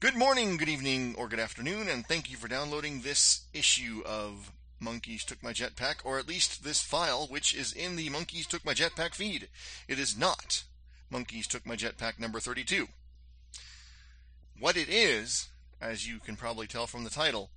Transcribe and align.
Good 0.00 0.14
morning, 0.14 0.58
good 0.58 0.68
evening, 0.68 1.16
or 1.18 1.26
good 1.26 1.40
afternoon, 1.40 1.88
and 1.88 2.06
thank 2.06 2.30
you 2.30 2.36
for 2.36 2.46
downloading 2.46 3.00
this 3.00 3.46
issue 3.52 4.00
of 4.06 4.52
Monkeys 4.78 5.24
Took 5.24 5.42
My 5.42 5.52
Jetpack, 5.52 5.96
or 6.04 6.20
at 6.20 6.28
least 6.28 6.62
this 6.62 6.80
file, 6.80 7.26
which 7.26 7.52
is 7.52 7.72
in 7.72 7.96
the 7.96 8.08
Monkeys 8.08 8.46
Took 8.46 8.64
My 8.64 8.74
Jetpack 8.74 9.16
feed. 9.16 9.48
It 9.88 9.98
is 9.98 10.16
not 10.16 10.62
Monkeys 11.10 11.48
Took 11.48 11.66
My 11.66 11.74
Jetpack 11.74 12.20
number 12.20 12.38
32. 12.38 12.86
What 14.60 14.76
it 14.76 14.88
is, 14.88 15.48
as 15.80 16.06
you 16.06 16.20
can 16.20 16.36
probably 16.36 16.68
tell 16.68 16.86
from 16.86 17.02
the 17.02 17.10
title, 17.10 17.50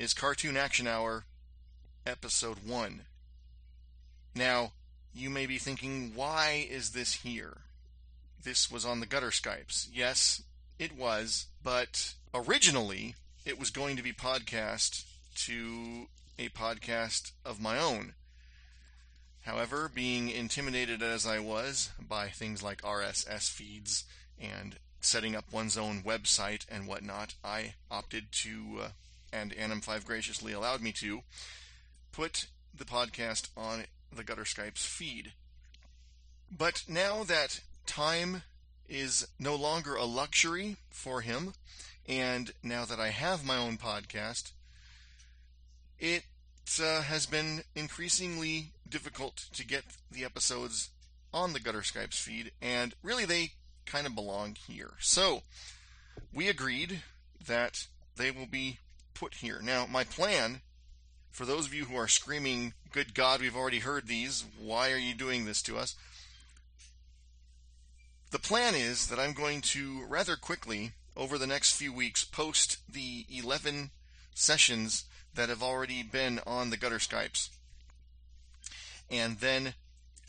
is 0.00 0.14
Cartoon 0.14 0.56
Action 0.56 0.88
Hour 0.88 1.26
Episode 2.04 2.58
1. 2.66 3.02
Now, 4.34 4.72
you 5.14 5.30
may 5.30 5.46
be 5.46 5.58
thinking, 5.58 6.10
why 6.16 6.66
is 6.68 6.90
this 6.90 7.14
here? 7.14 7.58
This 8.42 8.68
was 8.68 8.84
on 8.84 8.98
the 8.98 9.06
gutter 9.06 9.30
Skypes. 9.30 9.86
Yes, 9.92 10.42
it 10.78 10.96
was, 10.96 11.46
but 11.62 12.14
originally 12.34 13.14
it 13.44 13.58
was 13.58 13.70
going 13.70 13.96
to 13.96 14.02
be 14.02 14.12
podcast 14.12 15.04
to 15.34 16.06
a 16.38 16.48
podcast 16.50 17.32
of 17.44 17.60
my 17.60 17.78
own. 17.78 18.14
However, 19.42 19.90
being 19.92 20.28
intimidated 20.28 21.02
as 21.02 21.26
I 21.26 21.38
was 21.38 21.90
by 21.98 22.28
things 22.28 22.62
like 22.62 22.82
RSS 22.82 23.50
feeds 23.50 24.04
and 24.38 24.76
setting 25.00 25.34
up 25.34 25.52
one's 25.52 25.78
own 25.78 26.02
website 26.02 26.66
and 26.68 26.86
whatnot, 26.86 27.34
I 27.42 27.74
opted 27.90 28.30
to, 28.42 28.80
uh, 28.82 28.88
and 29.32 29.54
Anim5 29.54 30.04
graciously 30.04 30.52
allowed 30.52 30.82
me 30.82 30.92
to, 30.92 31.22
put 32.12 32.46
the 32.74 32.84
podcast 32.84 33.48
on 33.56 33.84
the 34.14 34.24
Gutter 34.24 34.44
Skypes 34.44 34.84
feed. 34.84 35.32
But 36.50 36.84
now 36.88 37.24
that 37.24 37.60
time 37.86 38.42
is 38.88 39.28
no 39.38 39.54
longer 39.54 39.94
a 39.94 40.04
luxury 40.04 40.76
for 40.90 41.20
him. 41.20 41.54
And 42.06 42.52
now 42.62 42.84
that 42.84 42.98
I 42.98 43.08
have 43.08 43.44
my 43.44 43.56
own 43.56 43.76
podcast, 43.76 44.52
it 45.98 46.24
uh, 46.82 47.02
has 47.02 47.26
been 47.26 47.62
increasingly 47.74 48.72
difficult 48.88 49.46
to 49.54 49.66
get 49.66 49.84
the 50.10 50.24
episodes 50.24 50.90
on 51.32 51.52
the 51.52 51.60
Gutter 51.60 51.80
Skypes 51.80 52.14
feed, 52.14 52.52
and 52.62 52.94
really 53.02 53.24
they 53.24 53.52
kind 53.84 54.06
of 54.06 54.14
belong 54.14 54.56
here. 54.66 54.92
So 54.98 55.42
we 56.32 56.48
agreed 56.48 57.02
that 57.46 57.86
they 58.16 58.30
will 58.30 58.46
be 58.46 58.78
put 59.14 59.34
here. 59.34 59.60
Now, 59.62 59.86
my 59.86 60.04
plan, 60.04 60.60
for 61.30 61.44
those 61.44 61.66
of 61.66 61.74
you 61.74 61.84
who 61.86 61.96
are 61.96 62.08
screaming, 62.08 62.72
Good 62.90 63.14
God, 63.14 63.40
we've 63.40 63.56
already 63.56 63.80
heard 63.80 64.06
these, 64.06 64.44
why 64.58 64.92
are 64.92 64.98
you 64.98 65.14
doing 65.14 65.44
this 65.44 65.62
to 65.62 65.76
us? 65.76 65.94
The 68.30 68.38
plan 68.38 68.74
is 68.74 69.06
that 69.06 69.18
I'm 69.18 69.32
going 69.32 69.62
to 69.62 70.04
rather 70.06 70.36
quickly, 70.36 70.92
over 71.16 71.38
the 71.38 71.46
next 71.46 71.74
few 71.74 71.92
weeks, 71.92 72.24
post 72.24 72.76
the 72.86 73.24
11 73.30 73.90
sessions 74.34 75.04
that 75.34 75.48
have 75.48 75.62
already 75.62 76.02
been 76.02 76.40
on 76.46 76.68
the 76.68 76.76
Gutter 76.76 76.98
Skypes. 76.98 77.48
And 79.10 79.38
then 79.38 79.74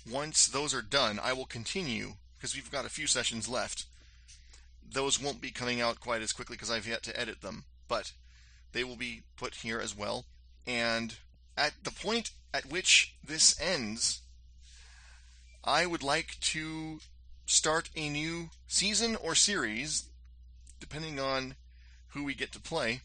once 0.09 0.47
those 0.47 0.73
are 0.73 0.81
done, 0.81 1.19
I 1.21 1.33
will 1.33 1.45
continue, 1.45 2.13
because 2.37 2.55
we've 2.55 2.71
got 2.71 2.85
a 2.85 2.89
few 2.89 3.05
sessions 3.05 3.49
left. 3.49 3.85
Those 4.89 5.21
won't 5.21 5.41
be 5.41 5.51
coming 5.51 5.81
out 5.81 5.99
quite 5.99 6.21
as 6.21 6.31
quickly 6.31 6.55
because 6.55 6.71
I've 6.71 6.87
yet 6.87 7.03
to 7.03 7.19
edit 7.19 7.41
them, 7.41 7.65
but 7.89 8.13
they 8.71 8.85
will 8.85 8.95
be 8.95 9.23
put 9.35 9.55
here 9.55 9.81
as 9.81 9.95
well. 9.95 10.25
And 10.65 11.15
at 11.57 11.73
the 11.83 11.91
point 11.91 12.31
at 12.53 12.71
which 12.71 13.15
this 13.21 13.59
ends, 13.61 14.21
I 15.65 15.85
would 15.85 16.01
like 16.01 16.37
to 16.39 17.01
start 17.49 17.89
a 17.95 18.07
new 18.09 18.51
season 18.67 19.15
or 19.15 19.33
series, 19.33 20.03
depending 20.79 21.19
on 21.19 21.55
who 22.09 22.23
we 22.23 22.35
get 22.35 22.51
to 22.51 22.59
play, 22.59 23.01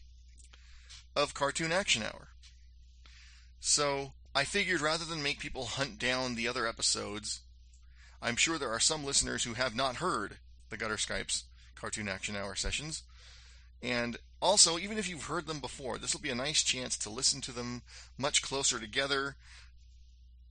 of 1.15 1.33
Cartoon 1.33 1.71
Action 1.71 2.03
Hour. 2.03 2.27
So 3.59 4.13
I 4.35 4.43
figured 4.43 4.81
rather 4.81 5.03
than 5.03 5.23
make 5.23 5.39
people 5.39 5.65
hunt 5.65 5.97
down 5.97 6.35
the 6.35 6.47
other 6.47 6.67
episodes, 6.67 7.41
I'm 8.21 8.35
sure 8.35 8.59
there 8.59 8.69
are 8.69 8.79
some 8.79 9.03
listeners 9.03 9.43
who 9.43 9.55
have 9.55 9.75
not 9.75 9.95
heard 9.95 10.37
the 10.69 10.77
Gutter 10.77 10.97
Skypes 10.97 11.43
Cartoon 11.73 12.07
Action 12.07 12.35
Hour 12.35 12.53
sessions. 12.53 13.01
And 13.81 14.17
also, 14.43 14.77
even 14.77 14.99
if 14.99 15.09
you've 15.09 15.23
heard 15.23 15.47
them 15.47 15.59
before, 15.59 15.97
this 15.97 16.13
will 16.13 16.21
be 16.21 16.29
a 16.29 16.35
nice 16.35 16.63
chance 16.63 16.95
to 16.97 17.09
listen 17.09 17.41
to 17.41 17.51
them 17.51 17.81
much 18.15 18.43
closer 18.43 18.79
together 18.79 19.37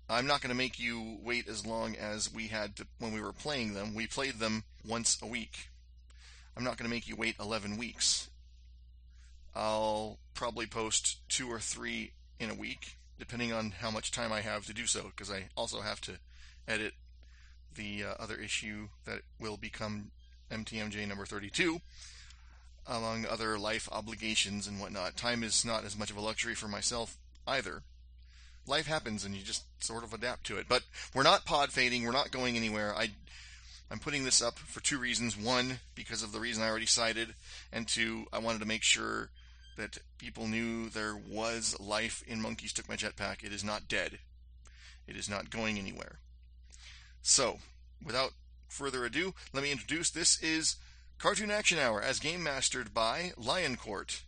I'm 0.08 0.26
not 0.26 0.42
going 0.42 0.50
to 0.50 0.56
make 0.56 0.78
you 0.78 1.18
wait 1.22 1.48
as 1.48 1.64
long 1.64 1.96
as 1.96 2.32
we 2.32 2.48
had 2.48 2.76
to, 2.76 2.86
when 2.98 3.12
we 3.12 3.22
were 3.22 3.32
playing 3.32 3.72
them. 3.72 3.94
We 3.94 4.06
played 4.06 4.38
them 4.38 4.64
once 4.86 5.18
a 5.22 5.26
week. 5.26 5.70
I'm 6.56 6.64
not 6.64 6.76
going 6.76 6.88
to 6.88 6.94
make 6.94 7.08
you 7.08 7.16
wait 7.16 7.36
11 7.40 7.78
weeks. 7.78 8.28
I'll 9.54 10.18
probably 10.34 10.66
post 10.66 11.26
two 11.28 11.48
or 11.48 11.58
three 11.58 12.12
in 12.38 12.50
a 12.50 12.54
week, 12.54 12.98
depending 13.18 13.52
on 13.52 13.72
how 13.80 13.90
much 13.90 14.10
time 14.10 14.32
I 14.32 14.42
have 14.42 14.66
to 14.66 14.74
do 14.74 14.86
so, 14.86 15.04
because 15.04 15.30
I 15.30 15.44
also 15.56 15.80
have 15.80 16.00
to 16.02 16.12
edit 16.68 16.92
the 17.74 18.04
uh, 18.04 18.14
other 18.18 18.36
issue 18.36 18.88
that 19.06 19.20
will 19.40 19.56
become 19.56 20.10
MTMJ 20.50 21.08
number 21.08 21.24
32, 21.24 21.80
among 22.86 23.24
other 23.26 23.58
life 23.58 23.88
obligations 23.90 24.66
and 24.66 24.78
whatnot. 24.78 25.16
Time 25.16 25.42
is 25.42 25.64
not 25.64 25.84
as 25.84 25.96
much 25.96 26.10
of 26.10 26.16
a 26.16 26.20
luxury 26.20 26.54
for 26.54 26.68
myself 26.68 27.16
either 27.46 27.82
life 28.66 28.86
happens 28.86 29.24
and 29.24 29.34
you 29.34 29.42
just 29.42 29.64
sort 29.82 30.04
of 30.04 30.12
adapt 30.12 30.44
to 30.46 30.58
it. 30.58 30.66
But 30.68 30.82
we're 31.14 31.22
not 31.22 31.44
pod 31.44 31.70
fading. 31.70 32.04
We're 32.04 32.12
not 32.12 32.30
going 32.30 32.56
anywhere. 32.56 32.94
I, 32.94 33.10
I'm 33.90 33.98
putting 33.98 34.24
this 34.24 34.42
up 34.42 34.58
for 34.58 34.82
two 34.82 34.98
reasons. 34.98 35.36
One, 35.36 35.80
because 35.94 36.22
of 36.22 36.32
the 36.32 36.40
reason 36.40 36.62
I 36.62 36.68
already 36.68 36.86
cited, 36.86 37.34
and 37.72 37.86
two, 37.86 38.26
I 38.32 38.38
wanted 38.38 38.60
to 38.60 38.66
make 38.66 38.82
sure 38.82 39.30
that 39.76 39.98
people 40.18 40.46
knew 40.46 40.88
there 40.88 41.16
was 41.16 41.76
life 41.80 42.22
in 42.26 42.40
Monkeys 42.40 42.72
Took 42.72 42.88
My 42.88 42.96
Jetpack. 42.96 43.42
It 43.42 43.52
is 43.52 43.64
not 43.64 43.88
dead. 43.88 44.18
It 45.06 45.16
is 45.16 45.28
not 45.28 45.50
going 45.50 45.78
anywhere. 45.78 46.18
So, 47.22 47.58
without 48.04 48.32
further 48.68 49.04
ado, 49.04 49.34
let 49.52 49.62
me 49.62 49.72
introduce 49.72 50.10
this 50.10 50.42
is 50.42 50.76
Cartoon 51.18 51.50
Action 51.50 51.78
Hour 51.78 52.02
as 52.02 52.18
game 52.20 52.42
mastered 52.42 52.92
by 52.92 53.32
Lion 53.36 53.76
Court 53.76 54.23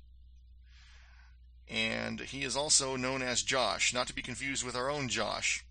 and 1.68 2.20
he 2.20 2.42
is 2.44 2.56
also 2.56 2.96
known 2.96 3.22
as 3.22 3.42
Josh, 3.42 3.92
not 3.92 4.06
to 4.06 4.14
be 4.14 4.22
confused 4.22 4.64
with 4.64 4.76
our 4.76 4.90
own 4.90 5.08
Josh. 5.08 5.64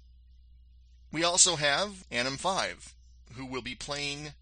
We 1.12 1.24
also 1.24 1.56
have 1.56 2.06
Anim 2.12 2.38
5, 2.38 2.94
who 3.36 3.46
will 3.46 3.62
be 3.62 3.76
playing 3.76 4.34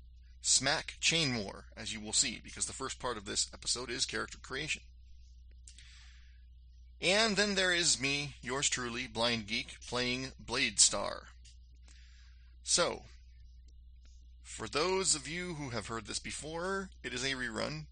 Smack 0.42 0.96
Chainmore, 1.00 1.64
as 1.78 1.94
you 1.94 2.00
will 2.00 2.14
see, 2.14 2.42
because 2.44 2.66
the 2.66 2.74
first 2.74 3.00
part 3.00 3.18
of 3.18 3.26
this 3.26 3.50
episode 3.54 3.90
is 3.90 4.06
character 4.06 4.38
creation. 4.42 4.82
And 7.02 7.36
then 7.36 7.56
there 7.56 7.74
is 7.74 8.02
me, 8.02 8.36
yours 8.42 8.70
truly, 8.70 9.08
Blind 9.08 9.48
Geek, 9.48 9.76
playing 9.88 10.32
Blade 10.40 10.80
Star. 10.80 11.24
So, 12.64 13.04
for 14.42 14.68
those 14.68 15.14
of 15.14 15.28
you 15.28 15.56
who 15.56 15.70
have 15.72 15.88
heard 15.88 16.08
this 16.08 16.20
before, 16.20 16.90
it 17.04 17.14
is 17.14 17.24
a 17.24 17.36
rerun. 17.36 17.86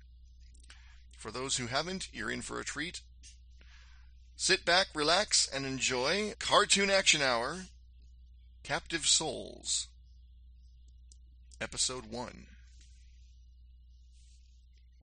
For 1.17 1.29
those 1.29 1.57
who 1.57 1.67
haven't, 1.67 2.07
you're 2.13 2.31
in 2.31 2.41
for 2.41 2.59
a 2.59 2.63
treat. 2.65 3.01
Sit 4.43 4.65
back, 4.65 4.87
relax, 4.95 5.47
and 5.47 5.67
enjoy 5.67 6.33
Cartoon 6.39 6.89
Action 6.89 7.21
Hour 7.21 7.65
Captive 8.63 9.05
Souls, 9.05 9.87
Episode 11.61 12.07
1. 12.07 12.47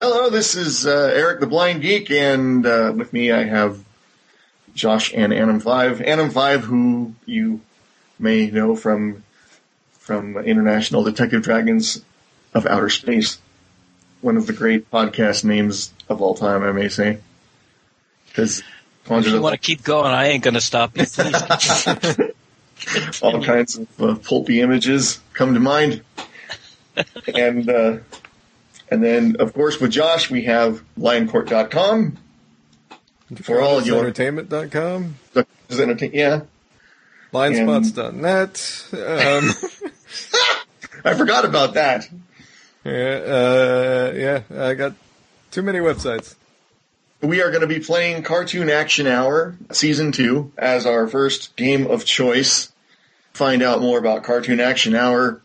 Hello, 0.01 0.29
this 0.29 0.55
is 0.55 0.85
uh, 0.85 1.13
Eric 1.15 1.39
the 1.39 1.47
Blind 1.47 1.81
Geek, 1.81 2.11
and 2.11 2.65
uh, 2.65 2.91
with 2.93 3.13
me 3.13 3.31
I 3.31 3.45
have 3.45 3.81
Josh 4.75 5.13
and 5.13 5.31
Anim5. 5.31 6.05
Anim5, 6.05 6.59
who 6.59 7.15
you 7.25 7.61
may 8.19 8.51
know 8.51 8.75
from 8.75 9.23
from 9.93 10.39
International 10.39 11.05
Detective 11.05 11.41
Dragons 11.41 12.03
of 12.53 12.65
Outer 12.65 12.89
Space, 12.89 13.39
one 14.19 14.35
of 14.35 14.45
the 14.45 14.51
great 14.51 14.91
podcast 14.91 15.45
names 15.45 15.93
of 16.09 16.21
all 16.21 16.35
time, 16.35 16.63
I 16.63 16.73
may 16.73 16.89
say. 16.89 17.19
Because 18.27 18.61
if 19.09 19.27
you 19.27 19.41
want 19.41 19.53
to 19.53 19.59
keep 19.59 19.83
going, 19.83 20.11
I 20.11 20.27
ain't 20.27 20.43
going 20.43 20.53
to 20.53 20.61
stop 20.61 20.97
you. 20.97 21.05
All 23.21 23.43
kinds 23.43 23.77
of 23.77 24.01
uh, 24.01 24.15
pulpy 24.15 24.61
images 24.61 25.19
come 25.33 25.53
to 25.53 25.59
mind, 25.59 26.01
and 27.35 27.69
uh, 27.69 27.97
and 28.89 29.03
then 29.03 29.35
of 29.39 29.53
course 29.53 29.79
with 29.79 29.91
Josh 29.91 30.31
we 30.31 30.45
have 30.45 30.81
lioncourt.com 30.97 32.17
for 33.43 33.61
all 33.61 33.83
your 33.83 33.99
entertainment.com. 33.99 35.15
Entertain, 35.69 36.11
yeah. 36.13 36.41
Linespots.net. 37.31 38.87
Um, 38.93 39.51
I 41.05 41.13
forgot 41.13 41.45
about 41.45 41.75
that. 41.75 42.09
Yeah, 42.83 42.91
uh, 42.91 44.13
yeah, 44.15 44.41
I 44.59 44.73
got 44.73 44.95
too 45.51 45.61
many 45.61 45.79
websites 45.79 46.35
we 47.21 47.41
are 47.41 47.49
going 47.49 47.61
to 47.61 47.67
be 47.67 47.79
playing 47.79 48.23
Cartoon 48.23 48.69
Action 48.69 49.07
Hour 49.07 49.55
Season 49.71 50.11
2 50.11 50.51
as 50.57 50.85
our 50.85 51.07
first 51.07 51.55
game 51.55 51.87
of 51.87 52.03
choice. 52.03 52.73
Find 53.33 53.61
out 53.61 53.79
more 53.81 53.97
about 53.99 54.23
Cartoon 54.23 54.59
Action 54.59 54.95
Hour 54.95 55.41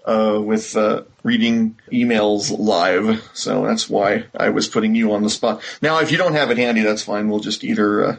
uh, 0.09 0.41
with 0.41 0.75
uh, 0.75 1.03
reading 1.23 1.77
emails 1.93 2.57
live. 2.59 3.29
So 3.35 3.67
that's 3.67 3.91
why 3.91 4.25
I 4.35 4.49
was 4.49 4.67
putting 4.67 4.95
you 4.95 5.13
on 5.13 5.23
the 5.23 5.31
spot. 5.31 5.63
Now, 5.83 6.01
if 6.01 6.11
you 6.11 6.17
don't 6.17 6.33
have 6.33 6.51
it 6.51 6.57
handy, 6.57 6.81
that's 6.81 7.03
fine. 7.03 7.29
We'll 7.29 7.41
just 7.41 7.63
either. 7.63 8.05
Uh, 8.05 8.17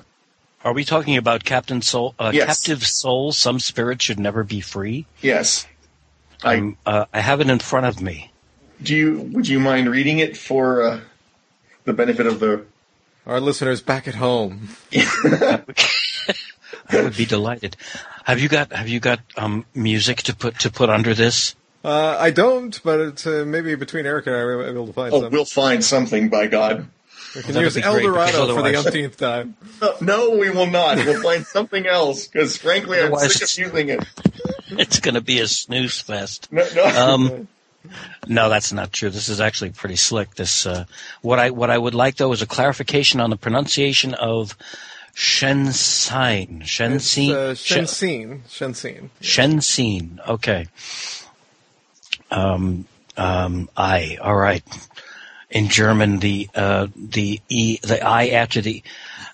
Are 0.64 0.74
we 0.74 0.86
talking 0.86 1.18
about 1.18 1.44
Captain 1.44 1.82
Soul? 1.82 2.14
Uh, 2.20 2.32
yes. 2.34 2.46
Captive 2.46 2.86
Soul. 2.86 3.32
Some 3.32 3.60
Spirit 3.60 4.02
should 4.02 4.20
never 4.20 4.44
be 4.44 4.62
free. 4.62 5.08
Yes. 5.22 5.66
I 6.44 6.76
uh, 6.86 7.06
I 7.12 7.20
have 7.20 7.42
it 7.42 7.50
in 7.50 7.60
front 7.60 7.88
of 7.88 8.02
me. 8.02 8.32
Do 8.82 8.96
you? 8.96 9.22
Would 9.34 9.48
you 9.48 9.60
mind 9.60 9.90
reading 9.90 10.20
it 10.20 10.38
for 10.38 10.84
uh, 10.84 11.00
the 11.86 11.94
benefit 11.94 12.28
of 12.28 12.40
the 12.40 12.66
our 13.26 13.42
listeners 13.42 13.82
back 13.82 14.08
at 14.08 14.16
home? 14.16 14.70
I 14.94 15.64
would 16.92 17.18
be 17.18 17.26
delighted. 17.26 17.76
Have 18.24 18.40
you 18.40 18.48
got 18.48 18.72
Have 18.72 18.88
you 18.88 19.00
got 19.00 19.20
um, 19.36 19.66
music 19.76 20.24
to 20.24 20.36
put 20.36 20.60
to 20.60 20.72
put 20.72 20.90
under 20.90 21.14
this? 21.14 21.56
Uh, 21.84 22.18
I 22.20 22.32
don't, 22.32 22.80
but 22.84 23.00
it's, 23.00 23.26
uh, 23.26 23.46
maybe 23.48 23.76
between 23.76 24.06
Eric 24.06 24.28
and 24.28 24.36
I, 24.36 24.44
we'll 24.44 24.64
be 24.64 24.70
able 24.70 24.88
to 24.88 24.94
find 24.94 25.14
oh, 25.14 25.22
something. 25.22 25.32
we'll 25.32 25.46
find 25.46 25.84
something, 25.84 26.30
by 26.30 26.48
God. 26.48 26.88
We 27.36 27.44
can 27.44 27.56
use 27.56 27.78
El 27.78 28.00
Dorado 28.00 28.56
for 28.56 28.64
the 28.64 28.78
umpteenth 28.78 29.18
time. 29.18 29.56
No, 30.02 30.32
we 30.32 30.50
will 30.50 30.66
not. 30.66 30.98
We'll 30.98 31.22
find 31.22 31.46
something 31.46 31.86
else, 31.86 32.28
because 32.28 32.58
frankly, 32.58 33.00
I'm 33.00 33.16
sick 33.18 33.44
of 33.44 33.74
using 33.74 33.90
it. 33.90 34.04
It's 34.72 35.00
going 35.00 35.16
to 35.16 35.22
be 35.22 35.40
a 35.40 35.48
snooze 35.48 36.00
fest. 36.00 36.52
No, 36.52 36.68
no. 36.76 36.86
Um, 36.86 37.48
no, 38.28 38.50
that's 38.50 38.74
not 38.74 38.92
true. 38.92 39.10
This 39.10 39.30
is 39.30 39.40
actually 39.40 39.70
pretty 39.70 39.96
slick. 39.96 40.36
This 40.36 40.66
uh, 40.66 40.86
what 41.22 41.40
I 41.40 41.52
what 41.52 41.70
I 41.70 41.78
would 41.78 41.96
like 41.96 42.18
though 42.18 42.32
is 42.34 42.42
a 42.42 42.48
clarification 42.48 43.20
on 43.20 43.30
the 43.30 43.38
pronunciation 43.38 44.16
of 44.16 44.58
Shenzhen. 45.16 46.64
Shenzhen. 46.64 47.32
Uh, 47.32 47.54
Shenzhen. 47.54 48.42
Shenzhen. 48.48 49.10
Shenzhen. 49.22 50.28
Okay. 50.28 50.68
Um, 52.32 52.86
um, 53.18 53.70
I. 53.76 54.18
All 54.22 54.36
right. 54.36 54.64
In 55.50 55.70
German, 55.70 56.20
the 56.20 56.48
uh, 56.54 56.88
the 56.96 57.42
e 57.50 57.80
the 57.82 58.02
I 58.02 58.30
after 58.30 58.62
the. 58.62 58.84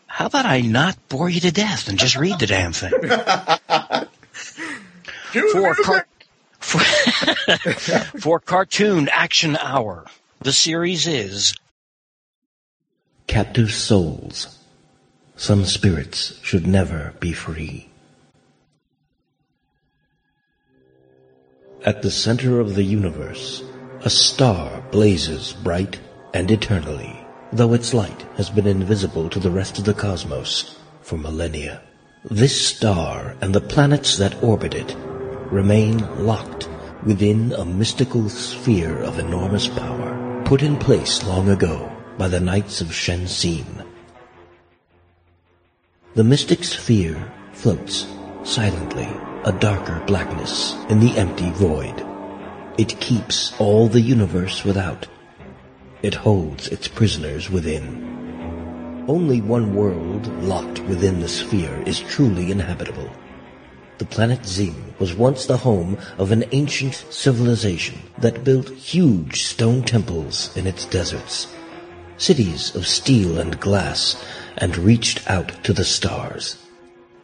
How 0.08 0.28
about 0.28 0.46
I 0.46 0.62
not 0.62 0.98
bore 1.10 1.30
you 1.30 1.42
to 1.42 1.52
death 1.52 1.90
and 1.90 2.00
just 2.00 2.16
read 2.16 2.40
the 2.40 2.48
damn 2.48 2.72
thing? 2.72 2.92
for, 5.52 5.76
car- 5.76 6.08
for, 6.60 6.80
for 8.20 8.40
cartoon 8.40 9.10
action 9.10 9.58
hour, 9.58 10.06
the 10.40 10.54
series 10.54 11.06
is 11.06 11.54
Captive 13.28 13.74
Souls. 13.74 14.58
Some 15.36 15.66
spirits 15.66 16.40
should 16.42 16.66
never 16.66 17.14
be 17.20 17.34
free. 17.34 17.90
At 21.86 22.02
the 22.02 22.10
center 22.10 22.60
of 22.60 22.74
the 22.74 22.84
universe, 22.84 23.64
a 24.02 24.10
star 24.10 24.82
blazes 24.90 25.54
bright 25.54 26.00
and 26.34 26.50
eternally, 26.50 27.16
though 27.54 27.74
its 27.74 27.94
light 27.94 28.26
has 28.38 28.50
been 28.50 28.66
invisible 28.66 29.30
to 29.30 29.40
the 29.40 29.52
rest 29.52 29.78
of 29.78 29.84
the 29.84 29.94
cosmos 29.94 30.80
for 31.02 31.16
millennia. 31.16 31.84
This 32.24 32.60
star 32.60 33.36
and 33.40 33.54
the 33.54 33.62
planets 33.62 34.18
that 34.18 34.42
orbit 34.42 34.74
it 34.74 34.96
remain 35.52 36.00
locked 36.26 36.68
within 37.04 37.54
a 37.54 37.64
mystical 37.64 38.30
sphere 38.30 38.98
of 39.04 39.20
enormous 39.20 39.68
power 39.68 40.42
put 40.44 40.64
in 40.64 40.78
place 40.78 41.24
long 41.24 41.50
ago 41.50 41.92
by 42.18 42.28
the 42.28 42.40
Knights 42.40 42.82
of 42.82 42.88
Shenzhen. 42.88 43.86
The 46.16 46.24
mystic 46.24 46.64
sphere 46.64 47.32
floats 47.54 48.08
silently 48.44 49.08
a 49.46 49.52
darker 49.52 50.04
blackness 50.08 50.74
in 50.90 51.00
the 51.00 51.16
empty 51.20 51.52
void. 51.52 52.04
It 52.80 53.00
keeps 53.00 53.54
all 53.60 53.88
the 53.88 54.02
universe 54.02 54.66
without. 54.66 55.06
It 56.02 56.16
holds 56.16 56.68
its 56.70 56.88
prisoners 56.88 57.48
within. 57.48 59.06
Only 59.08 59.42
one 59.42 59.76
world 59.76 60.26
locked 60.42 60.80
within 60.86 61.20
the 61.20 61.28
sphere 61.28 61.84
is 61.86 62.00
truly 62.00 62.50
inhabitable. 62.50 63.08
The 64.00 64.06
planet 64.06 64.44
Zing 64.48 64.96
was 64.98 65.14
once 65.14 65.46
the 65.46 65.58
home 65.58 66.00
of 66.18 66.32
an 66.32 66.46
ancient 66.52 67.06
civilization 67.12 68.00
that 68.18 68.44
built 68.44 68.70
huge 68.72 69.44
stone 69.44 69.84
temples 69.84 70.58
in 70.58 70.66
its 70.66 70.86
deserts, 70.86 71.54
cities 72.18 72.76
of 72.76 72.88
steel 72.88 73.38
and 73.38 73.60
glass, 73.60 74.26
and 74.58 74.76
reached 74.76 75.30
out 75.30 75.64
to 75.66 75.72
the 75.72 75.86
stars. 75.86 76.58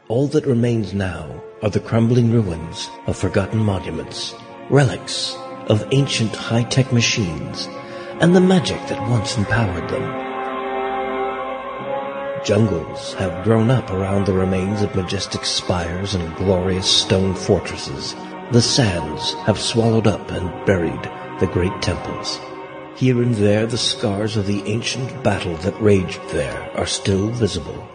All 0.08 0.28
that 0.28 0.46
remains 0.46 0.94
now 0.94 1.42
are 1.62 1.69
the 1.69 1.80
crumbling 1.80 2.31
ruins 2.31 2.90
of 3.08 3.16
forgotten 3.16 3.60
monuments, 3.60 4.36
relics 4.69 5.36
of 5.68 5.88
ancient 5.92 6.36
high-tech 6.36 6.92
machines, 6.92 7.68
and 8.19 8.36
the 8.36 8.42
magic 8.42 8.80
that 8.88 9.10
once 9.10 9.38
empowered 9.38 9.90
them. 9.90 10.31
Jungles 12.44 13.13
have 13.13 13.44
grown 13.44 13.69
up 13.69 13.92
around 13.92 14.25
the 14.25 14.34
remains 14.34 14.81
of 14.81 14.96
majestic 14.96 15.46
spires 15.46 16.16
and 16.16 16.36
glorious 16.36 16.90
stone 16.90 17.36
fortresses. 17.36 18.16
The 18.52 18.62
sands 18.62 19.36
have 19.46 19.60
swallowed 19.60 20.08
up 20.08 20.31
and 20.31 20.66
buried 20.66 21.04
the 21.40 21.50
great 21.54 21.80
temples. 21.84 22.40
Here 22.96 23.22
and 23.22 23.36
there 23.36 23.68
the 23.68 23.78
scars 23.78 24.38
of 24.38 24.48
the 24.48 24.63
ancient 24.66 25.24
battle 25.24 25.56
that 25.58 25.80
raged 25.80 26.22
there 26.30 26.72
are 26.75 26.88
still 26.88 27.30
visible. 27.30 27.88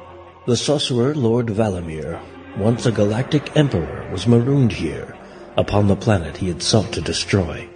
The 0.47 0.57
sorcerer 0.57 1.15
Lord 1.15 1.49
Valamir, 1.49 2.21
once 2.57 2.87
a 2.87 2.93
galactic 2.93 3.57
emperor, 3.57 4.09
was 4.11 4.27
marooned 4.27 4.73
here, 4.73 5.15
upon 5.57 5.87
the 5.87 5.97
planet 5.97 6.37
he 6.37 6.49
had 6.49 6.63
sought 6.63 6.93
to 6.93 7.01
destroy, 7.01 7.69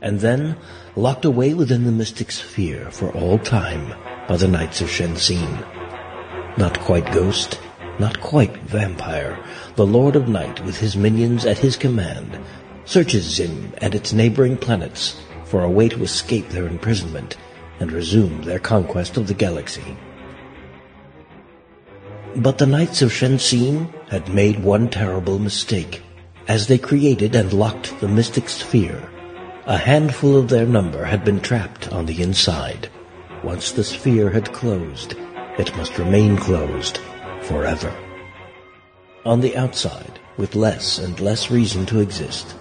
and 0.00 0.20
then 0.20 0.56
locked 0.94 1.24
away 1.24 1.52
within 1.52 1.84
the 1.84 1.92
mystic 1.92 2.30
sphere 2.30 2.90
for 2.90 3.10
all 3.12 3.38
time 3.38 3.94
by 4.26 4.36
the 4.36 4.48
Knights 4.48 4.80
of 4.80 4.88
Shenzhen. 4.88 5.64
Not 6.56 6.80
quite 6.80 7.12
ghost, 7.12 7.60
not 7.98 8.20
quite 8.20 8.56
vampire, 8.58 9.38
the 9.76 9.86
Lord 9.86 10.16
of 10.16 10.28
Night 10.28 10.64
with 10.64 10.78
his 10.78 10.96
minions 10.96 11.44
at 11.44 11.58
his 11.58 11.76
command 11.76 12.38
searches 12.86 13.24
Zim 13.24 13.72
and 13.78 13.94
its 13.94 14.12
neighboring 14.12 14.56
planets 14.56 15.20
for 15.44 15.62
a 15.62 15.70
way 15.70 15.88
to 15.88 16.02
escape 16.02 16.48
their 16.48 16.66
imprisonment 16.66 17.36
and 17.80 17.92
resume 17.92 18.42
their 18.42 18.58
conquest 18.58 19.16
of 19.16 19.26
the 19.26 19.34
galaxy. 19.34 19.96
But 22.36 22.58
the 22.58 22.66
Knights 22.66 23.00
of 23.00 23.12
Shenzhen 23.12 23.88
had 24.10 24.28
made 24.28 24.62
one 24.62 24.90
terrible 24.90 25.38
mistake. 25.38 26.02
As 26.46 26.66
they 26.66 26.76
created 26.76 27.34
and 27.34 27.50
locked 27.50 27.98
the 27.98 28.08
mystic 28.08 28.50
sphere, 28.50 29.08
a 29.64 29.78
handful 29.78 30.36
of 30.36 30.50
their 30.50 30.66
number 30.66 31.02
had 31.04 31.24
been 31.24 31.40
trapped 31.40 31.90
on 31.92 32.04
the 32.04 32.20
inside. 32.22 32.90
Once 33.42 33.72
the 33.72 33.82
sphere 33.82 34.28
had 34.28 34.52
closed, 34.52 35.14
it 35.58 35.74
must 35.78 35.96
remain 35.96 36.36
closed 36.36 36.98
forever. 37.40 37.92
On 39.24 39.40
the 39.40 39.56
outside, 39.56 40.20
with 40.36 40.54
less 40.54 40.98
and 40.98 41.18
less 41.18 41.50
reason 41.50 41.86
to 41.86 42.00
exist, 42.00 42.54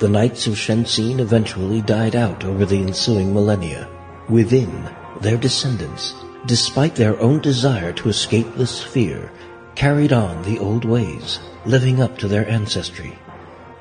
the 0.00 0.08
Knights 0.08 0.48
of 0.48 0.54
Shenzhen 0.54 1.20
eventually 1.20 1.82
died 1.82 2.16
out 2.16 2.44
over 2.44 2.66
the 2.66 2.82
ensuing 2.82 3.32
millennia. 3.32 3.88
Within, 4.28 4.90
their 5.20 5.36
descendants, 5.36 6.14
despite 6.46 6.94
their 6.94 7.18
own 7.20 7.40
desire 7.40 7.92
to 7.92 8.08
escape 8.08 8.54
the 8.54 8.66
sphere, 8.66 9.30
carried 9.74 10.12
on 10.12 10.42
the 10.42 10.58
old 10.58 10.84
ways, 10.84 11.38
living 11.64 12.00
up 12.00 12.18
to 12.18 12.28
their 12.28 12.48
ancestry, 12.48 13.18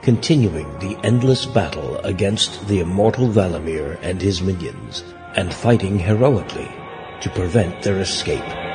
continuing 0.01 0.67
the 0.79 0.97
endless 1.03 1.45
battle 1.45 1.97
against 1.99 2.67
the 2.67 2.79
immortal 2.79 3.27
Valamir 3.27 3.97
and 4.01 4.21
his 4.21 4.41
minions, 4.41 5.03
and 5.35 5.53
fighting 5.53 5.99
heroically 5.99 6.71
to 7.21 7.29
prevent 7.31 7.81
their 7.81 7.99
escape. 7.99 8.68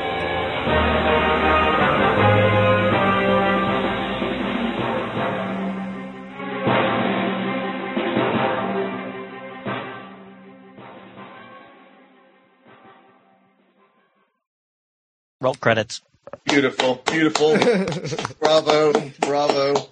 Roll 15.45 15.53
credits. 15.53 16.01
Beautiful, 16.45 17.03
beautiful. 17.05 17.59
bravo, 18.41 18.93
bravo. 19.21 19.91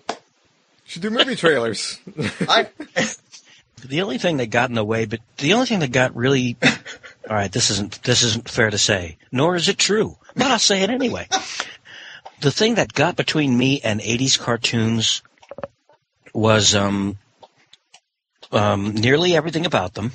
Should 0.87 1.02
do 1.02 1.11
movie 1.11 1.37
trailers. 1.37 2.00
I 2.49 2.68
The 3.85 4.00
only 4.00 4.16
thing 4.16 4.38
that 4.38 4.47
got 4.47 4.71
in 4.71 4.75
the 4.75 4.82
way, 4.82 5.04
but 5.04 5.21
the 5.37 5.52
only 5.52 5.66
thing 5.66 5.80
that 5.80 5.92
got 5.92 6.16
really, 6.16 6.56
all 7.28 7.37
right, 7.37 7.52
this 7.52 7.68
isn't 7.68 8.02
this 8.02 8.23
isn't 8.23 8.49
fair 8.49 8.71
to 8.71 8.78
say, 8.78 9.18
nor 9.30 9.54
is 9.54 9.68
it 9.68 9.76
true, 9.76 10.16
but 10.35 10.47
I'll 10.47 10.59
say 10.59 10.85
it 10.85 10.88
anyway. 10.88 11.28
The 12.40 12.50
thing 12.50 12.76
that 12.76 12.94
got 12.94 13.16
between 13.16 13.59
me 13.59 13.82
and 13.85 14.00
'80s 14.00 14.38
cartoons 14.38 15.21
was 16.32 16.75
um, 16.75 17.18
um, 18.52 18.94
nearly 18.94 19.37
everything 19.37 19.66
about 19.66 19.92
them, 19.92 20.12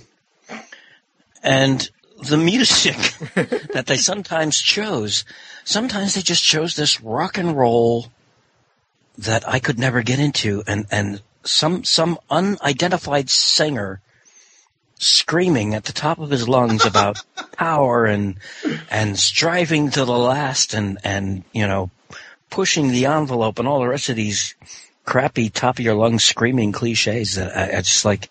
and 1.44 1.88
the 2.24 2.38
music 2.38 2.96
that 3.74 3.86
they 3.88 3.98
sometimes 3.98 4.62
chose. 4.62 5.26
Sometimes 5.64 6.16
they 6.16 6.22
just 6.22 6.44
chose 6.44 6.76
this 6.76 7.02
rock 7.02 7.38
and 7.38 7.58
roll 7.58 8.08
that 9.18 9.48
I 9.48 9.60
could 9.60 9.80
never 9.80 10.02
get 10.02 10.20
into, 10.20 10.64
and 10.68 10.86
and 10.92 11.22
some 11.44 11.84
some 11.84 12.20
unidentified 12.30 13.30
singer 13.30 14.02
screaming 15.00 15.76
at 15.76 15.86
the 15.86 15.94
top 15.94 16.20
of 16.20 16.30
his 16.30 16.50
lungs 16.50 16.86
about 16.92 17.24
power 17.54 18.06
and 18.06 18.36
and 18.90 19.18
striving 19.18 19.92
to 19.92 20.06
the 20.06 20.18
last 20.18 20.74
and 20.74 20.98
and 21.04 21.44
you 21.54 21.68
know 21.68 21.90
pushing 22.50 22.90
the 22.90 23.06
envelope 23.06 23.60
and 23.60 23.68
all 23.68 23.80
the 23.80 23.88
rest 23.88 24.10
of 24.10 24.16
these 24.16 24.56
crappy 25.06 25.50
top 25.50 25.80
of 25.80 25.86
your 25.86 25.96
lungs 25.96 26.24
screaming 26.24 26.72
cliches 26.72 27.36
that 27.36 27.56
uh, 27.56 27.74
I, 27.76 27.78
I 27.78 27.82
just 27.82 28.06
like 28.06 28.30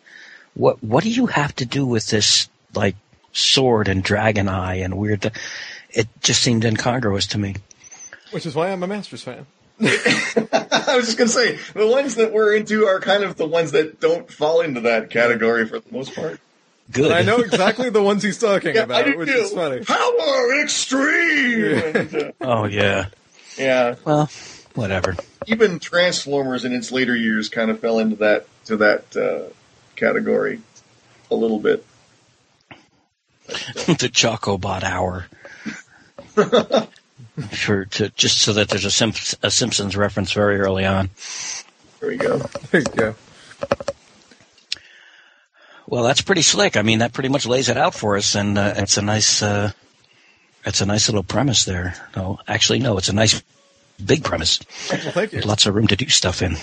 what 0.55 0.83
what 0.83 1.05
do 1.05 1.11
you 1.11 1.27
have 1.27 1.55
to 1.57 1.67
do 1.67 1.87
with 1.87 2.09
this 2.09 2.49
like 2.75 2.97
sword 3.37 3.89
and 3.89 4.03
dragon 4.03 4.49
eye 4.49 4.77
and 4.77 4.97
weird 4.97 5.23
th- 5.23 5.35
it 5.91 6.09
just 6.23 6.43
seemed 6.43 6.65
incongruous 6.65 7.27
to 7.27 7.39
me 7.39 7.55
Which 8.31 8.47
is 8.47 8.55
why 8.55 8.71
I'm 8.71 8.83
a 8.83 8.87
Masters 8.87 9.23
fan. 9.23 9.47
I 9.81 10.95
was 10.97 11.05
just 11.07 11.19
gonna 11.19 11.29
say 11.29 11.59
the 11.75 11.87
ones 11.87 12.15
that 12.15 12.33
we're 12.33 12.57
into 12.57 12.87
are 12.87 12.99
kind 13.01 13.23
of 13.25 13.37
the 13.37 13.47
ones 13.47 13.73
that 13.73 14.01
don't 14.01 14.31
fall 14.31 14.63
into 14.63 14.81
that 14.83 15.11
category 15.11 15.67
for 15.67 15.81
the 15.81 15.93
most 15.93 16.15
part. 16.15 16.41
good 16.91 17.07
And 17.07 17.15
I 17.15 17.23
know 17.23 17.39
exactly 17.41 17.91
the 17.91 18.03
ones 18.03 18.23
he's 18.23 18.39
talking 18.39 18.75
Yeah, 18.75 18.85
about, 18.85 19.05
do 19.05 19.19
which 19.19 19.29
too. 19.29 19.35
is 19.35 19.53
funny. 19.53 19.85
Power 19.85 20.63
extreme. 20.63 21.75
And, 21.95 22.15
uh, 22.15 22.33
oh 22.41 22.65
yeah 22.65 23.07
yeah, 23.59 23.97
well 24.05 24.31
whatever 24.75 25.15
even 25.47 25.79
Transformers 25.79 26.65
in 26.65 26.73
its 26.73 26.91
later 26.91 27.15
years 27.15 27.49
kind 27.51 27.71
of 27.71 27.79
fell 27.81 27.99
into 27.99 28.17
that 28.17 28.47
to 28.65 28.77
that 28.79 29.15
uh, 29.17 29.53
category 29.95 30.61
a 31.31 31.35
little 31.35 31.59
bit. 31.61 31.85
the 33.87 34.11
Chocobot 34.13 34.83
hour. 34.83 35.27
For 37.51 37.85
to 37.85 38.09
just 38.11 38.39
so 38.39 38.55
that 38.55 38.69
there's 38.69 38.87
a, 38.87 38.91
Simp- 38.91 39.39
a 39.43 39.51
Simpsons 39.51 39.97
reference 39.97 40.33
very 40.33 40.59
early 40.59 40.87
on. 40.87 41.11
There 42.01 42.09
we 42.09 42.17
go. 42.17 42.39
There 42.71 42.81
you 42.81 42.87
go. 42.95 43.15
Well, 45.87 46.03
that's 46.03 46.21
pretty 46.21 46.43
slick. 46.43 46.77
I 46.77 46.83
mean, 46.83 46.99
that 46.99 47.13
pretty 47.13 47.29
much 47.29 47.47
lays 47.47 47.69
it 47.69 47.77
out 47.77 47.95
for 47.95 48.17
us, 48.17 48.35
and 48.35 48.59
uh, 48.59 48.75
it's 48.77 48.97
a 48.97 49.03
nice, 49.03 49.43
uh, 49.43 49.71
it's 50.65 50.81
a 50.81 50.87
nice 50.87 51.09
little 51.09 51.23
premise 51.23 51.65
there. 51.65 51.95
No, 52.17 52.41
actually, 52.49 52.81
no, 52.81 52.99
it's 52.99 53.09
a 53.09 53.13
nice 53.15 53.43
big 54.05 54.25
premise. 54.25 54.61
Well, 54.91 54.99
thank 55.13 55.33
you. 55.33 55.39
With 55.39 55.47
lots 55.47 55.67
of 55.67 55.75
room 55.75 55.87
to 55.89 55.97
do 55.97 56.09
stuff 56.09 56.43
in. 56.43 56.57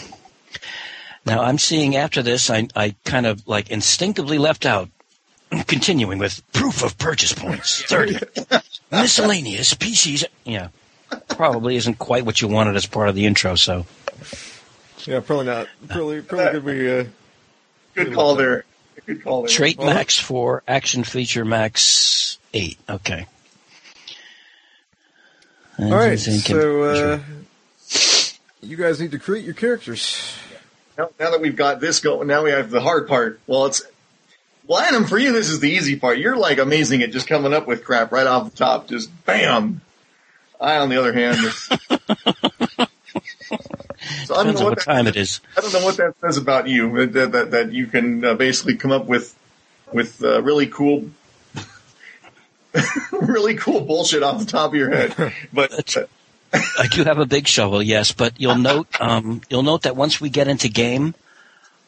Now, 1.26 1.42
I'm 1.42 1.58
seeing 1.58 1.96
after 1.96 2.22
this, 2.22 2.50
I, 2.50 2.68
I 2.76 2.96
kind 3.06 3.26
of 3.26 3.48
like 3.48 3.70
instinctively 3.70 4.38
left 4.38 4.66
out, 4.66 4.90
continuing 5.62 6.18
with 6.20 6.42
proof 6.54 6.84
of 6.84 6.98
purchase 6.98 7.34
points, 7.34 7.84
30. 7.84 8.18
Miscellaneous 8.92 9.74
PCs. 9.76 10.26
Yeah. 10.46 10.70
Probably 11.30 11.76
isn't 11.76 12.00
quite 12.00 12.26
what 12.26 12.42
you 12.42 12.48
wanted 12.48 12.76
as 12.76 12.86
part 12.86 13.10
of 13.10 13.16
the 13.16 13.26
intro, 13.26 13.56
so. 13.56 13.86
Yeah, 15.06 15.20
probably 15.20 15.46
not. 15.46 15.68
Probably, 15.90 16.22
probably 16.22 16.52
could 16.52 16.66
be. 16.66 16.92
Uh, 16.92 17.04
Good 17.94 18.14
call 18.14 18.36
there. 18.36 18.66
Good 19.06 19.24
call 19.24 19.42
there. 19.44 19.50
Trait 19.50 19.78
Well- 19.78 19.88
Max 19.88 20.18
4, 20.18 20.64
Action 20.68 21.04
Feature 21.04 21.46
Max 21.46 22.40
8. 22.54 22.78
Okay. 22.90 23.28
all 25.80 25.90
right, 25.90 26.18
so 26.20 26.84
uh, 26.84 27.20
you 28.62 28.78
guys 28.78 29.00
need 29.00 29.12
to 29.12 29.20
create 29.20 29.44
your 29.46 29.54
characters. 29.56 30.36
Now, 30.98 31.10
now 31.20 31.32
that 31.32 31.42
we've 31.42 31.56
got 31.56 31.80
this 31.80 32.00
going, 32.00 32.28
now 32.28 32.44
we 32.44 32.52
have 32.52 32.70
the 32.70 32.82
hard 32.82 33.08
part. 33.08 33.40
Well, 33.48 33.66
it's 33.66 33.82
well, 34.68 34.80
Adam, 34.80 35.06
for 35.06 35.18
you, 35.18 35.34
this 35.34 35.50
is 35.50 35.60
the 35.60 35.70
easy 35.70 35.96
part. 35.98 36.18
You're 36.18 36.38
like 36.38 36.58
amazing 36.58 37.02
at 37.04 37.12
just 37.12 37.28
coming 37.28 37.54
up 37.54 37.68
with 37.68 37.84
crap 37.84 38.12
right 38.12 38.28
off 38.28 38.50
the 38.50 38.58
top, 38.58 38.88
just 38.88 39.10
bam. 39.26 39.82
I, 40.60 40.78
on 40.78 40.90
the 40.90 40.98
other 40.98 41.12
hand, 41.12 41.38
so 41.40 41.48
I 42.80 42.88
don't 44.44 44.54
Depends 44.54 44.60
know 44.60 44.66
what 44.66 44.70
what 44.70 44.78
that, 44.78 44.86
time 44.86 45.08
it 45.08 45.18
is. 45.18 45.42
I 45.58 45.62
don't 45.62 45.74
know 45.74 45.84
what 45.84 45.98
that 45.98 46.16
says 46.22 46.38
about 46.38 46.70
you. 46.70 47.06
That 47.08 47.34
that, 47.34 47.52
that 47.52 47.74
you 47.74 47.88
can 47.88 48.24
uh, 48.24 48.36
basically 48.36 48.78
come 48.78 48.92
up 48.92 49.06
with 49.06 49.36
with 49.92 50.24
uh, 50.24 50.42
really 50.42 50.68
cool. 50.68 51.10
really 53.12 53.56
cool 53.56 53.82
bullshit 53.82 54.24
off 54.24 54.40
the 54.40 54.46
top 54.46 54.72
of 54.72 54.76
your 54.76 54.90
head, 54.90 55.34
but 55.54 55.96
uh, 55.96 56.06
I 56.80 56.88
do 56.88 57.04
have 57.04 57.20
a 57.20 57.26
big 57.26 57.48
shovel, 57.48 57.84
yes, 57.84 58.12
but 58.12 58.40
you'll 58.40 58.56
note 58.72 58.88
um, 59.00 59.42
you'll 59.50 59.64
note 59.64 59.84
that 59.84 59.96
once 59.96 60.20
we 60.22 60.30
get 60.30 60.48
into 60.48 60.70
game, 60.70 61.14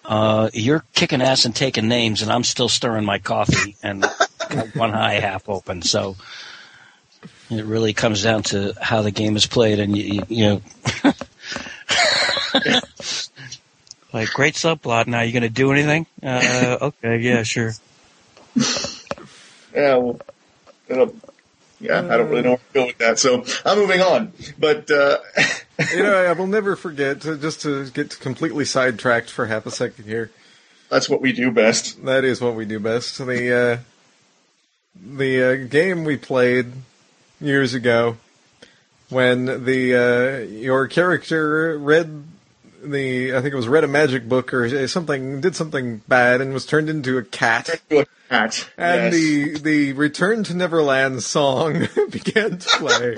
uh, 0.07 0.49
you're 0.53 0.83
kicking 0.93 1.21
ass 1.21 1.45
and 1.45 1.55
taking 1.55 1.87
names, 1.87 2.21
and 2.21 2.31
I'm 2.31 2.43
still 2.43 2.69
stirring 2.69 3.05
my 3.05 3.19
coffee 3.19 3.75
and 3.83 4.01
got 4.01 4.75
one 4.75 4.93
eye 4.93 5.19
half 5.19 5.49
open. 5.49 5.81
So 5.81 6.15
it 7.49 7.65
really 7.65 7.93
comes 7.93 8.23
down 8.23 8.43
to 8.43 8.73
how 8.81 9.01
the 9.01 9.11
game 9.11 9.35
is 9.35 9.45
played, 9.45 9.79
and 9.79 9.97
you, 9.97 10.03
you, 10.03 10.25
you 10.29 10.45
know. 10.45 11.13
Like 14.15 14.29
great 14.29 14.53
subplot. 14.53 15.07
Now 15.07 15.19
you're 15.23 15.33
going 15.33 15.43
to 15.43 15.49
do 15.49 15.73
anything? 15.73 16.05
Uh, 16.23 16.77
okay, 16.81 17.17
yeah, 17.17 17.43
sure. 17.43 17.73
Yeah, 19.75 19.97
well, 19.97 20.21
it'll, 20.87 21.13
yeah, 21.81 21.97
I 21.99 22.15
don't 22.15 22.29
really 22.29 22.43
know 22.43 22.51
where 22.51 22.57
to 22.57 22.73
go 22.73 22.85
with 22.85 22.97
that. 22.99 23.19
So 23.19 23.43
I'm 23.65 23.77
moving 23.77 23.99
on. 23.99 24.31
But 24.57 24.89
uh, 24.89 25.17
You 25.93 26.03
know, 26.03 26.15
I 26.15 26.31
will 26.33 26.47
never 26.47 26.75
forget. 26.75 27.21
To, 27.21 27.37
just 27.37 27.61
to 27.61 27.89
get 27.89 28.19
completely 28.19 28.65
sidetracked 28.65 29.29
for 29.29 29.45
half 29.45 29.65
a 29.65 29.71
second 29.71 30.05
here. 30.05 30.31
that's 30.89 31.09
what 31.09 31.21
we 31.21 31.33
do 31.33 31.51
best. 31.51 32.03
That 32.05 32.23
is 32.23 32.41
what 32.41 32.55
we 32.55 32.65
do 32.65 32.79
best. 32.79 33.17
The 33.17 33.53
uh, 33.53 33.77
the 34.95 35.43
uh, 35.43 35.67
game 35.67 36.03
we 36.03 36.17
played 36.17 36.67
years 37.41 37.73
ago, 37.73 38.17
when 39.09 39.65
the 39.65 39.95
uh, 39.95 40.37
your 40.45 40.87
character 40.87 41.77
read 41.77 42.23
the 42.83 43.35
I 43.35 43.41
think 43.41 43.53
it 43.53 43.57
was 43.57 43.67
read 43.67 43.83
a 43.83 43.87
magic 43.87 44.27
book 44.29 44.53
or 44.53 44.87
something, 44.87 45.41
did 45.41 45.55
something 45.55 46.01
bad, 46.07 46.41
and 46.41 46.53
was 46.53 46.65
turned 46.65 46.89
into 46.89 47.17
a 47.17 47.23
cat. 47.23 47.81
A 47.91 48.05
cat. 48.29 48.69
And 48.77 49.13
yes. 49.13 49.13
the 49.13 49.59
the 49.59 49.93
Return 49.93 50.43
to 50.45 50.53
Neverland 50.53 51.23
song 51.23 51.87
began 52.09 52.57
to 52.59 52.69
play. 52.77 53.15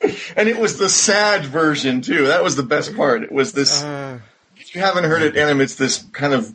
and 0.36 0.48
it 0.48 0.58
was 0.58 0.78
the 0.78 0.88
sad 0.88 1.44
version 1.44 2.00
too. 2.00 2.26
That 2.26 2.42
was 2.42 2.56
the 2.56 2.62
best 2.62 2.96
part. 2.96 3.22
It 3.22 3.32
was 3.32 3.52
this. 3.52 3.82
Uh, 3.82 4.20
if 4.56 4.74
you 4.74 4.80
haven't 4.80 5.04
heard 5.04 5.22
it, 5.22 5.36
Adam, 5.36 5.60
it's 5.60 5.74
this 5.74 6.02
kind 6.12 6.32
of 6.32 6.54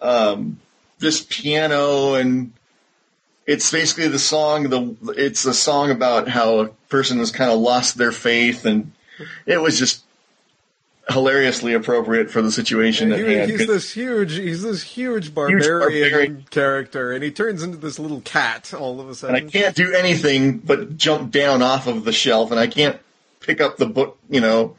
um, 0.00 0.60
this 0.98 1.24
piano 1.28 2.14
and. 2.14 2.52
It's 3.46 3.72
basically 3.72 4.06
the 4.06 4.18
song. 4.18 4.68
The 4.68 5.14
it's 5.16 5.44
a 5.44 5.54
song 5.54 5.90
about 5.90 6.28
how 6.28 6.60
a 6.60 6.68
person 6.88 7.18
has 7.18 7.32
kind 7.32 7.50
of 7.50 7.58
lost 7.58 7.98
their 7.98 8.12
faith, 8.12 8.64
and 8.64 8.92
it 9.44 9.60
was 9.60 9.76
just 9.76 10.04
hilariously 11.08 11.72
appropriate 11.74 12.30
for 12.30 12.40
the 12.42 12.52
situation 12.52 13.10
at 13.12 13.18
he- 13.18 13.34
hand. 13.34 13.50
he's 13.50 13.66
this 13.66 13.92
huge, 13.92 14.36
he's 14.36 14.62
this 14.62 14.82
huge 14.82 15.34
barbarian, 15.34 15.80
barbarian. 15.80 16.46
character, 16.50 17.10
and 17.12 17.24
he 17.24 17.30
turns 17.30 17.62
into 17.62 17.76
this 17.78 17.98
little 17.98 18.20
cat 18.20 18.72
all 18.74 19.00
of 19.00 19.08
a 19.08 19.14
sudden. 19.14 19.36
and. 19.36 19.48
I 19.48 19.50
can't 19.50 19.74
do 19.74 19.92
anything 19.94 20.58
but 20.58 20.96
jump 20.96 21.30
down 21.32 21.62
off 21.62 21.86
of 21.86 22.04
the 22.04 22.12
shelf, 22.12 22.50
and 22.50 22.60
I 22.60 22.66
can't 22.66 22.98
pick 23.40 23.60
up 23.60 23.76
the 23.76 23.86
book. 23.86 24.18
You 24.28 24.40
know, 24.40 24.76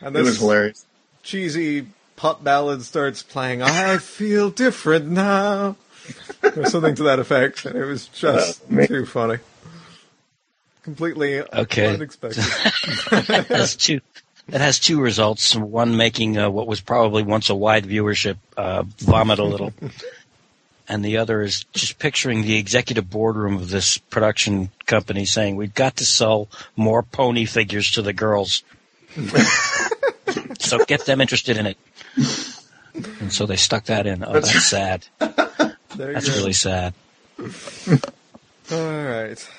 And 0.00 0.16
it 0.16 0.22
was 0.22 0.38
hilarious. 0.38 0.84
cheesy 1.22 1.86
pop 2.16 2.42
ballad 2.42 2.82
starts 2.82 3.22
playing. 3.22 3.62
I 3.62 3.98
feel 3.98 4.50
different 4.50 5.06
now, 5.06 5.76
or 6.56 6.66
something 6.66 6.96
to 6.96 7.02
that 7.04 7.20
effect, 7.20 7.64
and 7.66 7.76
it 7.76 7.84
was 7.84 8.08
just 8.08 8.62
Uh, 8.72 8.86
too 8.86 9.06
funny. 9.06 9.38
Completely 10.82 11.40
Okay. 11.42 11.86
unexpected. 11.94 12.44
it 13.12 13.46
has 13.48 13.76
two. 13.76 14.00
It 14.48 14.60
has 14.60 14.78
two 14.78 15.00
results. 15.00 15.54
One 15.54 15.96
making 15.96 16.38
uh, 16.38 16.48
what 16.48 16.66
was 16.66 16.80
probably 16.80 17.22
once 17.22 17.50
a 17.50 17.54
wide 17.54 17.84
viewership 17.84 18.36
uh, 18.56 18.84
vomit 18.98 19.38
a 19.38 19.44
little, 19.44 19.74
and 20.88 21.04
the 21.04 21.18
other 21.18 21.42
is 21.42 21.64
just 21.72 21.98
picturing 21.98 22.42
the 22.42 22.56
executive 22.56 23.10
boardroom 23.10 23.56
of 23.56 23.68
this 23.68 23.98
production 23.98 24.70
company 24.86 25.26
saying, 25.26 25.56
"We've 25.56 25.74
got 25.74 25.96
to 25.96 26.06
sell 26.06 26.48
more 26.76 27.02
pony 27.02 27.44
figures 27.44 27.90
to 27.92 28.02
the 28.02 28.14
girls, 28.14 28.62
so 30.58 30.84
get 30.86 31.04
them 31.04 31.20
interested 31.20 31.58
in 31.58 31.66
it." 31.66 31.78
And 33.20 33.30
so 33.32 33.44
they 33.44 33.56
stuck 33.56 33.84
that 33.84 34.06
in. 34.06 34.24
Oh, 34.24 34.32
that's 34.32 34.64
sad. 34.64 35.06
That's 35.18 36.28
go. 36.28 36.36
really 36.36 36.52
sad. 36.52 36.94
all 37.40 37.46
right. 38.70 39.50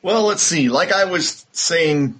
Well, 0.00 0.22
let's 0.24 0.42
see. 0.42 0.68
Like 0.70 0.90
I 0.92 1.04
was 1.04 1.44
saying 1.52 2.18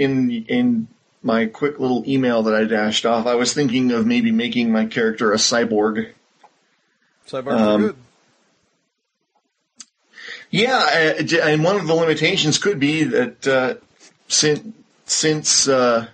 in 0.00 0.46
in 0.48 0.88
my 1.22 1.44
quick 1.44 1.78
little 1.78 2.02
email 2.08 2.42
that 2.44 2.54
I 2.54 2.64
dashed 2.64 3.04
off, 3.04 3.26
I 3.26 3.34
was 3.34 3.52
thinking 3.52 3.92
of 3.92 4.06
maybe 4.06 4.32
making 4.32 4.72
my 4.72 4.86
character 4.86 5.32
a 5.32 5.36
cyborg. 5.36 6.12
Cyborgs 7.28 7.52
are 7.52 7.74
Um, 7.74 7.82
good. 7.82 7.96
Yeah, 10.50 11.18
uh, 11.20 11.36
and 11.44 11.62
one 11.62 11.76
of 11.76 11.86
the 11.86 11.94
limitations 11.94 12.58
could 12.58 12.80
be 12.80 13.04
that 13.04 13.46
uh, 13.46 13.74
since 14.26 14.74
since 15.04 15.68
uh, 15.68 16.06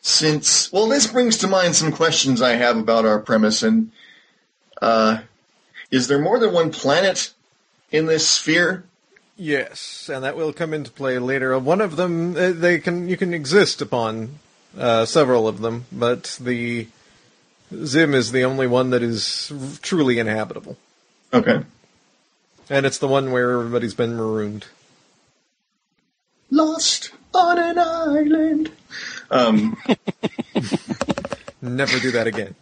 since 0.00 0.72
well, 0.72 0.88
this 0.88 1.06
brings 1.06 1.36
to 1.38 1.46
mind 1.46 1.76
some 1.76 1.92
questions 1.92 2.40
I 2.40 2.54
have 2.54 2.78
about 2.78 3.04
our 3.04 3.20
premise. 3.20 3.62
And 3.62 3.92
uh, 4.80 5.18
is 5.90 6.08
there 6.08 6.18
more 6.18 6.38
than 6.38 6.52
one 6.52 6.72
planet 6.72 7.32
in 7.92 8.06
this 8.06 8.26
sphere? 8.28 8.87
Yes, 9.40 10.10
and 10.12 10.24
that 10.24 10.36
will 10.36 10.52
come 10.52 10.74
into 10.74 10.90
play 10.90 11.16
later. 11.20 11.56
One 11.60 11.80
of 11.80 11.94
them, 11.94 12.36
uh, 12.36 12.50
they 12.50 12.80
can 12.80 13.08
you 13.08 13.16
can 13.16 13.32
exist 13.32 13.80
upon 13.80 14.40
uh, 14.76 15.04
several 15.04 15.46
of 15.46 15.60
them, 15.60 15.86
but 15.92 16.36
the 16.40 16.88
Zim 17.84 18.14
is 18.14 18.32
the 18.32 18.42
only 18.44 18.66
one 18.66 18.90
that 18.90 19.02
is 19.02 19.52
truly 19.80 20.18
inhabitable, 20.18 20.76
Okay. 21.32 21.62
and 22.68 22.84
it's 22.84 22.98
the 22.98 23.06
one 23.06 23.30
where 23.30 23.52
everybody's 23.52 23.94
been 23.94 24.16
marooned. 24.16 24.66
Lost 26.50 27.12
on 27.32 27.58
an 27.60 27.78
island. 27.78 28.72
Um, 29.30 29.76
Never 31.62 32.00
do 32.00 32.10
that 32.10 32.26
again. 32.26 32.56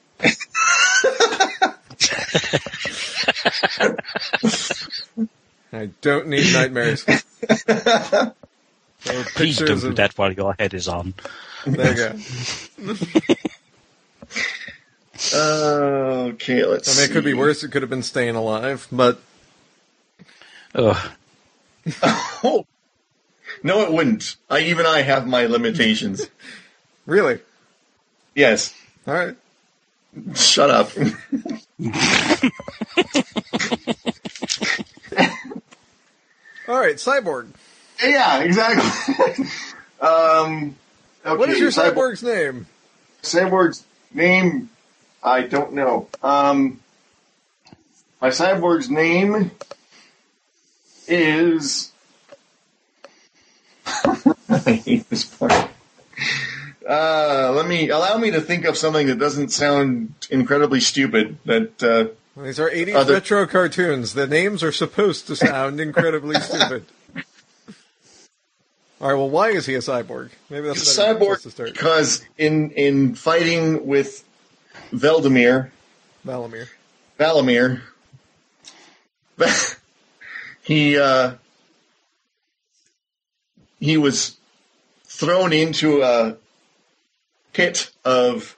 I 5.77 5.91
don't 6.01 6.29
need 6.29 6.53
nightmares. 6.53 7.05
Or 7.09 7.15
Please 9.35 9.59
don't 9.59 9.69
pictures 9.69 9.83
do 9.83 9.89
of- 9.89 9.97
that 9.97 10.17
while 10.19 10.33
your 10.33 10.55
head 10.59 10.75
is 10.75 10.89
on. 10.89 11.15
There 11.67 11.91
you 11.91 11.97
go. 12.85 12.95
okay, 16.33 16.65
let's. 16.65 16.89
I 16.89 17.01
mean, 17.03 17.11
it 17.11 17.13
could 17.13 17.25
be 17.25 17.35
worse. 17.35 17.63
It 17.65 17.71
could 17.73 17.83
have 17.83 17.91
been 17.91 18.03
staying 18.03 18.37
alive, 18.37 18.87
but 18.93 19.21
Ugh. 20.75 21.11
Oh, 22.43 22.67
no, 23.63 23.83
it 23.83 23.93
wouldn't. 23.93 24.37
I 24.51 24.61
even 24.61 24.87
I 24.87 25.03
have 25.03 25.27
my 25.27 25.47
limitations. 25.47 26.29
really, 27.07 27.39
yes. 28.35 28.75
all 29.07 29.15
right. 29.15 29.37
Shut 30.35 30.71
up. 30.71 30.91
All 36.69 36.79
right, 36.81 36.97
cyborg. 36.97 37.49
yeah, 38.03 38.41
exactly. 38.43 39.47
um, 40.01 40.75
okay, 41.25 41.37
What 41.37 41.49
is 41.51 41.59
your 41.61 41.71
cyborg- 41.71 41.95
cyborg's 41.95 42.23
name? 42.23 42.67
cyborg's 43.23 43.85
name? 44.13 44.71
I 45.23 45.43
don't 45.43 45.73
know. 45.75 46.09
Um, 46.23 46.81
my 48.21 48.29
cyborg's 48.31 48.91
name 48.91 49.51
is. 51.09 51.93
I 54.49 54.83
hate 54.85 55.09
this 55.11 55.25
part. 55.25 55.53
Uh, 56.89 57.53
let 57.55 57.67
me 57.67 57.89
allow 57.91 58.17
me 58.17 58.31
to 58.33 58.41
think 58.41 58.65
of 58.65 58.77
something 58.77 59.07
that 59.09 59.19
doesn't 59.19 59.51
sound 59.51 60.15
incredibly 60.31 60.81
stupid. 60.81 61.37
That 61.45 61.83
uh, 61.83 62.07
These 62.37 62.61
are 62.61 62.69
80s 62.71 62.95
Other- 62.95 63.15
retro 63.15 63.47
cartoons. 63.47 64.13
The 64.13 64.27
names 64.27 64.63
are 64.63 64.73
supposed 64.73 65.27
to 65.29 65.37
sound 65.37 65.81
incredibly 65.81 66.39
stupid. 66.41 66.85
All 69.01 69.09
right, 69.09 69.15
well, 69.15 69.31
why 69.31 69.51
is 69.51 69.67
he 69.67 69.75
a 69.75 69.79
cyborg? 69.79 70.31
Maybe 70.51 70.67
that's 70.69 70.99
a 70.99 71.03
a 71.03 71.05
better 71.15 71.19
place 71.19 71.39
cyborg 71.39 71.43
to 71.43 71.51
start. 71.51 71.73
because 71.75 72.25
in 72.39 72.71
in 72.73 73.15
fighting 73.15 73.87
with 73.87 74.25
Veldemir, 74.93 75.71
Valamir. 76.27 76.69
Valamir, 77.19 77.81
he 80.63 80.99
uh, 80.99 81.35
he 83.81 83.97
was 83.99 84.37
thrown 85.05 85.53
into 85.53 86.03
a 86.03 86.37
pit 87.53 87.91
of 88.05 88.57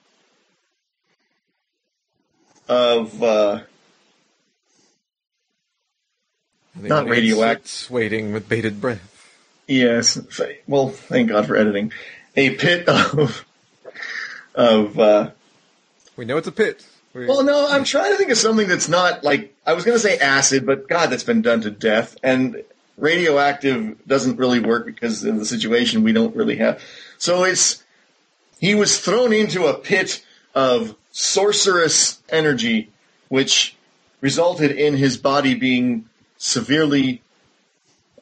of 2.68 3.22
uh, 3.22 3.60
The 6.67 6.67
Not 6.80 7.08
radioactive. 7.08 7.64
radioact- 7.66 7.90
waiting 7.90 8.32
with 8.32 8.48
bated 8.48 8.80
breath. 8.80 9.26
yes, 9.66 10.18
well, 10.66 10.88
thank 10.88 11.28
God 11.30 11.46
for 11.46 11.56
editing, 11.56 11.92
a 12.36 12.50
pit 12.56 12.88
of 12.88 13.44
of. 14.54 14.98
Uh, 14.98 15.30
We 16.16 16.24
know 16.24 16.36
it's 16.36 16.48
a 16.48 16.52
pit. 16.52 16.84
We, 17.14 17.26
Well, 17.26 17.42
no, 17.42 17.68
I'm 17.68 17.84
trying 17.84 18.12
to 18.12 18.16
think 18.16 18.30
of 18.30 18.38
something 18.38 18.68
that's 18.68 18.88
not 18.88 19.24
like 19.24 19.54
I 19.66 19.72
was 19.72 19.84
going 19.84 19.96
to 19.96 20.00
say 20.00 20.18
acid, 20.18 20.66
but 20.66 20.88
God, 20.88 21.10
that's 21.10 21.24
been 21.24 21.42
done 21.42 21.60
to 21.62 21.70
death. 21.70 22.16
And 22.22 22.62
radioactive 22.96 23.96
doesn't 24.06 24.36
really 24.36 24.60
work 24.60 24.86
because 24.86 25.24
in 25.24 25.38
the 25.38 25.44
situation 25.44 26.02
we 26.02 26.12
don't 26.12 26.34
really 26.36 26.56
have. 26.56 26.82
So 27.18 27.44
it's 27.44 27.82
he 28.60 28.74
was 28.74 28.98
thrown 29.00 29.32
into 29.32 29.66
a 29.66 29.74
pit 29.74 30.24
of 30.54 30.96
sorcerous 31.12 32.20
energy, 32.28 32.90
which 33.28 33.76
resulted 34.20 34.72
in 34.72 34.96
his 34.96 35.16
body 35.16 35.54
being 35.54 36.07
severely 36.38 37.22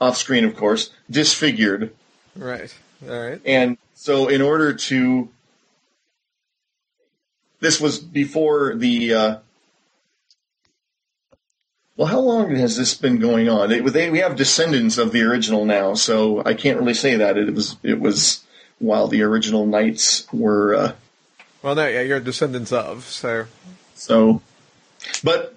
off 0.01 0.17
screen, 0.17 0.45
of 0.45 0.57
course, 0.57 0.91
disfigured. 1.11 1.95
right. 2.35 2.75
All 3.09 3.21
right. 3.29 3.41
And 3.45 3.79
so, 3.95 4.29
in 4.29 4.41
order 4.43 4.73
to, 4.73 5.29
this 7.61 7.81
was 7.81 7.99
before 7.99 8.75
the. 8.75 9.15
Uh, 9.15 9.37
well, 11.97 12.09
how 12.09 12.21
long 12.21 12.55
has 12.57 12.77
this 12.77 12.93
been 12.95 13.19
going 13.19 13.49
on? 13.49 13.71
They, 13.71 13.81
they, 13.81 14.11
we 14.11 14.19
have 14.19 14.37
descendants 14.37 14.99
of 14.99 15.13
the 15.13 15.23
original 15.23 15.65
now, 15.65 15.95
so 15.95 16.43
I 16.45 16.53
can't 16.53 16.79
really 16.79 16.93
say 16.95 17.17
that 17.17 17.39
it 17.39 17.55
was 17.55 17.77
it 17.83 18.01
was 18.01 18.45
while 18.79 19.09
the 19.09 19.23
original 19.23 19.67
knights 19.67 20.31
were. 20.33 20.75
Uh, 20.75 20.93
Well, 21.63 21.75
no, 21.75 21.87
yeah, 21.87 22.03
you're 22.03 22.21
descendants 22.21 22.73
of, 22.73 23.05
so. 23.05 23.47
so, 23.95 24.43
but 25.25 25.56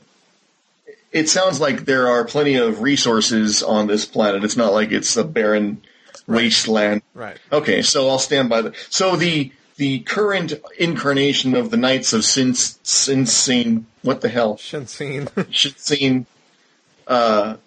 it 1.12 1.30
sounds 1.30 1.60
like 1.60 1.86
there 1.86 2.08
are 2.08 2.24
plenty 2.26 2.56
of 2.56 2.82
resources 2.82 3.64
on 3.64 3.88
this 3.88 4.06
planet. 4.06 4.44
It's 4.44 4.58
not 4.58 4.74
like 4.74 4.92
it's 4.92 5.16
a 5.18 5.24
barren 5.24 5.82
wasteland. 6.28 7.02
Right. 7.14 7.38
Okay, 7.52 7.82
so 7.82 8.08
I'll 8.10 8.20
stand 8.20 8.50
by 8.50 8.62
the. 8.62 8.74
So 8.90 9.16
the 9.16 9.52
the 9.78 10.00
current 10.00 10.54
incarnation 10.78 11.56
of 11.56 11.72
the 11.72 11.78
Knights 11.78 12.14
of 12.14 12.26
Sin 12.26 12.54
Sin 12.54 13.26
Sin 13.26 13.86
what 14.02 14.22
the 14.22 14.30
hell 14.30 14.58
Shensin. 14.58 15.28
Shin 15.52 16.26
uh, 17.08 17.58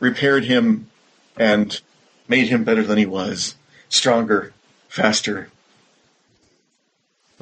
repaired 0.00 0.44
him 0.44 0.88
and 1.36 1.80
made 2.28 2.48
him 2.48 2.64
better 2.64 2.82
than 2.82 2.98
he 2.98 3.06
was, 3.06 3.54
stronger, 3.88 4.52
faster. 4.88 5.50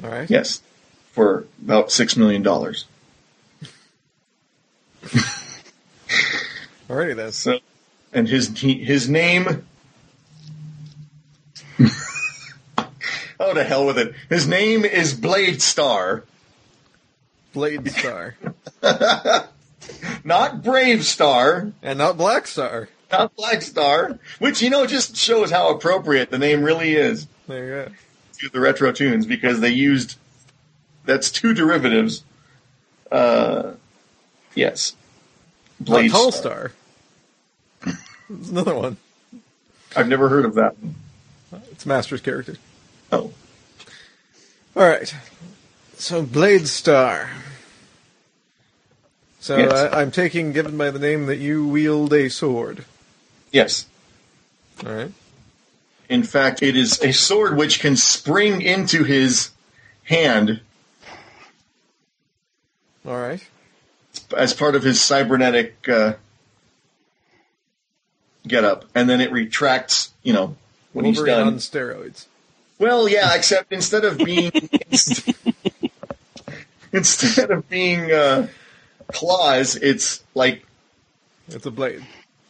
All 0.03 0.09
right. 0.09 0.29
Yes, 0.29 0.61
for 1.11 1.45
about 1.63 1.91
six 1.91 2.15
million 2.15 2.43
dollars. 2.43 2.85
Alrighty 6.89 7.15
then. 7.15 7.31
So, 7.31 7.59
and 8.13 8.27
his 8.27 8.59
his 8.59 9.09
name. 9.09 9.65
oh, 13.39 13.53
to 13.53 13.63
hell 13.63 13.85
with 13.85 13.97
it! 13.97 14.13
His 14.29 14.47
name 14.47 14.85
is 14.85 15.13
Blade 15.13 15.61
Star. 15.61 16.23
Blade 17.53 17.89
Star. 17.91 18.35
not 20.23 20.61
BraveStarr, 20.63 21.73
and 21.81 21.97
not 21.97 22.17
Black 22.17 22.47
Star. 22.47 22.89
not 23.11 23.35
Black 23.35 23.61
Star, 23.61 24.19
which 24.39 24.61
you 24.61 24.69
know 24.69 24.85
just 24.85 25.15
shows 25.17 25.49
how 25.51 25.69
appropriate 25.69 26.29
the 26.29 26.37
name 26.37 26.63
really 26.63 26.95
is 26.95 27.27
There 27.47 27.63
you 27.63 27.69
go. 27.69 27.91
to 28.39 28.49
the 28.49 28.59
retro 28.59 28.91
toons 28.91 29.25
because 29.25 29.59
they 29.59 29.69
used 29.69 30.17
that's 31.05 31.31
two 31.31 31.53
derivatives. 31.53 32.23
Uh, 33.11 33.71
yes, 34.57 34.95
Blade 35.79 36.11
Tall 36.11 36.31
Star. 36.31 36.71
There's 38.29 38.49
another 38.49 38.75
one. 38.75 38.97
I've 39.95 40.09
never 40.09 40.27
heard 40.29 40.43
of 40.45 40.55
that. 40.55 40.75
It's 41.71 41.85
Master's 41.85 42.19
character. 42.21 42.55
Oh, 43.11 43.31
Alright. 44.75 45.15
So, 45.97 46.21
Blade 46.23 46.67
Star. 46.67 47.29
So, 49.39 49.57
Yes. 49.57 49.71
uh, 49.71 49.89
I'm 49.93 50.11
taking, 50.11 50.51
given 50.51 50.77
by 50.77 50.91
the 50.91 50.99
name, 50.99 51.25
that 51.27 51.37
you 51.37 51.65
wield 51.65 52.13
a 52.13 52.29
sword. 52.29 52.83
yes. 53.51 53.85
Alright. 54.85 55.11
In 56.09 56.23
fact, 56.23 56.61
it 56.61 56.75
is 56.75 57.01
a 57.01 57.11
sword 57.13 57.57
which 57.57 57.79
can 57.79 57.95
spring 57.97 58.61
into 58.61 59.03
his 59.03 59.49
hand 60.03 60.61
Alright. 63.05 63.41
As 64.35 64.53
part 64.53 64.75
of 64.75 64.83
his 64.83 65.01
cybernetic 65.01 65.87
uh, 65.89 66.13
get 68.47 68.63
up, 68.63 68.85
and 68.95 69.09
then 69.09 69.21
it 69.21 69.31
retracts. 69.31 70.11
You 70.23 70.33
know 70.33 70.55
when 70.93 71.05
he's 71.05 71.17
Wolverine 71.17 71.37
done. 71.37 71.47
on 71.47 71.55
steroids. 71.59 72.25
Well, 72.79 73.07
yeah, 73.09 73.33
except 73.35 73.71
instead 73.73 74.05
of 74.05 74.17
being 74.19 74.51
instead 76.93 77.51
of 77.51 77.67
being 77.69 78.11
uh, 78.11 78.47
claws, 79.11 79.75
it's 79.75 80.23
like 80.35 80.65
It's 81.49 81.65
a 81.65 81.71
blade. 81.71 82.05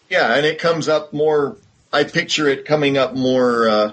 yeah, 0.09 0.35
and 0.35 0.45
it 0.45 0.59
comes 0.59 0.87
up 0.87 1.13
more. 1.13 1.57
I 1.93 2.03
picture 2.03 2.47
it 2.49 2.65
coming 2.65 2.97
up 2.97 3.15
more 3.15 3.69
uh, 3.69 3.91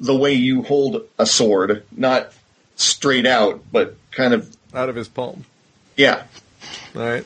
the 0.00 0.16
way 0.16 0.32
you 0.32 0.62
hold 0.62 1.02
a 1.18 1.26
sword, 1.26 1.84
not 1.92 2.32
straight 2.76 3.26
out, 3.26 3.62
but 3.70 3.96
kind 4.10 4.32
of 4.32 4.54
Out 4.74 4.88
of 4.88 4.96
his 4.96 5.08
palm. 5.08 5.44
yeah. 5.96 6.24
All 6.94 7.02
right. 7.02 7.24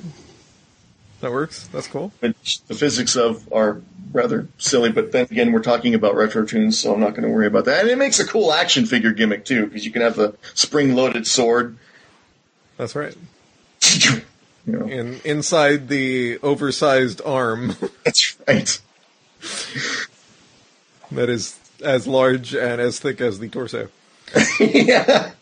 That 1.21 1.33
works. 1.33 1.67
That's 1.69 1.87
cool. 1.87 2.13
Which 2.21 2.63
the 2.65 2.75
physics 2.75 3.15
of 3.15 3.51
are 3.53 3.83
rather 4.13 4.49
silly, 4.59 4.91
but 4.91 5.13
then 5.13 5.27
again, 5.31 5.53
we're 5.53 5.63
talking 5.63 5.95
about 5.95 6.15
retro 6.17 6.47
toons, 6.47 6.79
so 6.79 6.95
I'm 6.95 7.01
not 7.01 7.11
going 7.11 7.25
to 7.25 7.29
worry 7.29 7.47
about 7.47 7.67
that. 7.67 7.81
And 7.83 7.91
it 7.91 7.99
makes 7.99 8.19
a 8.21 8.27
cool 8.27 8.53
action 8.53 8.87
figure 8.87 9.13
gimmick 9.13 9.45
too, 9.45 9.67
because 9.67 9.85
you 9.85 9.93
can 9.93 10.03
have 10.03 10.17
the 10.17 10.35
spring-loaded 10.55 11.27
sword. 11.27 11.77
That's 12.79 12.97
right. 12.97 13.15
you 14.07 14.23
know, 14.67 14.87
And 14.87 15.21
inside 15.25 15.89
the 15.89 16.39
oversized 16.39 17.21
arm 17.25 17.77
that's 18.05 18.37
right. 18.49 18.81
that 21.13 21.29
is 21.29 21.59
as 21.85 22.07
large 22.07 22.55
and 22.55 22.81
as 22.81 22.99
thick 22.99 23.21
as 23.21 23.39
the 23.39 23.49
torso. 23.49 23.89
yeah. 24.61 25.33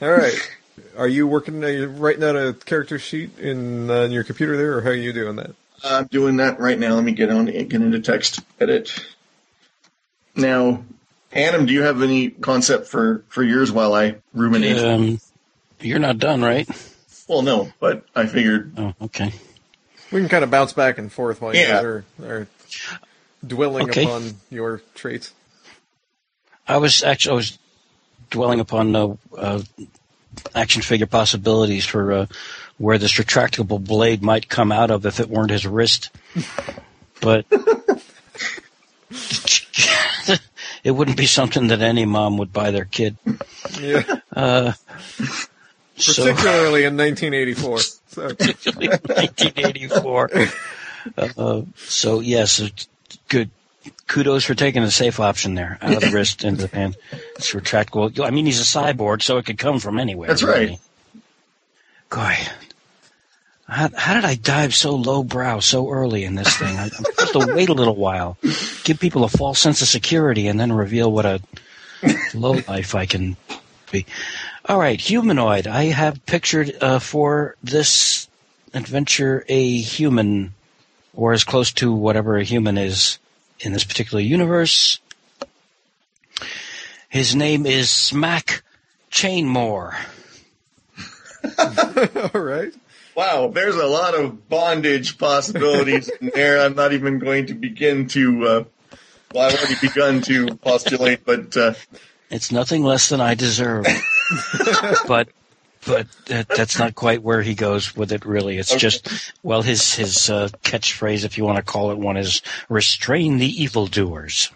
All 0.00 0.10
right. 0.10 0.50
Are 0.96 1.08
you 1.08 1.26
working? 1.26 1.62
Are 1.64 1.68
you 1.70 1.86
writing 1.88 2.24
out 2.24 2.36
a 2.36 2.52
character 2.52 2.98
sheet 2.98 3.38
in, 3.38 3.90
uh, 3.90 4.02
in 4.02 4.12
your 4.12 4.24
computer 4.24 4.56
there, 4.56 4.76
or 4.78 4.80
how 4.82 4.90
are 4.90 4.94
you 4.94 5.12
doing 5.12 5.36
that? 5.36 5.54
I'm 5.84 6.06
doing 6.06 6.36
that 6.38 6.58
right 6.58 6.78
now. 6.78 6.94
Let 6.94 7.04
me 7.04 7.12
get 7.12 7.30
on 7.30 7.46
get 7.46 7.72
into 7.72 8.00
text 8.00 8.40
edit. 8.60 9.04
Now, 10.34 10.84
Adam, 11.32 11.66
do 11.66 11.72
you 11.72 11.82
have 11.82 12.02
any 12.02 12.30
concept 12.30 12.88
for 12.88 13.24
for 13.28 13.42
yours 13.42 13.70
while 13.72 13.94
I 13.94 14.16
ruminate? 14.32 14.78
Um, 14.78 15.20
you're 15.80 15.98
not 15.98 16.18
done, 16.18 16.42
right? 16.42 16.68
Well, 17.28 17.42
no, 17.42 17.72
but 17.80 18.04
I 18.14 18.26
figured. 18.26 18.72
Oh, 18.76 18.94
okay. 19.02 19.32
We 20.12 20.20
can 20.20 20.28
kind 20.28 20.44
of 20.44 20.50
bounce 20.50 20.72
back 20.72 20.98
and 20.98 21.12
forth 21.12 21.40
while 21.40 21.54
you 21.54 21.66
guys 21.66 21.82
are, 21.82 22.04
are 22.22 22.46
dwelling 23.44 23.90
Okay. 23.90 24.04
upon 24.04 24.36
your 24.50 24.80
traits. 24.94 25.32
I 26.68 26.76
was 26.78 27.02
actually 27.02 27.32
I 27.32 27.34
was 27.36 27.58
dwelling 28.30 28.60
upon 28.60 28.94
uh, 28.94 29.16
uh, 29.36 29.62
action 30.54 30.82
figure 30.82 31.06
possibilities 31.06 31.84
for 31.84 32.12
uh, 32.12 32.26
where 32.78 32.98
this 32.98 33.14
retractable 33.14 33.82
blade 33.82 34.22
might 34.22 34.48
come 34.48 34.72
out 34.72 34.90
of 34.90 35.06
if 35.06 35.20
it 35.20 35.28
weren't 35.28 35.50
his 35.50 35.66
wrist, 35.66 36.10
but 37.20 37.46
it 40.84 40.90
wouldn't 40.90 41.16
be 41.16 41.26
something 41.26 41.68
that 41.68 41.80
any 41.80 42.04
mom 42.04 42.38
would 42.38 42.52
buy 42.52 42.70
their 42.70 42.84
kid. 42.84 43.16
Yeah. 43.80 44.02
Uh, 44.32 44.72
so, 45.96 46.24
Particularly 46.24 46.84
in 46.84 46.96
1984. 46.96 47.78
So, 47.80 48.22
1984. 48.22 50.30
Uh, 51.16 51.62
so 51.76 52.18
yes, 52.18 52.58
it's 52.58 52.88
good. 53.28 53.48
Kudos 54.06 54.44
for 54.44 54.54
taking 54.54 54.82
the 54.82 54.90
safe 54.90 55.20
option 55.20 55.54
there, 55.54 55.78
out 55.80 55.94
of 55.94 56.00
the 56.00 56.10
wrist 56.12 56.44
into 56.44 56.66
the 56.66 56.76
hand. 56.76 56.96
It's 57.36 57.52
retractable. 57.52 58.24
I 58.24 58.30
mean, 58.30 58.46
he's 58.46 58.60
a 58.60 58.64
cyborg, 58.64 59.22
so 59.22 59.38
it 59.38 59.46
could 59.46 59.58
come 59.58 59.80
from 59.80 59.98
anywhere. 59.98 60.28
That's 60.28 60.42
really. 60.42 60.66
right. 60.66 60.80
Guy, 62.08 62.38
how, 63.68 63.90
how 63.96 64.14
did 64.14 64.24
I 64.24 64.36
dive 64.36 64.74
so 64.74 64.94
low 64.94 65.24
brow 65.24 65.58
so 65.60 65.90
early 65.90 66.24
in 66.24 66.36
this 66.36 66.56
thing? 66.56 66.76
I, 66.76 66.84
I'm 66.84 66.90
supposed 66.90 67.32
to 67.32 67.54
wait 67.54 67.68
a 67.68 67.74
little 67.74 67.96
while, 67.96 68.38
give 68.84 69.00
people 69.00 69.24
a 69.24 69.28
false 69.28 69.58
sense 69.58 69.82
of 69.82 69.88
security, 69.88 70.46
and 70.46 70.58
then 70.58 70.72
reveal 70.72 71.10
what 71.10 71.26
a 71.26 71.40
low 72.34 72.60
life 72.68 72.94
I 72.94 73.06
can 73.06 73.36
be. 73.90 74.06
All 74.66 74.78
right, 74.78 75.00
humanoid. 75.00 75.66
I 75.66 75.84
have 75.84 76.24
pictured 76.26 76.76
uh, 76.80 77.00
for 77.00 77.56
this 77.62 78.28
adventure 78.72 79.44
a 79.48 79.78
human, 79.78 80.54
or 81.14 81.32
as 81.32 81.44
close 81.44 81.72
to 81.74 81.92
whatever 81.92 82.36
a 82.36 82.44
human 82.44 82.78
is 82.78 83.18
in 83.60 83.72
this 83.72 83.84
particular 83.84 84.22
universe. 84.22 85.00
His 87.08 87.34
name 87.34 87.66
is 87.66 87.90
Smack 87.90 88.62
Chainmore. 89.10 89.94
all 92.34 92.40
right. 92.40 92.72
Wow, 93.14 93.48
there's 93.48 93.76
a 93.76 93.86
lot 93.86 94.14
of 94.14 94.48
bondage 94.48 95.16
possibilities 95.16 96.10
in 96.20 96.30
there. 96.34 96.60
I'm 96.60 96.74
not 96.74 96.92
even 96.92 97.18
going 97.18 97.46
to 97.46 97.54
begin 97.54 98.08
to. 98.08 98.46
Uh, 98.46 98.64
well, 99.32 99.46
I've 99.46 99.58
already 99.58 99.76
begun 99.80 100.20
to 100.22 100.54
postulate, 100.56 101.24
but 101.24 101.56
uh, 101.56 101.74
It's 102.30 102.52
nothing 102.52 102.84
less 102.84 103.08
than 103.08 103.22
I 103.22 103.34
deserve. 103.34 103.86
but 105.08 105.28
but 105.86 106.06
that, 106.26 106.48
that's 106.48 106.78
not 106.78 106.94
quite 106.94 107.22
where 107.22 107.42
he 107.42 107.54
goes 107.54 107.96
with 107.96 108.12
it. 108.12 108.24
Really, 108.24 108.58
it's 108.58 108.72
Okay. 108.72 108.80
just 108.80 109.32
well, 109.42 109.62
his 109.62 109.94
his 109.94 110.28
uh, 110.28 110.48
catchphrase, 110.62 111.24
if 111.24 111.38
you 111.38 111.44
want 111.44 111.56
to 111.56 111.62
call 111.62 111.90
it 111.90 111.98
one, 111.98 112.16
is 112.16 112.42
"restrain 112.68 113.38
the 113.38 113.62
evildoers." 113.62 114.50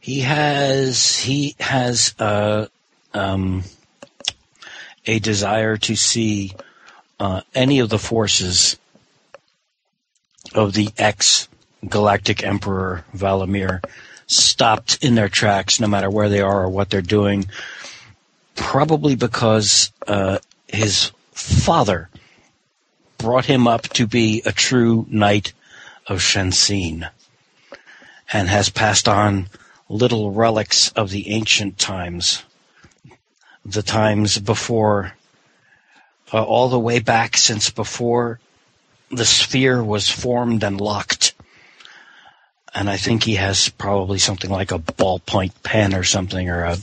He 0.00 0.20
has 0.20 1.16
he 1.18 1.54
has 1.60 2.14
uh, 2.18 2.66
um, 3.14 3.62
a 5.06 5.18
desire 5.20 5.76
to 5.78 5.94
see 5.96 6.52
uh, 7.20 7.42
any 7.54 7.78
of 7.78 7.88
the 7.88 7.98
forces 8.00 8.76
of 10.54 10.72
the 10.72 10.90
ex 10.98 11.48
galactic 11.88 12.42
emperor 12.42 13.04
Valamir 13.16 13.80
stopped 14.26 14.98
in 15.02 15.14
their 15.14 15.28
tracks, 15.28 15.78
no 15.80 15.86
matter 15.86 16.10
where 16.10 16.28
they 16.28 16.40
are 16.40 16.62
or 16.64 16.68
what 16.68 16.90
they're 16.90 17.02
doing. 17.02 17.46
Probably 18.54 19.16
because 19.16 19.92
uh, 20.06 20.38
his 20.68 21.12
father 21.32 22.08
brought 23.18 23.46
him 23.46 23.66
up 23.66 23.82
to 23.84 24.06
be 24.06 24.42
a 24.44 24.52
true 24.52 25.06
knight 25.08 25.52
of 26.06 26.18
Shensin 26.18 27.08
and 28.32 28.48
has 28.48 28.68
passed 28.70 29.08
on 29.08 29.48
little 29.88 30.32
relics 30.32 30.90
of 30.92 31.10
the 31.10 31.30
ancient 31.30 31.78
times, 31.78 32.42
the 33.64 33.82
times 33.82 34.38
before, 34.38 35.12
uh, 36.32 36.42
all 36.42 36.68
the 36.68 36.78
way 36.78 36.98
back 36.98 37.36
since 37.36 37.70
before 37.70 38.40
the 39.10 39.24
sphere 39.24 39.84
was 39.84 40.08
formed 40.08 40.64
and 40.64 40.80
locked. 40.80 41.34
And 42.74 42.88
I 42.88 42.96
think 42.96 43.22
he 43.22 43.34
has 43.34 43.68
probably 43.68 44.18
something 44.18 44.50
like 44.50 44.72
a 44.72 44.78
ballpoint 44.78 45.52
pen 45.62 45.94
or 45.94 46.04
something, 46.04 46.48
or 46.48 46.64
a 46.64 46.78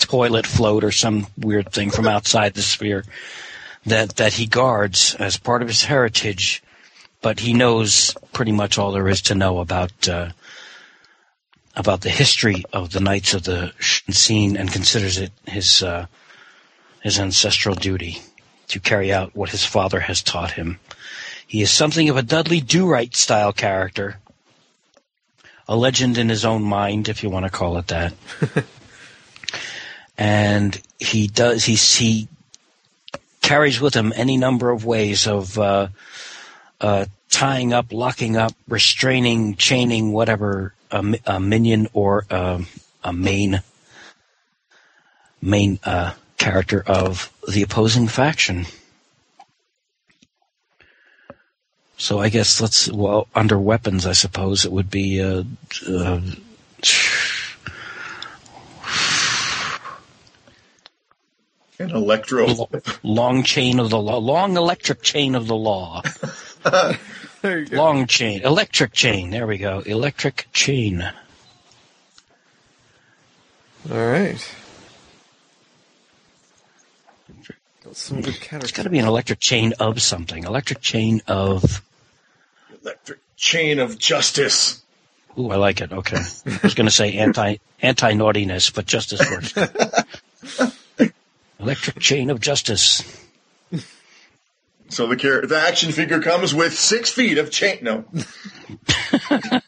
toilet 0.00 0.46
float 0.46 0.84
or 0.84 0.90
some 0.90 1.26
weird 1.38 1.72
thing 1.72 1.90
from 1.90 2.08
outside 2.08 2.54
the 2.54 2.62
sphere 2.62 3.04
that 3.86 4.16
that 4.16 4.34
he 4.34 4.46
guards 4.46 5.14
as 5.16 5.36
part 5.36 5.62
of 5.62 5.68
his 5.68 5.84
heritage. 5.84 6.62
But 7.22 7.40
he 7.40 7.52
knows 7.52 8.14
pretty 8.32 8.52
much 8.52 8.78
all 8.78 8.92
there 8.92 9.08
is 9.08 9.22
to 9.22 9.34
know 9.34 9.58
about 9.58 10.08
uh, 10.08 10.30
about 11.76 12.00
the 12.00 12.10
history 12.10 12.64
of 12.72 12.90
the 12.90 13.00
Knights 13.00 13.34
of 13.34 13.44
the 13.44 13.72
Scene, 13.78 14.56
and 14.56 14.72
considers 14.72 15.18
it 15.18 15.32
his 15.46 15.82
uh, 15.82 16.06
his 17.02 17.18
ancestral 17.18 17.74
duty 17.74 18.22
to 18.68 18.80
carry 18.80 19.12
out 19.12 19.36
what 19.36 19.50
his 19.50 19.64
father 19.64 20.00
has 20.00 20.22
taught 20.22 20.52
him. 20.52 20.78
He 21.46 21.62
is 21.62 21.70
something 21.70 22.08
of 22.08 22.16
a 22.16 22.22
Dudley 22.22 22.60
Do 22.60 22.86
Right 22.86 23.14
style 23.14 23.52
character, 23.52 24.18
a 25.66 25.76
legend 25.76 26.16
in 26.16 26.28
his 26.28 26.44
own 26.44 26.62
mind, 26.62 27.08
if 27.08 27.22
you 27.22 27.30
want 27.30 27.44
to 27.44 27.50
call 27.50 27.76
it 27.78 27.88
that. 27.88 28.14
and 30.20 30.80
he 30.98 31.26
does 31.26 31.64
he 31.64 31.74
he 31.74 32.28
carries 33.40 33.80
with 33.80 33.94
him 33.94 34.12
any 34.14 34.36
number 34.36 34.70
of 34.70 34.84
ways 34.84 35.26
of 35.26 35.58
uh, 35.58 35.88
uh, 36.80 37.06
tying 37.30 37.72
up, 37.72 37.90
locking 37.90 38.36
up, 38.36 38.52
restraining, 38.68 39.56
chaining, 39.56 40.12
whatever 40.12 40.74
a, 40.90 41.18
a 41.26 41.40
minion 41.40 41.88
or 41.94 42.26
um 42.30 42.66
a 43.02 43.12
main 43.14 43.62
main 45.40 45.80
uh, 45.84 46.12
character 46.36 46.84
of 46.86 47.32
the 47.48 47.62
opposing 47.62 48.06
faction. 48.06 48.66
So 51.96 52.18
I 52.18 52.28
guess 52.28 52.60
let's 52.60 52.92
well 52.92 53.26
under 53.34 53.58
weapons. 53.58 54.06
I 54.06 54.12
suppose 54.12 54.66
it 54.66 54.72
would 54.72 54.90
be 54.90 55.22
uh, 55.22 55.44
uh, 55.88 56.20
an 61.80 61.90
electro. 61.90 62.46
long 63.02 63.42
chain 63.42 63.80
of 63.80 63.90
the 63.90 63.98
law, 63.98 64.18
long 64.18 64.56
electric 64.56 65.02
chain 65.02 65.34
of 65.34 65.46
the 65.46 65.56
law, 65.56 66.02
There 67.42 67.60
you 67.60 67.66
go. 67.66 67.76
long 67.78 68.06
chain, 68.06 68.42
electric 68.42 68.92
chain. 68.92 69.30
There 69.30 69.46
we 69.46 69.56
go, 69.58 69.80
electric 69.80 70.46
chain. 70.52 71.02
All 73.90 73.96
right. 73.96 74.54
Got 77.82 77.96
some 77.96 78.20
good 78.20 78.34
It's 78.34 78.44
characters. 78.46 78.72
got 78.72 78.82
to 78.82 78.90
be 78.90 78.98
an 78.98 79.06
electric 79.06 79.40
chain 79.40 79.72
of 79.80 80.02
something. 80.02 80.44
Electric 80.44 80.82
chain 80.82 81.22
of 81.26 81.82
Electric 82.82 83.20
chain 83.36 83.78
of 83.78 83.98
justice. 83.98 84.82
Ooh, 85.38 85.48
I 85.50 85.56
like 85.56 85.80
it. 85.80 85.92
Okay. 85.92 86.16
I 86.18 86.58
was 86.62 86.74
going 86.74 86.86
to 86.86 86.90
say 86.90 87.14
anti 87.14 87.56
anti 87.82 88.12
naughtiness, 88.12 88.68
but 88.70 88.84
justice 88.86 89.22
first. 89.22 89.56
Electric 91.60 91.98
chain 91.98 92.30
of 92.30 92.40
justice. 92.40 93.02
So 94.88 95.06
the 95.06 95.14
char- 95.16 95.46
the 95.46 95.56
action 95.60 95.92
figure 95.92 96.20
comes 96.20 96.52
with 96.54 96.76
six 96.76 97.10
feet 97.10 97.38
of 97.38 97.50
chain. 97.52 97.78
No, 97.82 98.04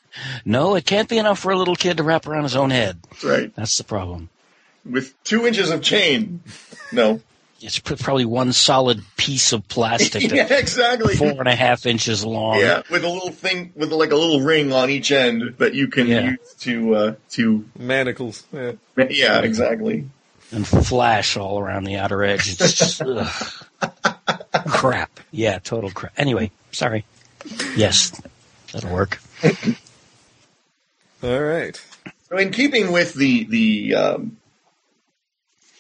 No, 0.45 0.75
it 0.75 0.85
can't 0.85 1.09
be 1.09 1.19
enough 1.19 1.39
for 1.39 1.53
a 1.53 1.57
little 1.57 1.77
kid 1.77 1.99
to 1.99 2.03
wrap 2.03 2.27
around 2.27 2.43
his 2.45 2.57
own 2.57 2.71
head. 2.71 2.99
right. 3.25 3.55
That's 3.55 3.79
the 3.79 3.85
problem. 3.85 4.31
With 4.85 5.15
two 5.23 5.47
inches 5.47 5.71
of 5.71 5.81
chain. 5.83 6.43
No. 6.91 7.21
It's 7.61 7.79
probably 7.79 8.25
one 8.25 8.53
solid 8.53 9.05
piece 9.17 9.53
of 9.53 9.69
plastic 9.69 10.23
yeah, 10.33 10.53
exactly. 10.53 11.15
four 11.15 11.29
and 11.39 11.47
a 11.47 11.55
half 11.55 11.87
inches 11.87 12.25
long. 12.25 12.59
Yeah, 12.59 12.83
with 12.91 13.05
a 13.05 13.09
little 13.09 13.31
thing, 13.31 13.73
with 13.77 13.93
like 13.93 14.11
a 14.11 14.17
little 14.17 14.41
ring 14.41 14.73
on 14.73 14.91
each 14.91 15.13
end 15.13 15.55
that 15.59 15.73
you 15.73 15.87
can 15.87 16.09
Yeah. 16.09 16.31
use 16.31 16.55
to 16.63 16.95
uh, 16.97 17.15
to. 17.31 17.65
Manacles. 17.79 18.43
Yeah. 18.53 18.73
Yeah, 19.09 19.43
exactly. 19.43 20.09
And 20.53 20.67
flash 20.67 21.37
all 21.37 21.59
around 21.59 21.85
the 21.85 21.97
outer 21.97 22.23
edge. 22.23 22.49
It's 22.49 22.73
just 22.75 23.03
ugh. 23.07 23.65
crap. 24.67 25.21
Yeah, 25.31 25.59
total 25.59 25.91
crap. 25.91 26.13
Anyway, 26.17 26.51
sorry. 26.71 27.05
Yes, 27.77 28.21
that'll 28.73 28.93
work. 28.93 29.19
All 31.23 31.41
right. 31.41 31.81
So 32.29 32.37
in 32.37 32.51
keeping 32.51 32.93
with 32.93 33.15
the 33.15 33.45
the 33.45 33.95
um, 33.95 34.37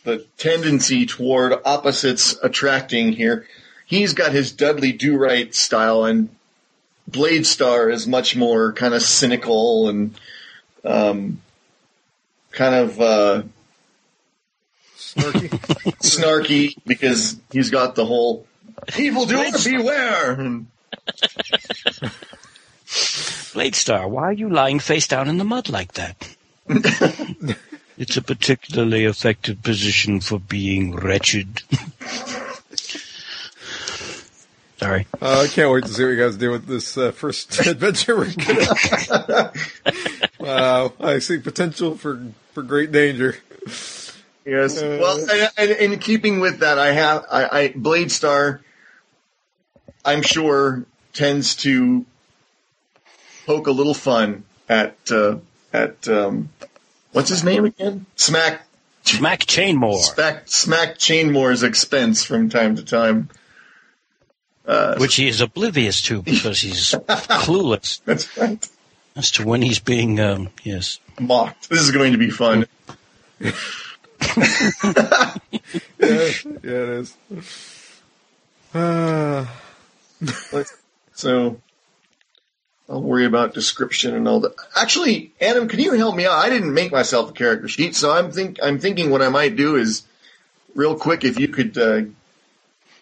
the 0.05 0.27
tendency 0.39 1.07
toward 1.07 1.55
opposites 1.65 2.37
attracting 2.43 3.13
here, 3.13 3.47
he's 3.87 4.15
got 4.15 4.33
his 4.33 4.53
Dudley 4.53 4.93
Do 4.93 5.17
Right 5.17 5.55
style, 5.55 6.05
and 6.05 6.29
Blade 7.07 7.47
Star 7.47 7.91
is 7.91 8.07
much 8.07 8.37
more 8.37 8.73
kind 8.73 8.95
of 8.95 9.03
cynical 9.03 9.89
and 9.89 10.19
um, 10.85 11.41
kind 12.51 12.75
of 12.75 13.01
uh, 13.01 13.43
Snarky. 15.14 15.51
snarky 16.01 16.77
because 16.87 17.37
he's 17.51 17.70
got 17.70 17.94
the 17.94 18.07
whole 18.07 18.46
"evil 18.98 19.27
doer 19.27 19.51
beware." 19.64 20.62
Blade 23.53 23.75
Star, 23.75 24.09
why 24.09 24.22
are 24.25 24.33
you 24.33 24.48
lying 24.48 24.79
face 24.79 25.07
down 25.07 25.29
in 25.29 25.37
the 25.38 25.44
mud 25.44 25.68
like 25.68 25.92
that? 25.94 26.37
it's 27.98 28.16
a 28.16 28.22
particularly 28.22 29.05
effective 29.05 29.62
position 29.62 30.20
for 30.20 30.38
being 30.38 30.94
wretched. 30.94 31.62
Sorry. 34.79 35.07
Uh, 35.20 35.44
I 35.44 35.46
can't 35.46 35.70
wait 35.70 35.85
to 35.85 35.90
see 35.92 36.03
what 36.03 36.11
you 36.11 36.18
guys 36.18 36.37
do 36.37 36.51
with 36.51 36.66
this 36.66 36.98
uh, 36.98 37.12
first 37.12 37.57
adventure 37.66 38.16
we're 38.16 38.33
gonna. 38.33 39.53
wow, 40.40 40.92
I 40.98 41.20
see 41.20 41.38
potential 41.38 41.96
for 41.96 42.20
for 42.53 42.62
great 42.62 42.90
danger. 42.90 43.37
Yes. 44.44 44.83
Uh, 44.83 44.98
well, 45.00 45.18
and, 45.18 45.50
and 45.57 45.92
in 45.92 45.98
keeping 45.98 46.40
with 46.40 46.61
that, 46.61 46.78
I 46.78 46.92
have 46.92 47.24
I, 47.31 47.48
I 47.61 47.72
Blade 47.76 48.11
Star. 48.11 48.61
I'm 50.05 50.22
sure 50.22 50.85
tends 51.12 51.57
to 51.57 52.05
poke 53.46 53.66
a 53.66 53.70
little 53.70 53.94
fun 53.94 54.44
at 54.68 54.96
uh, 55.11 55.37
at 55.72 56.09
um, 56.09 56.48
what's 57.12 57.28
his 57.28 57.44
name 57.44 57.64
again? 57.64 58.07
Smack 58.16 58.62
Smack 59.05 59.40
Chainmore. 59.40 59.98
Smack 59.98 60.48
Smack 60.48 60.98
Chainmore's 60.98 61.62
expense 61.62 62.24
from 62.24 62.48
time 62.48 62.76
to 62.76 62.85
time. 62.85 63.28
Uh, 64.64 64.96
which 64.96 65.16
he 65.16 65.28
is 65.28 65.40
oblivious 65.40 66.00
to 66.02 66.22
because 66.22 66.61
he's 66.61 66.92
clueless 67.09 68.00
that's 68.05 68.37
right. 68.38 68.68
as 69.16 69.33
to 69.33 69.44
when 69.44 69.61
he's 69.61 69.81
being, 69.81 70.20
um, 70.20 70.50
yes. 70.62 71.00
Mocked. 71.18 71.68
This 71.68 71.81
is 71.81 71.90
going 71.90 72.12
to 72.12 72.18
be 72.18 72.31
fun. 72.31 72.66
Yeah, 75.99 76.31
yeah, 76.63 76.71
it 76.71 76.89
is. 77.01 77.17
Uh, 78.75 79.47
So 81.15 81.61
I'll 82.89 83.03
worry 83.03 83.27
about 83.27 83.55
description 83.55 84.15
and 84.15 84.27
all 84.27 84.41
that. 84.41 84.55
Actually, 84.77 85.33
Adam, 85.41 85.69
can 85.69 85.79
you 85.79 85.93
help 85.93 86.17
me 86.17 86.27
out? 86.27 86.33
I 86.33 86.49
didn't 86.51 86.75
make 86.75 86.91
myself 86.91 87.31
a 87.31 87.33
character 87.33 87.69
sheet, 87.69 87.95
so 87.95 88.11
I'm 88.11 88.33
think 88.33 88.59
I'm 88.63 88.79
thinking 88.79 89.11
what 89.11 89.23
I 89.23 89.29
might 89.29 89.57
do 89.57 89.77
is 89.77 90.03
real 90.75 90.97
quick 90.97 91.25
if 91.25 91.39
you 91.39 91.49
could. 91.49 91.77
Uh, 91.79 92.03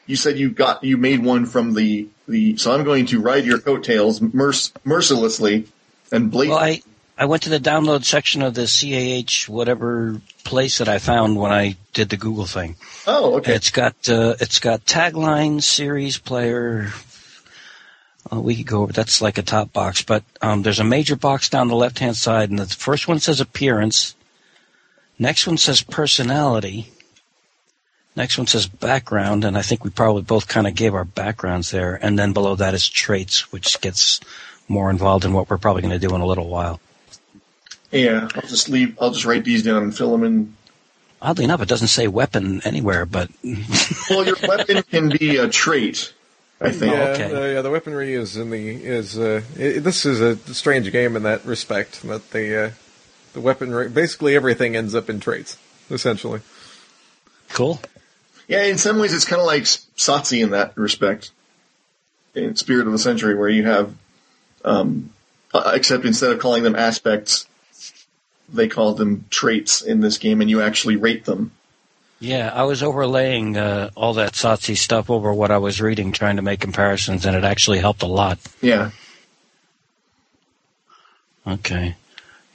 you 0.06 0.16
said 0.16 0.38
you 0.38 0.50
got 0.50 0.82
you 0.82 0.96
made 0.96 1.24
one 1.24 1.46
from 1.46 1.74
the 1.74 2.08
the, 2.28 2.56
so 2.56 2.72
I'm 2.72 2.84
going 2.84 3.06
to 3.06 3.20
ride 3.20 3.44
your 3.44 3.58
coattails 3.58 4.20
merc- 4.20 4.84
mercilessly 4.84 5.66
and 6.12 6.30
blade. 6.30 6.50
Well, 6.50 6.58
I, 6.58 6.82
I 7.20 7.26
went 7.26 7.42
to 7.42 7.50
the 7.50 7.60
download 7.60 8.04
section 8.04 8.40
of 8.40 8.54
the 8.54 8.64
CAH 8.64 9.52
whatever 9.52 10.22
place 10.42 10.78
that 10.78 10.88
I 10.88 10.98
found 10.98 11.36
when 11.36 11.52
I 11.52 11.76
did 11.92 12.08
the 12.08 12.16
Google 12.16 12.46
thing. 12.46 12.76
oh, 13.06 13.36
okay. 13.36 13.54
It's 13.54 13.68
got 13.68 13.94
uh, 14.08 14.36
it's 14.40 14.58
got 14.58 14.86
tagline, 14.86 15.62
series, 15.62 16.16
player. 16.16 16.94
Uh, 18.32 18.40
we 18.40 18.56
could 18.56 18.66
go 18.66 18.82
over. 18.84 18.92
That's 18.94 19.20
like 19.20 19.36
a 19.36 19.42
top 19.42 19.70
box, 19.70 20.00
but 20.00 20.24
um, 20.40 20.62
there's 20.62 20.80
a 20.80 20.84
major 20.84 21.14
box 21.14 21.50
down 21.50 21.68
the 21.68 21.76
left 21.76 21.98
hand 21.98 22.16
side, 22.16 22.48
and 22.48 22.58
the 22.58 22.64
first 22.64 23.06
one 23.06 23.18
says 23.18 23.38
appearance. 23.38 24.14
Next 25.18 25.46
one 25.46 25.58
says 25.58 25.82
personality. 25.82 26.88
Next 28.16 28.38
one 28.38 28.46
says 28.46 28.66
background, 28.66 29.44
and 29.44 29.58
I 29.58 29.62
think 29.62 29.84
we 29.84 29.90
probably 29.90 30.22
both 30.22 30.48
kind 30.48 30.66
of 30.66 30.74
gave 30.74 30.94
our 30.94 31.04
backgrounds 31.04 31.70
there. 31.70 31.98
And 32.00 32.18
then 32.18 32.32
below 32.32 32.56
that 32.56 32.72
is 32.72 32.88
traits, 32.88 33.52
which 33.52 33.78
gets 33.82 34.20
more 34.68 34.88
involved 34.88 35.26
in 35.26 35.34
what 35.34 35.50
we're 35.50 35.58
probably 35.58 35.82
going 35.82 36.00
to 36.00 36.08
do 36.08 36.14
in 36.14 36.22
a 36.22 36.26
little 36.26 36.48
while. 36.48 36.80
Yeah, 37.90 38.28
I'll 38.34 38.42
just 38.42 38.68
leave. 38.68 38.96
I'll 39.00 39.10
just 39.10 39.24
write 39.24 39.44
these 39.44 39.62
down 39.62 39.82
and 39.82 39.96
fill 39.96 40.12
them 40.12 40.24
in. 40.24 40.56
Oddly 41.22 41.44
enough, 41.44 41.60
it 41.60 41.68
doesn't 41.68 41.88
say 41.88 42.08
weapon 42.08 42.62
anywhere, 42.64 43.04
but 43.04 43.30
Well, 44.10 44.24
your 44.24 44.36
weapon 44.46 44.82
can 44.84 45.10
be 45.10 45.36
a 45.36 45.48
trait. 45.48 46.14
I 46.62 46.72
think. 46.72 46.92
yeah, 46.92 47.02
okay. 47.08 47.34
uh, 47.34 47.54
yeah. 47.54 47.62
The 47.62 47.70
weaponry 47.70 48.12
is 48.14 48.36
in 48.36 48.50
the 48.50 48.68
is. 48.68 49.18
Uh, 49.18 49.42
it, 49.56 49.80
this 49.80 50.04
is 50.04 50.20
a 50.20 50.36
strange 50.54 50.90
game 50.92 51.16
in 51.16 51.22
that 51.22 51.44
respect. 51.44 52.02
That 52.02 52.30
the 52.30 52.66
uh, 52.66 52.70
the 53.32 53.40
weaponry, 53.40 53.88
basically 53.88 54.36
everything 54.36 54.76
ends 54.76 54.94
up 54.94 55.08
in 55.08 55.20
traits, 55.20 55.56
essentially. 55.90 56.40
cool. 57.50 57.80
Yeah, 58.46 58.64
in 58.64 58.78
some 58.78 58.98
ways, 58.98 59.14
it's 59.14 59.24
kind 59.24 59.40
of 59.40 59.46
like 59.46 59.62
Satsi 59.62 60.42
in 60.42 60.50
that 60.50 60.76
respect. 60.76 61.30
In 62.34 62.56
Spirit 62.56 62.86
of 62.86 62.92
the 62.92 62.98
Century, 62.98 63.34
where 63.34 63.48
you 63.48 63.64
have, 63.64 63.94
um, 64.64 65.10
uh, 65.54 65.72
except 65.74 66.04
instead 66.04 66.32
of 66.32 66.40
calling 66.40 66.62
them 66.62 66.76
aspects, 66.76 67.46
they 68.52 68.68
call 68.68 68.94
them 68.94 69.24
traits 69.30 69.82
in 69.82 70.00
this 70.00 70.18
game, 70.18 70.40
and 70.40 70.50
you 70.50 70.60
actually 70.62 70.96
rate 70.96 71.24
them. 71.24 71.52
Yeah, 72.20 72.52
I 72.54 72.64
was 72.64 72.82
overlaying 72.82 73.56
uh, 73.56 73.90
all 73.96 74.14
that 74.14 74.32
Satsi 74.34 74.76
stuff 74.76 75.08
over 75.08 75.32
what 75.32 75.50
I 75.50 75.56
was 75.56 75.80
reading, 75.80 76.12
trying 76.12 76.36
to 76.36 76.42
make 76.42 76.60
comparisons, 76.60 77.24
and 77.24 77.34
it 77.34 77.44
actually 77.44 77.78
helped 77.78 78.02
a 78.02 78.06
lot. 78.06 78.38
Yeah. 78.60 78.90
Okay. 81.46 81.96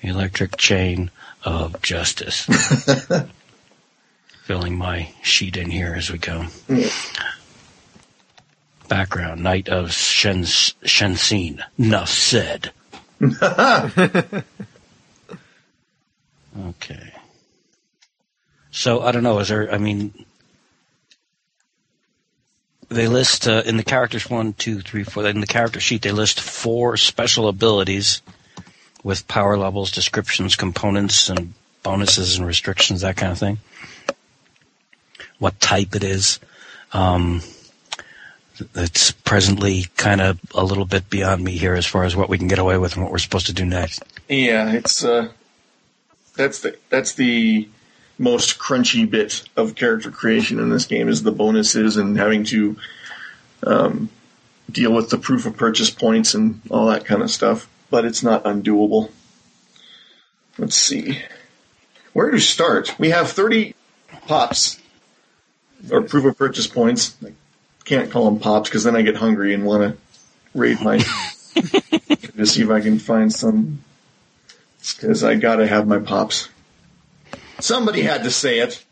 Electric 0.02 0.58
chain 0.58 1.10
of 1.44 1.82
justice. 1.82 2.46
Filling 4.44 4.78
my 4.78 5.10
sheet 5.24 5.58
in 5.58 5.72
here 5.72 5.96
as 5.98 6.12
we 6.12 6.20
go. 6.20 6.46
Yeah. 6.70 6.92
Background 8.88 9.42
Knight 9.42 9.68
of 9.68 9.92
Shen 9.92 10.44
Shensin. 10.44 11.60
Nuff 11.76 12.10
said. 12.10 12.72
okay. 16.70 17.14
So 18.72 19.02
I 19.02 19.12
don't 19.12 19.24
know. 19.24 19.40
Is 19.40 19.48
there? 19.48 19.72
I 19.72 19.78
mean, 19.78 20.14
they 22.90 23.08
list 23.08 23.48
uh, 23.48 23.64
in 23.66 23.78
the 23.78 23.84
characters 23.84 24.30
one, 24.30 24.54
two, 24.54 24.82
three, 24.82 25.04
four. 25.04 25.26
In 25.26 25.42
the 25.42 25.48
character 25.48 25.80
sheet, 25.80 26.02
they 26.02 26.12
list 26.12 26.40
four 26.40 26.98
special 26.98 27.48
abilities 27.48 28.22
with 29.04 29.28
power 29.28 29.58
levels, 29.58 29.92
descriptions, 29.92 30.56
components, 30.56 31.30
and 31.30 31.54
bonuses 31.84 32.38
and 32.38 32.48
restrictions, 32.48 33.02
that 33.02 33.16
kind 33.16 33.32
of 33.32 33.38
thing. 33.38 33.60
What 35.38 35.60
type 35.60 35.96
it 35.96 36.04
is. 36.04 36.40
Um, 36.92 37.42
it's 38.74 39.12
presently 39.12 39.86
kind 39.98 40.22
of 40.22 40.40
a 40.54 40.64
little 40.64 40.86
bit 40.86 41.10
beyond 41.10 41.44
me 41.44 41.58
here 41.58 41.76
as 41.76 41.86
far 41.86 42.04
as 42.04 42.16
what 42.16 42.30
we 42.30 42.38
can 42.38 42.48
get 42.48 42.60
away 42.60 42.78
with 42.78 42.96
and 42.96 43.04
what 43.04 43.12
we're 43.12 43.18
supposed 43.20 43.48
to 43.48 43.54
do 43.54 43.66
next. 43.66 44.04
Yeah, 44.30 44.72
it's 44.72 45.04
uh, 45.04 45.30
that's 46.36 46.60
the 46.60 46.78
that's 46.90 47.14
the 47.14 47.68
most 48.18 48.58
crunchy 48.60 49.10
bit 49.10 49.44
of 49.58 49.76
character 49.76 50.12
creation 50.12 50.60
in 50.60 50.70
this 50.70 50.86
game 50.86 51.10
is 51.10 51.24
the 51.24 51.32
bonuses 51.32 51.98
and 51.98 52.18
having 52.18 52.44
to 52.46 52.78
um, 53.64 54.10
deal 54.72 54.94
with 54.94 55.10
the 55.10 55.18
proof 55.18 55.46
of 55.46 55.58
purchase 55.58 55.90
points 55.90 56.34
and 56.34 56.62
all 56.70 56.88
that 56.88 57.06
kind 57.06 57.22
of 57.22 57.30
stuff. 57.30 57.70
But 57.90 58.06
it's 58.06 58.24
not 58.24 58.44
undoable. 58.46 59.12
Let's 60.58 60.76
see. 60.76 61.22
Where 62.14 62.32
to 62.32 62.40
start? 62.40 62.98
We 62.98 63.10
have 63.10 63.32
30 63.32 63.76
pops 64.28 64.80
or 65.92 66.02
proof 66.02 66.26
of 66.26 66.38
purchase 66.38 66.68
points. 66.68 67.16
I 67.24 67.34
can't 67.84 68.10
call 68.10 68.26
them 68.26 68.40
pops 68.40 68.70
because 68.70 68.84
then 68.84 68.96
I 68.96 69.02
get 69.02 69.18
hungry 69.18 69.54
and 69.54 69.66
want 69.66 69.84
to 69.84 69.98
raid 70.58 70.82
my 70.82 70.98
to 71.58 72.46
see 72.46 72.64
if 72.64 72.70
I 72.70 72.80
can 72.80 73.00
find 73.00 73.32
some. 73.32 73.84
Because 74.94 75.24
I 75.24 75.36
gotta 75.36 75.66
have 75.68 75.88
my 75.88 76.00
pops. 76.00 76.50
Somebody 77.60 78.02
had 78.02 78.24
to 78.24 78.32
say 78.32 78.60
it. 78.60 78.84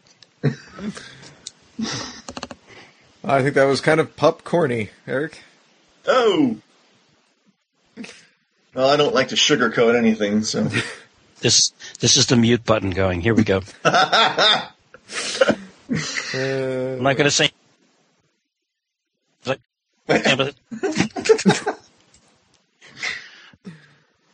I 3.23 3.41
think 3.41 3.55
that 3.55 3.65
was 3.65 3.81
kind 3.81 3.99
of 3.99 4.15
pup 4.15 4.43
corny, 4.43 4.89
Eric. 5.07 5.41
Oh. 6.07 6.57
Well, 8.73 8.89
I 8.89 8.95
don't 8.97 9.13
like 9.13 9.29
to 9.29 9.35
sugarcoat 9.35 9.95
anything, 9.97 10.43
so. 10.43 10.67
This 11.41 11.73
this 11.99 12.15
is 12.15 12.27
the 12.27 12.37
mute 12.37 12.63
button 12.63 12.91
going. 12.91 13.19
Here 13.19 13.33
we 13.35 13.43
go. 13.43 13.61
Uh, 16.33 16.95
I'm 16.97 17.03
not 17.03 17.17
going 17.17 17.25
to 17.25 17.31
say. 17.31 17.51
Like, 19.45 19.59
yeah, 20.07 20.35
but- 20.35 20.55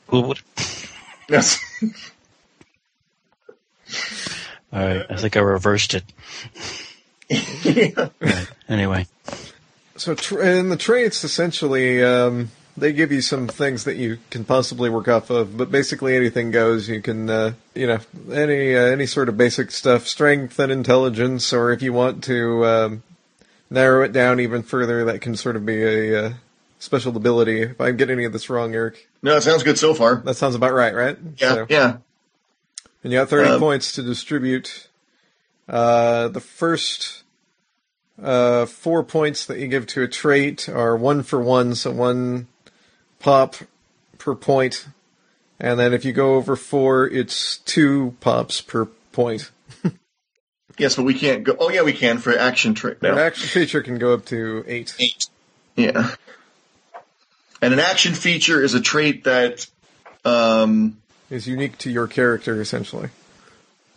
Who 0.07 0.21
would? 0.21 0.39
Yes. 1.29 1.59
All 4.71 4.85
right, 4.85 5.05
I 5.09 5.15
think 5.17 5.35
I 5.35 5.41
reversed 5.41 5.95
it. 5.95 6.03
Right, 8.19 8.47
Anyway, 8.67 9.05
So 9.95 10.15
tr 10.15 10.41
in 10.41 10.69
the 10.69 10.77
traits, 10.77 11.23
essentially, 11.23 12.03
um, 12.03 12.49
they 12.75 12.93
give 12.93 13.11
you 13.11 13.21
some 13.21 13.47
things 13.47 13.83
that 13.83 13.97
you 13.97 14.17
can 14.29 14.45
possibly 14.45 14.89
work 14.89 15.07
off 15.07 15.29
of, 15.29 15.57
but 15.57 15.71
basically 15.71 16.15
anything 16.15 16.49
goes. 16.51 16.89
You 16.89 17.01
can, 17.01 17.29
uh, 17.29 17.53
you 17.75 17.87
know, 17.87 17.99
any 18.31 18.75
uh, 18.75 18.81
any 18.81 19.05
sort 19.05 19.29
of 19.29 19.37
basic 19.37 19.71
stuff, 19.71 20.07
strength 20.07 20.57
and 20.59 20.71
intelligence, 20.71 21.53
or 21.53 21.71
if 21.71 21.81
you 21.81 21.93
want 21.93 22.23
to 22.25 22.65
um, 22.65 23.03
narrow 23.69 24.03
it 24.03 24.11
down 24.13 24.39
even 24.39 24.63
further, 24.63 25.05
that 25.05 25.21
can 25.21 25.35
sort 25.35 25.55
of 25.55 25.65
be 25.65 25.83
a 25.83 26.25
uh, 26.25 26.33
special 26.79 27.15
ability. 27.15 27.61
If 27.61 27.79
I'm 27.81 27.95
getting 27.97 28.13
any 28.17 28.25
of 28.25 28.33
this 28.33 28.49
wrong, 28.49 28.73
Eric, 28.73 29.07
No, 29.21 29.35
it 29.35 29.41
sounds 29.41 29.63
good 29.63 29.77
so 29.77 29.93
far. 29.93 30.15
that 30.25 30.35
sounds 30.35 30.55
about 30.55 30.73
right, 30.73 30.93
right? 30.95 31.17
Yeah, 31.37 31.53
So- 31.53 31.67
yeah. 31.69 31.97
And 33.03 33.13
you 33.13 33.19
got 33.19 33.29
30 33.29 33.51
Um, 33.51 33.59
points 33.59 33.93
to 33.93 34.03
distribute. 34.03 34.87
Uh, 35.69 36.27
the 36.29 36.41
first 36.41 37.23
uh, 38.21 38.65
four 38.65 39.03
points 39.03 39.45
that 39.45 39.59
you 39.59 39.67
give 39.67 39.87
to 39.87 40.03
a 40.03 40.07
trait 40.07 40.67
are 40.67 40.97
one 40.97 41.23
for 41.23 41.39
one, 41.41 41.75
so 41.75 41.91
one 41.91 42.47
pop 43.19 43.55
per 44.17 44.35
point. 44.35 44.87
And 45.61 45.79
then 45.79 45.93
if 45.93 46.03
you 46.03 46.11
go 46.11 46.35
over 46.35 46.55
four, 46.57 47.07
it's 47.07 47.57
two 47.59 48.15
pops 48.19 48.61
per 48.61 48.85
point. 49.11 49.51
Yes, 50.77 50.95
but 50.95 51.03
we 51.03 51.13
can't 51.13 51.43
go. 51.43 51.57
Oh, 51.59 51.69
yeah, 51.69 51.81
we 51.81 51.91
can 51.91 52.19
for 52.19 52.37
action 52.37 52.73
trick 52.73 52.99
An 53.03 53.17
action 53.17 53.49
feature 53.49 53.81
can 53.83 53.97
go 53.97 54.13
up 54.13 54.23
to 54.27 54.63
eight. 54.65 54.95
Eight. 54.97 55.25
Yeah. 55.75 56.15
And 57.61 57.73
an 57.73 57.79
action 57.79 58.13
feature 58.13 58.61
is 58.63 58.73
a 58.73 58.81
trait 58.81 59.25
that, 59.25 59.67
um, 60.25 60.97
Is 61.29 61.47
unique 61.47 61.77
to 61.79 61.89
your 61.89 62.07
character, 62.07 62.61
essentially. 62.61 63.09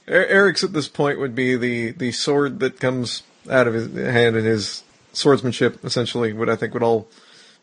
Er- 0.08 0.26
Eric's 0.26 0.64
at 0.64 0.72
this 0.72 0.88
point 0.88 1.18
would 1.18 1.34
be 1.34 1.56
the, 1.56 1.92
the 1.92 2.12
sword 2.12 2.58
that 2.60 2.80
comes 2.80 3.22
out 3.50 3.66
of 3.66 3.74
his 3.74 3.92
hand 3.94 4.36
and 4.36 4.44
his 4.46 4.82
swordsmanship, 5.12 5.84
essentially, 5.84 6.32
would 6.32 6.48
I 6.48 6.56
think 6.56 6.74
would 6.74 6.82
all 6.82 7.08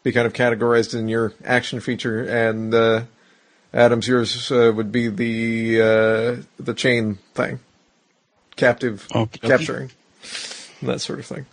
be 0.04 0.12
kind 0.12 0.26
of 0.26 0.34
categorized 0.34 0.98
in 0.98 1.10
your 1.10 1.34
action 1.44 1.80
feature. 1.80 2.24
And 2.24 2.74
uh, 2.74 3.04
Adam's 3.74 4.08
yours 4.08 4.52
uh, 4.52 4.72
would 4.76 4.92
be 4.92 5.10
the 5.10 5.82
uh, 5.82 6.44
the 6.60 6.74
chain 6.74 7.20
thing, 7.34 7.60
captive 8.56 9.08
Okey 9.14 9.40
dokey. 9.40 9.50
capturing, 9.50 9.92
that 10.82 11.02
sort 11.02 11.20
of 11.20 11.26
thing. 11.26 11.46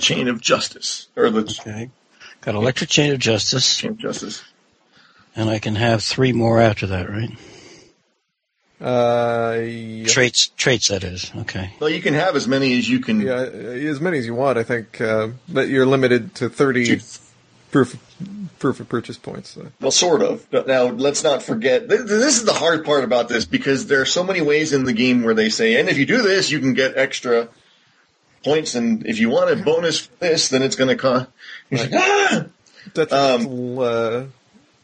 chain 0.00 0.28
of 0.28 0.40
justice 0.40 1.08
or 1.16 1.30
the 1.30 1.42
okay. 1.60 1.90
Got 2.42 2.54
electric 2.54 2.90
chain 2.90 3.12
of 3.12 3.18
justice, 3.18 3.76
chain 3.78 3.92
of 3.92 3.98
justice. 3.98 4.42
and 5.34 5.48
I 5.48 5.58
can 5.58 5.74
have 5.76 6.02
three 6.02 6.32
more 6.32 6.60
after 6.60 6.86
that, 6.88 7.08
right? 7.08 7.30
Uh, 8.80 9.60
yeah, 9.60 10.06
Traits, 10.08 10.48
traits. 10.56 10.88
That 10.88 11.04
is 11.04 11.30
okay. 11.36 11.72
Well, 11.78 11.88
you 11.88 12.02
can 12.02 12.14
have 12.14 12.34
as 12.34 12.48
many 12.48 12.76
as 12.78 12.88
you 12.88 12.98
can. 12.98 13.20
yeah, 13.20 13.36
as 13.42 14.00
many 14.00 14.18
as 14.18 14.26
you 14.26 14.34
want, 14.34 14.58
I 14.58 14.64
think, 14.64 15.00
uh, 15.00 15.28
but 15.48 15.68
you're 15.68 15.86
limited 15.86 16.34
to 16.36 16.48
thirty 16.48 17.00
proof 17.70 17.96
proof 18.58 18.80
of 18.80 18.88
purchase 18.88 19.16
points. 19.18 19.50
So. 19.50 19.68
Well, 19.80 19.92
sort 19.92 20.20
of. 20.22 20.44
Now, 20.66 20.86
let's 20.86 21.22
not 21.22 21.44
forget. 21.44 21.88
th- 21.88 22.00
This 22.06 22.38
is 22.38 22.44
the 22.44 22.52
hard 22.54 22.84
part 22.84 23.04
about 23.04 23.28
this 23.28 23.44
because 23.44 23.86
there 23.86 24.00
are 24.00 24.04
so 24.06 24.24
many 24.24 24.40
ways 24.40 24.72
in 24.72 24.82
the 24.82 24.92
game 24.92 25.22
where 25.22 25.34
they 25.34 25.48
say, 25.48 25.78
and 25.78 25.88
if 25.88 25.96
you 25.96 26.04
do 26.06 26.20
this, 26.22 26.50
you 26.50 26.58
can 26.58 26.74
get 26.74 26.96
extra 26.96 27.48
points, 28.42 28.74
and 28.74 29.06
if 29.06 29.18
you 29.18 29.30
want 29.30 29.50
a 29.50 29.56
bonus 29.56 30.00
for 30.06 30.14
this, 30.20 30.48
then 30.48 30.62
it's 30.62 30.76
going 30.76 30.88
to 30.88 30.96
cost. 30.96 31.28
Like, 31.70 31.90
ah! 31.94 32.44
Detrimental, 32.94 33.80
uh, 33.80 34.24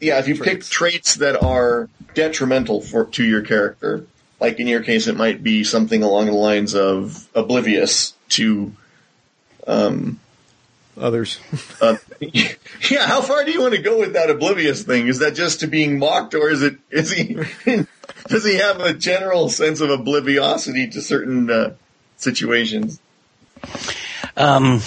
Yeah, 0.00 0.18
if 0.18 0.28
you 0.28 0.34
pick 0.36 0.44
Traits. 0.44 0.68
traits 0.68 1.14
that 1.16 1.42
are 1.42 1.88
detrimental 2.14 2.80
for 2.80 3.06
to 3.06 3.24
your 3.24 3.42
character, 3.42 4.06
like 4.40 4.60
in 4.60 4.66
your 4.68 4.82
case, 4.82 5.06
it 5.08 5.16
might 5.16 5.42
be 5.42 5.64
something 5.64 6.02
along 6.02 6.26
the 6.26 6.32
lines 6.32 6.74
of 6.74 7.28
oblivious 7.34 8.14
to. 8.30 8.72
Um, 9.66 10.20
others. 10.96 11.38
uh, 11.80 11.96
yeah, 12.20 13.06
how 13.06 13.20
far 13.20 13.44
do 13.44 13.50
you 13.52 13.60
want 13.60 13.74
to 13.74 13.82
go 13.82 13.98
with 13.98 14.14
that 14.14 14.30
oblivious 14.30 14.82
thing? 14.82 15.08
Is 15.08 15.18
that 15.18 15.34
just 15.34 15.60
to 15.60 15.66
being 15.66 15.98
mocked, 15.98 16.34
or 16.34 16.48
is 16.48 16.62
it 16.62 16.76
is 16.90 17.10
he 17.10 17.34
does 18.28 18.44
he 18.44 18.56
have 18.56 18.80
a 18.80 18.94
general 18.94 19.48
sense 19.48 19.80
of 19.80 19.90
obliviosity 19.90 20.90
to 20.92 21.02
certain 21.02 21.50
uh, 21.50 21.74
situations? 22.16 23.00
Um, 24.36 24.80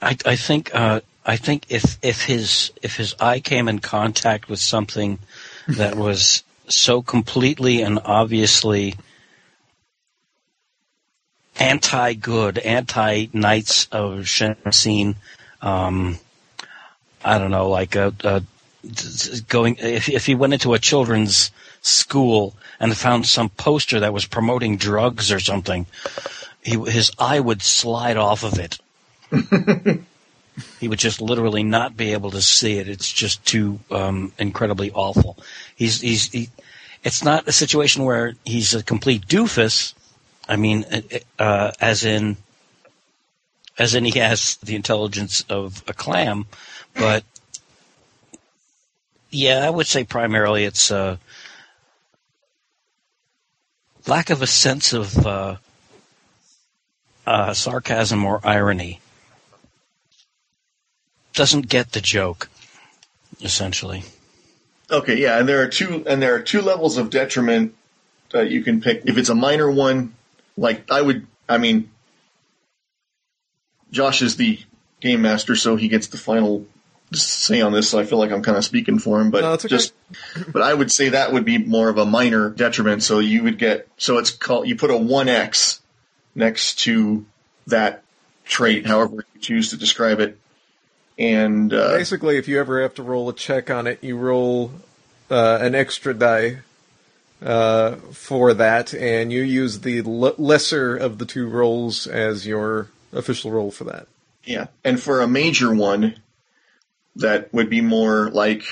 I, 0.00 0.16
I 0.24 0.36
think 0.36 0.74
uh, 0.74 1.00
I 1.24 1.36
think 1.36 1.66
if 1.68 1.98
if 2.02 2.22
his 2.22 2.72
if 2.82 2.96
his 2.96 3.14
eye 3.20 3.40
came 3.40 3.68
in 3.68 3.80
contact 3.80 4.48
with 4.48 4.60
something 4.60 5.18
that 5.66 5.94
was 6.06 6.42
so 6.68 7.02
completely 7.02 7.82
and 7.82 7.98
obviously 8.04 8.94
anti-good, 11.58 12.58
anti-Knights 12.58 13.88
of 13.90 14.20
Shensin, 14.20 15.16
um, 15.60 16.18
I 17.24 17.38
don't 17.38 17.50
know, 17.50 17.68
like 17.68 17.96
a, 17.96 18.14
a 18.24 18.42
going 19.48 19.76
if 19.80 20.08
if 20.08 20.26
he 20.26 20.34
went 20.34 20.54
into 20.54 20.74
a 20.74 20.78
children's 20.78 21.50
school 21.82 22.54
and 22.80 22.96
found 22.96 23.26
some 23.26 23.48
poster 23.48 24.00
that 24.00 24.12
was 24.12 24.24
promoting 24.24 24.76
drugs 24.76 25.32
or 25.32 25.40
something, 25.40 25.86
he, 26.62 26.76
his 26.90 27.10
eye 27.18 27.40
would 27.40 27.62
slide 27.62 28.16
off 28.16 28.44
of 28.44 28.58
it. 28.58 28.78
he 30.80 30.88
would 30.88 30.98
just 30.98 31.20
literally 31.20 31.62
not 31.62 31.96
be 31.96 32.12
able 32.12 32.30
to 32.32 32.42
see 32.42 32.78
it. 32.78 32.88
It's 32.88 33.10
just 33.10 33.44
too 33.44 33.80
um, 33.90 34.32
incredibly 34.38 34.90
awful. 34.92 35.36
He's 35.76 36.00
he's 36.00 36.30
he, 36.30 36.48
it's 37.04 37.24
not 37.24 37.48
a 37.48 37.52
situation 37.52 38.04
where 38.04 38.34
he's 38.44 38.74
a 38.74 38.82
complete 38.82 39.26
doofus. 39.26 39.94
I 40.48 40.56
mean, 40.56 40.84
uh, 41.38 41.72
as 41.80 42.04
in 42.04 42.36
as 43.78 43.94
in 43.94 44.04
he 44.04 44.18
has 44.18 44.56
the 44.56 44.74
intelligence 44.74 45.44
of 45.48 45.84
a 45.86 45.92
clam, 45.92 46.46
but 46.94 47.24
yeah, 49.30 49.66
I 49.66 49.70
would 49.70 49.86
say 49.86 50.04
primarily 50.04 50.64
it's 50.64 50.90
uh, 50.90 51.18
lack 54.06 54.30
of 54.30 54.42
a 54.42 54.46
sense 54.46 54.92
of 54.92 55.26
uh, 55.26 55.56
uh, 57.28 57.52
sarcasm 57.52 58.24
or 58.24 58.40
irony. 58.42 59.00
Doesn't 61.34 61.68
get 61.68 61.92
the 61.92 62.00
joke, 62.00 62.48
essentially. 63.42 64.02
Okay, 64.90 65.18
yeah, 65.18 65.38
and 65.38 65.46
there 65.46 65.62
are 65.62 65.68
two 65.68 66.02
and 66.06 66.22
there 66.22 66.34
are 66.34 66.40
two 66.40 66.62
levels 66.62 66.96
of 66.96 67.10
detriment 67.10 67.74
that 68.32 68.50
you 68.50 68.62
can 68.62 68.80
pick. 68.80 69.02
If 69.04 69.18
it's 69.18 69.28
a 69.28 69.34
minor 69.34 69.70
one, 69.70 70.14
like 70.56 70.90
I 70.90 71.02
would, 71.02 71.26
I 71.46 71.58
mean, 71.58 71.90
Josh 73.90 74.22
is 74.22 74.36
the 74.36 74.58
game 75.00 75.20
master, 75.20 75.54
so 75.54 75.76
he 75.76 75.88
gets 75.88 76.06
the 76.06 76.16
final 76.16 76.66
say 77.12 77.60
on 77.60 77.72
this. 77.72 77.90
So 77.90 77.98
I 77.98 78.04
feel 78.04 78.18
like 78.18 78.32
I'm 78.32 78.42
kind 78.42 78.56
of 78.56 78.64
speaking 78.64 78.98
for 78.98 79.20
him, 79.20 79.30
but 79.30 79.42
No, 79.42 79.52
okay. 79.52 79.68
just, 79.68 79.92
but 80.50 80.62
I 80.62 80.72
would 80.72 80.90
say 80.90 81.10
that 81.10 81.34
would 81.34 81.44
be 81.44 81.58
more 81.58 81.90
of 81.90 81.98
a 81.98 82.06
minor 82.06 82.48
detriment. 82.48 83.02
So 83.02 83.18
you 83.18 83.42
would 83.42 83.58
get, 83.58 83.86
so 83.98 84.16
it's 84.16 84.30
called, 84.30 84.66
you 84.66 84.76
put 84.76 84.90
a 84.90 84.96
one 84.96 85.28
X 85.28 85.80
next 86.38 86.80
to 86.80 87.26
that 87.66 88.02
trait, 88.44 88.86
however 88.86 89.26
you 89.34 89.40
choose 89.40 89.70
to 89.70 89.76
describe 89.76 90.20
it, 90.20 90.38
and 91.18 91.72
uh, 91.72 91.96
Basically, 91.96 92.36
if 92.36 92.46
you 92.46 92.60
ever 92.60 92.80
have 92.80 92.94
to 92.94 93.02
roll 93.02 93.28
a 93.28 93.32
check 93.34 93.70
on 93.70 93.88
it, 93.88 94.02
you 94.04 94.16
roll 94.16 94.70
uh, 95.30 95.58
an 95.60 95.74
extra 95.74 96.14
die 96.14 96.58
uh, 97.42 97.96
for 98.12 98.54
that, 98.54 98.94
and 98.94 99.32
you 99.32 99.42
use 99.42 99.80
the 99.80 99.98
l- 99.98 100.34
lesser 100.38 100.96
of 100.96 101.18
the 101.18 101.26
two 101.26 101.48
rolls 101.48 102.06
as 102.06 102.46
your 102.46 102.88
official 103.12 103.50
roll 103.50 103.72
for 103.72 103.84
that. 103.84 104.06
Yeah, 104.44 104.68
and 104.84 105.00
for 105.02 105.20
a 105.20 105.28
major 105.28 105.74
one, 105.74 106.14
that 107.16 107.52
would 107.52 107.68
be 107.68 107.80
more 107.80 108.30
like, 108.30 108.62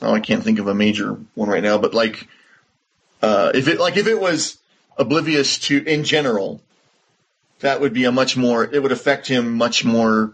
oh, 0.00 0.14
I 0.14 0.20
can't 0.20 0.42
think 0.42 0.58
of 0.58 0.68
a 0.68 0.74
major 0.74 1.18
one 1.34 1.50
right 1.50 1.62
now, 1.62 1.76
but 1.76 1.92
like, 1.92 2.26
uh, 3.20 3.52
if 3.54 3.68
it 3.68 3.78
like 3.78 3.98
if 3.98 4.06
it 4.06 4.18
was 4.18 4.58
oblivious 4.96 5.58
to 5.58 5.84
in 5.84 6.04
general, 6.04 6.62
that 7.60 7.80
would 7.80 7.92
be 7.92 8.04
a 8.04 8.12
much 8.12 8.36
more. 8.36 8.64
It 8.64 8.82
would 8.82 8.92
affect 8.92 9.26
him 9.26 9.56
much 9.56 9.84
more 9.84 10.32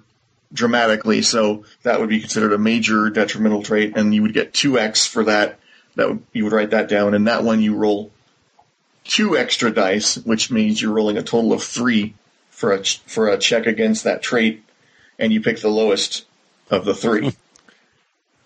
dramatically. 0.52 1.22
So 1.22 1.64
that 1.82 2.00
would 2.00 2.08
be 2.08 2.20
considered 2.20 2.52
a 2.52 2.58
major 2.58 3.10
detrimental 3.10 3.62
trait, 3.62 3.96
and 3.96 4.14
you 4.14 4.22
would 4.22 4.34
get 4.34 4.54
two 4.54 4.78
X 4.78 5.06
for 5.06 5.24
that. 5.24 5.58
That 5.96 6.08
would, 6.08 6.22
you 6.32 6.44
would 6.44 6.52
write 6.52 6.70
that 6.70 6.88
down, 6.88 7.14
and 7.14 7.26
that 7.26 7.44
one 7.44 7.62
you 7.62 7.74
roll 7.74 8.10
two 9.04 9.36
extra 9.36 9.70
dice, 9.70 10.16
which 10.16 10.50
means 10.50 10.80
you're 10.80 10.92
rolling 10.92 11.18
a 11.18 11.22
total 11.22 11.52
of 11.52 11.62
three 11.62 12.14
for 12.50 12.72
a 12.72 12.82
ch- 12.82 13.00
for 13.06 13.28
a 13.28 13.38
check 13.38 13.66
against 13.66 14.04
that 14.04 14.22
trait, 14.22 14.64
and 15.18 15.32
you 15.32 15.40
pick 15.40 15.60
the 15.60 15.68
lowest 15.68 16.24
of 16.70 16.84
the 16.84 16.94
three. 16.94 17.32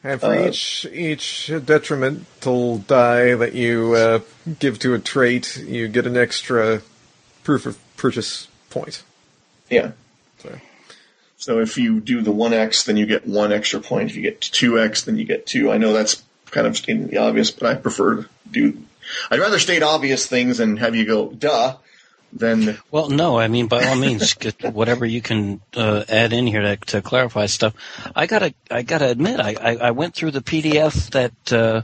And 0.05 0.20
for 0.20 0.29
Uh, 0.29 0.49
each 0.49 0.87
each 0.93 1.51
detrimental 1.64 2.79
die 2.79 3.35
that 3.35 3.55
you 3.55 3.95
uh, 3.95 4.20
give 4.61 4.79
to 4.79 4.95
a 4.95 5.01
trait, 5.01 5.57
you 5.57 5.89
get 5.89 6.07
an 6.07 6.16
extra 6.16 6.83
proof 7.43 7.66
of 7.66 7.76
purchase 7.97 8.47
point. 8.71 9.03
yeah. 9.71 9.93
So, 10.39 10.59
So 11.37 11.61
if 11.61 11.79
you 11.79 12.01
do 12.01 12.23
the 12.23 12.33
one 12.33 12.53
X, 12.53 12.85
then 12.85 12.97
you 12.97 13.07
get 13.07 13.27
one 13.27 13.53
extra 13.53 13.81
point. 13.81 14.11
If 14.11 14.16
you 14.16 14.23
get 14.23 14.41
two 14.41 14.81
X, 14.81 15.03
then 15.03 15.16
you 15.19 15.25
get 15.25 15.47
two. 15.47 15.71
I 15.71 15.79
know 15.79 15.93
that's 15.93 16.23
kind 16.51 16.66
of 16.66 16.77
stating 16.77 17.09
the 17.09 17.19
obvious, 17.19 17.51
but 17.51 17.69
I 17.69 17.75
prefer 17.75 18.23
to 18.23 18.29
do. 18.51 18.83
I'd 19.31 19.41
rather 19.41 19.59
state 19.59 19.83
obvious 19.83 20.27
things 20.27 20.61
and 20.61 20.79
have 20.79 20.95
you 20.95 21.07
go 21.07 21.31
duh 21.31 21.77
then 22.33 22.79
Well, 22.91 23.09
no, 23.09 23.39
I 23.39 23.49
mean 23.49 23.69
by 23.69 23.85
all 23.85 23.97
means, 23.97 24.35
get 24.35 24.62
whatever 24.75 25.07
you 25.07 25.23
can 25.23 25.61
uh, 25.75 26.05
add 26.09 26.33
in 26.33 26.47
here 26.47 26.61
to, 26.61 26.77
to 26.77 27.03
clarify 27.03 27.47
stuff. 27.47 27.75
I 28.14 28.27
gotta, 28.27 28.55
I 28.71 28.83
gotta 28.83 29.09
admit, 29.09 29.41
I, 29.41 29.55
I, 29.61 29.77
I 29.77 29.91
went 29.93 30.14
through 30.14 30.33
the 30.33 30.43
PDF 30.43 31.11
that 31.11 31.53
uh, 31.53 31.83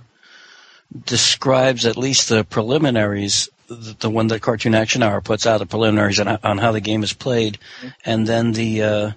describes 1.06 1.86
at 1.86 1.96
least 1.96 2.28
the 2.28 2.44
preliminaries, 2.44 3.48
the, 3.68 4.10
one 4.10 4.28
that 4.28 4.42
Cartoon 4.42 4.74
Action 4.74 5.02
Hour 5.02 5.20
puts 5.20 5.46
out, 5.46 5.58
the 5.58 5.66
preliminaries 5.66 6.20
on, 6.20 6.28
on 6.42 6.58
how 6.58 6.72
the 6.72 6.80
game 6.80 7.02
is 7.02 7.12
played, 7.12 7.58
and 8.04 8.26
then 8.26 8.52
the 8.52 8.82
uh, 8.82 9.10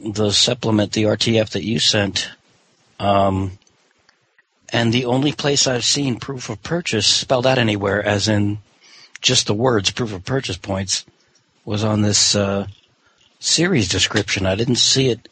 the 0.00 0.30
supplement, 0.30 0.92
the 0.92 1.04
RTF 1.04 1.50
that 1.50 1.64
you 1.64 1.78
sent. 1.78 2.30
Um, 2.98 3.58
and 4.72 4.92
the 4.92 5.04
only 5.04 5.32
place 5.32 5.66
I've 5.66 5.84
seen 5.84 6.18
proof 6.18 6.48
of 6.48 6.62
purchase 6.62 7.06
spelled 7.06 7.46
out 7.46 7.58
anywhere, 7.58 8.02
as 8.02 8.28
in 8.28 8.58
just 9.20 9.46
the 9.46 9.54
words 9.54 9.90
proof 9.90 10.12
of 10.12 10.24
purchase 10.24 10.56
points 10.56 11.04
was 11.64 11.84
on 11.84 12.02
this 12.02 12.34
uh, 12.34 12.66
series 13.40 13.88
description. 13.88 14.46
I 14.46 14.54
didn't 14.54 14.76
see 14.76 15.08
it 15.08 15.28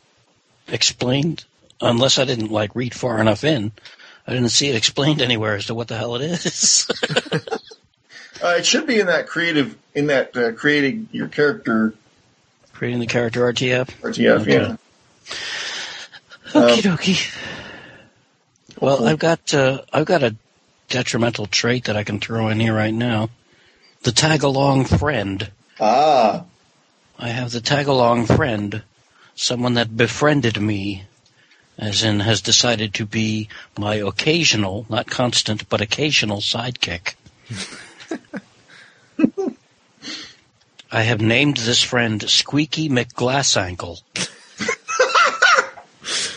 explained 0.69 1.45
unless 1.81 2.19
I 2.19 2.25
didn't 2.25 2.53
like 2.53 2.75
read 2.75 2.95
far 2.95 3.21
enough 3.21 3.45
in. 3.45 3.73
I 4.27 4.33
didn't 4.33 4.51
see 4.51 4.69
it 4.69 4.77
explained 4.77 5.21
anywhere 5.21 5.57
as 5.57 5.67
to 5.67 5.75
what 5.75 5.89
the 5.89 5.97
hell 5.97 6.15
it 6.17 6.23
is. 6.23 6.89
uh, 8.43 8.57
it 8.59 8.67
should 8.67 8.87
be 8.87 9.01
in 9.01 9.07
that 9.07 9.27
creative 9.27 9.77
in 9.95 10.09
that 10.09 10.37
uh, 10.37 10.53
creating 10.53 11.09
your 11.13 11.29
character 11.29 11.95
Creating 12.83 12.99
the 12.99 13.07
character 13.07 13.43
RTF. 13.43 13.91
RTF. 14.01 14.41
Okay. 14.41 14.53
Yeah. 14.55 14.77
Okie 16.53 16.83
dokie. 16.83 17.39
Well, 18.81 19.07
I've 19.07 19.21
got 19.21 19.55
uh, 19.55 19.83
I've 19.93 20.07
got 20.07 20.25
a 20.25 20.35
detrimental 20.89 21.47
trait 21.47 21.85
that 21.85 21.97
I 21.97 22.03
can 22.03 22.19
throw 22.19 22.49
in 22.49 22.59
here 22.59 22.75
right 22.75 22.93
now. 22.93 23.31
The 24.03 24.11
tag 24.11 24.43
along 24.43 24.87
friend. 24.87 25.53
Ah. 25.79 26.45
I 27.19 27.29
have 27.29 27.53
the 27.53 27.61
tag 27.61 27.87
along 27.87 28.27
friend, 28.27 28.83
someone 29.37 29.75
that 29.75 29.97
befriended 29.97 30.61
me, 30.61 31.05
as 31.79 32.03
in 32.03 32.19
has 32.19 32.41
decided 32.41 32.95
to 32.95 33.07
be 33.07 33.49
my 33.79 33.95
occasional, 33.95 34.87
not 34.89 35.07
constant, 35.07 35.69
but 35.69 35.81
occasional 35.81 36.39
sidekick. 36.39 37.15
I 40.93 41.03
have 41.03 41.21
named 41.23 41.57
this 41.59 41.83
friend 41.83 42.23
Squeaky 42.29 42.89
McGlassankle. 42.91 44.03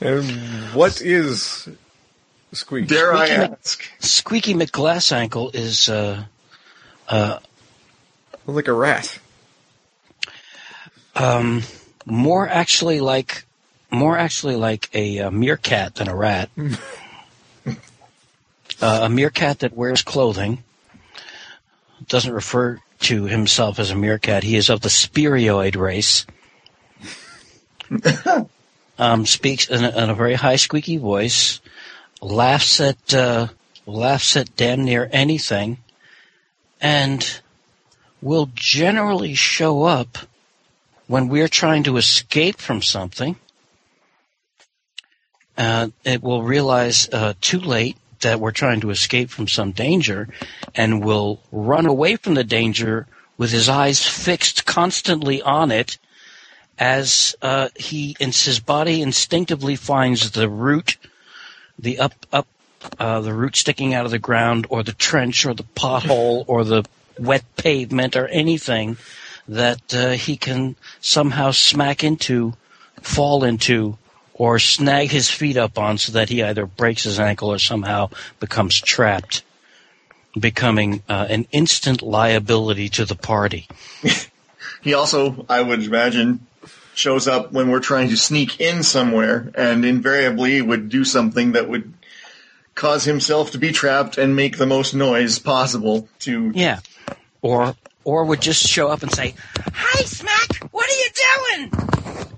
and 0.00 0.24
what 0.74 1.00
is 1.00 1.68
squeak? 2.52 2.86
Dare 2.86 3.14
I 3.14 3.26
Speaking 3.26 3.42
of- 3.44 3.52
ask? 3.52 3.82
Squeaky 4.00 4.54
McGlassankle 4.54 5.54
is 5.54 5.88
uh, 5.88 6.24
uh, 7.08 7.38
like 8.46 8.68
a 8.68 8.72
rat. 8.72 9.18
um, 11.16 11.62
more 12.04 12.48
actually 12.48 13.00
like 13.00 13.44
more 13.90 14.16
actually 14.18 14.56
like 14.56 14.90
a, 14.94 15.20
uh 15.20 15.30
meerkat 15.30 15.94
than 15.96 16.08
a 16.08 16.14
rat. 16.14 16.50
uh, 17.66 17.74
a 19.02 19.08
meerkat 19.08 19.60
that 19.60 19.74
wears 19.74 20.02
clothing 20.02 20.62
doesn't 22.08 22.32
refer 22.32 22.80
to 23.00 23.24
himself 23.24 23.78
as 23.78 23.90
a 23.90 23.96
meerkat. 23.96 24.42
He 24.42 24.56
is 24.56 24.70
of 24.70 24.80
the 24.80 24.88
spirioid 24.88 25.76
race. 25.76 26.26
um, 28.98 29.26
speaks 29.26 29.68
in 29.68 29.84
a, 29.84 30.04
in 30.04 30.10
a 30.10 30.14
very 30.14 30.34
high 30.34 30.56
squeaky 30.56 30.96
voice, 30.96 31.60
laughs 32.20 32.80
at 32.80 33.14
uh, 33.14 33.48
laughs 33.86 34.36
at 34.36 34.56
damn 34.56 34.84
near 34.84 35.08
anything, 35.12 35.78
and 36.80 37.40
will 38.20 38.50
generally 38.54 39.34
show 39.34 39.84
up 39.84 40.18
when 41.06 41.28
we're 41.28 41.48
trying 41.48 41.84
to 41.84 41.96
escape 41.96 42.58
from 42.58 42.82
something, 42.82 43.36
uh, 45.56 45.88
it 46.04 46.22
will 46.22 46.42
realize 46.42 47.08
uh, 47.12 47.34
too 47.40 47.60
late 47.60 47.96
that 48.20 48.40
we're 48.40 48.52
trying 48.52 48.80
to 48.80 48.90
escape 48.90 49.30
from 49.30 49.48
some 49.48 49.72
danger 49.72 50.28
and 50.74 51.04
will 51.04 51.40
run 51.52 51.86
away 51.86 52.16
from 52.16 52.34
the 52.34 52.44
danger 52.44 53.06
with 53.38 53.50
his 53.50 53.68
eyes 53.68 54.06
fixed 54.06 54.64
constantly 54.64 55.42
on 55.42 55.70
it 55.70 55.98
as 56.78 57.34
uh, 57.42 57.68
he 57.76 58.16
his 58.18 58.60
body 58.60 59.00
instinctively 59.02 59.76
finds 59.76 60.32
the 60.32 60.48
root 60.48 60.96
the 61.78 61.98
up 61.98 62.14
up 62.32 62.46
uh, 62.98 63.20
the 63.20 63.32
root 63.32 63.56
sticking 63.56 63.94
out 63.94 64.04
of 64.04 64.10
the 64.10 64.18
ground 64.18 64.66
or 64.70 64.82
the 64.82 64.92
trench 64.92 65.44
or 65.46 65.54
the 65.54 65.64
pothole 65.64 66.44
or 66.46 66.64
the 66.64 66.84
wet 67.18 67.44
pavement 67.56 68.16
or 68.16 68.28
anything 68.28 68.96
that 69.48 69.94
uh, 69.94 70.10
he 70.10 70.36
can 70.36 70.76
somehow 71.00 71.50
smack 71.50 72.02
into, 72.02 72.54
fall 73.00 73.44
into, 73.44 73.96
or 74.38 74.58
snag 74.58 75.10
his 75.10 75.30
feet 75.30 75.56
up 75.56 75.78
on 75.78 75.96
so 75.96 76.12
that 76.12 76.28
he 76.28 76.42
either 76.42 76.66
breaks 76.66 77.04
his 77.04 77.18
ankle 77.18 77.50
or 77.50 77.58
somehow 77.58 78.10
becomes 78.38 78.78
trapped, 78.78 79.42
becoming 80.38 81.02
uh, 81.08 81.26
an 81.30 81.46
instant 81.52 82.02
liability 82.02 82.88
to 82.90 83.04
the 83.04 83.16
party. 83.16 83.66
He 84.86 84.94
also, 84.94 85.44
I 85.48 85.62
would 85.62 85.82
imagine, 85.82 86.46
shows 86.94 87.26
up 87.26 87.50
when 87.50 87.70
we're 87.70 87.80
trying 87.80 88.10
to 88.10 88.16
sneak 88.16 88.60
in 88.60 88.84
somewhere, 88.84 89.50
and 89.56 89.84
invariably 89.84 90.62
would 90.62 90.88
do 90.88 91.04
something 91.04 91.52
that 91.52 91.68
would 91.68 91.92
cause 92.76 93.02
himself 93.04 93.50
to 93.50 93.58
be 93.58 93.72
trapped 93.72 94.16
and 94.16 94.36
make 94.36 94.58
the 94.58 94.66
most 94.66 94.94
noise 94.94 95.40
possible 95.40 96.08
to 96.20 96.52
Yeah. 96.54 96.78
Or 97.42 97.74
or 98.04 98.26
would 98.26 98.40
just 98.40 98.64
show 98.64 98.86
up 98.86 99.02
and 99.02 99.12
say, 99.12 99.34
"Hi, 99.74 100.04
Smack, 100.04 100.62
what 100.70 100.86
are 100.88 100.92
you 100.92 101.08
doing?" 101.58 102.35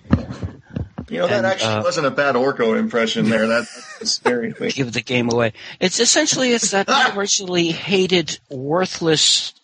You 1.11 1.19
know, 1.19 1.27
that 1.27 1.45
actually 1.45 1.69
uh, 1.73 1.83
wasn't 1.83 2.07
a 2.07 2.11
bad 2.11 2.35
Orko 2.35 2.79
impression 2.79 3.29
there. 3.31 3.47
That, 3.47 3.67
that's 3.67 4.01
a 4.03 4.07
scary 4.07 4.53
thing. 4.53 4.71
Give 4.71 4.93
the 4.93 5.01
game 5.03 5.31
away. 5.31 5.53
It's 5.81 6.01
essentially 6.01 6.53
it's 6.53 6.71
that 6.73 6.89
universally 7.07 7.69
hated, 7.73 8.39
worthless 8.51 9.55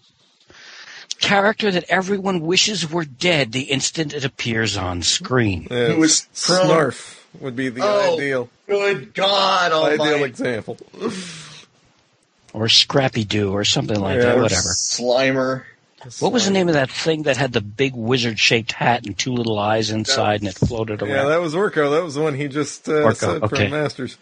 character 1.21 1.71
that 1.71 1.85
everyone 1.89 2.41
wishes 2.41 2.91
were 2.91 3.05
dead 3.05 3.53
the 3.53 3.63
instant 3.63 4.13
it 4.13 4.25
appears 4.25 4.77
on 4.77 5.03
screen. 5.03 5.67
Yeah, 5.71 5.89
Who 5.93 6.01
was 6.01 6.27
prone- 6.47 6.67
Snarf 6.69 7.21
would 7.41 7.57
be 7.57 7.69
the 7.69 7.83
Oh, 7.83 8.15
ideal 8.15 8.49
Good 8.67 9.15
God 9.15 9.73
ideal 9.73 10.01
Almighty! 10.07 10.25
example. 10.25 10.79
Or 12.53 12.69
Scrappy 12.69 13.25
Doo 13.25 13.53
or 13.53 13.65
something 13.65 13.99
like 13.99 14.17
Yeah, 14.17 14.23
that, 14.27 14.39
or 14.39 14.43
whatever. 14.43 14.69
Slimer. 14.69 15.65
What 16.21 16.33
was 16.33 16.45
the 16.45 16.51
name 16.51 16.69
of 16.69 16.75
that 16.75 16.91
thing 16.91 17.23
that 17.25 17.37
had 17.37 17.53
the 17.53 17.61
big 17.61 17.95
wizard 17.95 18.39
shaped 18.39 18.73
hat 18.73 19.07
and 19.07 19.17
two 19.17 19.33
little 19.33 19.59
eyes 19.59 19.91
inside 19.91 20.41
and 20.41 20.49
it 20.49 20.55
floated 20.57 21.01
around? 21.03 21.11
Yeah, 21.11 21.25
that 21.29 21.41
was 21.41 21.55
Orko. 21.55 21.91
That 21.97 22.05
was 22.05 22.15
the 22.15 22.23
one 22.23 22.35
he 22.35 22.49
just 22.49 22.89
uh, 22.89 22.93
Orko, 22.93 23.15
said 23.17 23.43
okay. 23.45 23.57
from 23.65 23.71
Masters. 23.71 24.19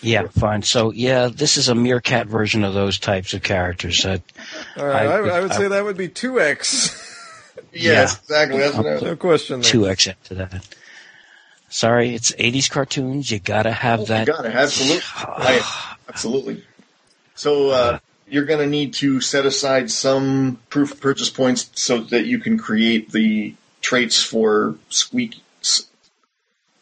Yeah, 0.00 0.28
fine. 0.28 0.62
So 0.62 0.92
yeah, 0.92 1.28
this 1.28 1.56
is 1.56 1.68
a 1.68 1.74
meerkat 1.74 2.26
version 2.26 2.64
of 2.64 2.74
those 2.74 2.98
types 2.98 3.34
of 3.34 3.42
characters. 3.42 4.04
Uh, 4.04 4.18
All 4.76 4.86
right, 4.86 5.06
I 5.06 5.12
I, 5.16 5.20
would- 5.20 5.30
I 5.30 5.40
would 5.40 5.52
I- 5.52 5.56
say 5.56 5.68
that 5.68 5.84
would 5.84 5.96
be 5.96 6.08
two 6.08 6.40
X. 6.40 7.04
Yes, 7.72 8.18
exactly. 8.20 8.58
That's 8.58 8.76
what 8.76 8.86
I 8.86 8.94
was- 8.94 9.02
no 9.02 9.16
question. 9.16 9.60
There. 9.60 9.70
two 9.70 9.88
X 9.88 10.08
to 10.24 10.34
that. 10.34 10.66
Sorry, 11.68 12.14
it's 12.14 12.32
'80s 12.32 12.70
cartoons. 12.70 13.30
You 13.30 13.38
gotta 13.40 13.72
have 13.72 14.00
Oh, 14.00 14.04
that. 14.06 14.26
You 14.26 14.32
got 14.32 14.46
it. 14.46 14.54
Absolutely. 14.54 15.02
I- 15.16 15.96
absolutely. 16.08 16.64
So 17.34 17.70
uh, 17.70 17.98
you're 18.30 18.44
going 18.44 18.60
to 18.60 18.66
need 18.66 18.94
to 18.94 19.20
set 19.20 19.46
aside 19.46 19.90
some 19.90 20.58
proof 20.70 20.92
of 20.92 21.00
purchase 21.00 21.30
points 21.30 21.70
so 21.74 22.00
that 22.00 22.26
you 22.26 22.38
can 22.38 22.58
create 22.58 23.12
the 23.12 23.54
traits 23.80 24.22
for 24.22 24.76
Squeak 24.88 25.36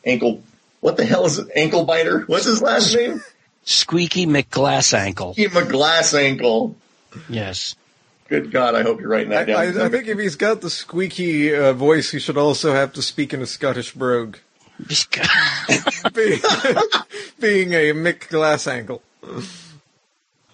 ankle. 0.04 0.42
What 0.80 0.96
the 0.96 1.04
hell 1.04 1.26
is 1.26 1.38
it? 1.38 1.48
Ankle 1.54 1.84
biter? 1.84 2.20
What's 2.22 2.44
his 2.44 2.62
last 2.62 2.94
name? 2.94 3.22
Squeaky 3.64 4.26
McGlass 4.26 4.94
ankle. 4.94 5.34
Give 5.34 5.52
him 5.54 5.66
a 5.66 5.68
glass 5.68 6.14
ankle. 6.14 6.76
Yes. 7.28 7.74
Good 8.28 8.50
God, 8.50 8.74
I 8.74 8.82
hope 8.82 9.00
you're 9.00 9.08
writing 9.08 9.30
that 9.30 9.48
I, 9.50 9.66
down. 9.70 9.80
I, 9.80 9.86
I 9.86 9.88
think 9.88 10.08
if 10.08 10.18
he's 10.18 10.36
got 10.36 10.60
the 10.60 10.70
squeaky 10.70 11.54
uh, 11.54 11.72
voice, 11.72 12.10
he 12.10 12.18
should 12.18 12.36
also 12.36 12.72
have 12.72 12.92
to 12.94 13.02
speak 13.02 13.32
in 13.32 13.40
a 13.40 13.46
Scottish 13.46 13.92
brogue, 13.92 14.36
being, 14.78 16.40
being 17.40 17.72
a 17.72 17.92
Mick 17.92 18.28
Glassangle. 18.28 19.00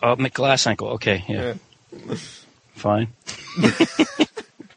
Oh, 0.02 0.16
McGlass 0.16 0.66
ankle. 0.66 0.88
Okay, 0.90 1.24
yeah, 1.28 1.54
Yeah. 2.08 2.16
fine. 2.74 3.08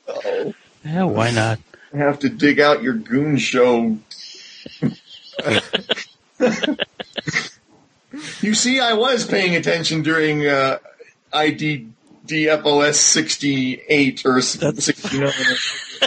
Oh, 0.07 0.53
Yeah, 0.83 1.03
why 1.05 1.31
not? 1.31 1.59
I 1.93 1.97
have 1.97 2.19
to 2.19 2.29
dig 2.29 2.59
out 2.59 2.83
your 2.83 2.93
goon 2.93 3.37
show. 3.37 3.97
you 8.41 8.53
see, 8.53 8.79
I 8.79 8.93
was 8.93 9.25
paying 9.25 9.55
attention 9.55 10.01
during 10.03 10.45
uh, 10.45 10.77
ID 11.33 11.87
DFOS 12.27 12.95
68 12.95 14.25
or 14.25 14.41
That's- 14.41 14.83
69. 14.85 15.31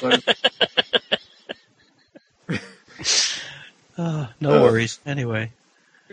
Uh, 3.97 4.29
no 4.41 4.63
worries. 4.63 5.01
Anyway, 5.05 5.51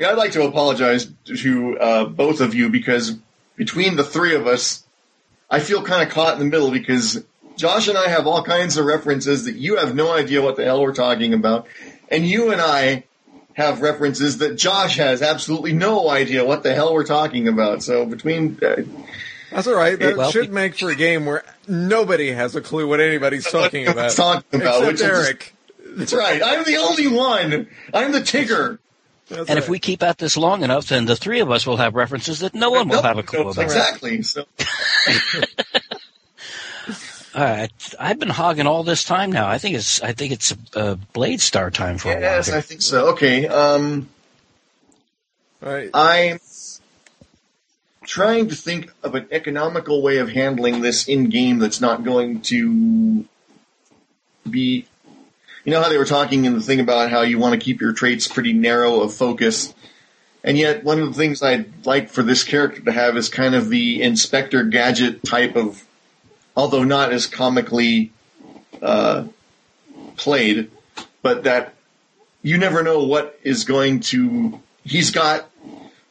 I'd 0.04 0.18
like 0.18 0.32
to 0.34 0.44
apologize 0.44 1.08
to 1.26 1.80
uh, 1.80 2.06
both 2.06 2.42
of 2.42 2.54
you 2.54 2.70
because 2.70 3.18
between 3.56 3.96
the 3.96 4.04
three 4.04 4.36
of 4.36 4.48
us, 4.48 4.84
I 5.50 5.60
feel 5.60 5.82
kind 5.84 6.06
of 6.08 6.14
caught 6.14 6.34
in 6.34 6.40
the 6.40 6.46
middle 6.46 6.72
because 6.72 7.24
Josh 7.56 7.88
and 7.88 7.98
I 7.98 8.10
have 8.10 8.28
all 8.28 8.44
kinds 8.44 8.78
of 8.78 8.86
references 8.86 9.46
that 9.46 9.56
you 9.56 9.78
have 9.78 9.96
no 9.96 10.12
idea 10.14 10.42
what 10.42 10.58
the 10.58 10.66
hell 10.66 10.82
we're 10.82 10.94
talking 10.94 11.34
about, 11.34 11.68
and 12.10 12.26
you 12.28 12.52
and 12.52 12.60
I 12.62 13.06
have 13.54 13.82
references 13.82 14.40
that 14.40 14.58
Josh 14.58 14.98
has 14.98 15.22
absolutely 15.22 15.72
no 15.72 16.10
idea 16.10 16.44
what 16.44 16.64
the 16.64 16.74
hell 16.76 16.94
we're 16.94 17.06
talking 17.06 17.48
about. 17.48 17.82
So 17.84 18.06
between 18.06 18.60
uh, 18.62 18.82
That's 19.50 19.68
all 19.68 19.76
right. 19.76 19.98
That 19.98 20.18
Well, 20.18 20.30
should 20.32 20.52
make 20.52 20.76
for 20.78 20.90
a 20.90 20.96
game 20.96 21.26
where 21.26 21.46
nobody 21.66 22.32
has 22.32 22.54
a 22.58 22.62
clue 22.62 22.86
what 22.86 23.00
anybody's 23.00 23.50
talking 23.50 23.88
about. 23.88 24.12
talking 24.12 24.60
about, 24.60 24.84
Except 24.84 24.88
which 24.92 25.00
will 25.02 25.08
just- 25.08 25.26
Eric. 25.28 25.56
that's 25.96 26.14
right. 26.14 26.42
I'm 26.44 26.66
the 26.66 26.76
only 26.76 27.08
one. 27.08 27.68
I'm 27.94 28.12
the 28.12 28.20
Tigger. 28.20 28.80
That's 29.30 29.50
and 29.50 29.58
if 29.58 29.68
we 29.68 29.80
keep 29.80 30.04
at 30.04 30.20
this 30.20 30.38
long 30.38 30.64
enough, 30.64 30.88
then 30.88 31.06
the 31.06 31.16
three 31.16 31.40
of 31.40 31.50
us 31.50 31.66
will 31.66 31.78
have 31.78 31.96
references 31.96 32.40
that 32.40 32.54
no 32.54 32.70
one 32.70 32.88
will 32.88 33.02
have 33.02 33.18
a 33.18 33.24
clue 33.24 33.44
knows 33.44 33.58
about. 33.58 33.64
Exactly. 33.66 34.22
So 34.22 34.46
All 37.36 37.44
right, 37.44 37.94
I've 38.00 38.18
been 38.18 38.30
hogging 38.30 38.66
all 38.66 38.84
this 38.84 39.04
time 39.04 39.30
now. 39.30 39.50
I 39.50 39.58
think 39.58 39.76
it's 39.76 40.02
I 40.02 40.14
think 40.14 40.32
it's 40.32 40.54
uh, 40.74 40.96
Blade 41.12 41.42
Star 41.42 41.70
time 41.70 41.98
for 41.98 42.10
a 42.10 42.14
while. 42.14 42.22
yes. 42.22 42.50
I 42.50 42.62
think 42.62 42.82
so. 42.82 43.10
Okay. 43.10 43.46
Um. 43.46 44.08
All 45.62 45.74
right. 45.74 45.90
I'm 45.94 46.40
trying 48.06 48.48
to 48.50 48.56
think 48.56 48.90
of 49.04 49.16
an 49.16 49.28
economical 49.32 50.02
way 50.02 50.18
of 50.18 50.30
handling 50.30 50.82
this 50.82 51.10
in 51.10 51.30
game 51.30 51.60
that's 51.60 51.82
not 51.82 52.06
going 52.06 52.40
to 52.42 53.26
be. 54.50 54.86
You 55.66 55.72
know 55.72 55.82
how 55.82 55.90
they 55.90 55.98
were 55.98 56.06
talking 56.06 56.46
in 56.46 56.54
the 56.54 56.62
thing 56.62 56.80
about 56.80 57.10
how 57.10 57.22
you 57.24 57.40
want 57.40 57.60
to 57.60 57.64
keep 57.64 57.82
your 57.82 57.92
traits 57.92 58.28
pretty 58.28 58.54
narrow 58.54 59.02
of 59.02 59.14
focus, 59.14 59.74
and 60.44 60.58
yet 60.60 60.84
one 60.84 61.00
of 61.00 61.08
the 61.08 61.14
things 61.14 61.42
I'd 61.42 61.86
like 61.88 62.10
for 62.10 62.22
this 62.22 62.44
character 62.44 62.82
to 62.82 62.92
have 62.92 63.18
is 63.18 63.30
kind 63.30 63.56
of 63.56 63.70
the 63.70 64.02
Inspector 64.04 64.64
Gadget 64.66 65.24
type 65.24 65.56
of, 65.56 65.84
although 66.56 66.84
not 66.84 67.12
as 67.12 67.26
comically 67.26 68.12
uh, 68.80 69.26
played, 70.18 70.70
but 71.24 71.46
that 71.46 71.74
you 72.44 72.60
never 72.60 72.84
know 72.84 73.04
what 73.04 73.40
is 73.42 73.64
going 73.64 74.02
to. 74.02 74.62
He's 74.84 75.10
got 75.10 75.50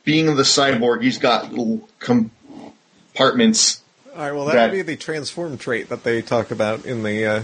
being 0.03 0.27
the 0.35 0.43
cyborg, 0.43 1.03
he's 1.03 1.19
got 1.19 1.53
little 1.53 1.89
compartments. 2.01 3.83
All 4.17 4.21
right. 4.21 4.33
Well, 4.33 4.47
that, 4.47 4.55
that- 4.55 4.71
would 4.73 4.77
be 4.77 4.83
the 4.83 4.97
transform 4.97 5.59
trait 5.59 5.89
that 5.91 6.03
they 6.03 6.23
talk 6.23 6.51
about 6.51 6.85
in 6.85 7.05
the 7.05 7.25
uh, 7.25 7.41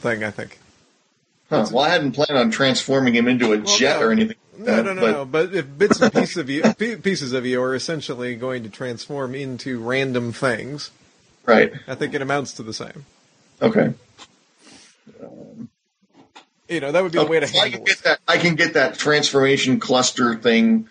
thing. 0.00 0.24
I 0.24 0.30
think. 0.30 0.58
Huh. 1.52 1.66
Well, 1.72 1.84
I 1.84 1.90
hadn't 1.90 2.12
planned 2.12 2.38
on 2.38 2.50
transforming 2.50 3.14
him 3.14 3.28
into 3.28 3.52
a 3.52 3.58
Well, 3.58 3.76
jet 3.76 4.00
no. 4.00 4.06
or 4.06 4.12
anything. 4.12 4.36
like 4.58 4.66
No, 4.66 4.76
that, 4.76 4.84
no, 4.84 4.92
no, 4.94 5.00
but, 5.00 5.12
no. 5.12 5.24
But 5.26 5.54
if 5.54 5.78
bits 5.78 6.00
and 6.00 6.12
pieces 6.12 6.36
of 6.38 6.48
you, 6.50 6.62
pieces 7.02 7.32
of 7.32 7.44
you 7.46 7.62
are 7.62 7.74
essentially 7.74 8.34
going 8.36 8.62
to 8.62 8.68
transform 8.70 9.34
into 9.34 9.78
random 9.80 10.32
things, 10.32 10.90
Right. 11.44 11.72
I 11.88 11.94
think 11.96 12.14
it 12.14 12.22
amounts 12.22 12.52
to 12.54 12.62
the 12.62 12.72
same. 12.72 13.04
Okay. 13.60 13.92
You 16.68 16.80
know, 16.80 16.92
that 16.92 17.02
would 17.02 17.12
be 17.12 17.18
a 17.18 17.24
way 17.24 17.40
to 17.40 17.46
So 17.48 17.58
I 17.58 17.62
can 17.64 17.72
handle 17.72 17.86
get 17.86 17.98
it. 17.98 18.04
that. 18.04 18.20
I 18.26 18.38
can 18.38 18.54
get 18.54 18.74
that 18.74 18.94
transformation 18.96 19.78
cluster 19.80 20.36
thing, 20.36 20.88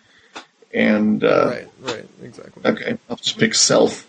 and 0.74 1.24
uh, 1.24 1.48
Right, 1.48 1.68
right, 1.82 2.06
exactly. 2.22 2.64
okay, 2.66 2.98
I'll 3.10 3.16
just 3.16 3.38
pick 3.40 3.56
self. 3.56 4.08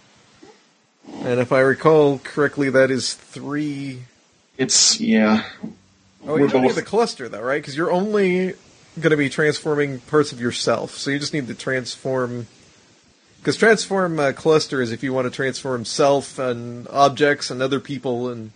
And 1.22 1.40
if 1.40 1.50
I 1.52 1.60
recall 1.60 2.18
correctly, 2.22 2.68
that 2.70 2.90
is 2.90 3.14
three 3.14 4.00
It's 4.58 5.00
yeah. 5.00 5.44
Oh, 6.26 6.36
you 6.36 6.48
don't 6.48 6.62
need 6.62 6.72
the 6.72 6.82
cluster 6.82 7.28
though, 7.28 7.42
right? 7.42 7.60
Because 7.60 7.76
you're 7.76 7.90
only 7.90 8.54
going 9.00 9.10
to 9.10 9.16
be 9.16 9.28
transforming 9.28 10.00
parts 10.00 10.32
of 10.32 10.40
yourself, 10.40 10.96
so 10.96 11.10
you 11.10 11.18
just 11.18 11.32
need 11.32 11.48
to 11.48 11.54
transform. 11.54 12.46
Because 13.40 13.56
transform 13.56 14.20
uh, 14.20 14.32
cluster 14.32 14.80
is 14.80 14.92
if 14.92 15.02
you 15.02 15.12
want 15.12 15.26
to 15.26 15.30
transform 15.30 15.84
self 15.84 16.38
and 16.38 16.86
objects 16.88 17.50
and 17.50 17.60
other 17.60 17.80
people 17.80 18.28
and 18.28 18.52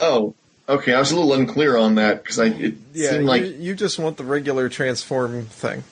Oh, 0.00 0.34
okay. 0.68 0.94
I 0.94 0.98
was 1.00 1.10
a 1.10 1.16
little 1.16 1.32
unclear 1.32 1.76
on 1.76 1.96
that 1.96 2.22
because 2.22 2.38
I 2.38 2.46
it 2.46 2.74
yeah, 2.92 3.10
seemed 3.10 3.24
like 3.24 3.42
you, 3.42 3.48
you 3.48 3.74
just 3.74 3.98
want 3.98 4.16
the 4.16 4.24
regular 4.24 4.68
transform 4.68 5.46
thing. 5.46 5.82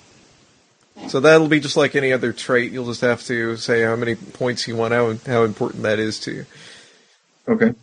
So 1.09 1.21
that'll 1.21 1.49
be 1.49 1.61
just 1.61 1.77
like 1.77 1.95
any 1.95 2.13
other 2.13 2.33
trait. 2.33 2.73
You'll 2.73 2.87
just 2.87 3.03
have 3.03 3.23
to 3.25 3.57
say 3.57 3.83
how 3.83 3.97
many 3.97 4.15
points 4.15 4.67
you 4.67 4.77
want, 4.77 4.95
how 4.95 5.15
how 5.27 5.45
important 5.45 5.83
that 5.83 5.99
is 5.99 6.21
to 6.21 6.33
you. 6.33 6.47
Okay. 7.49 7.75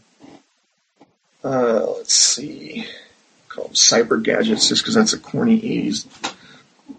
Uh, 1.43 1.85
let's 1.97 2.13
see. 2.13 2.87
Call 3.53 3.65
them 3.65 3.73
cyber 3.73 4.21
gadgets, 4.21 4.67
just 4.67 4.81
because 4.81 4.95
that's 4.95 5.13
a 5.13 5.19
corny 5.19 5.61
'80s. 5.61 6.07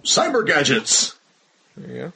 Cyber 0.05 0.47
gadgets. 0.47 1.17
Yeah. 1.77 2.11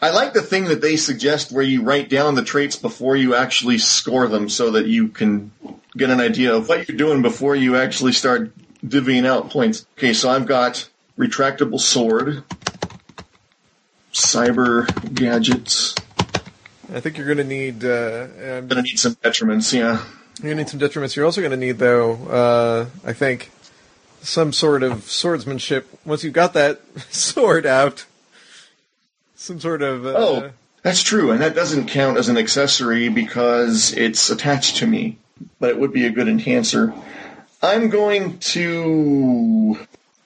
I 0.00 0.10
like 0.10 0.32
the 0.32 0.42
thing 0.42 0.64
that 0.66 0.80
they 0.80 0.96
suggest 0.96 1.52
where 1.52 1.64
you 1.64 1.82
write 1.82 2.08
down 2.08 2.34
the 2.34 2.44
traits 2.44 2.76
before 2.76 3.16
you 3.16 3.34
actually 3.34 3.78
score 3.78 4.28
them, 4.28 4.48
so 4.48 4.70
that 4.70 4.86
you 4.86 5.08
can 5.08 5.50
get 5.96 6.10
an 6.10 6.20
idea 6.20 6.54
of 6.54 6.68
what 6.68 6.88
you're 6.88 6.96
doing 6.96 7.20
before 7.20 7.56
you 7.56 7.76
actually 7.76 8.12
start 8.12 8.52
divvying 8.86 9.26
out 9.26 9.50
points. 9.50 9.86
Okay, 9.98 10.12
so 10.14 10.30
I've 10.30 10.46
got 10.46 10.88
retractable 11.18 11.80
sword, 11.80 12.44
cyber 14.12 14.86
gadgets. 15.14 15.94
I 16.94 17.00
think 17.00 17.18
you're 17.18 17.26
going 17.26 17.38
to 17.38 17.44
need. 17.44 17.84
Uh, 17.84 18.28
um, 18.58 18.68
Gonna 18.68 18.82
need 18.82 18.98
some 18.98 19.16
detriments, 19.16 19.72
yeah. 19.72 20.02
You're 20.42 20.52
gonna 20.52 20.62
need 20.62 20.70
some 20.70 20.80
detriments. 20.80 21.14
You're 21.14 21.26
also 21.26 21.42
gonna 21.42 21.56
need, 21.56 21.78
though, 21.78 22.14
uh, 22.28 22.86
I 23.04 23.12
think, 23.12 23.50
some 24.22 24.52
sort 24.52 24.82
of 24.82 25.04
swordsmanship. 25.04 25.88
Once 26.04 26.24
you've 26.24 26.32
got 26.32 26.52
that 26.54 26.80
sword 27.10 27.66
out, 27.66 28.04
some 29.34 29.60
sort 29.60 29.82
of. 29.82 30.06
Uh, 30.06 30.14
Oh, 30.16 30.50
that's 30.82 31.02
true, 31.02 31.30
and 31.30 31.40
that 31.42 31.54
doesn't 31.54 31.86
count 31.88 32.16
as 32.16 32.28
an 32.28 32.38
accessory 32.38 33.08
because 33.08 33.92
it's 33.92 34.30
attached 34.30 34.76
to 34.76 34.86
me, 34.86 35.18
but 35.58 35.70
it 35.70 35.78
would 35.78 35.92
be 35.92 36.06
a 36.06 36.10
good 36.10 36.28
enhancer. 36.28 36.94
I'm 37.62 37.90
going 37.90 38.38
to 38.38 39.78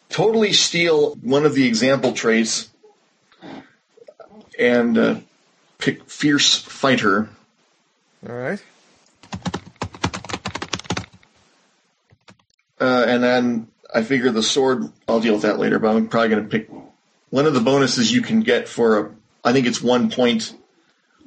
totally 0.08 0.52
steal 0.52 1.16
one 1.16 1.44
of 1.44 1.54
the 1.56 1.66
example 1.66 2.12
traits 2.12 2.68
and 4.56 4.96
uh, 4.96 5.16
pick 5.78 6.08
Fierce 6.08 6.56
Fighter. 6.56 7.28
All 8.28 8.34
right. 8.36 8.62
Uh, 12.80 13.04
and 13.08 13.22
then 13.22 13.66
I 13.94 14.02
figure 14.02 14.30
the 14.30 14.42
sword, 14.42 14.90
I'll 15.06 15.20
deal 15.20 15.34
with 15.34 15.42
that 15.42 15.58
later, 15.58 15.78
but 15.78 15.94
I'm 15.94 16.08
probably 16.08 16.28
going 16.28 16.42
to 16.42 16.48
pick 16.48 16.68
one 17.30 17.46
of 17.46 17.54
the 17.54 17.60
bonuses 17.60 18.12
you 18.12 18.22
can 18.22 18.40
get 18.40 18.68
for 18.68 18.98
a, 18.98 19.14
I 19.44 19.52
think 19.52 19.66
it's 19.66 19.80
one 19.80 20.10
point 20.10 20.52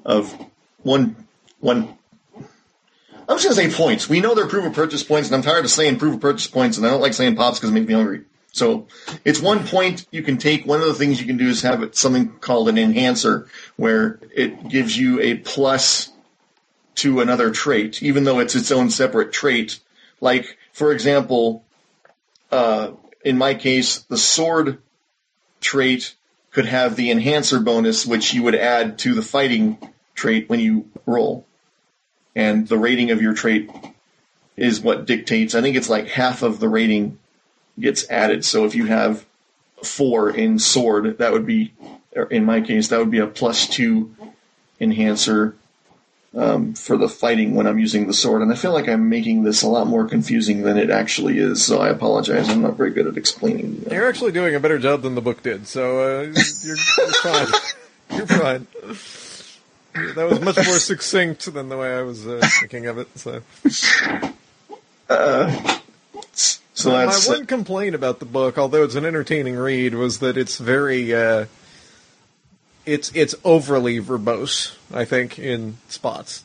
of 0.06 0.38
one, 0.84 1.16
one, 1.60 1.98
I'm 3.30 3.38
just 3.38 3.44
going 3.46 3.56
to 3.56 3.76
say 3.76 3.84
points. 3.84 4.08
We 4.08 4.22
know 4.22 4.36
they're 4.36 4.48
proof 4.48 4.66
of 4.66 4.74
purchase 4.74 5.04
points, 5.04 5.30
and 5.30 5.36
I'm 5.36 5.42
tired 5.42 5.66
of 5.66 5.72
saying 5.72 5.98
proof 5.98 6.16
of 6.16 6.22
purchase 6.22 6.48
points, 6.48 6.78
and 6.78 6.86
I 6.86 6.90
don't 6.90 7.02
like 7.02 7.14
saying 7.14 7.36
pops 7.36 7.60
because 7.60 7.72
it 7.72 7.74
makes 7.74 7.88
me 7.88 7.94
hungry. 7.94 8.24
So 8.54 8.88
it's 9.24 9.40
one 9.40 9.68
point 9.68 10.06
you 10.12 10.24
can 10.24 10.38
take. 10.38 10.66
One 10.66 10.82
of 10.82 10.88
the 10.88 10.94
things 10.94 11.20
you 11.20 11.28
can 11.28 11.38
do 11.38 11.48
is 11.48 11.62
have 11.62 11.84
it 11.84 11.96
something 11.96 12.30
called 12.40 12.70
an 12.70 12.78
enhancer, 12.78 13.48
where 13.76 14.20
it 14.34 14.70
gives 14.70 14.98
you 14.98 15.20
a 15.20 15.36
plus 15.36 16.12
to 16.96 17.20
another 17.20 17.52
trait, 17.52 18.02
even 18.02 18.24
though 18.24 18.40
it's 18.40 18.56
its 18.56 18.72
own 18.72 18.90
separate 18.90 19.32
trait. 19.32 19.80
Like, 20.22 20.58
for 20.72 20.92
example, 20.92 21.66
uh, 22.52 22.92
in 23.24 23.38
my 23.38 23.54
case, 23.54 24.00
the 24.00 24.18
sword 24.18 24.80
trait 25.60 26.16
could 26.52 26.66
have 26.66 26.96
the 26.96 27.12
enhancer 27.12 27.60
bonus, 27.60 28.06
which 28.06 28.34
you 28.34 28.44
would 28.44 28.56
add 28.56 28.98
to 29.00 29.14
the 29.14 29.22
fighting 29.22 29.78
trait 30.16 30.50
when 30.50 30.60
you 30.60 30.90
roll. 31.06 31.46
And 32.36 32.68
the 32.68 32.78
rating 32.78 33.12
of 33.12 33.22
your 33.22 33.34
trait 33.34 33.70
is 34.56 34.82
what 34.82 35.06
dictates. 35.06 35.56
I 35.56 35.62
think 35.62 35.76
it's 35.76 35.90
like 35.90 36.08
half 36.08 36.42
of 36.42 36.60
the 36.60 36.70
rating 36.70 37.20
gets 37.80 38.10
added. 38.10 38.44
So 38.44 38.66
if 38.66 38.76
you 38.76 38.86
have 38.86 39.26
four 39.84 40.30
in 40.30 40.58
sword, 40.60 41.20
that 41.20 41.32
would 41.32 41.46
be, 41.46 41.74
in 42.32 42.46
my 42.46 42.62
case, 42.62 42.88
that 42.88 43.00
would 43.00 43.12
be 43.12 43.20
a 43.20 43.28
plus 43.28 43.68
two 43.68 44.16
enhancer. 44.80 45.56
Um, 46.36 46.74
for 46.74 46.98
the 46.98 47.10
fighting 47.10 47.56
when 47.56 47.68
I'm 47.68 47.80
using 47.80 48.08
the 48.08 48.14
sword, 48.14 48.42
and 48.42 48.52
I 48.52 48.56
feel 48.56 48.72
like 48.74 48.88
I'm 48.88 49.10
making 49.10 49.44
this 49.44 49.64
a 49.64 49.68
lot 49.68 49.88
more 49.88 50.08
confusing 50.08 50.62
than 50.64 50.78
it 50.78 50.90
actually 50.90 51.40
is. 51.40 51.64
So 51.66 51.80
I 51.82 51.90
apologize. 51.90 52.50
I'm 52.50 52.62
not 52.62 52.76
very 52.78 52.92
good 52.92 53.08
at 53.08 53.18
explaining. 53.18 53.84
uh, 53.90 53.94
You're 53.94 54.08
actually 54.10 54.32
doing 54.34 54.54
a 54.56 54.60
better 54.60 54.78
job 54.80 55.02
than 55.02 55.16
the 55.16 55.22
book 55.22 55.42
did, 55.44 55.68
so 55.68 56.00
uh, 56.00 56.22
you're, 56.24 56.34
you're 56.66 57.08
fine. 57.24 57.48
You're 58.10 58.26
fine. 58.26 58.68
That 60.16 60.30
was 60.30 60.40
much 60.40 60.56
more 60.66 60.78
succinct 60.80 61.54
than 61.54 61.68
the 61.68 61.76
way 61.76 61.94
I 61.94 62.04
was 62.04 62.26
uh, 62.26 62.40
thinking 62.62 62.86
of 62.86 63.00
it. 63.00 63.10
So, 63.20 63.42
So 66.74 66.92
my 66.92 67.06
one 67.28 67.46
complaint 67.48 67.96
about 67.96 68.20
the 68.20 68.26
book, 68.26 68.58
although 68.58 68.84
it's 68.84 68.96
an 68.96 69.04
entertaining 69.06 69.58
read, 69.58 69.94
was 69.96 70.20
that 70.20 70.38
it's 70.38 70.58
very, 70.58 71.14
uh, 71.14 71.48
it's 72.88 73.12
it's 73.14 73.36
overly 73.44 74.00
verbose. 74.00 74.76
I 74.94 75.06
think 75.06 75.38
in 75.38 75.78
spots. 75.90 76.44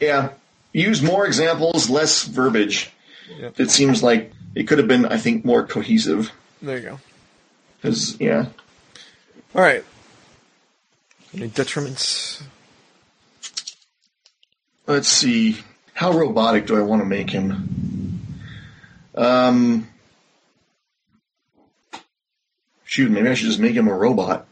yeah. 0.00 0.30
Use 0.72 1.00
more 1.04 1.24
examples, 1.24 1.88
less 1.88 2.24
verbiage. 2.24 2.90
Yep. 3.38 3.60
It 3.60 3.70
seems 3.70 4.02
like 4.02 4.32
it 4.56 4.64
could 4.64 4.78
have 4.78 4.88
been, 4.88 5.06
I 5.06 5.18
think, 5.18 5.44
more 5.44 5.64
cohesive. 5.64 6.32
There 6.60 6.78
you 6.78 6.82
go. 6.82 7.00
Because 7.80 8.20
yeah, 8.20 8.46
All 9.54 9.62
right. 9.62 9.84
Any 11.32 11.48
detriments? 11.48 12.42
Let's 14.88 15.06
see. 15.06 15.58
How 15.92 16.10
robotic 16.12 16.66
do 16.66 16.76
I 16.76 16.82
want 16.82 17.02
to 17.02 17.06
make 17.06 17.30
him? 17.30 18.26
Um, 19.14 19.88
shoot, 22.84 23.12
maybe 23.12 23.28
I 23.28 23.34
should 23.34 23.46
just 23.46 23.60
make 23.60 23.74
him 23.76 23.86
a 23.86 23.94
robot. 23.94 24.46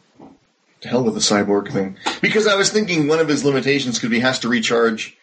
Hell 0.85 1.05
with 1.05 1.15
the 1.15 1.21
cyborg 1.21 1.71
thing. 1.73 1.97
Because 2.21 2.47
I 2.47 2.57
was 2.57 2.71
thinking 2.71 3.07
one 3.09 3.21
of 3.21 3.29
his 3.29 3.45
limitations 3.45 3.99
could 3.99 4.11
be 4.11 4.21
has 4.21 4.41
to 4.41 4.49
recharge. 4.49 5.17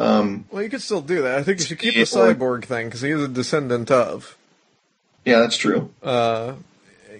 Um, 0.00 0.44
Well, 0.50 0.62
you 0.62 0.68
could 0.68 0.82
still 0.82 1.00
do 1.00 1.22
that. 1.22 1.38
I 1.38 1.42
think 1.42 1.60
you 1.60 1.64
should 1.66 1.78
keep 1.78 1.94
the 1.94 2.00
cyborg 2.02 2.64
thing 2.64 2.86
because 2.88 3.00
he 3.02 3.10
is 3.10 3.22
a 3.22 3.28
descendant 3.28 3.90
of. 3.90 4.36
yeah, 5.24 5.38
that's 5.38 5.56
true. 5.56 5.90
Uh, 6.02 6.54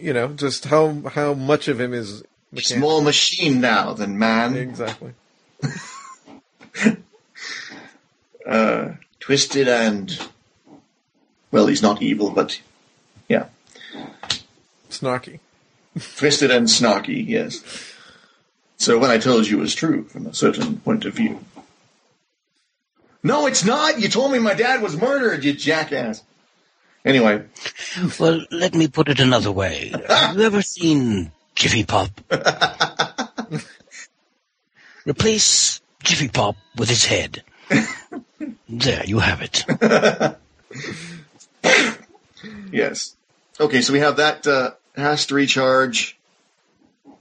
you 0.00 0.12
know, 0.12 0.28
just 0.28 0.64
how 0.66 1.00
how 1.14 1.32
much 1.34 1.68
of 1.68 1.80
him 1.80 1.94
is 1.94 2.22
mechanical. 2.52 2.90
more 2.90 3.02
machine 3.02 3.60
now 3.60 3.92
than 3.94 4.18
man. 4.18 4.56
Exactly. 4.56 5.12
Uh, 8.46 8.92
twisted 9.18 9.66
and 9.66 10.28
well, 11.50 11.66
he's 11.66 11.82
not 11.82 12.00
evil, 12.00 12.30
but 12.30 12.60
yeah, 13.28 13.46
Snarky. 14.88 15.40
Twisted 16.16 16.50
and 16.50 16.66
snarky. 16.66 17.26
Yes. 17.26 17.62
So 18.76 18.98
what 18.98 19.10
I 19.10 19.18
told 19.18 19.46
you 19.46 19.58
was 19.58 19.74
true 19.74 20.04
from 20.04 20.26
a 20.26 20.34
certain 20.34 20.78
point 20.80 21.04
of 21.04 21.14
view. 21.14 21.40
No, 23.22 23.46
it's 23.46 23.64
not. 23.64 23.98
You 24.00 24.08
told 24.08 24.30
me 24.32 24.38
my 24.38 24.54
dad 24.54 24.82
was 24.82 24.96
murdered. 24.96 25.42
You 25.44 25.52
jackass. 25.52 26.22
Anyway, 27.04 27.44
Well, 28.18 28.44
let 28.50 28.74
me 28.74 28.88
put 28.88 29.08
it 29.08 29.20
another 29.20 29.52
way. 29.52 29.92
Have 30.08 30.36
you 30.36 30.42
ever 30.42 30.60
seen 30.60 31.30
Jiffy 31.54 31.84
Pop? 31.84 32.10
Replace 35.06 35.80
Jiffy 36.02 36.28
Pop 36.28 36.56
with 36.76 36.88
his 36.88 37.04
head. 37.04 37.44
There, 38.68 39.04
you 39.04 39.20
have 39.20 39.40
it. 39.40 39.64
yes. 42.72 43.14
Okay, 43.60 43.82
so 43.82 43.92
we 43.92 44.00
have 44.00 44.16
that 44.16 44.44
uh, 44.46 44.72
has 44.96 45.26
to 45.26 45.34
recharge 45.34 46.16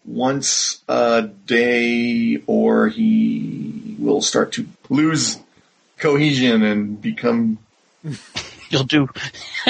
once 0.06 0.82
a 0.88 1.24
day, 1.24 2.42
or 2.48 2.90
he 2.90 3.96
will 4.00 4.22
start 4.22 4.52
to 4.54 4.68
lose 4.90 5.40
cohesion 5.98 6.64
and 6.64 7.02
become 7.02 7.58
You'll 8.70 8.84
do. 8.84 9.08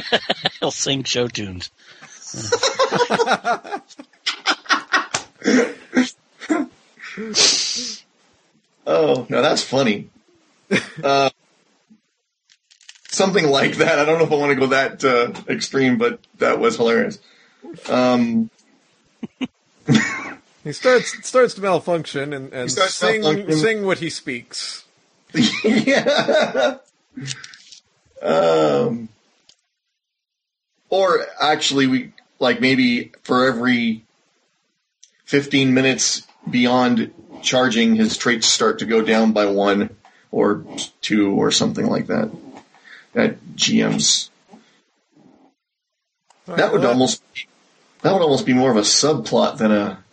He'll 0.59 0.71
sing 0.71 1.03
show 1.03 1.27
tunes. 1.27 1.69
Oh, 8.87 9.25
no, 9.29 9.41
that's 9.41 9.63
funny. 9.63 10.09
uh, 11.03 11.29
something 13.07 13.47
like 13.47 13.77
that. 13.77 13.97
I 13.99 14.05
don't 14.05 14.19
know 14.19 14.25
if 14.25 14.31
I 14.31 14.35
want 14.35 14.51
to 14.51 14.55
go 14.55 14.67
that 14.67 15.03
uh, 15.03 15.31
extreme, 15.51 15.97
but 15.97 16.19
that 16.37 16.59
was 16.59 16.77
hilarious. 16.77 17.19
Um, 17.89 18.49
He 20.65 20.73
starts 20.73 21.27
starts 21.27 21.53
to 21.53 21.61
malfunction 21.61 22.33
and, 22.33 22.51
and 22.51 22.71
sing 22.71 23.21
malfunction. 23.21 23.57
sing 23.57 23.85
what 23.85 23.99
he 23.99 24.09
speaks. 24.09 24.83
yeah. 25.63 26.77
Um, 28.19 29.09
or 30.89 31.27
actually, 31.39 31.85
we 31.85 32.13
like 32.39 32.61
maybe 32.61 33.11
for 33.21 33.47
every 33.47 34.05
fifteen 35.25 35.75
minutes 35.75 36.25
beyond 36.49 37.11
charging, 37.43 37.93
his 37.95 38.17
traits 38.17 38.47
start 38.47 38.79
to 38.79 38.85
go 38.85 39.03
down 39.03 39.33
by 39.33 39.45
one 39.45 39.95
or 40.31 40.65
two 41.01 41.31
or 41.31 41.51
something 41.51 41.85
like 41.85 42.07
that. 42.07 42.31
At 43.13 43.39
GM's, 43.55 44.31
that 46.47 46.71
would 46.71 46.81
Well, 46.81 46.89
almost 46.89 47.21
that 48.05 48.13
would 48.13 48.21
almost 48.21 48.45
be 48.45 48.53
more 48.53 48.69
of 48.71 48.77
a 48.77 48.81
subplot 48.81 49.57
than 49.57 49.71
a. 49.71 50.03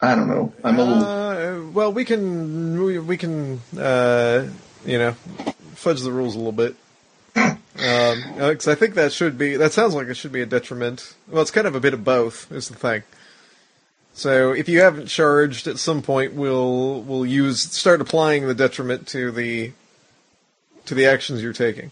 I 0.00 0.14
don't 0.14 0.28
know. 0.28 0.52
I'm 0.62 0.78
a 0.78 0.84
little. 0.84 1.04
Uh, 1.04 1.70
well, 1.70 1.92
we 1.92 2.04
can 2.04 2.82
we, 2.84 2.98
we 2.98 3.16
can 3.16 3.60
uh, 3.78 4.46
you 4.84 4.98
know 4.98 5.12
fudge 5.74 6.02
the 6.02 6.12
rules 6.12 6.34
a 6.34 6.38
little 6.38 6.52
bit. 6.52 6.76
Um, 7.74 8.22
because 8.36 8.68
I 8.68 8.74
think 8.74 8.94
that 8.96 9.14
should 9.14 9.38
be 9.38 9.56
that 9.56 9.72
sounds 9.72 9.94
like 9.94 10.06
it 10.06 10.14
should 10.14 10.30
be 10.30 10.42
a 10.42 10.46
detriment. 10.46 11.14
Well, 11.26 11.40
it's 11.40 11.50
kind 11.50 11.66
of 11.66 11.74
a 11.74 11.80
bit 11.80 11.94
of 11.94 12.04
both 12.04 12.52
is 12.52 12.68
the 12.68 12.74
thing. 12.74 13.02
So 14.12 14.52
if 14.52 14.68
you 14.68 14.80
haven't 14.82 15.06
charged 15.06 15.66
at 15.66 15.78
some 15.78 16.02
point, 16.02 16.34
we'll 16.34 17.00
we'll 17.00 17.24
use 17.24 17.60
start 17.60 18.02
applying 18.02 18.46
the 18.46 18.54
detriment 18.54 19.08
to 19.08 19.30
the 19.32 19.72
to 20.84 20.94
the 20.94 21.06
actions 21.06 21.42
you're 21.42 21.54
taking. 21.54 21.90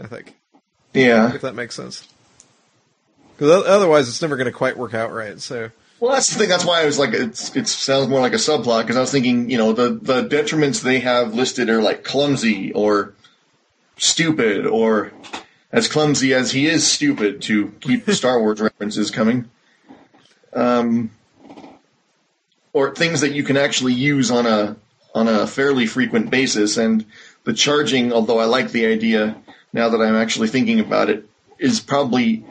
I 0.00 0.08
think 0.08 0.34
Yeah. 0.92 1.32
if 1.32 1.40
that 1.42 1.54
makes 1.54 1.76
sense. 1.76 2.06
Because 3.36 3.64
otherwise, 3.66 4.08
it's 4.08 4.22
never 4.22 4.36
going 4.36 4.46
to 4.46 4.52
quite 4.52 4.76
work 4.76 4.94
out 4.94 5.12
right. 5.12 5.38
So 5.40 5.70
Well, 6.00 6.12
that's 6.12 6.30
the 6.30 6.38
thing. 6.38 6.48
That's 6.48 6.64
why 6.64 6.82
I 6.82 6.86
was 6.86 6.98
like, 6.98 7.12
it's, 7.12 7.54
it 7.54 7.68
sounds 7.68 8.08
more 8.08 8.20
like 8.20 8.32
a 8.32 8.36
subplot 8.36 8.82
because 8.82 8.96
I 8.96 9.00
was 9.00 9.12
thinking, 9.12 9.50
you 9.50 9.58
know, 9.58 9.72
the 9.72 9.90
the 9.90 10.26
detriments 10.26 10.82
they 10.82 11.00
have 11.00 11.34
listed 11.34 11.68
are 11.68 11.82
like 11.82 12.04
clumsy 12.04 12.72
or 12.72 13.14
stupid 13.98 14.66
or 14.66 15.12
as 15.72 15.88
clumsy 15.88 16.32
as 16.32 16.52
he 16.52 16.66
is 16.66 16.90
stupid 16.90 17.42
to 17.42 17.68
keep 17.80 18.08
Star 18.10 18.40
Wars 18.40 18.60
references 18.62 19.10
coming. 19.10 19.50
Um, 20.52 21.10
or 22.72 22.94
things 22.94 23.22
that 23.22 23.32
you 23.32 23.42
can 23.42 23.56
actually 23.56 23.94
use 23.94 24.30
on 24.30 24.46
a 24.46 24.76
on 25.14 25.28
a 25.28 25.46
fairly 25.46 25.86
frequent 25.86 26.30
basis, 26.30 26.76
and 26.76 27.06
the 27.44 27.54
charging, 27.54 28.12
although 28.12 28.38
I 28.38 28.44
like 28.44 28.70
the 28.70 28.86
idea 28.86 29.36
now 29.72 29.88
that 29.88 30.00
I'm 30.00 30.14
actually 30.14 30.48
thinking 30.48 30.80
about 30.80 31.08
it, 31.08 31.26
is 31.58 31.80
probably 31.80 32.44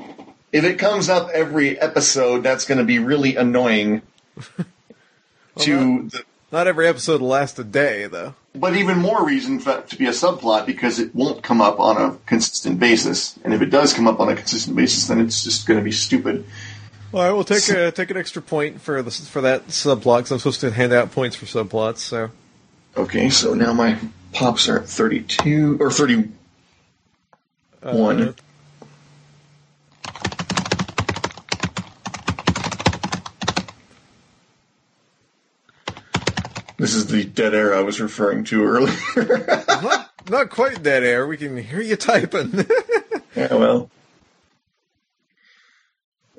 if 0.51 0.63
it 0.63 0.79
comes 0.79 1.09
up 1.09 1.29
every 1.31 1.79
episode, 1.79 2.43
that's 2.43 2.65
going 2.65 2.77
to 2.77 2.83
be 2.83 2.99
really 2.99 3.35
annoying 3.35 4.01
to 5.59 6.09
the 6.09 6.23
not 6.51 6.67
every 6.67 6.87
episode 6.87 7.21
will 7.21 7.27
last 7.27 7.59
a 7.59 7.63
day, 7.63 8.07
though. 8.07 8.35
but 8.53 8.77
even 8.77 8.97
more 8.97 9.25
reason 9.25 9.59
for 9.59 9.81
to 9.81 9.97
be 9.97 10.05
a 10.05 10.11
subplot 10.11 10.65
because 10.65 10.99
it 10.99 11.13
won't 11.13 11.43
come 11.43 11.59
up 11.59 11.79
on 11.79 11.97
a 11.97 12.17
consistent 12.25 12.79
basis. 12.79 13.37
And 13.43 13.53
if 13.53 13.61
it 13.61 13.71
does 13.71 13.93
come 13.93 14.07
up 14.07 14.19
on 14.19 14.29
a 14.29 14.35
consistent 14.35 14.75
basis, 14.77 15.07
then 15.07 15.19
it's 15.19 15.43
just 15.43 15.67
going 15.67 15.79
to 15.79 15.83
be 15.83 15.91
stupid. 15.91 16.45
All 17.13 17.21
right, 17.21 17.31
we'll 17.31 17.43
take 17.43 17.67
a, 17.69 17.91
take 17.91 18.09
an 18.11 18.17
extra 18.17 18.41
point 18.41 18.81
for 18.81 19.01
the 19.01 19.11
for 19.11 19.41
that 19.41 19.67
subplot 19.67 20.19
because 20.19 20.31
I'm 20.31 20.39
supposed 20.39 20.61
to 20.61 20.71
hand 20.71 20.93
out 20.93 21.11
points 21.11 21.35
for 21.35 21.45
subplots. 21.45 21.97
So 21.97 22.29
Okay, 22.97 23.29
so 23.29 23.53
now 23.53 23.73
my 23.73 23.97
pops 24.31 24.69
are 24.69 24.79
at 24.79 24.87
32 24.87 25.77
or 25.81 25.91
31. 25.91 26.33
uh, 27.83 28.33
This 36.77 36.93
is 36.93 37.07
the 37.07 37.23
dead 37.23 37.53
air 37.53 37.73
I 37.73 37.81
was 37.81 38.01
referring 38.01 38.43
to 38.45 38.65
earlier. 38.65 38.97
not 39.67 40.11
not 40.29 40.49
quite 40.49 40.83
dead 40.83 41.03
air. 41.03 41.25
We 41.25 41.37
can 41.37 41.55
hear 41.57 41.81
you 41.81 41.95
typing. 41.95 42.51
yeah, 43.35 43.53
well. 43.53 43.89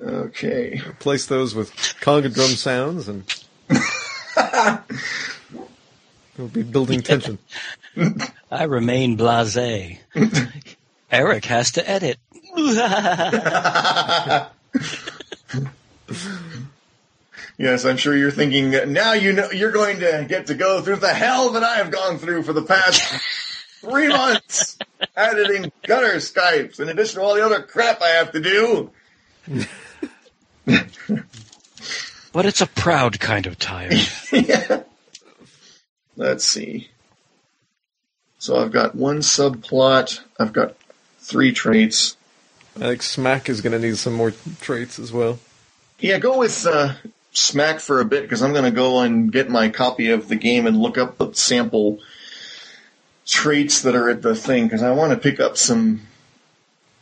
Okay. 0.03 0.83
Replace 0.87 1.27
those 1.27 1.55
with 1.55 1.73
conga 2.01 2.33
drum 2.33 2.51
sounds, 2.51 3.09
and 3.09 3.25
we'll 6.37 6.49
be 6.49 6.63
building 6.63 7.01
tension. 7.01 7.39
I 8.51 8.65
remain 8.65 9.17
blasé. 9.17 9.99
Eric 11.11 11.47
has 11.47 11.73
to 11.73 11.89
edit. 11.89 12.19
Yes, 17.59 17.85
I'm 17.85 17.97
sure 17.97 18.17
you're 18.17 18.31
thinking 18.31 18.71
now 18.93 19.15
you 19.15 19.33
know 19.33 19.51
you're 19.51 19.73
going 19.73 20.01
to 20.01 20.27
get 20.29 20.49
to 20.49 20.55
go 20.55 20.83
through 20.83 20.97
the 20.97 21.15
hell 21.15 21.51
that 21.53 21.65
I 21.65 21.77
have 21.77 21.91
gone 21.91 22.19
through 22.19 22.43
for 22.43 22.53
the 22.53 22.63
past 22.63 23.03
three 23.81 24.09
months 24.09 24.79
editing 25.17 25.73
gutter 25.87 26.17
Skypes 26.17 26.81
in 26.81 26.89
addition 26.89 27.21
to 27.21 27.27
all 27.27 27.35
the 27.35 27.45
other 27.45 27.63
crap 27.63 28.03
I 28.03 28.09
have 28.09 28.33
to 28.33 28.41
do. 28.41 28.91
But 32.37 32.45
it's 32.45 32.61
a 32.61 32.67
proud 32.67 33.19
kind 33.19 33.47
of 33.47 33.59
tired. 33.59 33.95
yeah. 34.31 34.83
Let's 36.17 36.45
see. 36.45 36.91
So 38.39 38.59
I've 38.59 38.73
got 38.73 38.95
one 38.95 39.21
subplot. 39.21 40.21
I've 40.39 40.53
got 40.53 40.75
three 41.19 41.53
traits. 41.53 42.15
I 42.77 42.81
think 42.81 43.03
Smack 43.03 43.49
is 43.49 43.63
going 43.63 43.73
to 43.73 43.79
need 43.79 43.97
some 43.97 44.13
more 44.13 44.35
traits 44.61 44.99
as 44.99 45.15
well. 45.15 45.39
Yeah, 45.99 46.19
go 46.19 46.37
with 46.37 46.67
uh, 46.67 46.93
Smack 47.37 47.81
for 47.81 48.01
a 48.01 48.05
bit 48.07 48.23
because 48.23 48.43
I'm 48.43 48.53
going 48.53 48.65
to 48.65 48.71
go 48.71 49.01
and 49.01 49.31
get 49.31 49.51
my 49.51 49.69
copy 49.69 50.09
of 50.11 50.29
the 50.29 50.37
game 50.37 50.67
and 50.67 50.81
look 50.81 50.97
up 50.97 51.19
the 51.19 51.35
sample 51.35 52.01
traits 53.27 53.83
that 53.83 53.95
are 53.95 54.09
at 54.09 54.23
the 54.23 54.35
thing 54.35 54.65
because 54.65 54.83
I 54.83 54.93
want 54.93 55.13
to 55.13 55.19
pick 55.19 55.39
up 55.39 55.59
some. 55.59 56.01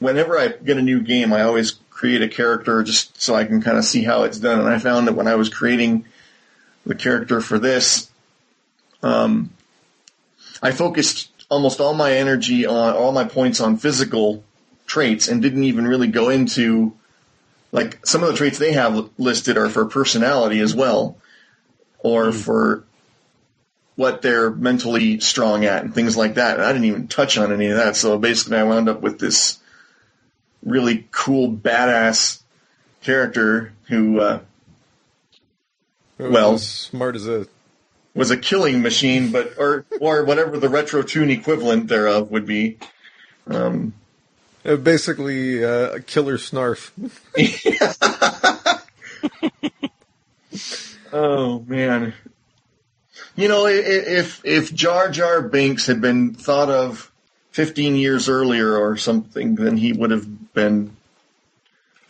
Whenever 0.00 0.36
I 0.36 0.48
get 0.48 0.76
a 0.76 0.82
new 0.82 1.00
game, 1.02 1.32
I 1.32 1.42
always 1.42 1.78
create 1.88 2.20
a 2.20 2.28
character 2.28 2.82
just 2.82 3.22
so 3.22 3.36
I 3.36 3.44
can 3.44 3.62
kind 3.62 3.78
of 3.78 3.84
see 3.84 4.02
how 4.02 4.24
it's 4.24 4.40
done. 4.40 4.58
And 4.58 4.68
I 4.68 4.78
found 4.78 5.06
that 5.06 5.14
when 5.14 5.28
I 5.28 5.36
was 5.36 5.48
creating 5.48 6.04
the 6.84 6.96
character 6.96 7.40
for 7.40 7.60
this, 7.60 8.10
um, 9.04 9.50
I 10.60 10.72
focused 10.72 11.30
almost 11.48 11.80
all 11.80 11.94
my 11.94 12.12
energy 12.12 12.66
on 12.66 12.94
all 12.94 13.12
my 13.12 13.24
points 13.24 13.60
on 13.60 13.76
physical 13.76 14.42
traits 14.84 15.28
and 15.28 15.40
didn't 15.40 15.62
even 15.62 15.86
really 15.86 16.08
go 16.08 16.28
into 16.28 16.92
like 17.74 18.06
some 18.06 18.22
of 18.22 18.28
the 18.28 18.36
traits 18.36 18.58
they 18.58 18.72
have 18.72 19.10
listed 19.18 19.56
are 19.58 19.68
for 19.68 19.84
personality 19.86 20.60
as 20.60 20.72
well 20.72 21.18
or 21.98 22.26
mm. 22.26 22.34
for 22.34 22.84
what 23.96 24.22
they're 24.22 24.50
mentally 24.50 25.18
strong 25.18 25.64
at 25.64 25.82
and 25.82 25.92
things 25.92 26.16
like 26.16 26.34
that. 26.34 26.54
And 26.54 26.64
I 26.64 26.72
didn't 26.72 26.84
even 26.84 27.08
touch 27.08 27.36
on 27.36 27.52
any 27.52 27.66
of 27.66 27.76
that. 27.76 27.96
So 27.96 28.16
basically 28.16 28.58
I 28.58 28.62
wound 28.62 28.88
up 28.88 29.00
with 29.00 29.18
this 29.18 29.58
really 30.64 31.08
cool 31.10 31.50
badass 31.50 32.42
character 33.02 33.72
who 33.88 34.20
uh, 34.20 34.40
well 36.18 36.58
smart 36.58 37.16
as 37.16 37.26
a 37.26 37.48
was 38.14 38.30
a 38.30 38.36
killing 38.36 38.82
machine, 38.82 39.32
but 39.32 39.54
or 39.58 39.84
or 40.00 40.24
whatever 40.24 40.60
the 40.60 40.68
retro 40.68 41.02
toon 41.02 41.28
equivalent 41.28 41.88
thereof 41.88 42.30
would 42.30 42.46
be. 42.46 42.78
Um, 43.48 43.94
basically, 44.64 45.64
uh, 45.64 45.92
a 45.92 46.00
killer 46.00 46.38
snarf. 46.38 46.90
oh 51.12 51.60
man, 51.66 52.14
you 53.36 53.48
know 53.48 53.66
if 53.66 54.40
if 54.44 54.74
Jar 54.74 55.10
Jar 55.10 55.42
Binks 55.42 55.86
had 55.86 56.00
been 56.00 56.34
thought 56.34 56.70
of 56.70 57.10
15 57.52 57.96
years 57.96 58.28
earlier 58.28 58.76
or 58.76 58.96
something, 58.96 59.54
then 59.54 59.76
he 59.76 59.92
would 59.92 60.10
have 60.10 60.54
been 60.54 60.96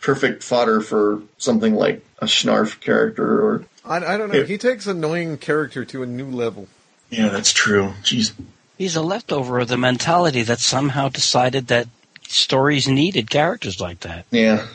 perfect 0.01 0.43
fodder 0.43 0.81
for 0.81 1.21
something 1.37 1.75
like 1.75 2.05
a 2.19 2.25
Snarf 2.25 2.79
character 2.79 3.43
or 3.43 3.65
I, 3.83 3.97
I 3.97 4.17
don't 4.17 4.31
know. 4.31 4.39
It, 4.39 4.49
he 4.49 4.57
takes 4.57 4.87
annoying 4.87 5.37
character 5.37 5.83
to 5.85 6.03
a 6.03 6.05
new 6.05 6.29
level. 6.29 6.67
Yeah, 7.09 7.29
that's 7.29 7.53
true. 7.53 7.93
Jeez. 8.01 8.33
He's 8.77 8.95
a 8.95 9.01
leftover 9.01 9.59
of 9.59 9.67
the 9.67 9.77
mentality 9.77 10.41
that 10.43 10.59
somehow 10.59 11.09
decided 11.09 11.67
that 11.67 11.87
stories 12.27 12.87
needed 12.87 13.29
characters 13.29 13.79
like 13.79 14.01
that. 14.01 14.25
Yeah. 14.31 14.67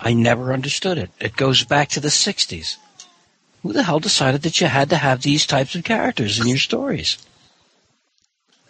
I 0.00 0.12
never 0.12 0.52
understood 0.52 0.98
it. 0.98 1.10
It 1.20 1.36
goes 1.36 1.64
back 1.64 1.88
to 1.90 2.00
the 2.00 2.08
60s. 2.08 2.76
Who 3.62 3.72
the 3.72 3.82
hell 3.82 4.00
decided 4.00 4.42
that 4.42 4.60
you 4.60 4.66
had 4.66 4.90
to 4.90 4.96
have 4.96 5.22
these 5.22 5.46
types 5.46 5.74
of 5.74 5.84
characters 5.84 6.38
in 6.38 6.46
your 6.46 6.58
stories? 6.58 7.18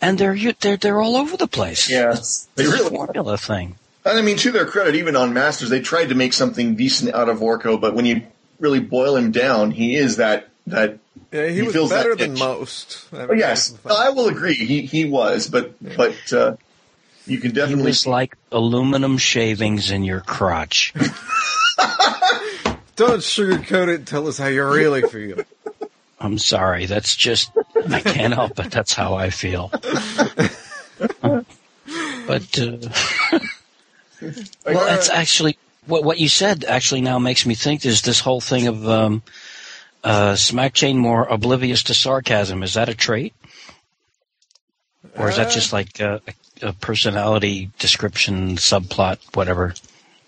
And 0.00 0.18
they're 0.18 0.36
they're 0.60 0.76
they're 0.76 1.00
all 1.00 1.16
over 1.16 1.36
the 1.36 1.46
place. 1.46 1.90
Yeah, 1.90 2.12
it's, 2.12 2.48
they 2.54 2.64
really 2.64 2.90
formula 2.90 3.38
thing. 3.38 3.76
And 4.04 4.18
I 4.18 4.22
mean, 4.22 4.36
to 4.38 4.52
their 4.52 4.66
credit, 4.66 4.94
even 4.94 5.16
on 5.16 5.32
Masters, 5.32 5.68
they 5.68 5.80
tried 5.80 6.10
to 6.10 6.14
make 6.14 6.32
something 6.32 6.76
decent 6.76 7.14
out 7.14 7.28
of 7.28 7.40
Orko, 7.40 7.80
but 7.80 7.94
when 7.94 8.04
you 8.04 8.22
really 8.60 8.78
boil 8.78 9.16
him 9.16 9.32
down, 9.32 9.70
he 9.70 9.96
is 9.96 10.16
that 10.16 10.48
that. 10.66 10.98
Yeah, 11.32 11.48
he, 11.48 11.56
he 11.56 11.62
was 11.62 11.90
better 11.90 12.14
than 12.14 12.34
most. 12.34 13.06
I 13.12 13.16
mean, 13.16 13.26
oh, 13.30 13.34
yes, 13.34 13.74
I 13.84 14.10
will 14.10 14.28
agree. 14.28 14.54
He 14.54 14.82
he 14.82 15.06
was, 15.06 15.48
but 15.48 15.74
yeah. 15.80 15.94
but 15.96 16.32
uh, 16.32 16.56
you 17.26 17.38
can 17.38 17.52
definitely. 17.52 17.82
He 17.82 17.86
was 17.86 18.06
like 18.06 18.36
aluminum 18.52 19.18
shavings 19.18 19.90
in 19.90 20.04
your 20.04 20.20
crotch. 20.20 20.92
Don't 22.96 23.18
sugarcoat 23.20 23.88
it. 23.88 24.06
Tell 24.06 24.26
us 24.28 24.38
how 24.38 24.46
you 24.46 24.64
really 24.64 25.02
feel. 25.02 25.42
I'm 26.18 26.38
sorry. 26.38 26.86
That's 26.86 27.14
just 27.14 27.50
I 27.90 28.00
can't 28.00 28.32
help 28.32 28.58
it. 28.58 28.70
That's 28.70 28.94
how 28.94 29.14
I 29.14 29.30
feel. 29.30 29.68
but 31.20 32.58
uh, 32.58 32.78
well, 34.64 34.86
that's 34.86 35.10
actually 35.10 35.58
what 35.86 36.04
what 36.04 36.18
you 36.18 36.28
said 36.28 36.64
actually 36.64 37.02
now 37.02 37.18
makes 37.18 37.44
me 37.44 37.54
think 37.54 37.82
there's 37.82 38.02
this 38.02 38.20
whole 38.20 38.40
thing 38.40 38.66
of 38.66 38.88
um, 38.88 39.22
uh, 40.02 40.36
Smack 40.36 40.72
Chainmore 40.72 41.26
oblivious 41.30 41.82
to 41.84 41.94
sarcasm. 41.94 42.62
Is 42.62 42.74
that 42.74 42.88
a 42.88 42.94
trait? 42.94 43.34
Or 45.16 45.28
is 45.28 45.36
that 45.36 45.50
just 45.50 45.72
uh, 45.72 45.76
like 45.76 46.00
a, 46.00 46.20
a 46.62 46.72
personality 46.72 47.70
description, 47.78 48.56
subplot, 48.56 49.18
whatever? 49.34 49.74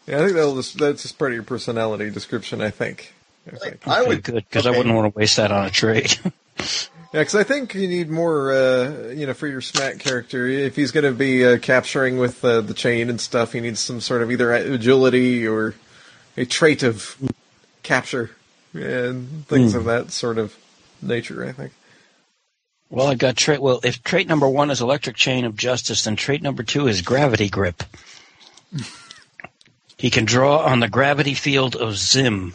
Yeah, 0.06 0.16
I 0.16 0.20
think 0.20 0.34
that'll 0.34 0.56
just, 0.56 0.78
that's 0.78 1.02
just 1.02 1.18
part 1.18 1.32
of 1.32 1.34
your 1.34 1.44
personality 1.44 2.10
description. 2.10 2.60
I 2.60 2.70
think. 2.70 3.14
I, 3.46 3.56
think. 3.56 3.88
I 3.88 4.02
would 4.02 4.22
good 4.22 4.34
because 4.34 4.66
okay. 4.66 4.74
I 4.74 4.78
wouldn't 4.78 4.94
want 4.94 5.12
to 5.12 5.18
waste 5.18 5.36
that 5.36 5.52
on 5.52 5.66
a 5.66 5.70
trait. 5.70 6.20
Yeah, 7.12 7.20
because 7.20 7.36
I 7.36 7.42
think 7.42 7.74
you 7.74 7.88
need 7.88 8.10
more, 8.10 8.52
uh, 8.52 9.08
you 9.14 9.26
know, 9.26 9.32
for 9.32 9.46
your 9.46 9.62
Smack 9.62 9.98
character. 9.98 10.46
If 10.46 10.76
he's 10.76 10.92
going 10.92 11.04
to 11.04 11.12
be 11.12 11.46
uh, 11.46 11.56
capturing 11.58 12.18
with 12.18 12.44
uh, 12.44 12.60
the 12.60 12.74
chain 12.74 13.08
and 13.08 13.18
stuff, 13.18 13.54
he 13.54 13.60
needs 13.60 13.80
some 13.80 14.02
sort 14.02 14.20
of 14.20 14.30
either 14.30 14.52
agility 14.52 15.48
or 15.48 15.74
a 16.36 16.44
trait 16.44 16.82
of 16.82 17.16
capture 17.82 18.30
and 18.74 19.46
things 19.46 19.72
mm. 19.72 19.76
of 19.76 19.84
that 19.86 20.10
sort 20.10 20.36
of 20.36 20.54
nature. 21.00 21.46
I 21.46 21.52
think. 21.52 21.72
Well, 22.90 23.08
I 23.08 23.14
got 23.16 23.36
trait. 23.36 23.60
Well, 23.60 23.80
if 23.84 24.02
trait 24.02 24.28
number 24.28 24.48
one 24.48 24.70
is 24.70 24.80
electric 24.80 25.16
chain 25.16 25.44
of 25.44 25.56
justice, 25.56 26.04
then 26.04 26.16
trait 26.16 26.42
number 26.42 26.62
two 26.62 26.88
is 26.88 27.02
gravity 27.02 27.50
grip. 27.50 27.82
he 29.98 30.10
can 30.10 30.24
draw 30.24 30.58
on 30.58 30.80
the 30.80 30.88
gravity 30.88 31.34
field 31.34 31.76
of 31.76 31.96
Zim 31.96 32.54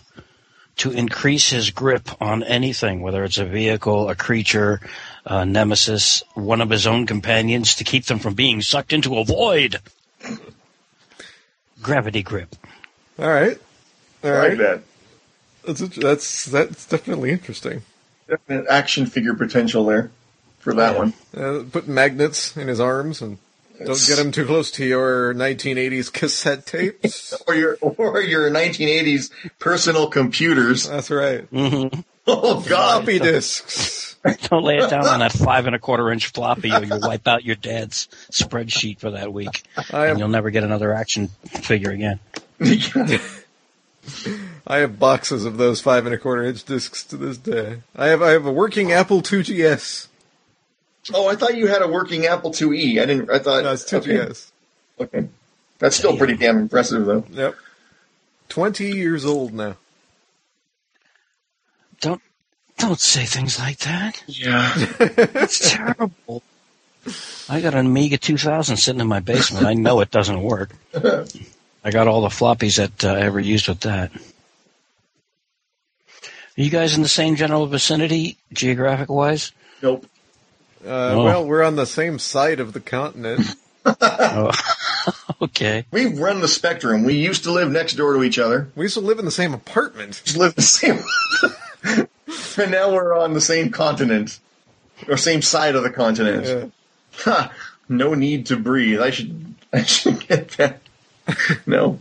to 0.78 0.90
increase 0.90 1.50
his 1.50 1.70
grip 1.70 2.10
on 2.20 2.42
anything, 2.42 3.02
whether 3.02 3.24
it's 3.24 3.38
a 3.38 3.46
vehicle, 3.46 4.10
a 4.10 4.16
creature, 4.16 4.82
a 5.24 5.46
nemesis, 5.46 6.24
one 6.34 6.62
of 6.62 6.72
his 6.72 6.88
own 6.88 7.06
companions, 7.06 7.76
to 7.76 7.84
keep 7.84 8.06
them 8.06 8.18
from 8.18 8.34
being 8.34 8.60
sucked 8.64 8.92
into 8.92 9.20
a 9.20 9.24
void. 9.24 9.80
Gravity 11.80 12.24
grip. 12.24 12.56
All 13.20 13.28
right. 13.28 13.60
All 14.24 14.32
right. 14.32 14.50
like 14.50 14.58
that. 14.58 14.82
That's 15.66 15.96
that's 15.96 16.46
that's 16.46 16.86
definitely 16.88 17.30
interesting. 17.30 17.84
Definite 18.28 18.66
action 18.68 19.06
figure 19.06 19.36
potential 19.36 19.86
there 19.86 20.10
for 20.64 20.74
that 20.74 20.94
yeah. 20.94 20.98
one. 20.98 21.14
Uh, 21.36 21.64
put 21.70 21.88
magnets 21.88 22.56
in 22.56 22.68
his 22.68 22.80
arms 22.80 23.22
and 23.22 23.38
don't 23.80 24.06
get 24.08 24.18
him 24.18 24.32
too 24.32 24.46
close 24.46 24.72
to 24.72 24.86
your 24.86 25.34
1980s 25.34 26.12
cassette 26.12 26.66
tapes 26.66 27.34
or 27.48 27.56
your 27.56 27.78
or 27.82 28.22
your 28.22 28.50
1980s 28.50 29.30
personal 29.60 30.08
computers. 30.08 30.88
That's 30.88 31.12
right. 31.12 31.50
Mm-hmm. 31.52 32.00
Oh 32.26 32.62
God, 32.62 33.04
floppy 33.04 33.20
disks. 33.20 34.16
Don't 34.50 34.64
lay 34.64 34.78
it 34.78 34.90
down 34.90 35.06
on 35.06 35.20
that 35.20 35.34
five 35.34 35.66
and 35.66 35.76
a 35.76 35.80
quarter 35.80 36.10
inch 36.10 36.28
floppy, 36.28 36.72
or 36.72 36.82
you'll 36.82 37.02
wipe 37.02 37.28
out 37.28 37.44
your 37.44 37.58
dad's 37.58 38.08
spreadsheet 38.32 39.00
for 39.00 39.12
that 39.12 39.34
week, 39.34 39.64
I 39.92 40.08
and 40.08 40.18
you'll 40.18 40.30
never 40.30 40.50
get 40.50 40.64
another 40.64 40.94
action 40.94 41.28
figure 41.48 41.92
again. 41.92 42.22
I 44.66 44.78
have 44.78 44.98
boxes 44.98 45.44
of 45.44 45.58
those 45.58 45.82
five 45.82 46.06
and 46.06 46.16
a 46.16 46.18
quarter 46.18 46.44
inch 46.44 46.64
discs 46.64 47.04
to 47.06 47.18
this 47.18 47.38
day. 47.38 47.82
I 47.98 48.08
have 48.08 48.22
I 48.22 48.30
have 48.32 48.46
a 48.46 48.52
working 48.52 48.94
Apple 48.94 49.22
IIgs. 49.22 50.08
Oh, 51.14 51.28
I 51.28 51.36
thought 51.36 51.58
you 51.58 51.68
had 51.68 51.82
a 51.82 51.88
working 51.88 52.26
Apple 52.26 52.52
IIe. 52.52 53.02
I 53.02 53.06
didn't. 53.06 53.30
I 53.30 53.40
thought 53.40 53.64
no, 53.64 53.74
it's 53.74 53.84
IIgs. 53.84 54.52
Okay. 55.00 55.18
okay. 55.18 55.30
that's 55.80 55.96
still 55.96 56.16
pretty 56.18 56.36
damn 56.36 56.58
impressive, 56.58 57.06
though. 57.06 57.26
Yep. 57.32 57.56
Twenty 58.48 58.92
years 58.92 59.26
old 59.26 59.54
now. 59.54 59.76
Don't 62.00 62.22
don't 62.78 63.00
say 63.00 63.26
things 63.26 63.60
like 63.60 63.80
that. 63.80 64.24
Yeah, 64.28 64.72
it's 65.00 65.72
terrible. 65.72 66.44
I 67.50 67.60
got 67.60 67.74
an 67.74 67.86
Amiga 67.86 68.18
2000 68.18 68.78
sitting 68.78 69.02
in 69.02 69.08
my 69.08 69.20
basement. 69.20 69.66
I 69.66 69.74
know 69.74 70.00
it 70.00 70.10
doesn't 70.10 70.42
work. 70.42 70.72
I 71.84 71.92
got 71.92 72.08
all 72.08 72.22
the 72.22 72.30
floppies 72.30 72.78
that 72.78 73.04
uh, 73.04 73.14
I 73.14 73.22
ever 73.24 73.42
used 73.42 73.68
with 73.68 73.82
that. 73.82 74.12
Are 76.58 76.62
you 76.62 76.70
guys 76.70 76.96
in 76.96 77.02
the 77.02 77.10
same 77.10 77.36
general 77.36 77.66
vicinity, 77.68 78.38
geographic 78.54 79.10
wise? 79.10 79.52
Nope. 79.82 80.06
Uh, 80.86 81.14
oh. 81.14 81.24
Well, 81.24 81.46
we're 81.46 81.64
on 81.64 81.76
the 81.76 81.86
same 81.86 82.20
side 82.20 82.60
of 82.60 82.74
the 82.74 82.80
continent. 82.80 83.42
oh. 83.86 84.52
okay. 85.42 85.86
We 85.92 86.06
run 86.18 86.42
the 86.42 86.48
spectrum. 86.48 87.04
We 87.04 87.16
used 87.16 87.44
to 87.44 87.52
live 87.52 87.72
next 87.72 87.94
door 87.94 88.14
to 88.14 88.24
each 88.24 88.40
other. 88.40 88.70
We 88.76 88.86
used 88.86 88.96
to 88.96 89.02
live 89.02 89.20
in 89.20 89.26
the 89.26 89.32
same 89.32 89.54
apartment. 89.54 90.22
Just 90.24 90.38
live 90.38 90.56
the 90.56 90.62
same. 90.62 91.00
and 92.58 92.72
now 92.72 92.94
we're 92.94 93.18
on 93.18 93.34
the 93.34 93.42
same 93.42 93.72
continent, 93.72 94.40
or 95.08 95.18
same 95.18 95.42
side 95.42 95.76
of 95.76 95.84
the 95.84 95.90
continent. 95.90 96.46
Yeah. 96.46 96.66
Ha! 97.24 97.54
No 97.90 98.14
need 98.14 98.48
to 98.48 98.58
breathe. 98.58 99.02
I 99.02 99.10
should. 99.10 99.56
I 99.72 99.84
should 99.84 100.28
get 100.28 100.50
that. 100.52 100.82
No. 101.66 102.00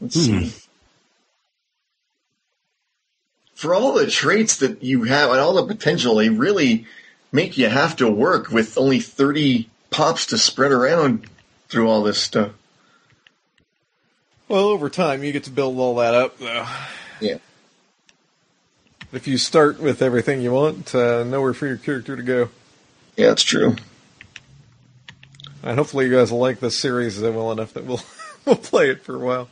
Let's 0.00 0.14
see. 0.14 0.52
For 3.54 3.74
all 3.74 3.94
the 3.94 4.06
traits 4.06 4.56
that 4.58 4.82
you 4.82 5.04
have 5.04 5.30
and 5.30 5.40
all 5.40 5.54
the 5.54 5.66
potential, 5.66 6.16
they 6.16 6.28
really 6.28 6.86
make 7.32 7.58
you 7.58 7.68
have 7.68 7.96
to 7.96 8.10
work 8.10 8.50
with 8.50 8.78
only 8.78 9.00
30 9.00 9.68
pops 9.90 10.26
to 10.26 10.38
spread 10.38 10.72
around 10.72 11.26
through 11.68 11.88
all 11.88 12.02
this 12.02 12.20
stuff. 12.20 12.52
Well, 14.48 14.66
over 14.66 14.88
time, 14.88 15.24
you 15.24 15.32
get 15.32 15.44
to 15.44 15.50
build 15.50 15.78
all 15.78 15.96
that 15.96 16.14
up, 16.14 16.38
though. 16.38 16.66
Yeah. 17.20 17.38
If 19.12 19.26
you 19.26 19.38
start 19.38 19.80
with 19.80 20.02
everything 20.02 20.40
you 20.40 20.52
want, 20.52 20.94
uh, 20.94 21.24
nowhere 21.24 21.54
for 21.54 21.66
your 21.66 21.76
character 21.76 22.16
to 22.16 22.22
go. 22.22 22.50
Yeah, 23.16 23.28
that's 23.28 23.42
true. 23.42 23.76
And 25.62 25.78
hopefully, 25.78 26.06
you 26.06 26.12
guys 26.12 26.30
will 26.30 26.38
like 26.38 26.60
this 26.60 26.78
series 26.78 27.20
well 27.20 27.50
enough 27.50 27.72
that 27.72 27.84
we'll 27.84 28.02
we'll 28.44 28.56
play 28.56 28.90
it 28.90 29.02
for 29.02 29.16
a 29.16 29.18
while. 29.18 29.48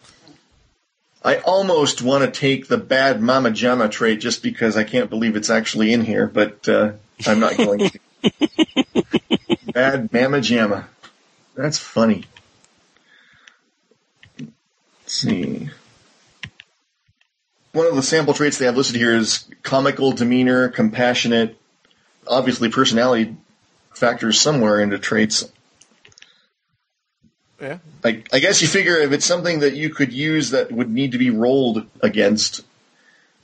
I 1.24 1.38
almost 1.38 2.02
want 2.02 2.22
to 2.22 2.30
take 2.30 2.68
the 2.68 2.76
bad 2.76 3.22
Mama 3.22 3.50
Jamma 3.50 3.90
trait 3.90 4.20
just 4.20 4.42
because 4.42 4.76
I 4.76 4.84
can't 4.84 5.08
believe 5.08 5.36
it's 5.36 5.50
actually 5.50 5.92
in 5.92 6.02
here, 6.02 6.26
but 6.26 6.68
uh, 6.68 6.92
I'm 7.26 7.40
not 7.40 7.56
going 7.56 7.90
to. 7.90 8.00
bad 9.72 10.12
Mama 10.12 10.38
Jamma. 10.38 10.86
That's 11.54 11.78
funny. 11.78 12.24
Let's 14.38 14.52
see. 15.06 15.70
One 17.72 17.86
of 17.86 17.96
the 17.96 18.02
sample 18.02 18.34
traits 18.34 18.58
they 18.58 18.66
have 18.66 18.76
listed 18.76 18.96
here 18.96 19.14
is 19.14 19.48
comical 19.62 20.12
demeanor, 20.12 20.68
compassionate. 20.68 21.56
Obviously, 22.26 22.70
personality 22.70 23.36
factors 23.92 24.40
somewhere 24.40 24.80
into 24.80 24.98
traits. 24.98 25.50
Yeah. 27.60 27.78
I, 28.04 28.22
I 28.32 28.38
guess 28.38 28.62
you 28.62 28.68
figure 28.68 28.96
if 28.96 29.12
it's 29.12 29.24
something 29.24 29.60
that 29.60 29.74
you 29.74 29.90
could 29.90 30.12
use 30.12 30.50
that 30.50 30.70
would 30.70 30.90
need 30.90 31.12
to 31.12 31.18
be 31.18 31.30
rolled 31.30 31.86
against, 32.00 32.64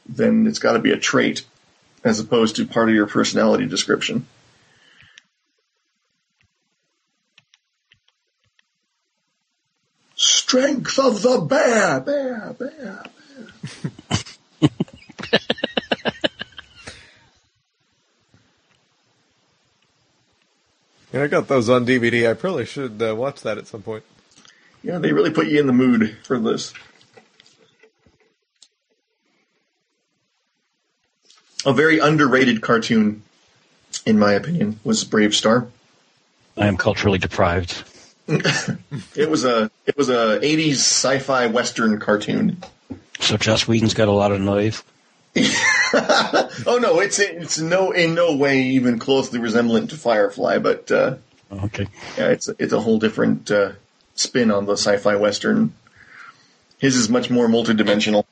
then 0.09 0.47
it's 0.47 0.59
got 0.59 0.73
to 0.73 0.79
be 0.79 0.93
a 0.93 0.99
trait 0.99 1.45
as 2.05 2.21
opposed 2.21 2.57
to 2.57 2.67
part 2.67 2.89
of 2.89 2.95
your 2.95 3.07
personality 3.07 3.67
description. 3.67 4.27
Strength 10.15 10.99
of 10.99 11.23
the 11.23 11.41
bear, 11.41 12.01
bear, 12.01 12.55
bear. 12.59 13.05
bear. 14.61 14.71
Yeah, 21.13 21.25
I 21.25 21.27
got 21.27 21.49
those 21.49 21.69
on 21.69 21.87
DVD. 21.87 22.31
I 22.31 22.35
probably 22.35 22.65
should 22.65 23.03
uh, 23.03 23.17
watch 23.17 23.43
that 23.43 23.59
at 23.59 23.67
some 23.67 23.83
point. 23.83 24.05
Yeah, 24.83 24.99
they 24.99 25.13
really 25.13 25.31
put 25.31 25.49
you 25.49 25.59
in 25.59 25.67
the 25.67 25.73
mood 25.73 26.17
for 26.23 26.39
this. 26.39 26.73
A 31.67 31.73
very 31.73 31.99
underrated 31.99 32.61
cartoon, 32.63 33.23
in 34.07 34.19
my 34.19 34.33
opinion, 34.33 34.81
was 34.85 35.05
BraveStarr. 35.05 35.69
I 36.57 36.67
am 36.67 36.77
culturally 36.77 37.19
deprived. 37.19 37.85
It 39.17 39.29
was 39.29 39.45
a 39.45 39.71
it 39.87 39.97
was 39.97 40.09
a 40.09 40.39
'80s 40.41 40.75
sci-fi 40.75 41.47
western 41.49 41.99
cartoon. 41.99 42.59
So 43.19 43.37
Joss 43.37 43.67
Whedon's 43.67 43.93
got 43.95 44.09
a 44.09 44.13
lot 44.13 44.31
of 44.33 44.41
noise. 44.41 44.83
Oh 46.67 46.79
no, 46.81 47.01
it's 47.01 47.19
it's 47.19 47.59
no 47.59 47.91
in 47.91 48.15
no 48.15 48.37
way 48.37 48.63
even 48.63 48.99
closely 49.01 49.41
resemblant 49.41 49.91
to 49.91 49.97
Firefly, 49.97 50.59
but 50.59 50.91
uh, 50.93 51.17
Oh, 51.51 51.65
Okay. 51.65 51.89
yeah, 52.17 52.29
it's 52.29 52.49
it's 52.61 52.73
a 52.73 52.81
whole 52.81 52.99
different 53.01 53.51
uh, 53.51 53.73
spin 54.15 54.53
on 54.53 54.67
the 54.67 54.75
sci-fi 54.75 55.17
western. 55.17 55.73
His 56.79 56.95
is 56.95 57.09
much 57.09 57.29
more 57.31 57.49
multidimensional. 57.49 58.25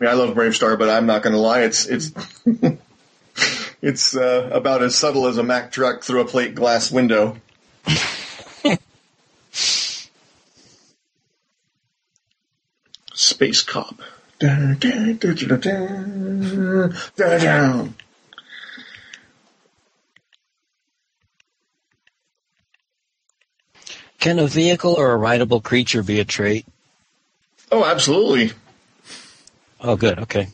I 0.00 0.04
mean, 0.04 0.10
I 0.10 0.14
love 0.14 0.34
BraveStarr, 0.34 0.78
but 0.78 0.88
I'm 0.88 1.06
not 1.06 1.22
going 1.22 1.32
to 1.32 1.40
lie, 1.40 1.62
it's 1.62 1.86
it's 1.86 2.12
it's 3.82 4.16
uh, 4.16 4.48
about 4.52 4.82
as 4.82 4.94
subtle 4.94 5.26
as 5.26 5.38
a 5.38 5.42
Mack 5.42 5.72
truck 5.72 6.02
through 6.02 6.20
a 6.20 6.24
plate 6.24 6.54
glass 6.54 6.92
window. 6.92 7.36
Space 13.12 13.62
Cop. 13.62 14.00
Can 24.20 24.38
a 24.38 24.46
vehicle 24.46 24.94
or 24.94 25.10
a 25.10 25.16
rideable 25.16 25.60
creature 25.60 26.04
be 26.04 26.20
a 26.20 26.24
trait? 26.24 26.66
Oh, 27.72 27.84
absolutely. 27.84 28.52
Oh, 29.80 29.96
good. 29.96 30.18
Okay. 30.20 30.48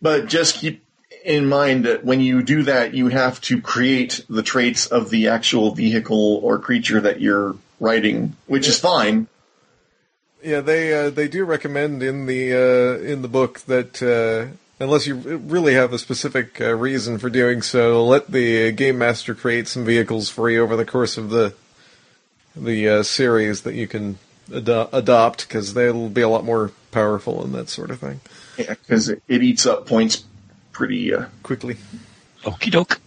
But 0.00 0.26
just 0.26 0.56
keep 0.56 0.84
in 1.24 1.46
mind 1.46 1.84
that 1.84 2.04
when 2.04 2.20
you 2.20 2.42
do 2.42 2.62
that, 2.64 2.94
you 2.94 3.08
have 3.08 3.40
to 3.42 3.60
create 3.60 4.24
the 4.28 4.42
traits 4.42 4.86
of 4.86 5.10
the 5.10 5.28
actual 5.28 5.74
vehicle 5.74 6.40
or 6.42 6.58
creature 6.58 7.00
that 7.00 7.20
you're 7.20 7.56
riding, 7.78 8.36
which 8.46 8.68
is 8.68 8.78
fine. 8.78 9.26
Yeah, 10.42 10.60
they 10.60 10.94
uh, 10.94 11.10
they 11.10 11.28
do 11.28 11.44
recommend 11.44 12.02
in 12.02 12.26
the 12.26 12.54
uh, 12.54 13.02
in 13.02 13.20
the 13.20 13.28
book 13.28 13.60
that 13.60 14.02
uh, 14.02 14.56
unless 14.82 15.06
you 15.06 15.14
really 15.14 15.74
have 15.74 15.92
a 15.92 15.98
specific 15.98 16.58
uh, 16.60 16.74
reason 16.74 17.18
for 17.18 17.28
doing 17.28 17.60
so, 17.60 18.06
let 18.06 18.28
the 18.28 18.68
uh, 18.68 18.70
game 18.70 18.96
master 18.96 19.34
create 19.34 19.68
some 19.68 19.84
vehicles 19.84 20.30
for 20.30 20.48
you 20.48 20.62
over 20.62 20.76
the 20.76 20.86
course 20.86 21.18
of 21.18 21.28
the 21.28 21.54
the 22.56 22.88
uh, 22.88 23.02
series 23.02 23.62
that 23.62 23.74
you 23.74 23.86
can 23.86 24.18
ado- 24.52 24.88
adopt 24.92 25.46
because 25.46 25.74
they'll 25.74 26.08
be 26.08 26.22
a 26.22 26.28
lot 26.28 26.44
more 26.44 26.72
powerful 26.90 27.44
and 27.44 27.54
that 27.54 27.68
sort 27.68 27.90
of 27.90 28.00
thing 28.00 28.20
Yeah, 28.56 28.74
because 28.74 29.08
it, 29.08 29.22
it 29.28 29.42
eats 29.42 29.66
up 29.66 29.86
points 29.86 30.24
pretty. 30.72 31.14
Uh, 31.14 31.26
quickly. 31.42 31.76
Okie 32.42 32.70
doke. 32.70 33.00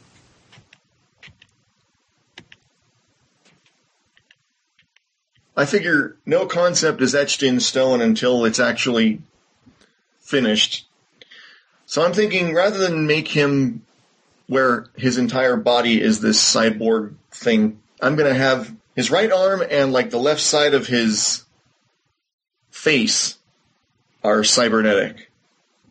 I 5.56 5.66
figure 5.66 6.18
no 6.26 6.46
concept 6.46 7.02
is 7.02 7.14
etched 7.14 7.44
in 7.44 7.60
stone 7.60 8.02
until 8.02 8.46
it's 8.46 8.60
actually 8.60 9.22
finished. 10.20 10.88
So 11.86 12.04
I'm 12.04 12.14
thinking 12.14 12.54
rather 12.56 12.80
than 12.80 13.06
make 13.06 13.28
him 13.28 13.86
where 14.48 14.88
his 14.96 15.18
entire 15.18 15.56
body 15.56 16.02
is 16.02 16.20
this 16.20 16.42
cyborg 16.44 17.16
thing, 17.32 17.80
I'm 18.02 18.16
going 18.16 18.32
to 18.32 18.40
have 18.40 18.76
his 18.96 19.12
right 19.12 19.32
arm 19.32 19.64
and 19.70 19.94
like 19.94 20.10
the 20.10 20.18
left 20.18 20.42
side 20.42 20.74
of 20.74 20.88
his 20.88 21.46
face 22.72 23.38
are 24.24 24.44
cybernetic. 24.44 25.30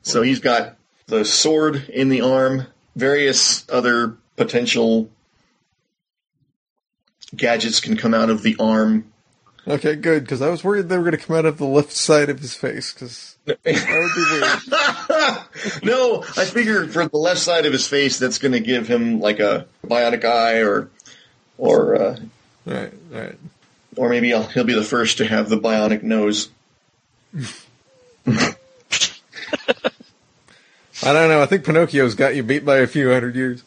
So 0.03 0.23
he's 0.23 0.41
got 0.41 0.77
the 1.07 1.25
sword 1.25 1.89
in 1.89 2.09
the 2.09 2.21
arm, 2.23 2.67
various 2.97 3.69
other 3.71 4.17
potential 4.37 5.11
gadgets 7.35 7.81
can 7.81 7.97
come 7.97 8.15
out 8.15 8.31
of 8.31 8.43
the 8.43 8.57
arm. 8.59 9.07
Okay, 9.67 9.95
good 9.95 10.25
because 10.25 10.43
I 10.43 10.49
was 10.49 10.65
worried 10.65 10.89
they 10.89 10.97
were 10.97 11.05
going 11.05 11.17
to 11.17 11.25
come 11.25 11.37
out 11.37 11.45
of 11.45 11.57
the 11.57 11.67
left 11.67 11.93
side 11.93 12.31
of 12.31 12.41
his 12.41 12.55
face 12.55 12.93
because 12.93 13.37
that 13.45 13.59
would 13.65 13.75
be 13.75 14.25
weird. 15.71 15.85
no, 15.85 16.23
I 16.37 16.45
figure 16.47 16.89
for 16.89 17.07
the 17.07 17.17
left 17.17 17.39
side 17.39 17.65
of 17.65 17.73
his 17.73 17.87
face, 17.87 18.19
that's 18.19 18.39
going 18.39 18.53
to 18.53 18.61
give 18.61 18.89
him 18.89 19.21
like 19.21 19.39
a 19.39 19.67
bionic 19.87 20.25
eye, 20.25 20.63
or 20.63 20.91
or 21.59 21.95
uh, 21.95 22.19
All 22.67 22.75
right, 22.75 22.93
all 23.15 23.21
right. 23.21 23.39
or 23.97 24.09
maybe 24.09 24.29
he'll, 24.29 24.43
he'll 24.43 24.65
be 24.65 24.75
the 24.75 24.83
first 24.83 25.19
to 25.19 25.27
have 25.27 25.49
the 25.49 25.59
bionic 25.59 26.03
nose. 26.03 26.51
I 31.05 31.13
don't 31.13 31.29
know. 31.29 31.43
I 31.43 31.47
think 31.47 31.65
Pinocchio's 31.65 32.15
got 32.15 32.37
you 32.37 32.43
beat 32.43 32.65
by 32.65 32.79
a 32.79 32.87
few 32.87 33.11
hundred 33.11 33.37
years. 33.37 33.65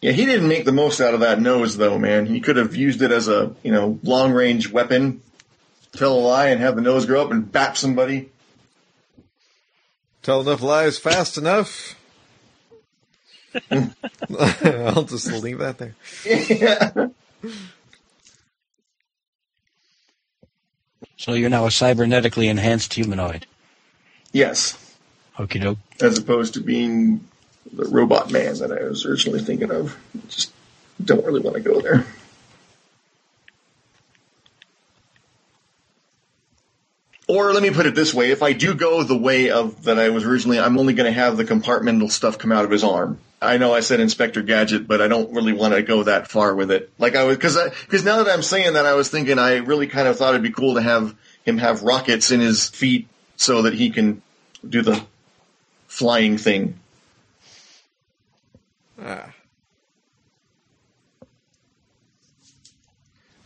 Yeah, 0.00 0.12
he 0.12 0.26
didn't 0.26 0.46
make 0.48 0.64
the 0.64 0.72
most 0.72 1.00
out 1.00 1.14
of 1.14 1.20
that 1.20 1.40
nose, 1.40 1.76
though, 1.76 1.98
man. 1.98 2.26
He 2.26 2.40
could 2.40 2.56
have 2.56 2.76
used 2.76 3.02
it 3.02 3.10
as 3.10 3.26
a 3.26 3.52
you 3.64 3.72
know 3.72 3.98
long 4.04 4.32
range 4.32 4.70
weapon, 4.70 5.22
tell 5.92 6.14
a 6.14 6.20
lie, 6.20 6.46
and 6.48 6.60
have 6.60 6.76
the 6.76 6.82
nose 6.82 7.04
grow 7.04 7.22
up 7.22 7.32
and 7.32 7.50
bap 7.50 7.76
somebody. 7.76 8.30
Tell 10.22 10.40
enough 10.40 10.62
lies 10.62 10.98
fast 10.98 11.36
enough. 11.36 11.96
I'll 13.72 15.02
just 15.02 15.32
leave 15.32 15.58
that 15.58 15.78
there. 15.78 15.94
yeah. 16.24 17.08
So 21.16 21.32
you're 21.32 21.50
now 21.50 21.64
a 21.64 21.70
cybernetically 21.70 22.48
enhanced 22.48 22.94
humanoid. 22.94 23.46
Yes, 24.32 24.76
Okie 25.38 25.60
doke. 25.60 25.78
as 26.00 26.18
opposed 26.18 26.54
to 26.54 26.60
being 26.60 27.24
the 27.72 27.84
robot 27.84 28.30
man 28.30 28.58
that 28.58 28.72
I 28.72 28.84
was 28.84 29.06
originally 29.06 29.40
thinking 29.40 29.70
of. 29.70 29.96
Just 30.28 30.52
don't 31.02 31.24
really 31.24 31.40
want 31.40 31.56
to 31.56 31.62
go 31.62 31.80
there. 31.80 32.04
Or 37.28 37.52
let 37.52 37.62
me 37.62 37.70
put 37.70 37.86
it 37.86 37.94
this 37.94 38.12
way: 38.12 38.30
if 38.30 38.42
I 38.42 38.52
do 38.52 38.74
go 38.74 39.02
the 39.02 39.16
way 39.16 39.50
of 39.50 39.84
that 39.84 39.98
I 39.98 40.08
was 40.08 40.24
originally, 40.24 40.58
I'm 40.58 40.78
only 40.78 40.94
going 40.94 41.12
to 41.12 41.18
have 41.18 41.36
the 41.36 41.44
compartmental 41.44 42.10
stuff 42.10 42.38
come 42.38 42.50
out 42.50 42.64
of 42.64 42.70
his 42.70 42.82
arm. 42.82 43.18
I 43.40 43.58
know 43.58 43.72
I 43.72 43.80
said 43.80 44.00
Inspector 44.00 44.42
Gadget, 44.42 44.88
but 44.88 45.00
I 45.00 45.06
don't 45.06 45.32
really 45.32 45.52
want 45.52 45.74
to 45.74 45.82
go 45.82 46.02
that 46.02 46.28
far 46.28 46.54
with 46.54 46.72
it. 46.72 46.90
Like 46.98 47.14
I 47.14 47.24
was, 47.24 47.36
because 47.36 47.56
because 47.82 48.02
now 48.02 48.22
that 48.22 48.32
I'm 48.32 48.42
saying 48.42 48.72
that, 48.72 48.86
I 48.86 48.94
was 48.94 49.10
thinking 49.10 49.38
I 49.38 49.58
really 49.58 49.86
kind 49.86 50.08
of 50.08 50.16
thought 50.16 50.30
it'd 50.30 50.42
be 50.42 50.50
cool 50.50 50.74
to 50.74 50.82
have 50.82 51.14
him 51.44 51.58
have 51.58 51.82
rockets 51.82 52.32
in 52.32 52.40
his 52.40 52.68
feet 52.70 53.06
so 53.36 53.62
that 53.62 53.74
he 53.74 53.90
can 53.90 54.22
do 54.66 54.82
the 54.82 55.04
flying 55.88 56.38
thing. 56.38 56.78
Ah. 59.02 59.32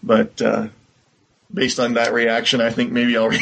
But 0.03 0.43
uh, 0.43 0.68
based 1.53 1.78
on 1.80 1.95
that 1.95 2.12
reaction, 2.12 2.61
I 2.61 2.70
think 2.70 2.93
maybe 2.93 3.16
I'll. 3.16 3.28
Re- 3.28 3.40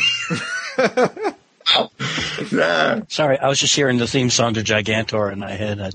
nah. 2.53 3.01
Sorry, 3.09 3.39
I 3.39 3.49
was 3.49 3.59
just 3.59 3.75
hearing 3.75 3.99
the 3.99 4.07
theme 4.07 4.31
song 4.31 4.55
to 4.55 4.61
Gigantor 4.61 5.33
in 5.33 5.39
my 5.39 5.51
head. 5.53 5.81
I, 5.81 5.91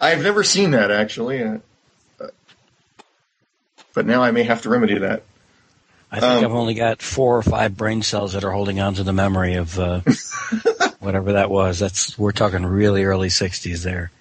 I've 0.12 0.22
never 0.22 0.44
seen 0.44 0.70
that 0.72 0.90
actually, 0.90 1.42
uh, 1.42 1.58
but 3.92 4.06
now 4.06 4.22
I 4.22 4.30
may 4.30 4.44
have 4.44 4.62
to 4.62 4.68
remedy 4.68 4.98
that. 4.98 5.24
I 6.14 6.20
think 6.20 6.32
Um, 6.32 6.44
I've 6.44 6.54
only 6.54 6.74
got 6.74 7.02
four 7.02 7.36
or 7.36 7.42
five 7.42 7.76
brain 7.76 8.02
cells 8.02 8.34
that 8.34 8.44
are 8.44 8.52
holding 8.52 8.78
on 8.78 8.94
to 8.94 9.02
the 9.02 9.12
memory 9.12 9.54
of 9.54 9.76
uh, 9.80 10.00
whatever 11.00 11.32
that 11.32 11.50
was. 11.50 11.80
That's 11.80 12.16
we're 12.16 12.30
talking 12.30 12.64
really 12.64 13.02
early 13.02 13.26
'60s 13.30 13.82
there. 13.82 14.12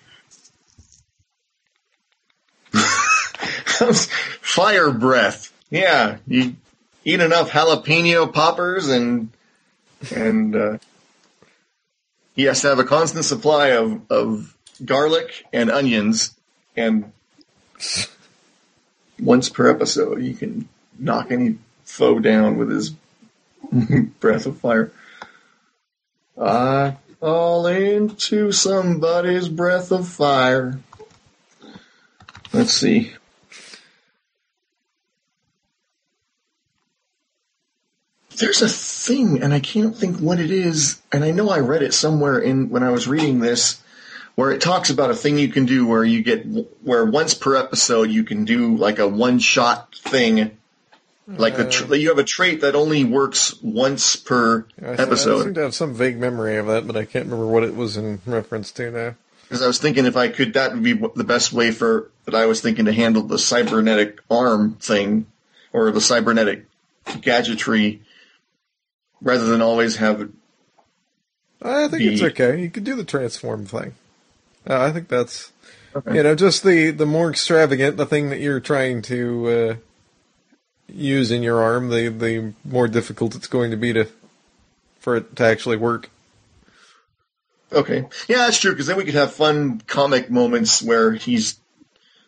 Fire 4.42 4.90
breath. 4.90 5.54
Yeah, 5.70 6.18
you 6.26 6.56
eat 7.06 7.20
enough 7.20 7.52
jalapeno 7.52 8.34
poppers 8.34 8.88
and 8.90 9.30
and 10.16 10.56
uh, 10.56 10.78
he 12.36 12.46
has 12.46 12.62
to 12.62 12.70
have 12.70 12.80
a 12.80 12.86
constant 12.86 13.26
supply 13.26 13.68
of 13.68 14.02
of 14.12 14.58
garlic 14.84 15.46
and 15.54 15.70
onions 15.70 16.36
and 16.76 17.12
once 19.20 19.50
per 19.50 19.70
episode 19.70 20.24
you 20.24 20.34
can 20.34 20.68
knock 20.98 21.32
any 21.32 21.60
foe 21.94 22.18
down 22.18 22.58
with 22.58 22.72
his 22.72 22.90
breath 24.20 24.48
of 24.48 24.58
fire. 24.58 24.92
I 26.42 26.98
fall 27.20 27.68
into 27.68 28.52
somebody's 28.52 29.48
breath 29.48 29.92
of 29.92 30.08
fire. 30.08 30.80
Let's 32.52 32.74
see. 32.74 33.14
There's 38.38 38.64
a 38.64 38.68
thing, 38.68 39.44
and 39.44 39.54
I 39.54 39.60
can't 39.60 39.96
think 39.96 40.18
what 40.18 40.40
it 40.40 40.50
is, 40.50 41.00
and 41.12 41.24
I 41.24 41.30
know 41.30 41.50
I 41.52 41.60
read 41.60 41.84
it 41.84 41.94
somewhere 41.94 42.40
in 42.40 42.72
when 42.72 42.82
I 42.82 42.90
was 42.90 43.08
reading 43.08 43.40
this, 43.40 43.80
where 44.34 44.52
it 44.52 44.62
talks 44.62 44.90
about 44.90 45.12
a 45.12 45.16
thing 45.16 45.38
you 45.38 45.50
can 45.50 45.68
do 45.68 45.86
where 45.86 46.04
you 46.04 46.24
get 46.24 46.44
where 46.82 47.06
once 47.06 47.36
per 47.36 47.56
episode 47.56 48.10
you 48.10 48.24
can 48.24 48.46
do 48.46 48.76
like 48.78 48.98
a 48.98 49.08
one 49.08 49.38
shot 49.38 49.96
thing, 49.96 50.58
like 51.28 51.58
a 51.58 51.70
tr- 51.70 51.96
you 51.96 52.10
have 52.10 52.18
a 52.18 52.24
trait 52.24 52.62
that 52.62 52.76
only 52.76 53.04
works 53.04 53.56
once 53.62 54.16
per 54.16 54.66
I, 54.82 54.94
I 55.02 55.16
seem 55.16 55.54
to 55.54 55.62
have 55.62 55.76
some 55.76 55.94
vague 55.94 56.18
memory 56.18 56.58
of 56.58 56.68
that, 56.68 56.86
but 56.86 56.98
I 56.98 57.06
can't 57.06 57.26
remember 57.26 57.48
what 57.48 57.64
it 57.64 57.76
was 57.76 57.98
in 57.98 58.22
reference 58.26 58.72
to 58.74 58.92
now. 58.92 59.16
Because 59.44 59.62
I 59.62 59.68
was 59.68 59.80
thinking 59.80 60.06
if 60.06 60.18
I 60.18 60.30
could, 60.30 60.54
that 60.54 60.74
would 60.74 60.84
be 60.84 60.94
the 60.94 61.24
best 61.24 61.54
way 61.54 61.72
for 61.72 62.10
that 62.26 62.36
I 62.36 62.46
was 62.46 62.62
thinking 62.62 62.86
to 62.86 62.94
handle 62.94 63.24
the 63.24 63.38
cybernetic 63.38 64.20
arm 64.30 64.76
thing, 64.76 65.28
or 65.72 65.92
the 65.92 66.02
cybernetic 66.02 66.66
gadgetry, 67.22 68.02
rather 69.22 69.46
than 69.46 69.62
always 69.62 69.98
have. 69.98 70.30
I 71.62 71.88
think 71.88 72.02
it's 72.04 72.22
okay. 72.22 72.62
You 72.62 72.70
could 72.70 72.84
do 72.84 72.96
the 72.96 73.04
transform 73.04 73.66
thing. 73.66 73.94
Uh, 74.68 74.82
I 74.82 74.92
think 74.92 75.08
that's 75.08 75.52
Okay. 75.96 76.16
you 76.16 76.24
know 76.24 76.34
just 76.34 76.64
the 76.64 76.90
the 76.90 77.06
more 77.06 77.30
extravagant 77.30 77.98
the 77.98 78.06
thing 78.08 78.30
that 78.30 78.40
you're 78.40 78.60
trying 78.60 79.04
to 79.04 79.48
uh, 79.48 79.76
use 80.94 81.32
in 81.32 81.44
your 81.44 81.62
arm, 81.62 81.90
the 81.90 82.10
the 82.10 82.54
more 82.64 82.88
difficult 82.88 83.36
it's 83.36 83.48
going 83.48 83.72
to 83.72 83.78
be 83.78 83.94
to 83.94 84.08
for 85.00 85.18
it 85.18 85.36
to 85.36 85.44
actually 85.44 85.78
work. 85.78 86.10
Okay, 87.72 88.06
yeah, 88.28 88.38
that's 88.38 88.60
true. 88.60 88.72
Because 88.72 88.88
then 88.88 88.98
we 88.98 89.04
could 89.04 89.16
have 89.16 89.34
fun 89.34 89.82
comic 89.88 90.30
moments 90.30 90.82
where 90.82 91.12
he's 91.14 91.58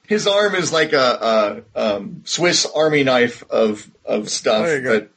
his 0.08 0.28
arm 0.28 0.56
is 0.56 0.74
like 0.74 0.94
a, 0.94 1.64
a 1.76 1.96
um, 1.96 2.22
Swiss 2.26 2.66
Army 2.66 3.04
knife 3.04 3.44
of 3.50 3.90
of 4.06 4.30
stuff. 4.30 4.66
There 4.66 4.78
you 4.78 4.84
go. 4.84 5.00
But, 5.00 5.12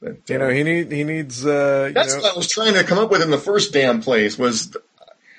but, 0.00 0.30
You 0.30 0.36
uh, 0.36 0.38
know, 0.38 0.48
he 0.50 0.62
need 0.64 0.90
he 0.90 1.04
needs 1.04 1.46
uh, 1.46 1.86
you 1.88 1.94
that's 1.94 2.14
know, 2.14 2.22
what 2.22 2.34
I 2.34 2.36
was 2.36 2.48
trying 2.48 2.74
to 2.74 2.84
come 2.84 2.98
up 2.98 3.10
with 3.10 3.22
in 3.22 3.30
the 3.30 3.38
first 3.38 3.72
damn 3.72 4.00
place. 4.00 4.36
Was 4.38 4.76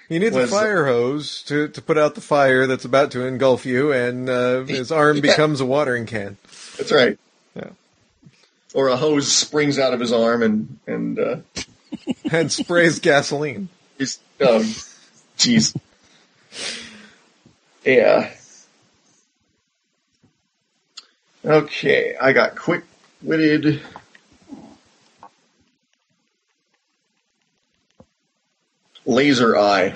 he 0.10 0.20
needs 0.20 0.36
a 0.36 0.48
fire 0.48 0.86
hose 0.86 1.42
to 1.44 1.68
to 1.70 1.82
put 1.82 1.98
out 1.98 2.16
the 2.16 2.22
fire 2.22 2.68
that's 2.68 2.86
about 2.86 3.12
to 3.12 3.26
engulf 3.26 3.66
you, 3.66 3.92
and 3.92 4.30
uh, 4.30 4.64
his 4.64 4.92
arm 4.92 5.16
Yeah. 5.18 5.22
becomes 5.22 5.60
a 5.60 5.66
watering 5.66 6.06
can. 6.06 6.38
That's 6.90 6.92
right. 6.92 7.18
Yeah. 7.56 7.70
Or 8.74 8.88
a 8.90 8.96
hose 8.98 9.32
springs 9.32 9.78
out 9.80 9.94
of 9.94 10.00
his 10.00 10.12
arm 10.14 10.44
and 10.44 10.80
and. 10.88 11.20
Uh, 11.20 11.36
and 12.32 12.52
sprays 12.52 13.00
gasoline. 13.00 13.70
He's 14.00 14.18
um, 14.42 14.64
jeez. 15.38 15.76
Yeah. 17.86 18.32
Okay, 21.46 22.16
I 22.20 22.34
got 22.34 22.56
quick-witted. 22.56 23.82
Laser 29.06 29.58
eye 29.58 29.94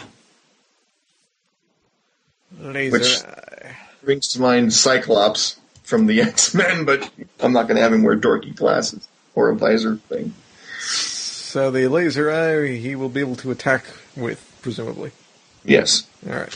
Laser 2.60 2.92
Which- 2.98 3.24
eye. 3.24 3.76
brings 4.04 4.28
to 4.30 4.42
mind 4.42 4.74
Cyclops 4.74 5.57
from 5.88 6.06
the 6.06 6.22
X 6.22 6.54
Men, 6.54 6.84
but 6.84 7.10
I'm 7.40 7.54
not 7.54 7.68
going 7.68 7.78
to 7.78 7.82
have 7.82 7.94
him 7.94 8.04
wear 8.04 8.18
dorky 8.18 8.54
glasses 8.54 9.08
or 9.34 9.50
a 9.50 9.56
visor 9.56 9.96
thing. 9.96 10.34
So 10.80 11.72
the 11.72 11.88
laser 11.88 12.30
eye 12.30 12.76
he 12.76 12.96
will 12.96 13.10
be 13.10 13.22
able 13.22 13.38
to 13.38 13.52
attack 13.52 13.86
with, 14.16 14.60
presumably. 14.62 15.12
Yes. 15.64 16.06
All 16.30 16.36
right. 16.36 16.54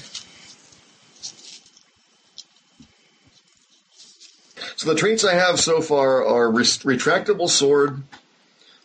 So 4.75 4.89
the 4.89 4.95
traits 4.95 5.23
I 5.23 5.35
have 5.35 5.59
so 5.59 5.79
far 5.79 6.25
are 6.25 6.51
retractable 6.51 7.47
sword, 7.47 8.01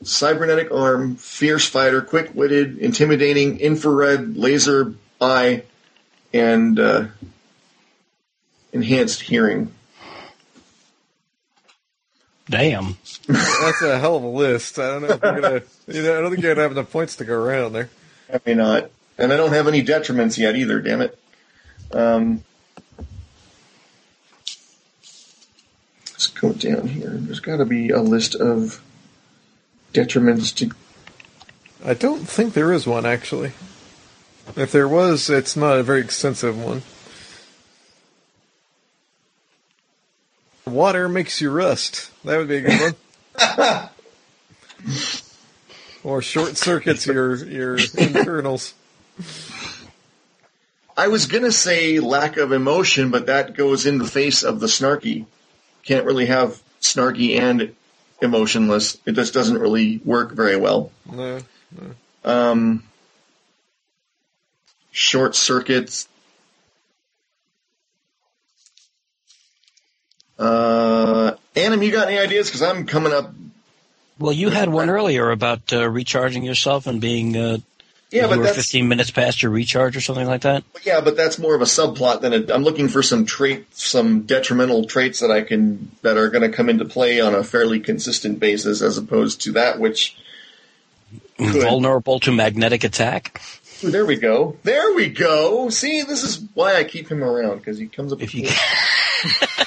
cybernetic 0.05 0.71
arm, 0.71 1.17
fierce 1.17 1.67
fighter, 1.67 2.03
quick-witted, 2.03 2.79
intimidating, 2.79 3.59
infrared, 3.59 4.37
laser 4.37 4.95
eye, 5.21 5.63
and 6.33 6.79
uh, 6.79 7.07
enhanced 8.73 9.23
hearing. 9.23 9.73
Damn. 12.49 12.97
That's 13.27 13.83
a 13.83 13.99
hell 13.99 14.17
of 14.17 14.23
a 14.23 14.29
list. 14.29 14.79
I 14.79 14.87
don't 14.87 15.03
know 15.03 15.09
if 15.09 15.23
you're 15.23 15.41
gonna. 15.41 15.63
You 15.89 16.03
know, 16.03 16.19
I 16.19 16.21
don't 16.21 16.31
think 16.31 16.43
you're 16.43 16.55
gonna 16.55 16.63
have 16.63 16.73
enough 16.73 16.91
points 16.91 17.17
to 17.17 17.25
go 17.25 17.35
around 17.35 17.73
there. 17.73 17.91
I 18.33 18.41
may 18.45 18.55
not, 18.55 18.91
and 19.19 19.33
I 19.33 19.37
don't 19.37 19.53
have 19.53 19.69
any 19.69 19.83
detriments 19.85 20.39
yet 20.39 20.57
either. 20.57 20.81
Damn 20.81 21.01
it. 21.01 21.19
Um, 21.93 22.45
let's 26.13 26.27
go 26.29 26.53
down 26.53 26.89
here. 26.89 27.11
There's 27.11 27.41
got 27.41 27.57
to 27.59 27.65
be 27.65 27.91
a 27.91 28.01
list 28.01 28.35
of 28.35 28.83
detriments 29.93 30.55
to 30.57 30.71
I 31.85 31.95
don't 31.95 32.29
think 32.29 32.55
there 32.55 32.73
is 32.73 32.87
one 32.87 33.07
actually. 33.07 33.53
If 34.57 34.73
there 34.73 34.89
was, 34.89 35.31
it's 35.31 35.57
not 35.57 35.79
a 35.79 35.83
very 35.83 36.01
extensive 36.01 36.61
one. 36.61 36.83
Water 40.77 41.09
makes 41.09 41.41
you 41.41 41.51
rust. 41.51 42.11
That 42.23 42.37
would 42.37 42.49
be 42.49 42.59
a 42.59 42.61
good 42.61 42.95
one. 43.39 43.89
or 46.05 46.21
short 46.21 46.59
circuits 46.59 47.07
your 47.07 47.35
your 47.35 47.79
internals. 47.97 48.75
I 50.95 51.09
was 51.09 51.25
gonna 51.29 51.51
say 51.51 51.99
lack 51.99 52.37
of 52.37 52.53
emotion, 52.53 53.11
but 53.11 53.25
that 53.25 53.57
goes 53.57 53.87
in 53.87 53.97
the 53.97 54.07
face 54.07 54.43
of 54.43 54.61
the 54.61 54.67
snarky. 54.67 55.25
Can't 55.83 56.05
really 56.05 56.27
have 56.27 56.63
snarky 56.83 57.41
and 57.41 57.75
emotionless. 58.21 58.99
It 59.07 59.13
just 59.13 59.33
doesn't 59.33 59.59
really 59.59 60.03
work 60.05 60.33
very 60.33 60.57
well. 60.57 60.93
No. 61.11 61.41
Um, 62.23 62.83
short 64.91 65.35
circuits. 65.35 66.07
Uh, 70.39 71.35
Adam, 71.57 71.83
you 71.83 71.91
got 71.93 72.09
any 72.09 72.19
ideas? 72.19 72.49
Because 72.49 72.63
I'm 72.63 72.87
coming 72.87 73.13
up. 73.13 73.33
Well, 74.19 74.33
you 74.33 74.51
had 74.51 74.69
one 74.69 74.91
earlier 74.91 75.31
about 75.31 75.73
uh, 75.73 75.89
recharging 75.89 76.43
yourself 76.43 76.87
and 76.87 77.01
being 77.01 77.37
uh, 77.37 77.59
Yeah, 78.11 78.27
but 78.29 78.43
that's 78.43 78.57
15 78.57 78.89
minutes 78.89 79.11
past 79.11 79.43
your 79.43 79.53
recharge 79.53 79.97
or 79.97 80.01
something 80.01 80.27
like 80.27 80.43
that. 80.43 80.65
yeah, 80.85 81.01
but 81.03 81.17
that's 81.17 81.39
more 81.39 81.55
of 81.55 81.61
a 81.61 81.67
subplot 81.67 82.23
than 82.23 82.33
a, 82.33 82.55
I'm 82.55 82.63
looking 82.63 82.89
for 82.89 83.03
some 83.03 83.27
trait, 83.27 83.67
some 83.77 84.23
detrimental 84.23 84.87
traits 84.87 85.21
that 85.21 85.31
I 85.31 85.43
can 85.43 85.91
that 86.03 86.17
are 86.17 86.31
going 86.31 86.51
to 86.51 86.55
come 86.55 86.71
into 86.71 86.87
play 86.87 87.21
on 87.21 87.35
a 87.35 87.45
fairly 87.45 87.79
consistent 87.81 88.41
basis, 88.41 88.81
as 88.81 88.97
opposed 88.97 89.43
to 89.43 89.53
that 89.53 89.79
which. 89.79 90.17
Good. 91.39 91.63
Vulnerable 91.63 92.19
to 92.21 92.33
magnetic 92.33 92.83
attack. 92.85 93.43
Ooh, 93.85 93.91
there 93.91 94.07
we 94.07 94.17
go. 94.17 94.57
There 94.63 94.95
we 94.95 95.11
go. 95.11 95.69
See, 95.69 96.03
this 96.03 96.23
is 96.25 96.43
why 96.55 96.77
I 96.77 96.85
keep 96.85 97.11
him 97.11 97.23
around 97.23 97.59
because 97.59 97.77
he 97.77 97.87
comes 97.87 98.11
up. 98.15 98.23
If 98.23 98.35
you, 98.35 98.49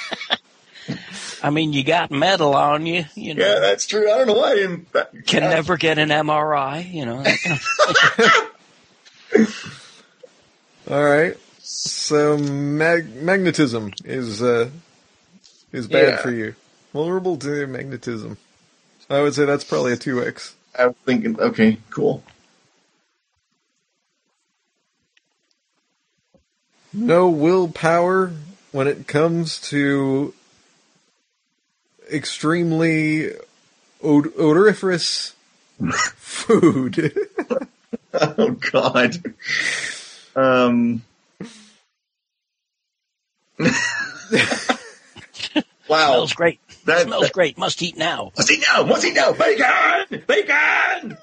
I 1.41 1.49
mean, 1.51 1.71
you 1.73 1.83
got 1.83 2.11
metal 2.11 2.53
on 2.55 2.85
you. 2.85 3.05
You 3.15 3.33
know, 3.35 3.45
yeah, 3.45 3.59
that's 3.59 3.85
true. 3.85 4.11
I 4.11 4.17
don't 4.17 4.27
know 4.27 4.33
why 4.35 4.51
I 4.51 4.55
didn't. 4.55 4.91
that- 4.93 5.11
can 5.25 5.43
yeah. 5.43 5.49
never 5.49 5.77
get 5.77 5.97
an 5.97 6.09
MRI. 6.09 6.91
You 6.93 7.05
know, 7.05 7.23
that 7.23 7.39
kind 7.43 7.59
of- 9.37 10.91
All 10.91 11.03
right. 11.03 11.37
So 11.61 12.37
mag- 12.37 13.15
magnetism 13.15 13.93
is 14.03 14.41
uh, 14.41 14.69
is 15.71 15.87
bad 15.87 16.07
Yeah. 16.09 16.17
for 16.17 16.31
you. 16.31 16.55
Vulnerable 16.93 17.37
to 17.37 17.67
magnetism. 17.67 18.37
I 19.09 19.21
would 19.21 19.33
say 19.35 19.45
that's 19.45 19.63
probably 19.63 19.93
a 19.93 19.97
two 19.97 20.23
X. 20.25 20.55
I 20.77 20.87
was 20.87 20.95
thinking. 21.05 21.39
Okay, 21.39 21.77
cool. 21.89 22.23
No 26.91 27.29
willpower 27.29 28.33
when 28.71 28.87
it 28.87 29.07
comes 29.07 29.59
to 29.69 30.33
extremely 32.11 33.31
od- 34.03 34.33
odoriferous 34.37 35.33
food. 36.15 37.13
Oh 38.13 38.51
God. 38.71 39.15
Um. 40.35 41.03
wow. 45.89 46.07
smells 46.07 46.33
great. 46.33 46.59
That- 46.85 47.03
smells 47.03 47.23
that- 47.23 47.33
great. 47.33 47.57
Must 47.57 47.81
eat 47.81 47.97
now. 47.97 48.31
What's 48.35 48.49
he 48.49 48.57
now. 48.59 48.83
What's 48.83 49.03
he 49.03 49.11
now. 49.11 49.33
Bacon! 49.33 50.23
Bacon! 50.27 51.17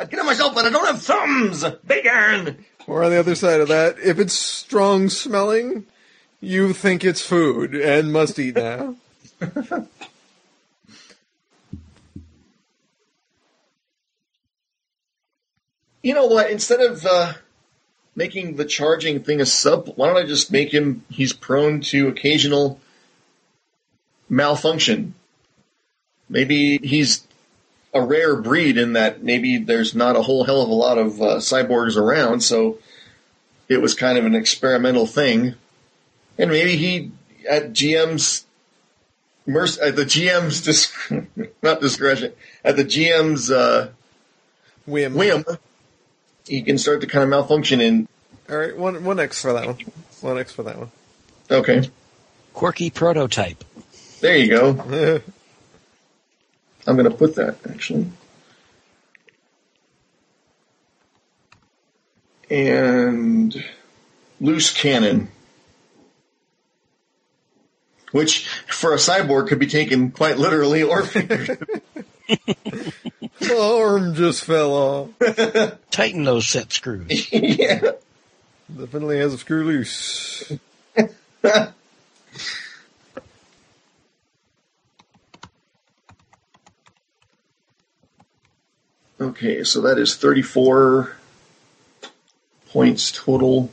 I 0.00 0.04
get 0.06 0.18
it 0.18 0.24
myself, 0.24 0.54
but 0.54 0.64
I 0.66 0.70
don't 0.70 0.86
have 0.86 1.02
thumbs. 1.02 1.64
Bacon! 1.86 2.64
or 2.86 3.04
on 3.04 3.10
the 3.10 3.18
other 3.18 3.34
side 3.34 3.60
of 3.60 3.68
that, 3.68 3.98
if 3.98 4.18
it's 4.18 4.32
strong 4.34 5.08
smelling, 5.08 5.86
you 6.42 6.74
think 6.74 7.04
it's 7.04 7.22
food 7.22 7.74
and 7.74 8.12
must 8.12 8.38
eat 8.38 8.56
now. 8.56 8.96
You 16.02 16.14
know 16.14 16.26
what? 16.26 16.50
Instead 16.50 16.80
of 16.80 17.06
uh, 17.06 17.34
making 18.16 18.56
the 18.56 18.64
charging 18.64 19.22
thing 19.22 19.40
a 19.40 19.46
sub, 19.46 19.88
why 19.94 20.08
don't 20.08 20.16
I 20.16 20.26
just 20.26 20.50
make 20.50 20.74
him? 20.74 21.04
He's 21.08 21.32
prone 21.32 21.80
to 21.82 22.08
occasional 22.08 22.80
malfunction. 24.28 25.14
Maybe 26.28 26.78
he's 26.78 27.24
a 27.94 28.02
rare 28.02 28.34
breed 28.34 28.78
in 28.78 28.94
that 28.94 29.22
maybe 29.22 29.58
there's 29.58 29.94
not 29.94 30.16
a 30.16 30.22
whole 30.22 30.44
hell 30.44 30.62
of 30.62 30.70
a 30.70 30.74
lot 30.74 30.98
of 30.98 31.22
uh, 31.22 31.36
cyborgs 31.36 31.96
around, 31.96 32.40
so 32.40 32.78
it 33.68 33.80
was 33.80 33.94
kind 33.94 34.18
of 34.18 34.24
an 34.24 34.34
experimental 34.34 35.06
thing. 35.06 35.54
And 36.38 36.50
maybe 36.50 36.76
he 36.76 37.10
at 37.48 37.72
GM's 37.72 38.46
merc- 39.46 39.78
at 39.82 39.96
the 39.96 40.04
GM's 40.04 40.60
dis- 40.62 40.92
not 41.62 41.80
discretion 41.80 42.32
at 42.64 42.76
the 42.76 42.84
GM's 42.84 43.50
uh, 43.50 43.90
Whim. 44.86 45.14
whim, 45.14 45.44
he 46.46 46.62
can 46.62 46.78
start 46.78 47.00
to 47.02 47.06
kind 47.06 47.22
of 47.22 47.28
malfunction. 47.30 47.80
And 47.80 48.08
All 48.50 48.56
right, 48.56 48.76
one 48.76 49.04
one 49.04 49.20
X 49.20 49.40
for 49.42 49.52
that 49.52 49.66
one. 49.66 49.78
One 50.20 50.38
X 50.38 50.52
for 50.52 50.62
that 50.64 50.78
one. 50.78 50.90
okay, 51.50 51.88
Quirky 52.54 52.90
prototype. 52.90 53.62
there 54.20 54.36
you 54.36 54.48
go. 54.48 55.22
I'm 56.86 56.96
going 56.96 57.08
to 57.10 57.16
put 57.16 57.36
that 57.36 57.58
actually. 57.68 58.06
And 62.50 63.64
loose 64.40 64.70
cannon. 64.72 65.28
Which, 68.12 68.46
for 68.66 68.92
a 68.92 68.96
cyborg, 68.96 69.48
could 69.48 69.58
be 69.58 69.66
taken 69.66 70.10
quite 70.10 70.38
literally 70.38 70.82
or 70.82 71.02
figuratively. 71.06 71.80
My 73.40 73.56
arm 73.56 74.14
just 74.14 74.44
fell 74.44 74.72
off. 74.72 75.78
Tighten 75.90 76.24
those 76.24 76.46
set 76.46 76.72
screws. 76.72 77.32
yeah. 77.32 77.92
Definitely 78.74 79.18
has 79.18 79.34
a 79.34 79.38
screw 79.38 79.64
loose. 79.64 80.52
Okay, 89.20 89.62
so 89.62 89.80
that 89.82 89.98
is 89.98 90.16
34 90.16 91.16
points 92.70 93.12
total. 93.12 93.70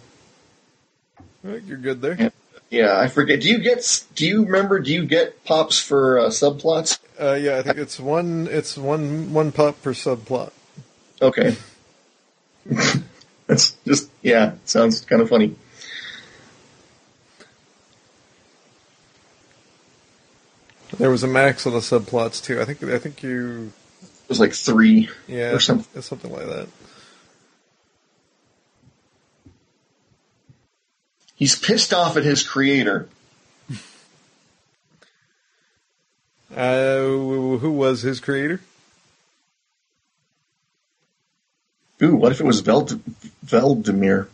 All 1.17 1.51
right, 1.51 1.63
you're 1.63 1.77
good 1.77 2.01
there. 2.01 2.31
Yeah, 2.69 2.99
I 2.99 3.07
forget. 3.07 3.41
Do 3.41 3.49
you 3.49 3.59
get? 3.59 4.03
Do 4.15 4.27
you 4.27 4.45
remember? 4.45 4.79
Do 4.79 4.91
you 4.93 5.05
get 5.05 5.43
pops 5.43 5.79
for 5.79 6.19
uh, 6.19 6.25
subplots? 6.27 6.99
Uh, 7.19 7.33
yeah, 7.33 7.57
I 7.57 7.63
think 7.63 7.77
it's 7.77 7.99
one. 7.99 8.47
It's 8.49 8.77
one 8.77 9.33
one 9.33 9.51
pop 9.51 9.81
per 9.81 9.93
subplot. 9.93 10.51
Okay, 11.21 11.55
that's 13.47 13.71
just 13.85 14.09
yeah. 14.21 14.53
Sounds 14.65 15.01
kind 15.01 15.21
of 15.21 15.29
funny. 15.29 15.55
There 20.97 21.09
was 21.09 21.23
a 21.23 21.27
max 21.27 21.65
on 21.67 21.73
the 21.73 21.79
subplots 21.79 22.43
too. 22.43 22.61
I 22.61 22.65
think. 22.65 22.83
I 22.83 22.97
think 22.99 23.23
you. 23.23 23.71
It 24.03 24.29
was 24.29 24.39
like 24.39 24.53
three 24.53 25.09
Yeah, 25.27 25.53
or 25.53 25.59
something. 25.59 26.01
something 26.01 26.31
like 26.31 26.45
that. 26.45 26.67
He's 31.39 31.57
pissed 31.57 31.93
off 31.93 32.17
at 32.17 32.25
his 32.25 32.43
creator. 32.43 33.07
Uh, 36.53 36.97
who 36.99 37.71
was 37.71 38.01
his 38.01 38.19
creator? 38.19 38.59
Ooh, 42.01 42.15
what 42.15 42.33
if 42.33 42.41
it 42.41 42.45
was 42.45 42.59
Veld- 42.59 42.99
Veldemir? 43.45 44.27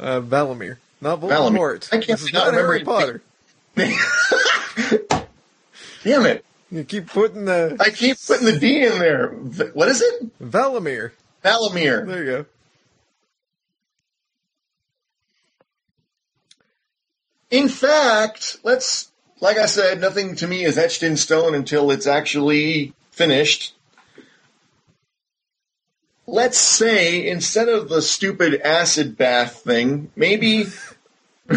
Uh, 0.00 0.20
Valamir, 0.20 0.78
not 1.00 1.20
Valamir. 1.20 1.30
Voldemort. 1.30 1.88
I 1.92 1.98
can't 1.98 2.18
This 2.18 2.32
not 2.32 2.46
not 2.46 2.46
remember 2.56 2.66
Harry 2.72 2.80
it. 2.80 2.84
Potter. 2.84 3.22
Damn 6.04 6.26
it! 6.26 6.44
You 6.72 6.82
keep 6.82 7.06
putting 7.06 7.44
the 7.44 7.76
I 7.78 7.90
keep 7.90 8.16
putting 8.26 8.46
the 8.46 8.58
D 8.58 8.84
in 8.84 8.98
there. 8.98 9.28
What 9.28 9.88
is 9.88 10.00
it? 10.02 10.38
Valamir. 10.42 11.12
Valamir. 11.44 12.04
There 12.06 12.24
you 12.24 12.30
go. 12.30 12.46
In 17.52 17.68
fact, 17.68 18.56
let's, 18.64 19.10
like 19.40 19.58
I 19.58 19.66
said, 19.66 20.00
nothing 20.00 20.34
to 20.36 20.46
me 20.48 20.64
is 20.64 20.78
etched 20.78 21.02
in 21.02 21.18
stone 21.18 21.54
until 21.54 21.90
it's 21.90 22.06
actually 22.06 22.94
finished. 23.10 23.74
Let's 26.26 26.56
say 26.56 27.26
instead 27.28 27.68
of 27.68 27.90
the 27.90 28.00
stupid 28.00 28.58
acid 28.62 29.18
bath 29.18 29.56
thing, 29.62 30.10
maybe, 30.16 30.64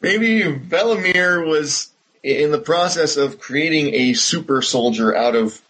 maybe 0.00 0.42
Velamir 0.42 1.44
was 1.44 1.90
in 2.22 2.52
the 2.52 2.60
process 2.60 3.16
of 3.16 3.40
creating 3.40 3.94
a 3.94 4.12
super 4.14 4.62
soldier 4.62 5.12
out 5.14 5.34
of 5.34 5.60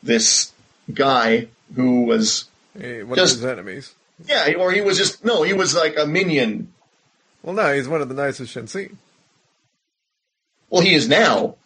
this 0.00 0.52
guy 0.94 1.48
who 1.74 2.02
was, 2.04 2.44
Hey, 2.78 3.02
one 3.02 3.16
Just- 3.18 3.34
of 3.36 3.40
his 3.42 3.50
enemies. 3.50 3.94
yeah, 4.28 4.52
or 4.58 4.70
he 4.70 4.80
was 4.80 4.96
just, 4.96 5.24
no, 5.24 5.42
he 5.42 5.54
was 5.54 5.74
like 5.74 5.96
a 5.98 6.06
minion. 6.06 6.71
Well, 7.42 7.54
no, 7.54 7.74
he's 7.74 7.88
one 7.88 8.00
of 8.00 8.08
the 8.08 8.14
Knights 8.14 8.40
of 8.40 8.46
Shensi. 8.46 8.94
Well, 10.70 10.82
he 10.82 10.94
is 10.94 11.08
now. 11.08 11.56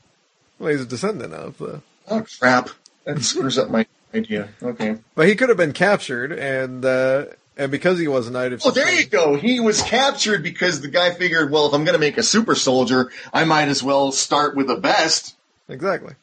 Well, 0.59 0.71
he's 0.71 0.81
a 0.81 0.87
descendant 0.87 1.35
of 1.35 1.59
the. 1.59 1.83
Oh 2.09 2.25
crap! 2.39 2.71
That 3.05 3.23
screws 3.23 3.59
up 3.59 3.71
my 3.71 3.87
idea. 4.15 4.49
Okay. 4.63 4.97
But 5.15 5.29
he 5.29 5.35
could 5.35 5.49
have 5.49 5.59
been 5.59 5.73
captured, 5.73 6.33
and 6.33 6.85
uh, 6.85 7.27
and 7.57 7.71
because 7.71 7.99
he 7.99 8.09
was 8.09 8.27
a 8.27 8.31
Knight 8.31 8.53
of 8.53 8.63
Oh, 8.65 8.71
there 8.71 8.93
you 8.93 9.07
go. 9.07 9.37
He 9.37 9.61
was 9.61 9.83
captured 9.83 10.43
because 10.43 10.81
the 10.81 10.89
guy 10.89 11.13
figured, 11.13 11.51
well, 11.51 11.67
if 11.67 11.75
I'm 11.75 11.85
going 11.85 11.95
to 11.95 12.01
make 12.01 12.19
a 12.19 12.23
super 12.23 12.55
soldier, 12.55 13.11
I 13.33 13.45
might 13.45 13.69
as 13.69 13.83
well 13.83 14.13
start 14.13 14.57
with 14.57 14.67
the 14.67 14.77
best. 14.77 15.37
Exactly. 15.69 16.15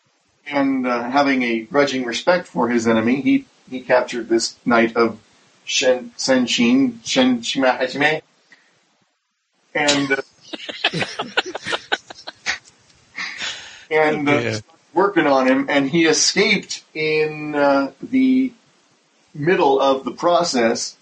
And 0.46 0.86
uh, 0.86 1.10
having 1.10 1.42
a 1.44 1.62
grudging 1.62 2.06
respect 2.06 2.48
for 2.48 2.70
his 2.70 2.88
enemy, 2.88 3.22
he 3.22 3.46
he 3.70 3.82
captured 3.82 4.30
this 4.30 4.56
knight 4.66 4.96
of 4.96 5.20
Shen 5.64 6.12
Senshin 6.18 7.06
Shen 7.06 7.42
Shima 7.42 7.78
Hajime. 7.80 8.22
And 9.76 10.12
uh, 10.12 10.22
and 13.90 14.30
uh, 14.30 14.40
Yeah. 14.40 14.60
working 14.94 15.26
on 15.28 15.48
him, 15.48 15.66
and 15.70 15.90
he 15.90 16.06
escaped 16.06 16.84
in 16.94 17.56
uh, 17.56 17.92
the 18.02 18.54
middle 19.34 19.80
of 19.80 20.04
the 20.06 20.12
process, 20.12 20.96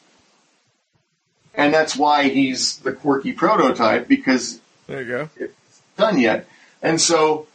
and 1.53 1.73
that's 1.73 1.95
why 1.95 2.29
he's 2.29 2.77
the 2.77 2.93
quirky 2.93 3.33
prototype 3.33 4.07
because 4.07 4.59
There 4.87 5.01
you 5.01 5.07
go. 5.07 5.29
it's 5.35 5.81
done 5.97 6.19
yet. 6.19 6.47
And 6.81 6.99
so, 6.99 7.47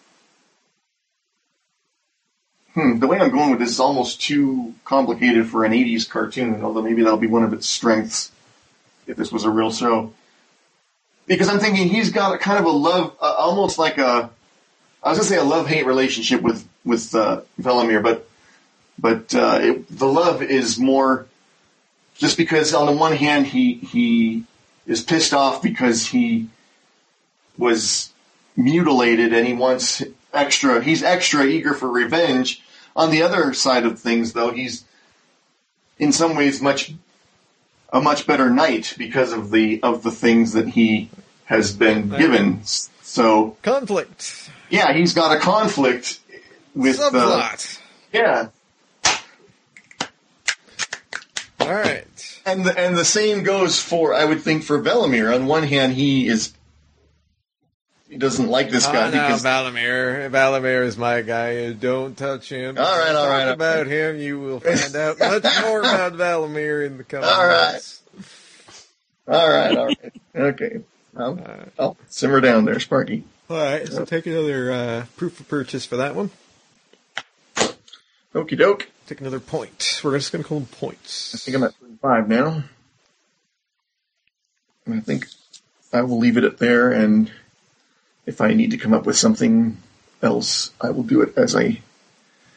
hmm, 2.74 2.98
the 2.98 3.06
way 3.06 3.18
I'm 3.18 3.30
going 3.30 3.50
with 3.50 3.58
this 3.60 3.70
is 3.70 3.80
almost 3.80 4.20
too 4.20 4.74
complicated 4.84 5.48
for 5.48 5.64
an 5.64 5.72
80s 5.72 6.08
cartoon, 6.08 6.62
although 6.62 6.82
maybe 6.82 7.02
that'll 7.02 7.18
be 7.18 7.26
one 7.26 7.42
of 7.42 7.52
its 7.52 7.66
strengths 7.66 8.30
if 9.06 9.16
this 9.16 9.32
was 9.32 9.44
a 9.44 9.50
real 9.50 9.72
show. 9.72 10.12
Because 11.26 11.48
I'm 11.48 11.58
thinking 11.58 11.88
he's 11.88 12.10
got 12.10 12.34
a 12.34 12.38
kind 12.38 12.58
of 12.58 12.64
a 12.66 12.70
love, 12.70 13.16
uh, 13.20 13.34
almost 13.38 13.78
like 13.78 13.98
a, 13.98 14.30
I 15.02 15.08
was 15.08 15.18
gonna 15.18 15.28
say 15.28 15.36
a 15.36 15.44
love-hate 15.44 15.86
relationship 15.86 16.40
with, 16.40 16.66
with, 16.84 17.14
uh, 17.14 17.42
Velamir, 17.60 18.02
but, 18.02 18.28
but, 18.98 19.34
uh, 19.34 19.58
it, 19.60 19.98
the 19.98 20.06
love 20.06 20.42
is 20.42 20.78
more 20.78 21.26
just 22.18 22.36
because 22.36 22.72
on 22.74 22.86
the 22.86 22.92
one 22.92 23.12
hand 23.12 23.46
he, 23.46 23.74
he 23.74 24.44
is 24.86 25.02
pissed 25.02 25.34
off 25.34 25.62
because 25.62 26.06
he 26.06 26.48
was 27.58 28.12
mutilated 28.56 29.32
and 29.32 29.46
he 29.46 29.52
wants 29.52 30.02
extra 30.32 30.82
he's 30.82 31.02
extra 31.02 31.44
eager 31.44 31.74
for 31.74 31.88
revenge. 31.88 32.62
On 32.94 33.10
the 33.10 33.22
other 33.22 33.52
side 33.52 33.84
of 33.84 33.98
things 33.98 34.32
though 34.32 34.50
he's 34.50 34.84
in 35.98 36.12
some 36.12 36.36
ways 36.36 36.62
much 36.62 36.92
a 37.92 38.00
much 38.00 38.26
better 38.26 38.50
knight 38.50 38.94
because 38.98 39.32
of 39.32 39.50
the 39.50 39.82
of 39.82 40.02
the 40.02 40.10
things 40.10 40.52
that 40.52 40.68
he 40.68 41.08
has 41.44 41.72
been 41.74 42.08
given 42.08 42.60
so 42.64 43.56
Conflict. 43.62 44.50
yeah 44.70 44.92
he's 44.92 45.14
got 45.14 45.36
a 45.36 45.40
conflict 45.40 46.18
with 46.74 46.98
uh, 47.00 47.10
Subplot. 47.10 47.80
yeah 48.12 48.48
All 51.60 51.72
right. 51.72 52.04
and 52.44 52.64
the, 52.64 52.78
and 52.78 52.96
the 52.96 53.04
same 53.04 53.42
goes 53.42 53.80
for 53.80 54.12
I 54.14 54.24
would 54.24 54.42
think 54.42 54.62
for 54.62 54.80
Velamir 54.82 55.34
on 55.34 55.46
one 55.46 55.62
hand 55.64 55.94
he 55.94 56.28
is 56.28 56.52
he 58.08 58.18
doesn't 58.18 58.48
like 58.48 58.70
this 58.70 58.86
guy 58.86 59.08
Oh, 59.08 59.10
no, 59.10 59.26
because 59.26 59.42
Valamir. 59.44 60.30
Valamir 60.30 60.84
is 60.84 60.96
my 60.96 61.22
guy. 61.22 61.72
Don't 61.72 62.16
touch 62.16 62.48
him. 62.50 62.78
All 62.78 62.84
right, 62.84 63.14
all 63.14 63.28
right. 63.28 63.38
Talk 63.40 63.46
all 63.48 63.52
about 63.54 63.86
him. 63.86 64.18
You 64.18 64.38
will 64.40 64.60
find 64.60 64.94
out 64.96 65.18
much 65.18 65.44
more 65.62 65.80
about 65.80 66.12
Valamir 66.14 66.86
in 66.86 66.98
the 66.98 67.04
coming 67.04 67.28
All 67.28 67.46
right. 67.46 67.72
months. 67.72 68.02
all 69.28 69.48
right 69.48 69.76
all 69.76 69.86
right 69.86 70.12
okay 70.36 70.80
I'll 71.16 71.96
simmer 72.08 72.40
down 72.40 72.64
there 72.64 72.78
Sparky 72.78 73.24
All 73.50 73.56
right, 73.56 73.88
so 73.88 74.04
take 74.04 74.26
another 74.26 74.70
uh, 74.70 75.04
proof 75.16 75.40
of 75.40 75.48
purchase 75.48 75.84
for 75.84 75.96
that 75.96 76.14
one. 76.14 76.30
okie 78.34 78.56
doke 78.56 78.88
Take 79.08 79.20
another 79.20 79.38
point. 79.40 80.00
We're 80.02 80.18
just 80.18 80.32
going 80.32 80.42
to 80.42 80.48
call 80.48 80.58
them 80.58 80.66
points. 80.68 81.32
I 81.34 81.38
think 81.38 81.56
I'm 81.56 81.62
at 81.62 81.74
35 81.76 82.28
now. 82.28 82.64
And 84.84 84.94
I 84.96 85.00
think 85.00 85.26
I 85.92 86.02
will 86.02 86.18
leave 86.18 86.36
it 86.36 86.42
at 86.42 86.58
there, 86.58 86.90
and 86.90 87.30
if 88.26 88.40
I 88.40 88.52
need 88.52 88.72
to 88.72 88.76
come 88.76 88.92
up 88.92 89.06
with 89.06 89.16
something 89.16 89.76
else, 90.22 90.72
I 90.80 90.90
will 90.90 91.04
do 91.04 91.22
it 91.22 91.38
as 91.38 91.54
I. 91.54 91.80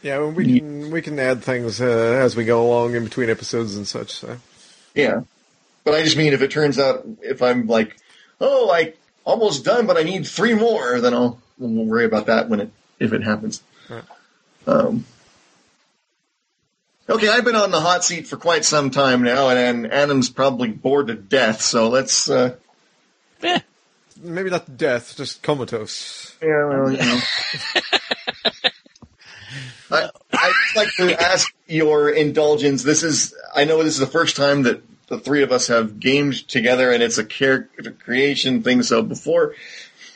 Yeah, 0.01 0.19
well, 0.19 0.31
we 0.31 0.59
can 0.59 0.91
we 0.91 1.01
can 1.01 1.19
add 1.19 1.43
things 1.43 1.79
uh, 1.81 1.85
as 1.85 2.35
we 2.35 2.45
go 2.45 2.65
along 2.65 2.95
in 2.95 3.03
between 3.03 3.29
episodes 3.29 3.75
and 3.75 3.87
such. 3.87 4.11
So 4.11 4.37
Yeah. 4.95 5.21
But 5.83 5.93
I 5.93 6.03
just 6.03 6.17
mean 6.17 6.33
if 6.33 6.41
it 6.41 6.51
turns 6.51 6.79
out, 6.79 7.05
if 7.21 7.41
I'm 7.41 7.67
like, 7.67 7.97
oh, 8.39 8.69
I 8.71 8.93
almost 9.25 9.65
done, 9.65 9.87
but 9.87 9.97
I 9.97 10.03
need 10.03 10.27
three 10.27 10.53
more, 10.53 10.99
then 11.01 11.13
I'll 11.13 11.39
we'll 11.57 11.85
worry 11.85 12.05
about 12.05 12.27
that 12.27 12.49
when 12.49 12.59
it 12.61 12.71
if 12.99 13.13
it 13.13 13.23
happens. 13.23 13.61
Right. 13.89 14.03
Um, 14.67 15.05
okay, 17.09 17.27
I've 17.27 17.45
been 17.45 17.55
on 17.55 17.71
the 17.71 17.79
hot 17.79 18.03
seat 18.03 18.27
for 18.27 18.37
quite 18.37 18.65
some 18.65 18.91
time 18.91 19.23
now, 19.23 19.49
and, 19.49 19.59
and 19.59 19.93
Adam's 19.93 20.29
probably 20.29 20.69
bored 20.69 21.07
to 21.07 21.15
death. 21.15 21.61
So 21.61 21.89
let's. 21.89 22.29
Uh, 22.29 22.55
Eh, 23.41 23.59
maybe 24.21 24.49
not 24.49 24.77
death, 24.77 25.15
just 25.17 25.41
comatose. 25.41 26.35
Yeah, 26.41 26.65
well, 26.65 26.91
you 26.91 26.97
know. 26.99 27.19
I, 29.91 30.09
I'd 30.33 30.53
like 30.75 30.89
to 30.97 31.21
ask 31.21 31.53
your 31.67 32.09
indulgence. 32.09 32.83
This 32.83 33.03
is, 33.03 33.33
I 33.55 33.65
know 33.65 33.83
this 33.83 33.93
is 33.93 33.99
the 33.99 34.07
first 34.07 34.35
time 34.35 34.63
that 34.63 34.81
the 35.07 35.19
three 35.19 35.41
of 35.41 35.51
us 35.51 35.67
have 35.67 35.99
gamed 35.99 36.47
together 36.47 36.91
and 36.91 37.01
it's 37.01 37.17
a 37.17 37.25
character 37.25 37.91
creation 37.91 38.61
thing. 38.61 38.83
So 38.83 39.01
before, 39.01 39.55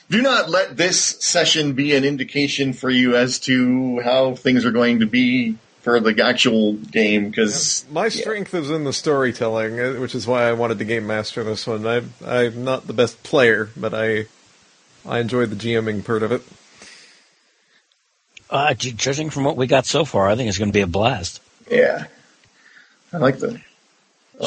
do 0.10 0.22
not 0.22 0.50
let 0.50 0.78
this 0.78 1.00
session 1.04 1.74
be 1.74 1.96
an 1.96 2.04
indication 2.04 2.74
for 2.74 2.90
you 2.90 3.16
as 3.16 3.40
to 3.40 4.00
how 4.02 4.36
things 4.36 4.66
are 4.66 4.72
going 4.72 5.00
to 5.00 5.08
be 5.08 5.58
for 5.84 6.00
the 6.00 6.24
actual 6.26 6.74
game 6.74 7.30
because 7.30 7.86
My 7.92 8.08
strength 8.10 8.54
is 8.54 8.72
in 8.72 8.86
the 8.86 8.94
storytelling, 8.94 9.80
uh, 9.80 9.94
which 10.00 10.16
is 10.16 10.26
why 10.26 10.48
I 10.48 10.54
wanted 10.54 10.80
to 10.80 10.86
game 10.86 11.06
master 11.06 11.44
this 11.44 11.68
one. 11.68 11.86
I, 11.86 12.02
I'm 12.26 12.64
not 12.64 12.88
the 12.88 12.94
best 12.94 13.22
player, 13.22 13.70
but 13.78 13.94
I 13.94 14.26
I 15.06 15.20
enjoy 15.20 15.46
the 15.46 15.58
GMing 15.58 16.06
part 16.06 16.24
of 16.24 16.32
it. 16.32 16.42
uh, 18.50 18.74
judging 18.74 19.30
from 19.30 19.44
what 19.44 19.58
we 19.58 19.68
got 19.68 19.86
so 19.86 20.06
far, 20.06 20.30
I 20.30 20.36
think 20.36 20.48
it's 20.48 20.58
going 20.58 20.70
to 20.70 20.74
be 20.74 20.82
a 20.82 20.88
blast. 20.88 21.42
yeah, 21.70 22.06
I 23.12 23.18
like 23.18 23.40
the 23.40 23.60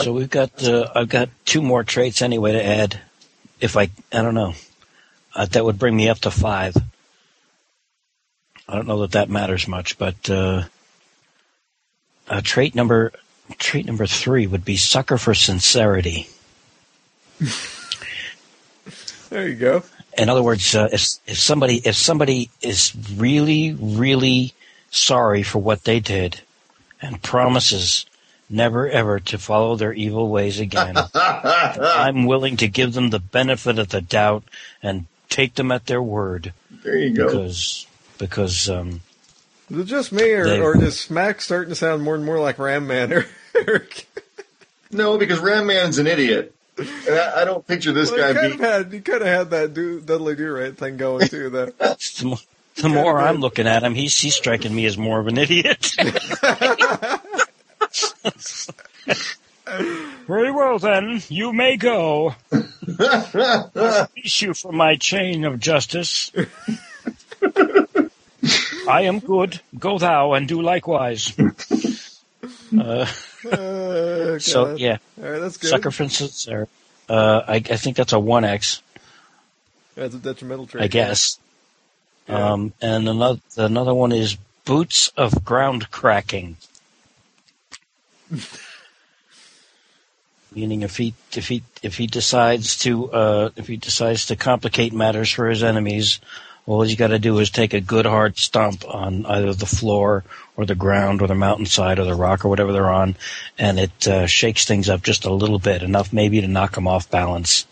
So 0.02 0.12
we've 0.14 0.30
got 0.30 0.64
uh, 0.64 0.90
I've 0.94 1.10
got 1.10 1.28
two 1.44 1.60
more 1.60 1.84
traits 1.84 2.22
anyway 2.22 2.52
to 2.52 2.64
add. 2.64 3.00
If 3.60 3.76
I 3.76 3.90
I 4.10 4.22
don't 4.22 4.34
know, 4.34 4.54
uh, 5.34 5.44
that 5.44 5.64
would 5.64 5.78
bring 5.78 5.94
me 5.94 6.08
up 6.08 6.20
to 6.20 6.30
five. 6.30 6.74
I 8.68 8.74
don't 8.74 8.88
know 8.88 9.02
that 9.02 9.12
that 9.12 9.28
matters 9.28 9.68
much, 9.68 9.98
but 9.98 10.30
uh, 12.28 12.40
trait 12.42 12.74
number 12.74 13.12
trait 13.58 13.86
number 13.86 14.06
three 14.06 14.46
would 14.46 14.64
be 14.64 14.76
sucker 14.76 15.18
for 15.18 15.34
sincerity. 15.34 16.28
There 19.30 19.48
you 19.48 19.54
go. 19.54 19.82
In 20.16 20.28
other 20.28 20.42
words, 20.42 20.74
uh, 20.74 20.88
if 20.92 21.02
if 21.26 21.38
somebody 21.38 21.76
if 21.84 21.96
somebody 21.96 22.50
is 22.62 22.92
really 23.16 23.74
really 23.74 24.54
sorry 24.90 25.42
for 25.42 25.58
what 25.58 25.84
they 25.84 26.00
did, 26.00 26.40
and 27.02 27.22
promises 27.22 28.06
never 28.48 28.88
ever 28.88 29.20
to 29.20 29.38
follow 29.38 29.76
their 29.76 29.92
evil 29.92 30.28
ways 30.28 30.58
again, 30.58 30.96
I'm 31.14 32.24
willing 32.24 32.56
to 32.58 32.68
give 32.68 32.94
them 32.94 33.10
the 33.10 33.18
benefit 33.18 33.78
of 33.78 33.88
the 33.90 34.00
doubt 34.00 34.44
and 34.82 35.06
take 35.28 35.54
them 35.54 35.72
at 35.72 35.86
their 35.86 36.02
word 36.02 36.52
there 36.82 36.96
you 36.96 37.14
go. 37.14 37.26
because 37.26 37.86
because 38.18 38.70
um, 38.70 39.00
Is 39.70 39.78
it 39.78 39.84
just 39.84 40.12
me, 40.12 40.30
or, 40.32 40.44
They- 40.44 40.60
or 40.60 40.82
is 40.82 40.98
Smack 41.00 41.40
starting 41.40 41.70
to 41.70 41.74
sound 41.74 42.02
more 42.02 42.14
and 42.14 42.24
more 42.24 42.38
like 42.38 42.58
Ram 42.58 42.86
Man? 42.86 43.12
Or, 43.12 43.26
No, 44.92 45.16
because 45.18 45.38
Ram 45.40 45.66
Man's 45.66 45.98
an 45.98 46.06
idiot. 46.06 46.54
I, 46.78 47.32
I 47.38 47.44
don't 47.46 47.66
picture 47.66 47.90
this 47.92 48.10
well, 48.10 48.20
guy 48.20 48.28
you 48.28 48.34
kind 48.34 48.48
being. 48.48 48.54
of 48.64 48.70
had 48.70 48.92
you 48.92 49.00
kind 49.00 49.22
of 49.22 49.26
had 49.28 49.50
that 49.50 49.72
do, 49.74 49.98
Dudley 50.00 50.36
Do 50.36 50.52
Right 50.52 50.76
thing 50.76 50.98
going 50.98 51.26
too. 51.26 51.48
Though. 51.48 51.66
the, 51.66 52.22
mo- 52.24 52.38
the 52.76 52.88
more 52.90 53.18
I'm 53.18 53.38
looking 53.38 53.66
at 53.66 53.82
him, 53.82 53.94
he's 53.94 54.18
he's 54.18 54.34
striking 54.34 54.74
me 54.74 54.84
as 54.84 54.98
more 54.98 55.18
of 55.18 55.26
an 55.26 55.38
idiot. 55.38 55.92
Very 60.26 60.50
well 60.52 60.78
then, 60.78 61.22
you 61.28 61.52
may 61.52 61.76
go. 61.76 62.34
Release 62.52 64.42
you 64.42 64.54
from 64.54 64.76
my 64.76 64.96
chain 64.96 65.44
of 65.44 65.58
justice. 65.60 66.30
I 68.88 69.02
am 69.02 69.18
good. 69.18 69.60
Go 69.78 69.98
thou 69.98 70.32
and 70.34 70.46
do 70.48 70.62
likewise. 70.62 71.32
Uh, 72.78 73.06
Uh, 73.50 74.38
so 74.38 74.74
yeah, 74.76 74.98
all 75.22 75.30
right, 75.30 75.38
that's 75.38 75.56
good. 75.56 75.70
sucker 75.70 75.90
for 75.92 76.02
instance, 76.02 76.48
or 76.48 76.68
uh, 77.08 77.42
I, 77.46 77.54
I 77.56 77.76
think 77.76 77.96
that's 77.96 78.12
a 78.12 78.18
one 78.18 78.44
X. 78.44 78.82
That's 79.94 80.14
a 80.14 80.18
detrimental 80.18 80.66
trait. 80.66 80.82
I 80.84 80.88
guess. 80.88 81.38
Yeah. 82.28 82.52
Um, 82.52 82.72
and 82.82 83.08
another 83.08 83.40
another 83.56 83.94
one 83.94 84.10
is 84.12 84.36
boots 84.64 85.12
of 85.16 85.44
ground 85.44 85.90
cracking. 85.92 86.56
Meaning, 90.54 90.82
if 90.82 90.96
he 90.96 91.14
if 91.36 91.48
he 91.48 91.62
if 91.82 91.96
he 91.96 92.06
decides 92.06 92.76
to 92.78 93.12
uh, 93.12 93.50
if 93.56 93.68
he 93.68 93.76
decides 93.76 94.26
to 94.26 94.36
complicate 94.36 94.92
matters 94.92 95.30
for 95.30 95.48
his 95.48 95.62
enemies, 95.62 96.18
all 96.66 96.82
he's 96.82 96.96
got 96.96 97.08
to 97.08 97.18
do 97.18 97.38
is 97.38 97.50
take 97.50 97.74
a 97.74 97.80
good 97.80 98.06
hard 98.06 98.36
stomp 98.38 98.84
on 98.88 99.24
either 99.26 99.54
the 99.54 99.66
floor 99.66 100.24
or 100.56 100.66
the 100.66 100.74
ground 100.74 101.22
or 101.22 101.28
the 101.28 101.34
mountainside 101.34 101.98
or 101.98 102.04
the 102.04 102.14
rock 102.14 102.44
or 102.44 102.48
whatever 102.48 102.72
they're 102.72 102.90
on, 102.90 103.14
and 103.58 103.78
it 103.78 104.08
uh, 104.08 104.26
shakes 104.26 104.64
things 104.64 104.88
up 104.88 105.02
just 105.02 105.24
a 105.24 105.32
little 105.32 105.58
bit, 105.58 105.82
enough 105.82 106.12
maybe 106.12 106.40
to 106.40 106.48
knock 106.48 106.72
them 106.72 106.88
off 106.88 107.10
balance, 107.10 107.66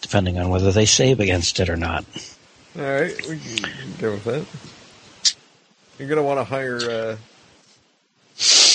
depending 0.00 0.38
on 0.38 0.50
whether 0.50 0.70
they 0.70 0.86
save 0.86 1.20
against 1.20 1.58
it 1.58 1.68
or 1.68 1.76
not. 1.76 2.04
All 2.78 2.82
right, 2.84 3.26
we 3.28 3.38
can 3.38 3.68
go 3.98 4.12
with 4.12 4.24
that. 4.24 4.46
You're 5.98 6.08
gonna 6.08 6.22
want 6.22 6.38
a 6.38 6.44
higher 6.44 6.78
uh, 6.78 7.16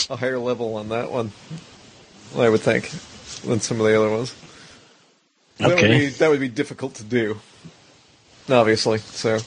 a 0.09 0.15
higher 0.17 0.39
level 0.39 0.75
on 0.75 0.89
that 0.89 1.09
one. 1.09 1.31
I 2.35 2.49
would 2.49 2.61
think 2.61 2.89
than 3.47 3.61
some 3.61 3.79
of 3.79 3.85
the 3.85 3.97
other 3.97 4.09
ones. 4.09 4.35
That 5.59 5.67
would 5.67 5.77
Okay. 5.77 5.99
be 5.99 6.07
that 6.09 6.29
would 6.29 6.39
be 6.41 6.49
difficult 6.49 6.95
to 6.95 7.03
do. 7.03 7.39
Obviously, 8.49 8.97
so 8.97 9.39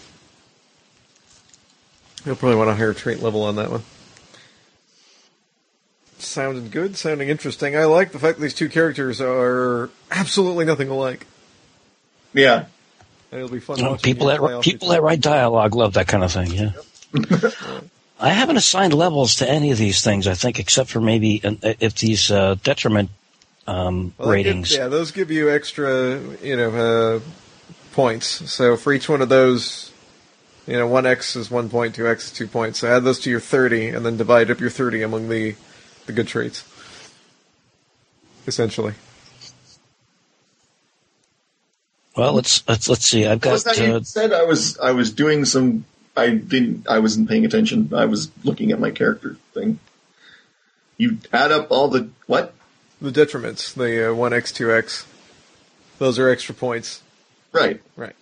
You'll 2.26 2.36
probably 2.36 2.56
want 2.56 2.68
a 2.68 2.74
higher 2.74 2.92
trait 2.92 3.22
level 3.22 3.44
on 3.44 3.56
that 3.56 3.70
one. 3.70 3.82
Sounded 6.18 6.70
good, 6.70 6.96
sounding 6.96 7.28
interesting. 7.28 7.76
I 7.76 7.84
like 7.84 8.10
the 8.12 8.18
fact 8.18 8.38
that 8.38 8.42
these 8.42 8.54
two 8.54 8.68
characters 8.68 9.20
are 9.20 9.90
absolutely 10.10 10.64
nothing 10.64 10.88
alike. 10.88 11.26
Yeah. 12.32 12.64
And 13.30 13.40
it'll 13.40 13.52
be 13.52 13.60
fun. 13.60 13.80
Well, 13.80 13.96
people 13.96 14.26
that 14.28 14.40
write- 14.40 14.62
people 14.62 14.88
that 14.88 15.02
write 15.02 15.20
dialogue 15.20 15.74
love 15.74 15.94
that 15.94 16.08
kind 16.08 16.24
of 16.24 16.32
thing. 16.32 16.50
Yeah. 16.52 16.72
I 18.18 18.30
haven't 18.30 18.56
assigned 18.56 18.94
levels 18.94 19.36
to 19.36 19.48
any 19.48 19.70
of 19.72 19.78
these 19.78 20.02
things. 20.02 20.26
I 20.26 20.34
think, 20.34 20.58
except 20.58 20.90
for 20.90 21.00
maybe 21.00 21.42
uh, 21.44 21.54
if 21.80 21.94
these 21.96 22.30
uh, 22.30 22.56
detriment 22.62 23.10
um, 23.66 24.14
Well, 24.16 24.28
that 24.30 24.36
give- 24.36 24.46
ratings. 24.46 24.74
yeah, 24.74 24.88
those 24.88 25.10
give 25.12 25.30
you 25.30 25.50
extra, 25.50 26.18
you 26.42 26.56
know, 26.56 26.70
uh, 27.16 27.20
points. 27.92 28.26
So 28.50 28.76
for 28.78 28.92
each 28.94 29.08
one 29.08 29.20
of 29.20 29.28
those, 29.28 29.85
you 30.66 30.76
know, 30.76 30.86
one 30.86 31.06
X 31.06 31.36
is 31.36 31.50
one 31.50 31.68
point, 31.68 31.94
two 31.94 32.08
X 32.08 32.26
is 32.26 32.32
two 32.32 32.46
points. 32.46 32.80
So 32.80 32.88
add 32.88 33.04
those 33.04 33.20
to 33.20 33.30
your 33.30 33.40
thirty, 33.40 33.88
and 33.88 34.04
then 34.04 34.16
divide 34.16 34.50
up 34.50 34.60
your 34.60 34.70
thirty 34.70 35.02
among 35.02 35.28
the 35.28 35.54
the 36.06 36.12
good 36.12 36.28
traits. 36.28 36.64
Essentially, 38.46 38.94
Well, 42.16 42.32
let's 42.32 42.66
let's 42.68 42.88
let's 42.88 43.06
see. 43.06 43.26
I've 43.26 43.44
What 43.44 43.52
was 43.52 43.64
got 43.64 43.76
that 43.76 43.86
you 43.86 43.94
uh, 43.94 44.02
said? 44.02 44.32
I 44.32 44.44
was 44.44 44.78
I 44.78 44.92
was 44.92 45.12
doing 45.12 45.44
some. 45.44 45.84
I 46.16 46.30
didn't. 46.30 46.88
I 46.88 47.00
wasn't 47.00 47.28
paying 47.28 47.44
attention. 47.44 47.92
I 47.94 48.06
was 48.06 48.30
looking 48.42 48.72
at 48.72 48.80
my 48.80 48.90
character 48.90 49.36
thing. 49.52 49.80
You 50.96 51.18
add 51.32 51.52
up 51.52 51.70
all 51.70 51.88
the 51.88 52.08
what? 52.26 52.54
the 53.00 53.10
detriments, 53.10 53.74
the 53.74 54.10
uh, 54.10 54.14
one 54.14 54.32
X, 54.32 54.52
two 54.52 54.72
X, 54.72 55.06
those 55.98 56.18
are 56.18 56.28
extra 56.28 56.54
points. 56.54 57.02
Right. 57.52 57.80
Right. 57.96 58.16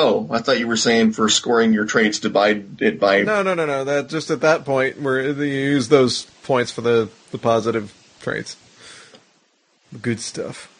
Oh, 0.00 0.28
I 0.30 0.38
thought 0.38 0.60
you 0.60 0.68
were 0.68 0.76
saying 0.76 1.10
for 1.10 1.28
scoring 1.28 1.72
your 1.72 1.84
traits, 1.84 2.20
divide 2.20 2.80
it 2.80 3.00
by. 3.00 3.22
No, 3.22 3.42
no, 3.42 3.54
no, 3.54 3.66
no. 3.66 3.82
That 3.82 4.08
just 4.08 4.30
at 4.30 4.42
that 4.42 4.64
point 4.64 5.00
where 5.00 5.20
you 5.20 5.42
use 5.42 5.88
those 5.88 6.22
points 6.44 6.70
for 6.70 6.82
the 6.82 7.08
the 7.32 7.38
positive 7.38 7.92
traits, 8.20 8.56
the 9.90 9.98
good 9.98 10.20
stuff. 10.20 10.72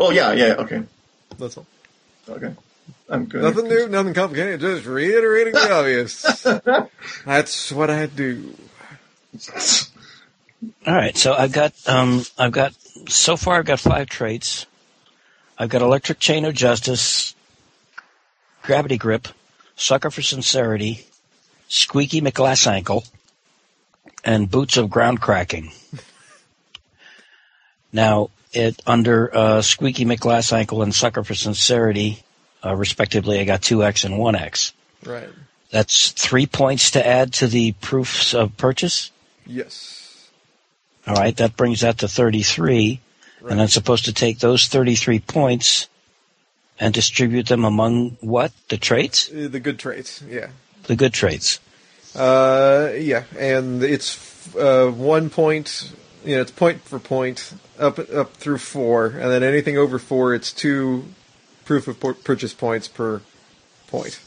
Oh 0.00 0.10
yeah, 0.10 0.32
yeah. 0.32 0.54
Okay, 0.58 0.82
That's 1.38 1.56
all. 1.56 1.66
okay. 2.28 2.52
I'm 3.08 3.26
good. 3.26 3.42
Nothing 3.42 3.68
new, 3.68 3.88
nothing 3.88 4.14
complicated. 4.14 4.58
Just 4.58 4.84
reiterating 4.84 5.52
the 5.52 5.72
obvious. 5.72 6.42
That's 7.24 7.70
what 7.70 7.88
I 7.88 8.06
do. 8.06 8.52
all 10.84 10.92
right. 10.92 11.16
So 11.16 11.34
I've 11.34 11.52
got 11.52 11.72
um, 11.86 12.24
I've 12.36 12.50
got 12.50 12.74
so 13.08 13.36
far 13.36 13.60
I've 13.60 13.64
got 13.64 13.78
five 13.78 14.08
traits. 14.08 14.66
I've 15.58 15.68
got 15.68 15.82
electric 15.82 16.18
chain 16.18 16.44
of 16.44 16.54
justice, 16.54 17.34
gravity 18.62 18.98
grip, 18.98 19.28
sucker 19.74 20.10
for 20.10 20.22
sincerity, 20.22 21.06
squeaky 21.68 22.20
McGlass 22.20 22.66
ankle, 22.66 23.04
and 24.24 24.50
boots 24.50 24.76
of 24.76 24.90
ground 24.90 25.20
cracking. 25.20 25.72
Now, 27.92 28.30
it 28.52 28.82
under 28.86 29.34
uh, 29.34 29.62
squeaky 29.62 30.04
McGlass 30.04 30.52
ankle 30.52 30.82
and 30.82 30.94
sucker 30.94 31.24
for 31.24 31.34
sincerity, 31.34 32.22
uh, 32.64 32.74
respectively, 32.74 33.40
I 33.40 33.44
got 33.44 33.62
two 33.62 33.84
X 33.84 34.04
and 34.04 34.18
one 34.18 34.34
X. 34.34 34.72
Right. 35.04 35.28
That's 35.70 36.10
three 36.10 36.46
points 36.46 36.92
to 36.92 37.06
add 37.06 37.32
to 37.34 37.46
the 37.46 37.72
proofs 37.72 38.34
of 38.34 38.56
purchase. 38.56 39.10
Yes. 39.46 40.28
All 41.06 41.14
right, 41.14 41.36
that 41.36 41.56
brings 41.56 41.80
that 41.80 41.98
to 41.98 42.08
33. 42.08 43.00
Right. 43.46 43.52
And 43.52 43.62
I'm 43.62 43.68
supposed 43.68 44.06
to 44.06 44.12
take 44.12 44.40
those 44.40 44.66
33 44.66 45.20
points 45.20 45.86
and 46.80 46.92
distribute 46.92 47.46
them 47.46 47.64
among 47.64 48.16
what? 48.20 48.50
The 48.70 48.76
traits? 48.76 49.30
Uh, 49.30 49.46
The 49.48 49.60
good 49.60 49.78
traits. 49.78 50.20
Yeah. 50.28 50.48
The 50.88 50.96
good 50.96 51.12
traits. 51.12 51.60
Uh, 52.16 52.90
yeah, 52.98 53.22
and 53.38 53.84
it's 53.84 54.52
uh, 54.56 54.90
one 54.90 55.30
point. 55.30 55.92
You 56.24 56.34
know, 56.36 56.42
it's 56.42 56.50
point 56.50 56.80
for 56.82 56.98
point 56.98 57.54
up 57.78 58.00
up 58.10 58.32
through 58.34 58.58
four, 58.58 59.06
and 59.06 59.30
then 59.30 59.44
anything 59.44 59.78
over 59.78 59.98
four, 60.00 60.34
it's 60.34 60.52
two 60.52 61.04
proof 61.64 61.86
of 61.86 62.00
purchase 62.24 62.52
points 62.52 62.88
per 62.88 63.20
point. 63.86 64.18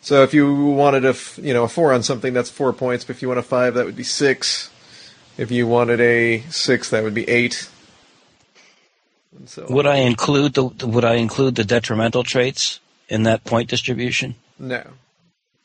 So 0.00 0.24
if 0.24 0.34
you 0.34 0.52
wanted 0.52 1.04
a 1.04 1.10
f- 1.10 1.38
you 1.40 1.54
know 1.54 1.62
a 1.62 1.68
four 1.68 1.92
on 1.92 2.02
something, 2.02 2.32
that's 2.32 2.50
four 2.50 2.72
points. 2.72 3.04
But 3.04 3.16
if 3.16 3.22
you 3.22 3.28
want 3.28 3.38
a 3.38 3.44
five, 3.44 3.74
that 3.74 3.84
would 3.86 3.96
be 3.96 4.02
six. 4.02 4.68
If 5.38 5.50
you 5.50 5.66
wanted 5.66 6.00
a 6.00 6.40
six, 6.50 6.90
that 6.90 7.02
would 7.02 7.14
be 7.14 7.28
eight. 7.28 7.68
And 9.36 9.48
so 9.48 9.66
Would 9.70 9.86
I 9.86 9.96
include 9.96 10.54
the 10.54 10.64
would 10.64 11.04
I 11.04 11.14
include 11.14 11.54
the 11.54 11.64
detrimental 11.64 12.22
traits 12.22 12.80
in 13.08 13.22
that 13.24 13.44
point 13.44 13.68
distribution? 13.70 14.34
No, 14.58 14.84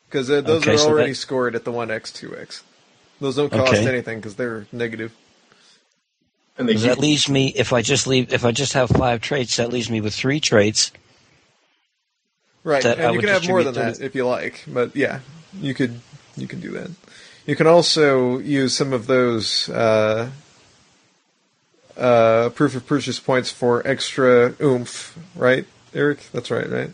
because 0.10 0.30
uh, 0.32 0.42
those 0.42 0.62
Okay, 0.64 0.76
are 0.76 0.78
so 0.78 0.90
already 0.90 1.12
that- 1.12 1.16
scored 1.16 1.56
at 1.56 1.66
the 1.66 1.72
one 1.72 1.92
x 1.92 2.12
two 2.12 2.36
x. 2.38 2.64
Those 3.20 3.36
don't 3.36 3.50
cost 3.52 3.74
Okay. 3.74 3.88
anything 3.88 4.20
because 4.20 4.36
they're 4.36 4.68
negative. 4.72 5.12
and 6.58 6.70
they 6.70 6.74
keep, 6.76 6.84
that 6.84 7.00
leaves 7.00 7.28
me 7.28 7.48
if 7.56 7.74
I 7.74 7.82
just 7.82 8.08
leave 8.08 8.32
if 8.32 8.46
I 8.46 8.52
just 8.52 8.74
have 8.74 8.90
five 8.90 9.22
traits, 9.22 9.58
that 9.58 9.72
leaves 9.74 9.90
me 9.90 10.00
with 10.02 10.14
three 10.14 10.40
traits. 10.40 10.92
Right, 12.64 12.84
that 12.84 13.00
I 13.00 13.06
and 13.06 13.14
you 13.16 13.20
can 13.20 13.30
have 13.30 13.48
more 13.48 13.64
than 13.64 13.74
that 13.76 13.96
them. 13.96 14.06
if 14.06 14.14
you 14.16 14.26
like. 14.28 14.64
But 14.68 14.96
yeah, 14.96 15.20
you 15.60 15.74
could 15.74 16.00
you 16.38 16.48
can 16.48 16.60
do 16.62 16.72
that. 16.72 16.90
You 17.48 17.56
can 17.56 17.66
also 17.66 18.40
use 18.40 18.76
some 18.76 18.92
of 18.92 19.08
those 19.08 19.70
uh, 19.70 20.30
uh, 21.96 22.50
proof 22.50 22.76
of 22.76 22.86
purchase 22.86 23.22
points 23.22 23.50
for 23.50 23.88
extra 23.88 24.54
oomph. 24.62 25.18
Right, 25.34 25.66
Eric? 25.94 26.20
That's 26.34 26.52
right, 26.52 26.70
right? 26.70 26.90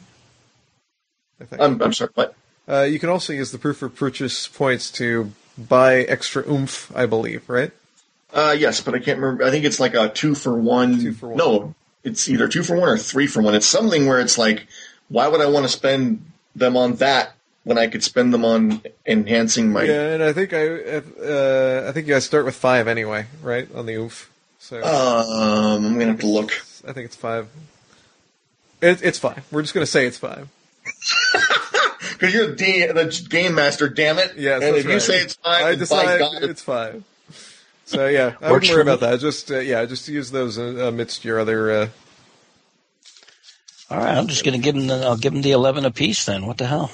I 1.42 1.46
think. 1.46 1.62
I'm, 1.62 1.82
I'm 1.82 1.92
sorry. 1.92 2.12
What? 2.14 2.36
uh, 2.70 2.84
you 2.84 3.00
can 3.00 3.10
also 3.10 3.34
use 3.34 3.52
the 3.52 3.58
proof 3.58 3.82
of 3.82 3.96
purchase 3.96 4.48
points 4.48 4.92
to 4.92 5.32
buy 5.58 6.02
extra 6.02 6.48
oomph. 6.48 6.96
I 6.96 7.08
believe, 7.08 7.50
right? 7.50 7.72
Uh, 8.32 8.56
yes, 8.58 8.80
but 8.80 8.94
I 8.94 9.00
can't 9.00 9.20
remember. 9.20 9.44
I 9.44 9.50
think 9.50 9.66
it's 9.66 9.80
like 9.80 9.96
a 9.96 10.10
two 10.10 10.36
for 10.36 10.54
one. 10.54 11.00
Two 11.00 11.14
for 11.14 11.30
one. 11.30 11.38
No, 11.38 11.76
it's 12.04 12.30
either 12.30 12.48
two 12.48 12.62
for 12.62 12.76
one 12.76 12.90
or 12.90 12.98
three 13.00 13.26
for 13.26 13.42
one. 13.42 13.56
It's 13.56 13.66
something 13.66 14.06
where 14.06 14.20
it's 14.20 14.38
like, 14.38 14.68
why 15.10 15.28
would 15.28 15.42
I 15.42 15.48
want 15.48 15.66
to 15.66 15.70
spend 15.70 16.24
them 16.56 16.78
on 16.78 16.98
that 16.98 17.34
when 17.64 17.78
I 17.78 17.88
could 17.88 18.04
spend 18.04 18.34
them 18.34 18.46
on 18.46 18.82
enhancing 19.06 19.72
my? 19.72 19.84
Yeah, 19.84 20.14
and 20.14 20.24
I 20.24 20.34
think 20.34 20.54
I 20.54 20.68
uh, 20.68 21.86
I 21.88 21.92
think 21.92 22.08
you 22.08 22.14
guys 22.14 22.26
start 22.26 22.46
with 22.46 22.56
five 22.56 22.88
anyway, 22.88 23.26
right? 23.42 23.68
On 23.76 23.86
the 23.86 23.96
oof. 23.96 24.32
So 24.60 24.78
Um, 24.78 25.86
I'm 25.86 25.94
gonna 25.94 26.08
have 26.12 26.20
to 26.20 26.28
look. 26.28 26.52
I 26.88 26.94
think 26.94 27.06
it's 27.06 27.16
five. 27.16 27.48
It, 28.82 29.02
it's 29.02 29.20
five. 29.20 29.46
We're 29.52 29.62
just 29.62 29.74
gonna 29.74 29.86
say 29.86 30.06
it's 30.06 30.18
five. 30.18 30.50
Because 32.24 32.34
you're 32.34 32.56
the, 32.56 32.88
the 32.94 33.28
game 33.30 33.56
master, 33.56 33.90
damn 33.90 34.18
it. 34.18 34.36
Yes, 34.38 34.62
and 34.64 34.76
that's 34.76 34.86
if 34.86 34.92
you 34.92 35.00
say 35.00 35.18
it's 35.20 35.34
five, 35.36 35.66
I 35.66 35.70
then 35.72 35.74
by 35.74 35.80
decide 35.80 36.20
God, 36.20 36.44
it's 36.44 36.62
five. 36.62 37.04
So 37.86 38.08
yeah, 38.08 38.36
I 38.42 38.52
Works 38.52 38.70
wouldn't 38.70 38.70
worry 38.70 38.76
for 38.76 38.82
about 38.82 39.00
that. 39.02 39.20
Just 39.20 39.52
uh, 39.52 39.60
yeah, 39.60 39.84
just 39.86 40.08
use 40.08 40.32
those 40.32 40.58
uh, 40.58 40.62
amidst 40.88 41.26
your 41.26 41.40
other. 41.40 41.72
Uh, 41.72 41.88
All 43.90 43.98
right, 43.98 44.18
I'm 44.18 44.28
just 44.28 44.46
going 44.46 44.58
to 44.58 44.64
give 44.64 44.76
them. 44.76 44.88
The, 44.88 45.06
I'll 45.06 45.18
give 45.18 45.34
them 45.34 45.42
the 45.42 45.52
11 45.52 45.86
apiece 45.86 46.26
then. 46.26 46.46
What 46.46 46.58
the 46.58 46.68
hell? 46.68 46.92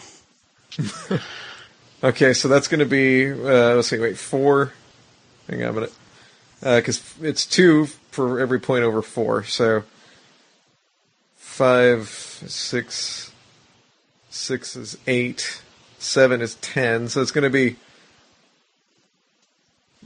okay, 2.03 2.33
so 2.33 2.47
that's 2.47 2.67
going 2.67 2.79
to 2.79 2.85
be 2.85 3.31
uh, 3.31 3.75
let's 3.75 3.87
see, 3.89 3.99
wait, 3.99 4.17
four. 4.17 4.73
Hang 5.49 5.63
on 5.63 5.69
a 5.69 5.73
minute, 5.73 5.93
because 6.59 7.15
it's 7.21 7.45
two 7.45 7.87
for 8.11 8.39
every 8.39 8.59
point 8.59 8.83
over 8.83 9.01
four. 9.01 9.43
So 9.43 9.83
five, 11.35 12.07
six, 12.07 13.31
six 14.29 14.75
is 14.75 14.97
eight, 15.07 15.61
seven 15.97 16.41
is 16.41 16.55
ten. 16.55 17.07
So 17.09 17.21
it's 17.21 17.31
going 17.31 17.43
to 17.43 17.49
be. 17.49 17.75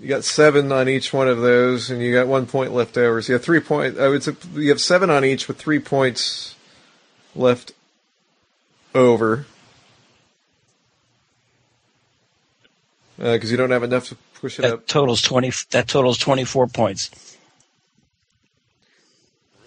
You 0.02 0.08
got 0.08 0.24
seven 0.24 0.72
on 0.72 0.90
each 0.90 1.14
one 1.14 1.28
of 1.28 1.42
those, 1.42 1.92
and 1.92 2.02
you 2.02 2.14
got 2.14 2.26
one 2.26 2.48
point 2.48 2.74
left 2.74 2.98
over. 2.98 3.22
So 3.22 3.34
you 3.34 3.34
have 3.34 3.44
three 3.44 3.60
point. 3.60 4.00
I 4.00 4.08
would 4.08 4.24
say 4.24 4.34
you 4.56 4.70
have 4.70 4.82
seven 4.82 5.10
on 5.10 5.24
each 5.24 5.48
with 5.48 5.58
three 5.58 5.80
points 5.80 6.56
left 7.36 7.74
over. 8.96 9.46
Because 13.32 13.50
you 13.52 13.56
don't 13.58 13.72
have 13.72 13.84
enough 13.84 14.10
to 14.10 14.16
push 14.36 14.60
it 14.60 14.64
That 14.64 14.74
up. 14.74 14.88
totals 14.88 15.22
20. 15.22 15.52
That 15.72 15.88
totals 15.88 16.18
24 16.18 16.68
points. 16.68 17.38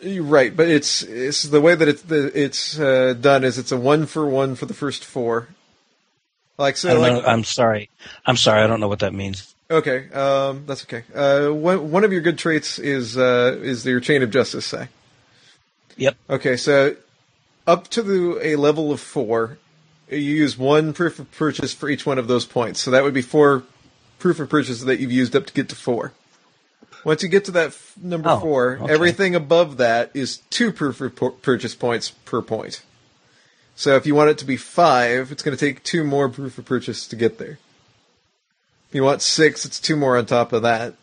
You're 0.02 0.24
Right, 0.24 0.54
but 0.54 0.68
it's 0.68 1.02
it's 1.02 1.42
the 1.44 1.60
way 1.60 1.74
that 1.74 1.88
it's 1.88 2.02
the, 2.02 2.30
it's 2.38 2.78
uh, 2.78 3.14
done 3.18 3.44
is 3.44 3.56
it's 3.58 3.72
a 3.72 3.78
one 3.78 4.04
for 4.04 4.26
one 4.26 4.54
for 4.54 4.66
the 4.66 4.74
first 4.74 5.04
four. 5.04 5.48
Like 6.58 6.76
so, 6.76 6.98
like, 7.00 7.12
know, 7.12 7.22
I'm 7.22 7.44
sorry. 7.44 7.88
I'm 8.26 8.36
sorry. 8.36 8.62
I 8.62 8.66
don't 8.66 8.78
know 8.80 8.88
what 8.88 8.98
that 9.00 9.14
means. 9.14 9.54
okay, 9.70 10.10
um, 10.12 10.64
that's 10.66 10.84
okay. 10.84 11.02
Uh, 11.14 11.52
one 11.52 11.90
one 11.90 12.04
of 12.04 12.12
your 12.12 12.20
good 12.20 12.38
traits 12.38 12.78
is 12.78 13.16
uh, 13.16 13.58
is 13.62 13.86
your 13.86 14.00
chain 14.00 14.22
of 14.22 14.30
justice. 14.30 14.66
Say 14.66 14.88
Yep. 15.96 16.16
okay, 16.28 16.56
so 16.58 16.94
up 17.66 17.88
to 17.88 18.02
the, 18.02 18.38
a 18.42 18.56
level 18.56 18.92
of 18.92 19.00
four, 19.00 19.56
you 20.08 20.18
use 20.18 20.56
one 20.56 20.92
proof 20.92 21.18
of 21.18 21.30
purchase 21.32 21.72
for 21.72 21.88
each 21.88 22.06
one 22.06 22.18
of 22.18 22.28
those 22.28 22.44
points. 22.44 22.80
So 22.80 22.90
that 22.90 23.02
would 23.02 23.14
be 23.14 23.22
four 23.22 23.64
proof 24.18 24.40
of 24.40 24.48
purchase 24.48 24.80
that 24.82 25.00
you've 25.00 25.12
used 25.12 25.34
up 25.36 25.46
to 25.46 25.52
get 25.52 25.68
to 25.70 25.76
four. 25.76 26.12
Once 27.04 27.22
you 27.22 27.28
get 27.28 27.44
to 27.44 27.50
that 27.52 27.68
f- 27.68 27.94
number 28.00 28.28
Oh, 28.28 28.40
four, 28.40 28.78
okay. 28.82 28.92
everything 28.92 29.34
above 29.34 29.76
that 29.76 30.10
is 30.14 30.38
two 30.50 30.72
proof 30.72 31.00
of 31.00 31.14
pu- 31.14 31.30
purchase 31.30 31.74
points 31.74 32.10
per 32.10 32.42
point. 32.42 32.82
So 33.76 33.94
if 33.94 34.06
you 34.06 34.14
want 34.14 34.30
it 34.30 34.38
to 34.38 34.44
be 34.44 34.56
five, 34.56 35.30
it's 35.30 35.42
going 35.42 35.56
to 35.56 35.64
take 35.64 35.82
two 35.82 36.02
more 36.02 36.28
proof 36.28 36.58
of 36.58 36.64
purchase 36.64 37.06
to 37.08 37.16
get 37.16 37.38
there. 37.38 37.58
If 38.88 38.94
you 38.94 39.04
want 39.04 39.22
six, 39.22 39.64
it's 39.64 39.78
two 39.78 39.96
more 39.96 40.16
on 40.16 40.26
top 40.26 40.52
of 40.52 40.62
that. 40.62 40.94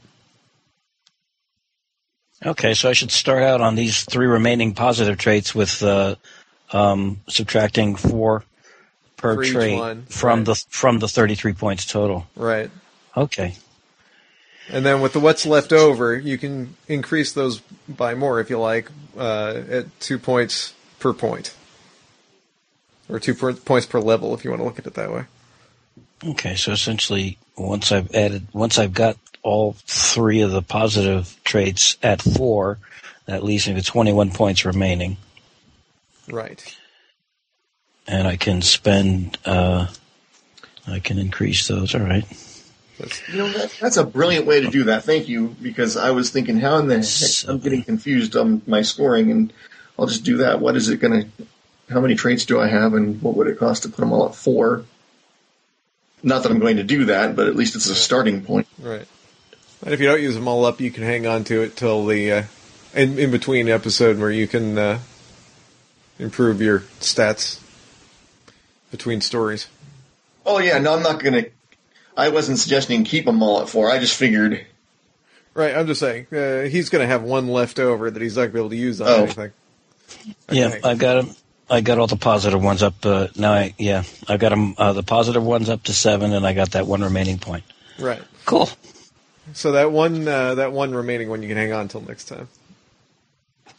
Okay, 2.45 2.73
so 2.73 2.89
I 2.89 2.93
should 2.93 3.11
start 3.11 3.43
out 3.43 3.61
on 3.61 3.75
these 3.75 4.03
three 4.03 4.25
remaining 4.25 4.73
positive 4.73 5.17
traits 5.17 5.55
with 5.55 5.81
uh, 5.84 6.15
um, 6.71 7.21
subtracting 7.30 7.95
four 7.95 8.43
per 9.24 9.44
each 9.44 9.52
trait 9.52 10.10
from 10.10 10.40
right. 10.40 10.45
the 10.45 10.66
from 10.70 11.00
the 11.00 11.08
thirty 11.08 11.36
three 11.36 11.54
points 11.54 11.86
total. 11.86 12.28
Right. 12.36 12.70
Okay. 13.16 13.56
And 14.70 14.86
then 14.86 15.02
with 15.02 15.14
the 15.14 15.20
what's 15.20 15.45
left 15.45 15.74
over, 15.74 16.18
you 16.18 16.38
can 16.38 16.76
increase 16.88 17.34
those 17.34 17.60
by 17.90 18.16
more 18.16 18.40
if 18.40 18.50
you 18.50 18.60
like, 18.60 18.90
uh, 19.18 19.62
at 19.70 20.00
two 20.00 20.18
points 20.18 20.74
per 21.00 21.14
point. 21.14 21.54
Or 23.10 23.20
two 23.20 23.34
per, 23.34 23.54
points 23.54 23.86
per 23.86 24.00
level 24.00 24.34
if 24.34 24.45
you 24.45 24.52
want 24.52 24.62
to 24.62 24.66
look 24.66 24.80
at 24.80 24.88
it 24.88 24.94
that 24.94 25.12
way. 25.12 25.26
Okay, 26.26 26.56
so 26.56 26.72
essentially, 26.72 27.38
once 27.58 27.91
I've 27.91 28.16
added, 28.16 28.48
once 28.54 28.80
I've 28.80 28.94
got 28.94 29.18
all 29.41 29.76
three 29.86 30.40
of 30.40 30.52
the 30.52 30.62
positive 30.62 31.38
traits 31.44 31.98
at 32.02 32.22
four, 32.22 32.80
that 33.26 33.44
leaves 33.44 33.68
me 33.68 33.74
with 33.74 33.86
21 33.86 34.32
points 34.32 34.64
remaining, 34.64 35.18
Right. 36.30 36.76
And 38.07 38.27
I 38.27 38.35
can 38.38 38.61
spend, 38.61 39.38
uh, 39.45 39.88
I 40.88 40.99
can 40.99 41.17
increase 41.17 41.67
those. 41.67 41.95
All 41.95 42.01
right. 42.01 42.25
That's, 42.99 43.27
You 43.30 43.38
know, 43.39 43.49
that, 43.49 43.75
that's 43.81 43.97
a 43.97 44.05
brilliant 44.05 44.45
way 44.45 44.61
to 44.61 44.69
do 44.69 44.84
that. 44.85 45.03
Thank 45.03 45.27
you, 45.27 45.55
because 45.61 45.97
I 45.97 46.11
was 46.11 46.30
thinking, 46.30 46.59
how 46.59 46.77
in 46.77 46.88
the 46.88 46.97
heck 46.99 47.49
I'm 47.49 47.59
getting 47.59 47.84
confused 47.84 48.35
on 48.35 48.61
my 48.67 48.81
scoring, 48.81 49.31
and 49.31 49.53
I'll 49.97 50.05
just 50.05 50.23
do 50.23 50.38
that. 50.38 50.59
What 50.59 50.75
is 50.75 50.89
it 50.89 50.97
going 50.97 51.23
to? 51.23 51.47
How 51.89 51.99
many 51.99 52.15
traits 52.15 52.45
do 52.45 52.59
I 52.59 52.67
have, 52.67 52.93
and 52.93 53.21
what 53.21 53.35
would 53.35 53.47
it 53.47 53.57
cost 53.57 53.84
to 53.84 53.89
put 53.89 53.97
them 53.97 54.13
all 54.13 54.27
at 54.27 54.35
four? 54.35 54.85
Not 56.21 56.43
that 56.43 56.51
I'm 56.51 56.59
going 56.59 56.77
to 56.77 56.84
do 56.84 57.05
that, 57.05 57.35
but 57.35 57.47
at 57.47 57.55
least 57.55 57.75
it's 57.75 57.89
a 57.89 57.95
starting 57.95 58.43
point. 58.43 58.67
right. 58.80 59.05
And 59.84 59.93
if 59.93 59.99
you 59.99 60.07
don't 60.07 60.21
use 60.21 60.35
them 60.35 60.47
all 60.47 60.63
up, 60.63 60.80
you 60.80 60.91
can 60.91 61.03
hang 61.03 61.27
on 61.27 61.43
to 61.45 61.61
it 61.61 61.75
till 61.75 62.05
the 62.05 62.31
uh, 62.31 62.43
in, 62.93 63.19
in 63.19 63.31
between 63.31 63.67
episode 63.67 64.17
where 64.17 64.31
you 64.31 64.47
can 64.47 64.77
uh, 64.77 64.99
improve 66.19 66.61
your 66.61 66.80
stats 67.01 67.59
between 68.94 69.20
stories. 69.22 69.68
Oh 70.45 70.60
yeah, 70.60 70.78
no, 70.78 70.94
I'm 70.95 71.02
not 71.03 71.20
going 71.22 71.34
to. 71.45 71.49
I 72.15 72.30
wasn't 72.30 72.60
suggesting 72.60 73.03
keep 73.03 73.26
them 73.26 73.41
all 73.41 73.61
at 73.61 73.68
four. 73.70 73.90
I 73.90 73.98
just 73.98 74.15
figured. 74.15 74.65
Right, 75.56 75.76
I'm 75.76 75.88
just 75.88 75.99
saying 75.99 76.28
uh, 76.32 76.61
he's 76.70 76.90
going 76.90 77.02
to 77.02 77.07
have 77.07 77.24
one 77.24 77.48
left 77.48 77.80
over 77.80 78.10
that 78.11 78.22
he's 78.22 78.36
not 78.38 78.41
going 78.44 78.52
to 78.52 78.53
be 78.53 78.60
able 78.60 78.70
to 78.70 78.76
use 78.76 79.02
on 79.02 79.07
Oh. 79.07 79.24
anything. 79.24 79.52
Yeah, 80.49 80.76
I 80.84 80.94
got 80.94 80.99
got 80.99 81.18
'em- 81.18 81.36
I 81.70 81.82
got 81.82 81.98
all 81.98 82.07
the 82.07 82.18
positive 82.18 82.61
ones 82.61 82.84
up. 82.84 83.03
Uh, 83.03 83.30
now, 83.36 83.53
I, 83.53 83.74
yeah, 83.80 84.03
I 84.28 84.38
got 84.38 84.49
got 84.49 84.52
'em, 84.52 84.76
uh, 84.78 84.94
the 84.94 85.02
positive 85.03 85.44
ones 85.44 85.70
up 85.70 85.84
to 85.84 85.94
seven, 85.94 86.34
and 86.34 86.45
I 86.45 86.53
got 86.53 86.72
that 86.72 86.86
one 86.86 87.02
remaining 87.02 87.40
point. 87.40 87.64
Right. 87.99 88.22
Cool. 88.45 88.70
So 89.53 89.72
that 89.74 89.91
one 89.91 90.28
uh, 90.28 90.56
that 90.56 90.72
one 90.72 90.94
remaining 90.94 91.30
one 91.30 91.41
you 91.41 91.48
can 91.48 91.57
hang 91.57 91.74
on 91.74 91.88
till 91.88 92.02
next 92.02 92.26
time. 92.26 92.48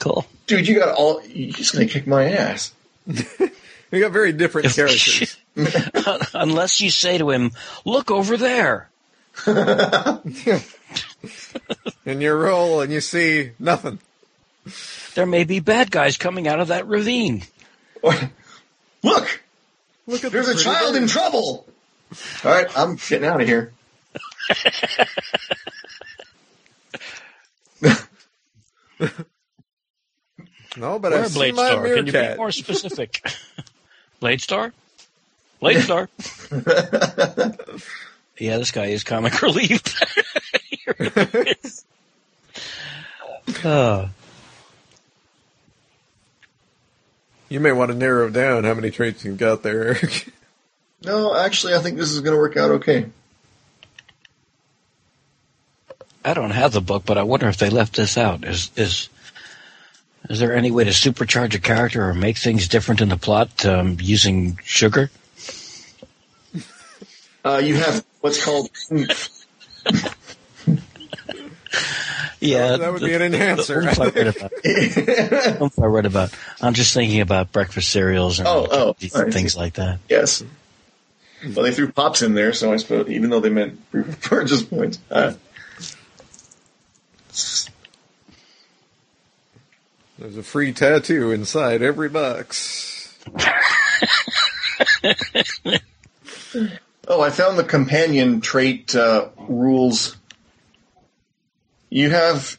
Cool. 0.01 0.27
Dude, 0.47 0.67
you 0.67 0.79
got 0.79 0.95
all. 0.97 1.23
You're 1.27 1.53
just 1.53 1.73
going 1.73 1.87
to 1.87 1.93
kick 1.93 2.07
my 2.07 2.25
ass. 2.33 2.73
We 3.95 4.01
got 4.01 4.11
very 4.11 4.33
different 4.33 4.75
characters. 4.75 5.37
Unless 6.35 6.81
you 6.81 6.91
say 6.91 7.17
to 7.19 7.31
him, 7.31 7.53
"Look 7.85 8.11
over 8.11 8.37
there." 8.37 8.91
and 9.47 10.25
you 12.05 12.33
roll 12.33 12.81
and 12.81 12.93
you 12.93 13.01
see 13.01 13.53
nothing. 13.61 14.01
There 15.15 15.27
may 15.27 15.45
be 15.45 15.61
bad 15.61 15.93
guys 15.93 16.17
coming 16.17 16.49
out 16.49 16.59
of 16.59 16.67
that 16.69 16.89
ravine. 16.89 17.45
Look, 18.03 19.41
Look 20.09 20.25
at 20.25 20.33
there's 20.33 20.47
the 20.47 20.55
a 20.55 20.57
child 20.57 20.95
bird. 20.95 21.03
in 21.03 21.09
trouble. 21.09 21.65
All 22.45 22.51
right, 22.51 22.67
I'm 22.77 22.97
getting 22.97 23.27
out 23.27 23.41
of 23.41 23.47
here. 23.47 23.73
No, 30.77 30.99
but 30.99 31.13
Where, 31.13 31.23
I 31.23 31.27
see 31.29 31.35
Blade 31.39 31.55
my 31.55 31.71
Can 31.75 31.85
you 31.85 32.03
be 32.05 32.13
meerkat. 32.13 32.37
more 32.37 32.51
specific? 32.51 33.25
Blade 34.21 34.41
Star? 34.41 34.73
Blade 35.61 35.81
Star? 35.85 36.09
yeah, 38.39 38.59
this 38.59 38.71
guy 38.71 38.87
is 38.87 39.05
comic 39.05 39.41
relief. 39.43 39.83
Here 40.71 40.95
it 40.99 41.59
is. 41.65 41.85
Uh, 43.65 44.09
You 47.51 47.61
may 47.61 47.73
want 47.73 47.93
to 47.93 47.97
narrow 47.97 48.31
down 48.31 48.65
how 48.65 48.75
many 48.75 48.91
traits 48.91 49.25
you've 49.25 49.39
got 49.39 49.63
there, 49.63 49.85
Eric. 49.89 50.29
No, 51.05 51.37
actually, 51.37 51.75
I 51.75 51.81
think 51.81 51.99
this 51.99 52.11
is 52.11 52.21
going 52.21 52.33
to 52.35 52.41
work 52.41 52.57
out 52.57 52.71
okay. 52.71 53.05
I 56.25 56.33
don't 56.33 56.51
have 56.51 56.73
the 56.73 56.81
book, 56.81 57.03
but 57.05 57.19
I 57.19 57.25
wonder 57.25 57.47
if 57.49 57.59
they 57.59 57.69
left 57.69 57.95
this 57.97 58.17
out. 58.17 58.43
Is 58.43 58.71
is 58.75 59.11
is 60.31 60.39
there 60.39 60.55
any 60.55 60.71
way 60.71 60.85
to 60.85 60.91
supercharge 60.91 61.55
a 61.55 61.59
character 61.61 62.09
or 62.09 62.15
make 62.15 62.39
things 62.39 62.69
different 62.69 63.01
in 63.01 63.09
the 63.09 63.17
plot 63.17 63.65
um, 63.67 63.97
using 64.01 64.59
sugar? 64.65 65.11
Uh, 67.47 67.59
you 67.63 67.75
have 67.75 68.03
what's 68.23 68.43
called 68.43 68.71
Yeah, 72.41 72.77
that 72.79 72.91
would 72.93 73.03
be 73.03 73.13
an 73.13 73.21
enhancer. 73.21 73.83
Oomph 73.83 74.01
I 74.01 74.07
read 74.09 74.27
about. 74.29 74.53
I 75.79 75.85
read 75.87 76.07
about. 76.07 76.31
I'm 76.63 76.73
just 76.73 76.95
thinking 76.95 77.21
about 77.21 77.53
breakfast 77.53 77.91
cereals 77.91 78.39
and 78.39 78.49
Oh, 78.49 78.67
oh, 78.71 78.97
these 78.99 79.15
I 79.15 79.31
things 79.31 79.55
like 79.57 79.75
that. 79.75 79.99
yes. 80.09 80.43
Well, 81.55 81.65
they 81.65 81.73
threw 81.73 81.93
pops 81.93 82.23
in 82.23 82.33
there, 82.33 82.55
so 82.55 82.73
I 82.73 82.79
suppose 82.79 83.09
even 83.11 83.29
though 83.29 83.41
they 83.41 83.51
meant 83.51 83.79
purchase 84.23 84.63
points. 84.63 84.99
Uh, 85.11 85.35
There's 90.19 90.37
a 90.37 90.43
free 90.43 90.73
tattoo 90.73 91.33
inside 91.33 91.83
every 91.83 92.09
box. 92.09 93.17
oh, 97.09 97.21
I 97.21 97.31
found 97.31 97.59
the 97.59 97.65
companion 97.65 98.41
trait 98.41 98.95
uh, 98.95 99.29
rules. 99.49 100.17
You 101.91 102.11
have 102.11 102.57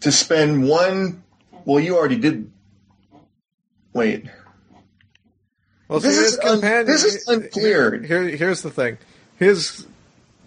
to 0.00 0.10
spend 0.12 0.66
one. 0.66 1.22
Well, 1.64 1.80
you 1.80 1.96
already 1.96 2.16
did. 2.16 2.50
Wait. 3.92 4.26
Well, 5.88 6.00
This 6.00 6.16
see, 6.16 6.24
is 6.24 6.38
un- 6.38 6.60
this 6.86 7.04
is 7.04 7.28
unclear. 7.28 8.02
Here, 8.02 8.22
here's 8.28 8.62
the 8.62 8.70
thing. 8.70 8.98
His 9.38 9.86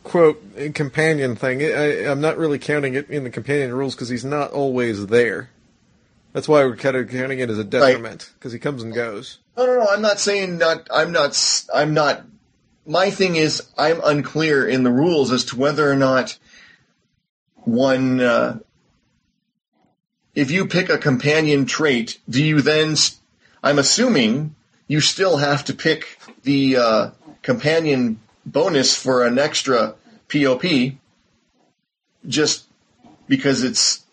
quote 0.08 0.42
companion 0.74 1.36
thing. 1.36 1.62
I, 1.62 2.10
I'm 2.10 2.22
not 2.22 2.38
really 2.38 2.58
counting 2.58 2.96
it 2.96 3.10
in 3.10 3.24
the 3.24 3.30
companion 3.30 3.74
rules 3.74 3.94
because 3.94 4.10
he's 4.10 4.26
not 4.26 4.52
always 4.52 5.08
there. 5.08 5.50
That's 6.34 6.48
why 6.48 6.64
we're 6.64 6.78
kind 6.78 6.96
of 6.96 7.10
counting 7.10 7.40
it 7.40 7.50
as 7.50 7.58
a 7.58 7.64
detriment 7.64 8.32
because 8.36 8.54
he 8.54 8.60
comes 8.60 8.84
and 8.84 8.94
goes. 8.94 9.40
No, 9.58 9.66
no, 9.66 9.80
no. 9.80 9.88
I'm 9.88 10.02
not 10.02 10.20
saying 10.20 10.58
not. 10.58 10.88
I'm 10.94 11.12
not. 11.12 11.66
I'm 11.74 11.94
not. 11.94 12.24
My 12.86 13.10
thing 13.10 13.36
is, 13.36 13.68
I'm 13.78 14.00
unclear 14.04 14.68
in 14.68 14.84
the 14.84 14.92
rules 14.92 15.32
as 15.32 15.46
to 15.46 15.58
whether 15.58 15.92
or 15.92 15.96
not 15.96 16.38
one. 17.56 18.22
Uh, 18.22 18.60
if 20.36 20.52
you 20.52 20.68
pick 20.68 20.90
a 20.90 20.98
companion 20.98 21.66
trait, 21.66 22.20
do 22.30 22.44
you 22.44 22.62
then? 22.62 22.96
I'm 23.64 23.80
assuming 23.80 24.56
you 24.88 25.02
still 25.02 25.38
have 25.38 25.66
to 25.66 25.74
pick 25.74 26.20
the 26.44 26.78
uh, 26.78 27.10
companion 27.42 28.20
bonus 28.48 28.96
for 28.96 29.26
an 29.26 29.38
extra 29.38 29.96
POP, 30.32 30.94
just 32.28 32.66
because 33.28 33.64
it's. 33.64 34.04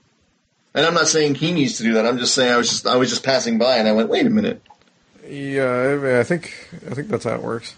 And 0.74 0.84
I'm 0.84 0.94
not 0.94 1.06
saying 1.06 1.36
he 1.36 1.52
needs 1.52 1.78
to 1.78 1.84
do 1.84 1.94
that. 1.94 2.04
I'm 2.04 2.18
just 2.18 2.34
saying 2.34 2.52
I 2.52 2.56
was 2.56 2.68
just 2.68 2.86
I 2.86 2.96
was 2.96 3.08
just 3.08 3.24
passing 3.24 3.58
by 3.58 3.76
and 3.76 3.88
I 3.88 3.92
went, 3.92 4.08
wait 4.08 4.26
a 4.26 4.30
minute. 4.30 4.60
Yeah, 5.26 6.18
I, 6.20 6.22
think 6.24 6.68
I 6.90 6.94
think 6.94 7.08
that's 7.08 7.24
how 7.24 7.34
it 7.34 7.42
works. 7.42 7.74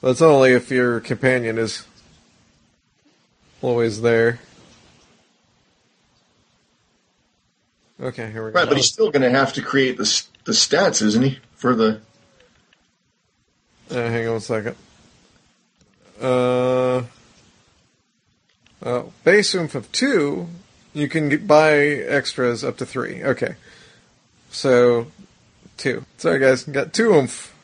That's 0.00 0.22
only 0.22 0.52
if 0.52 0.70
your 0.70 1.00
companion 1.00 1.58
is 1.58 1.84
always 3.60 4.00
there. 4.00 4.40
Okay, 8.00 8.30
here 8.30 8.44
we 8.44 8.52
go. 8.52 8.60
Right, 8.60 8.68
but 8.68 8.76
he's 8.76 8.86
still 8.86 9.10
going 9.10 9.22
to 9.22 9.30
have 9.30 9.52
to 9.54 9.62
create 9.62 9.96
the 9.96 10.24
the 10.44 10.52
stats, 10.52 11.02
isn't 11.02 11.22
he? 11.22 11.38
For 11.54 11.74
the 11.74 12.00
uh, 13.92 14.08
hang 14.08 14.26
on 14.26 14.36
a 14.36 14.40
second. 14.40 14.74
Uh, 16.18 17.02
well, 18.80 19.12
base 19.22 19.54
oomph 19.54 19.74
of 19.74 19.92
two, 19.92 20.48
you 20.94 21.08
can 21.08 21.28
get, 21.28 21.46
buy 21.46 21.76
extras 21.76 22.64
up 22.64 22.78
to 22.78 22.86
three. 22.86 23.22
Okay. 23.22 23.56
So, 24.50 25.08
two. 25.76 26.06
Sorry, 26.16 26.38
guys. 26.38 26.64
Got 26.64 26.94
two 26.94 27.12
oomph. 27.12 27.54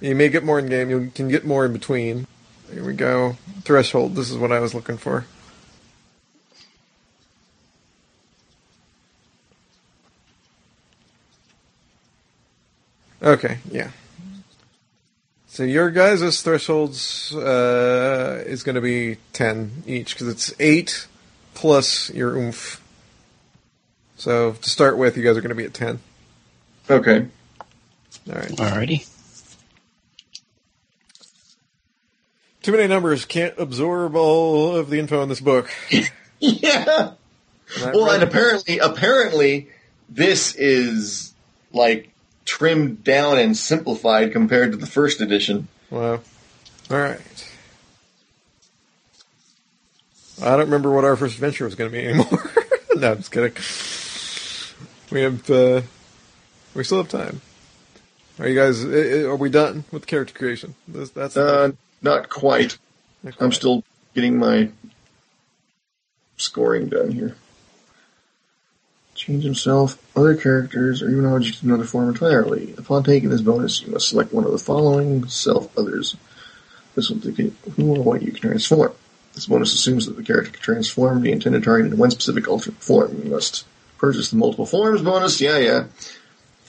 You 0.00 0.16
may 0.16 0.28
get 0.28 0.42
more 0.42 0.58
in 0.58 0.66
game. 0.66 0.90
You 0.90 1.12
can 1.14 1.28
get 1.28 1.46
more 1.46 1.64
in 1.64 1.72
between. 1.72 2.26
Here 2.72 2.84
we 2.84 2.94
go. 2.94 3.36
Threshold. 3.62 4.16
This 4.16 4.28
is 4.28 4.36
what 4.36 4.50
I 4.50 4.58
was 4.58 4.74
looking 4.74 4.96
for. 4.96 5.24
Okay, 13.22 13.58
yeah. 13.70 13.90
So 15.56 15.62
your 15.62 15.90
guys' 15.90 16.42
thresholds 16.42 17.34
uh, 17.34 18.44
is 18.44 18.62
going 18.62 18.74
to 18.74 18.82
be 18.82 19.16
10 19.32 19.84
each, 19.86 20.12
because 20.12 20.28
it's 20.28 20.52
8 20.60 21.06
plus 21.54 22.10
your 22.10 22.36
oomph. 22.36 22.78
So 24.18 24.52
to 24.52 24.68
start 24.68 24.98
with, 24.98 25.16
you 25.16 25.22
guys 25.22 25.34
are 25.38 25.40
going 25.40 25.48
to 25.48 25.54
be 25.54 25.64
at 25.64 25.72
10. 25.72 25.98
Okay. 26.90 27.28
All 28.28 28.34
right. 28.34 28.48
Alrighty. 28.50 29.08
Too 32.60 32.72
many 32.72 32.86
numbers 32.86 33.24
can't 33.24 33.54
absorb 33.56 34.14
all 34.14 34.76
of 34.76 34.90
the 34.90 34.98
info 34.98 35.22
in 35.22 35.30
this 35.30 35.40
book. 35.40 35.70
Yeah. 36.38 37.12
Well, 37.82 38.10
and 38.10 38.22
apparently, 38.22 38.78
apparently, 38.78 39.70
this 40.10 40.54
is 40.54 41.32
like 41.72 42.10
trimmed 42.46 43.04
down 43.04 43.38
and 43.38 43.54
simplified 43.56 44.32
compared 44.32 44.70
to 44.72 44.78
the 44.78 44.86
first 44.86 45.20
edition. 45.20 45.68
Wow. 45.90 46.20
All 46.90 46.98
right. 46.98 47.20
I 50.40 50.50
don't 50.50 50.60
remember 50.60 50.90
what 50.90 51.04
our 51.04 51.16
first 51.16 51.34
adventure 51.34 51.64
was 51.64 51.74
going 51.74 51.90
to 51.90 51.96
be 51.98 52.04
anymore. 52.06 52.52
no, 52.96 53.12
I'm 53.12 53.18
just 53.18 53.32
kidding. 53.32 53.52
We 55.10 55.22
have, 55.22 55.50
uh, 55.50 55.82
we 56.74 56.84
still 56.84 56.98
have 56.98 57.08
time. 57.08 57.40
Are 58.38 58.46
you 58.48 58.54
guys? 58.54 58.84
Are 58.84 59.34
we 59.36 59.48
done 59.48 59.84
with 59.90 60.06
character 60.06 60.34
creation? 60.34 60.74
That's, 60.86 61.10
that's 61.10 61.36
Uh, 61.36 61.72
not 62.02 62.28
quite. 62.28 62.76
I'm 63.40 63.52
still 63.52 63.82
getting 64.14 64.38
my 64.38 64.68
scoring 66.36 66.88
done 66.88 67.12
here. 67.12 67.34
Change 69.16 69.44
himself, 69.44 69.98
other 70.14 70.36
characters, 70.36 71.02
or 71.02 71.10
even 71.10 71.24
objects 71.24 71.62
in 71.62 71.70
another 71.70 71.84
form 71.86 72.10
entirely. 72.10 72.74
Upon 72.76 73.02
taking 73.02 73.30
this 73.30 73.40
bonus, 73.40 73.80
you 73.80 73.90
must 73.90 74.10
select 74.10 74.32
one 74.32 74.44
of 74.44 74.52
the 74.52 74.58
following 74.58 75.26
self 75.26 75.76
others. 75.78 76.16
This 76.94 77.08
will 77.08 77.16
indicate 77.16 77.54
who 77.76 77.96
or 77.96 78.02
what 78.02 78.22
you 78.22 78.30
can 78.32 78.42
transform. 78.50 78.92
This 79.34 79.46
bonus 79.46 79.72
assumes 79.74 80.06
that 80.06 80.16
the 80.16 80.22
character 80.22 80.50
can 80.52 80.60
transform 80.60 81.22
the 81.22 81.32
intended 81.32 81.64
target 81.64 81.86
into 81.86 81.96
one 81.96 82.10
specific 82.10 82.46
alternate 82.46 82.82
form. 82.82 83.22
You 83.24 83.30
must 83.30 83.64
purchase 83.98 84.30
the 84.30 84.36
multiple 84.36 84.66
forms 84.66 85.00
bonus. 85.02 85.40
Yeah, 85.40 85.58
yeah. 85.58 85.84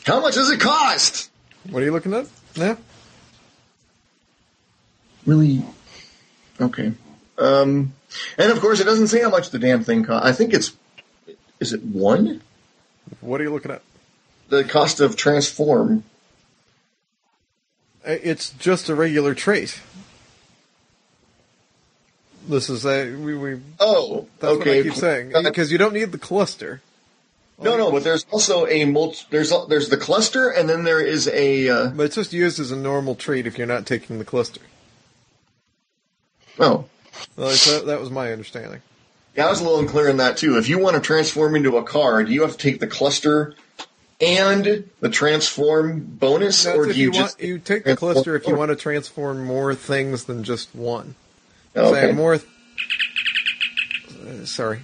How 0.06 0.22
much 0.22 0.36
does 0.36 0.50
it 0.50 0.60
cost? 0.62 1.30
What 1.70 1.82
are 1.82 1.86
you 1.86 1.92
looking 1.92 2.14
at 2.14 2.28
Yeah. 2.56 2.76
really 5.26 5.64
okay. 6.62 6.94
Um, 7.38 7.94
and 8.38 8.52
of 8.52 8.60
course, 8.62 8.80
it 8.80 8.86
doesn't 8.86 9.08
say 9.08 9.22
how 9.22 9.30
much 9.30 9.50
the 9.50 9.60
damn 9.60 9.84
thing 9.84 10.06
costs. 10.06 10.26
I 10.28 10.32
think 10.32 10.54
it's 10.54 10.72
is 11.60 11.74
it 11.74 11.84
one 11.84 12.42
What 13.22 13.42
are 13.42 13.44
you 13.44 13.52
looking 13.54 13.72
at? 13.72 13.82
the 14.50 14.64
cost 14.64 15.00
of 15.02 15.16
transform. 15.18 16.04
Uh, 18.08 18.16
It's 18.24 18.52
just 18.52 18.88
a 18.90 18.96
regular 18.96 19.34
trait. 19.36 19.82
This 22.48 22.70
is 22.70 22.86
a 22.86 23.14
we. 23.14 23.36
we 23.36 23.60
Oh, 23.80 24.28
that's 24.40 24.54
okay. 24.60 24.78
what 24.78 24.80
I 24.80 24.90
keep 24.90 24.94
saying 25.00 25.34
because 25.44 25.70
you 25.72 25.78
don't 25.78 25.94
need 25.94 26.14
the 26.14 26.18
cluster. 26.18 26.82
no, 27.60 27.76
no, 27.76 27.92
but 27.92 28.06
there's 28.06 28.26
also 28.32 28.66
a 28.68 28.86
multi. 28.86 29.26
There's 29.30 29.52
there's 29.68 29.90
the 29.90 29.98
cluster, 29.98 30.48
and 30.50 30.70
then 30.70 30.86
there 30.86 31.02
is 31.02 31.28
a. 31.28 31.68
Uh, 31.68 31.88
But 31.90 32.04
it's 32.06 32.16
just 32.16 32.32
used 32.32 32.60
as 32.62 32.72
a 32.72 32.78
normal 32.78 33.16
trait 33.16 33.48
if 33.48 33.58
you're 33.58 33.68
not 33.68 33.86
taking 33.86 34.18
the 34.18 34.24
cluster. 34.26 34.62
oh, 36.60 36.86
Well, 37.36 37.50
that, 37.50 37.84
that 37.88 38.00
was 38.00 38.10
my 38.10 38.32
understanding. 38.32 38.82
Yeah, 39.38 39.46
I 39.46 39.50
was 39.50 39.62
a 39.62 39.64
little 39.64 39.80
unclear 39.80 40.10
on 40.10 40.18
that 40.18 40.38
too. 40.38 40.58
If 40.58 40.68
you 40.68 40.80
want 40.80 40.96
to 40.96 41.02
transform 41.02 41.56
into 41.56 41.78
a 41.78 41.84
car, 41.84 42.24
do 42.24 42.32
you 42.34 42.42
have 42.42 42.54
to 42.54 42.58
take 42.58 42.80
the 42.80 42.88
cluster 42.88 43.54
and 44.20 44.90
the 45.00 45.10
transform 45.10 46.04
bonus, 46.04 46.64
That's 46.64 46.76
or 46.76 46.88
do 46.88 46.94
you, 46.94 47.06
you, 47.06 47.12
just 47.12 47.40
want, 47.40 47.48
you 47.48 47.60
take 47.60 47.84
the 47.84 47.96
cluster 47.96 48.36
if 48.36 48.48
you 48.48 48.56
want 48.56 48.70
to 48.70 48.76
transform 48.76 49.46
more 49.46 49.76
things 49.76 50.24
than 50.24 50.44
just 50.44 50.74
one. 50.74 51.14
Oh, 51.76 51.96
okay. 51.96 52.14
more. 52.14 52.40
Uh, 54.10 54.46
sorry, 54.46 54.80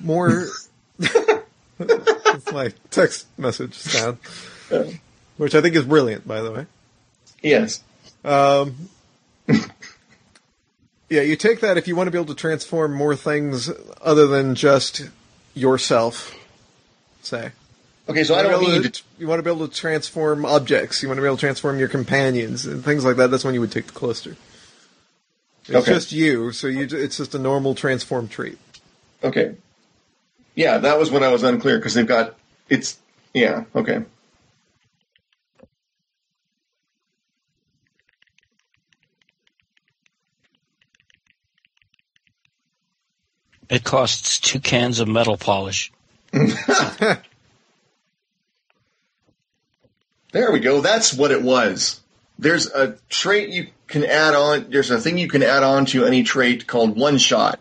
more. 0.00 0.46
That's 0.98 2.52
my 2.52 2.72
text 2.90 3.26
message 3.38 3.74
sound, 3.74 4.18
which 5.36 5.54
I 5.54 5.60
think 5.60 5.76
is 5.76 5.84
brilliant, 5.84 6.26
by 6.26 6.42
the 6.42 6.50
way. 6.50 6.66
Yes. 7.40 7.84
Um, 8.24 8.88
yeah, 11.08 11.22
you 11.22 11.36
take 11.36 11.60
that 11.60 11.76
if 11.76 11.86
you 11.88 11.96
want 11.96 12.06
to 12.08 12.10
be 12.10 12.18
able 12.18 12.34
to 12.34 12.40
transform 12.40 12.92
more 12.94 13.14
things 13.16 13.70
other 14.00 14.26
than 14.26 14.54
just 14.54 15.08
yourself. 15.54 16.34
Say. 17.22 17.52
Okay, 18.08 18.22
so 18.22 18.34
I 18.36 18.42
don't 18.42 18.52
wanna 18.52 18.64
be 18.66 18.70
able 18.72 18.82
need 18.84 18.94
to- 18.94 19.02
to. 19.02 19.08
You 19.18 19.26
want 19.26 19.38
to 19.40 19.42
be 19.42 19.50
able 19.50 19.66
to 19.66 19.74
transform 19.74 20.44
objects. 20.44 21.02
You 21.02 21.08
want 21.08 21.18
to 21.18 21.22
be 21.22 21.26
able 21.26 21.36
to 21.36 21.40
transform 21.40 21.78
your 21.78 21.88
companions 21.88 22.64
and 22.64 22.84
things 22.84 23.04
like 23.04 23.16
that. 23.16 23.30
That's 23.32 23.44
when 23.44 23.54
you 23.54 23.60
would 23.60 23.72
take 23.72 23.86
the 23.86 23.92
cluster. 23.92 24.36
It's 25.66 25.74
Okay. 25.74 25.92
just 25.92 26.12
you, 26.12 26.52
so 26.52 26.68
you. 26.68 26.86
It's 26.88 27.16
just 27.16 27.34
a 27.34 27.38
normal 27.40 27.74
transform 27.74 28.28
trait. 28.28 28.58
Okay. 29.24 29.56
Yeah, 30.54 30.78
that 30.78 30.98
was 31.00 31.10
when 31.10 31.24
I 31.24 31.28
was 31.28 31.42
unclear 31.42 31.78
because 31.78 31.94
they've 31.94 32.06
got 32.06 32.36
it's 32.68 32.96
yeah 33.34 33.64
okay. 33.74 34.02
It 43.68 43.84
costs 43.84 44.38
two 44.38 44.60
cans 44.60 45.00
of 45.00 45.08
metal 45.08 45.36
polish. 45.36 45.92
There 50.36 50.52
we 50.52 50.60
go. 50.60 50.82
That's 50.82 51.14
what 51.14 51.30
it 51.30 51.40
was. 51.40 52.02
There's 52.38 52.66
a 52.66 52.98
trait 53.08 53.48
you 53.48 53.68
can 53.86 54.04
add 54.04 54.34
on. 54.34 54.66
There's 54.68 54.90
a 54.90 55.00
thing 55.00 55.16
you 55.16 55.28
can 55.28 55.42
add 55.42 55.62
on 55.62 55.86
to 55.86 56.04
any 56.04 56.24
trait 56.24 56.66
called 56.66 56.94
one 56.94 57.16
shot. 57.16 57.58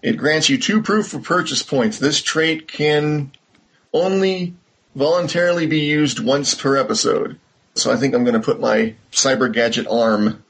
It 0.00 0.16
grants 0.16 0.48
you 0.48 0.58
two 0.58 0.80
proof 0.80 1.12
of 1.12 1.24
purchase 1.24 1.64
points. 1.64 1.98
This 1.98 2.22
trait 2.22 2.68
can 2.68 3.32
only 3.92 4.54
voluntarily 4.94 5.66
be 5.66 5.80
used 5.80 6.20
once 6.20 6.54
per 6.54 6.76
episode. 6.76 7.36
So 7.74 7.90
I 7.90 7.96
think 7.96 8.14
I'm 8.14 8.22
going 8.22 8.34
to 8.34 8.40
put 8.40 8.60
my 8.60 8.94
cyber 9.10 9.52
gadget 9.52 9.88
arm, 9.88 10.44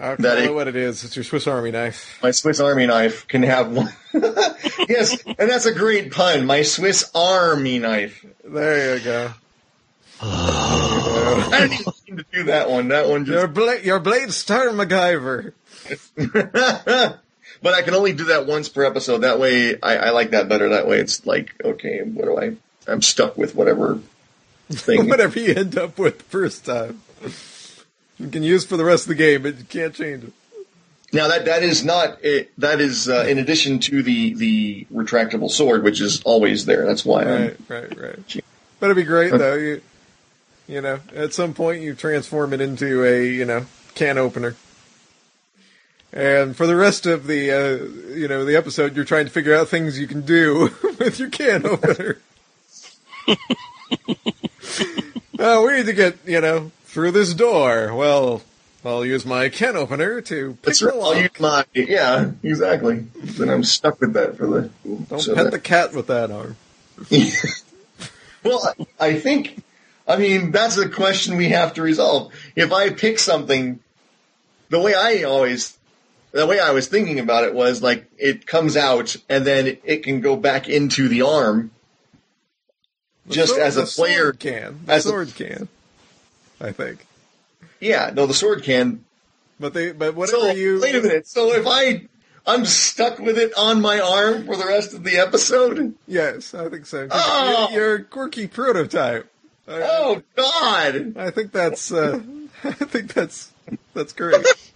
I 0.00 0.06
don't 0.16 0.20
know 0.20 0.36
it- 0.36 0.54
what 0.54 0.66
it 0.68 0.76
is. 0.76 1.04
It's 1.04 1.14
your 1.14 1.24
Swiss 1.24 1.46
Army 1.46 1.70
knife. 1.70 2.18
my 2.22 2.30
Swiss 2.30 2.58
Army 2.60 2.86
knife, 2.86 3.28
can 3.28 3.42
have 3.42 3.70
one. 3.70 3.92
yes, 4.88 5.22
and 5.26 5.36
that's 5.50 5.66
a 5.66 5.74
great 5.74 6.10
pun. 6.12 6.46
My 6.46 6.62
Swiss 6.62 7.10
Army 7.14 7.78
knife. 7.78 8.24
There 8.44 8.96
you 8.96 9.04
go. 9.04 9.32
I 10.22 11.68
didn't 11.68 11.80
even 11.80 11.92
mean 12.08 12.16
to 12.18 12.24
do 12.32 12.42
that 12.44 12.70
one. 12.70 12.88
That 12.88 13.08
one 13.08 13.24
Your 13.26 13.42
just. 13.46 13.54
blade, 13.54 13.84
your 13.84 14.00
blade 14.00 14.32
star 14.32 14.66
MacGyver. 14.68 15.52
but 17.62 17.74
I 17.74 17.82
can 17.82 17.94
only 17.94 18.12
do 18.12 18.24
that 18.24 18.46
once 18.46 18.68
per 18.68 18.84
episode. 18.84 19.18
That 19.18 19.38
way, 19.38 19.80
I, 19.80 19.96
I 19.96 20.10
like 20.10 20.30
that 20.30 20.48
better. 20.48 20.70
That 20.70 20.86
way, 20.86 20.98
it's 20.98 21.26
like, 21.26 21.54
okay, 21.64 22.00
what 22.02 22.24
do 22.24 22.38
I? 22.38 22.56
I'm 22.90 23.02
stuck 23.02 23.36
with 23.36 23.54
whatever 23.54 23.98
thing. 24.70 25.08
Whatever 25.08 25.38
you 25.40 25.54
end 25.54 25.76
up 25.76 25.98
with 25.98 26.18
the 26.18 26.24
first 26.24 26.64
time, 26.64 27.02
you 28.20 28.28
can 28.28 28.42
use 28.42 28.64
for 28.64 28.76
the 28.76 28.84
rest 28.84 29.04
of 29.04 29.08
the 29.08 29.14
game, 29.14 29.42
but 29.42 29.56
you 29.56 29.64
can't 29.64 29.94
change 29.94 30.24
it. 30.24 30.32
now 31.12 31.28
that 31.28 31.46
that 31.46 31.62
is 31.62 31.84
not 31.84 32.22
it, 32.22 32.52
that 32.58 32.80
is 32.80 33.08
uh, 33.08 33.24
in 33.28 33.38
addition 33.38 33.78
to 33.80 34.02
the 34.02 34.34
the 34.34 34.86
retractable 34.92 35.50
sword, 35.50 35.82
which 35.82 36.00
is 36.00 36.22
always 36.22 36.66
there. 36.66 36.86
That's 36.86 37.04
why 37.04 37.22
I'm 37.22 37.28
Right, 37.28 37.56
right, 37.68 37.98
right. 37.98 38.44
But 38.78 38.86
it'd 38.86 38.96
be 38.96 39.02
great 39.04 39.32
though. 39.32 39.54
You, 39.54 39.80
you 40.68 40.80
know, 40.80 41.00
at 41.14 41.32
some 41.32 41.54
point 41.54 41.82
you 41.82 41.94
transform 41.94 42.52
it 42.52 42.60
into 42.60 43.04
a 43.04 43.24
you 43.24 43.44
know 43.44 43.66
can 43.94 44.18
opener, 44.18 44.54
and 46.12 46.56
for 46.56 46.66
the 46.66 46.76
rest 46.76 47.06
of 47.06 47.26
the 47.26 47.50
uh, 47.50 48.14
you 48.14 48.28
know 48.28 48.44
the 48.44 48.56
episode, 48.56 48.94
you're 48.94 49.04
trying 49.04 49.24
to 49.24 49.32
figure 49.32 49.54
out 49.54 49.68
things 49.68 49.98
you 49.98 50.06
can 50.06 50.20
do 50.20 50.70
with 50.98 51.18
your 51.18 51.30
can 51.30 51.66
opener. 51.66 52.18
oh, 55.38 55.64
we 55.66 55.72
need 55.72 55.86
to 55.86 55.92
get 55.92 56.18
you 56.26 56.40
know 56.40 56.70
through 56.90 57.12
this 57.12 57.34
door. 57.34 57.94
Well, 57.94 58.42
I'll 58.84 59.04
use 59.04 59.24
my 59.26 59.48
can 59.48 59.76
opener 59.76 60.20
to 60.22 60.52
pick 60.54 60.62
That's 60.62 60.80
the 60.80 60.86
right. 60.86 60.96
I'll 60.96 61.16
use 61.16 61.30
my 61.40 61.64
yeah, 61.74 62.30
exactly. 62.42 63.06
Then 63.22 63.48
I'm 63.50 63.64
stuck 63.64 64.00
with 64.00 64.12
that 64.14 64.36
for 64.36 64.46
the. 64.46 64.70
Don't 65.08 65.20
so 65.20 65.34
pet 65.34 65.44
that- 65.44 65.50
the 65.50 65.60
cat 65.60 65.92
with 65.94 66.06
that 66.08 66.30
arm. 66.30 66.56
Well, 68.42 68.74
I 68.98 69.18
think, 69.18 69.62
I 70.08 70.16
mean, 70.16 70.50
that's 70.50 70.78
a 70.78 70.88
question 70.88 71.36
we 71.36 71.50
have 71.50 71.74
to 71.74 71.82
resolve. 71.82 72.32
If 72.56 72.72
I 72.72 72.88
pick 72.88 73.18
something, 73.18 73.80
the 74.70 74.80
way 74.80 74.94
I 74.94 75.24
always, 75.24 75.76
the 76.32 76.46
way 76.46 76.58
I 76.58 76.70
was 76.70 76.88
thinking 76.88 77.18
about 77.18 77.44
it 77.44 77.52
was 77.54 77.82
like 77.82 78.06
it 78.16 78.46
comes 78.46 78.78
out 78.78 79.14
and 79.28 79.46
then 79.46 79.76
it, 79.84 80.02
can 80.04 80.22
go 80.22 80.36
back 80.36 80.70
into 80.70 81.06
the 81.08 81.20
arm. 81.20 81.70
The 83.26 83.34
Just 83.34 83.52
sword- 83.52 83.62
as 83.62 83.76
a 83.76 83.84
player- 83.84 84.32
can 84.32 84.80
the 84.86 84.92
as 84.94 85.04
a- 85.04 85.08
sword 85.10 85.34
can. 85.34 85.68
I 86.68 86.72
think. 86.72 87.06
Yeah, 87.80 88.10
no, 88.14 88.26
the 88.26 88.34
sword 88.34 88.62
can. 88.62 89.04
But 89.58 89.74
they, 89.74 89.92
but 89.92 90.14
whatever 90.14 90.38
So 90.40 90.50
you 90.52 90.80
wait 90.80 90.94
a 90.94 91.02
minute. 91.02 91.26
So 91.26 91.52
if 91.52 91.66
I, 91.66 92.06
I'm 92.46 92.64
stuck 92.64 93.18
with 93.18 93.38
it 93.38 93.52
on 93.56 93.80
my 93.80 94.00
arm 94.00 94.46
for 94.46 94.56
the 94.56 94.64
rest 94.66 94.94
of 94.94 95.04
the 95.04 95.18
episode. 95.18 95.94
Yes, 96.06 96.54
I 96.54 96.68
think 96.68 96.86
so. 96.86 97.08
Oh! 97.10 97.68
you- 97.70 97.76
You're 97.76 97.94
a 97.96 98.04
quirky 98.04 98.46
prototype 98.46 99.30
Oh 99.72 100.22
God! 100.34 101.16
I 101.16 101.30
think 101.30 101.52
that's. 101.52 101.92
Uh, 101.92 102.20
I 102.64 102.72
think 102.72 103.14
that's 103.14 103.52
that's 103.94 104.12
great. 104.12 104.44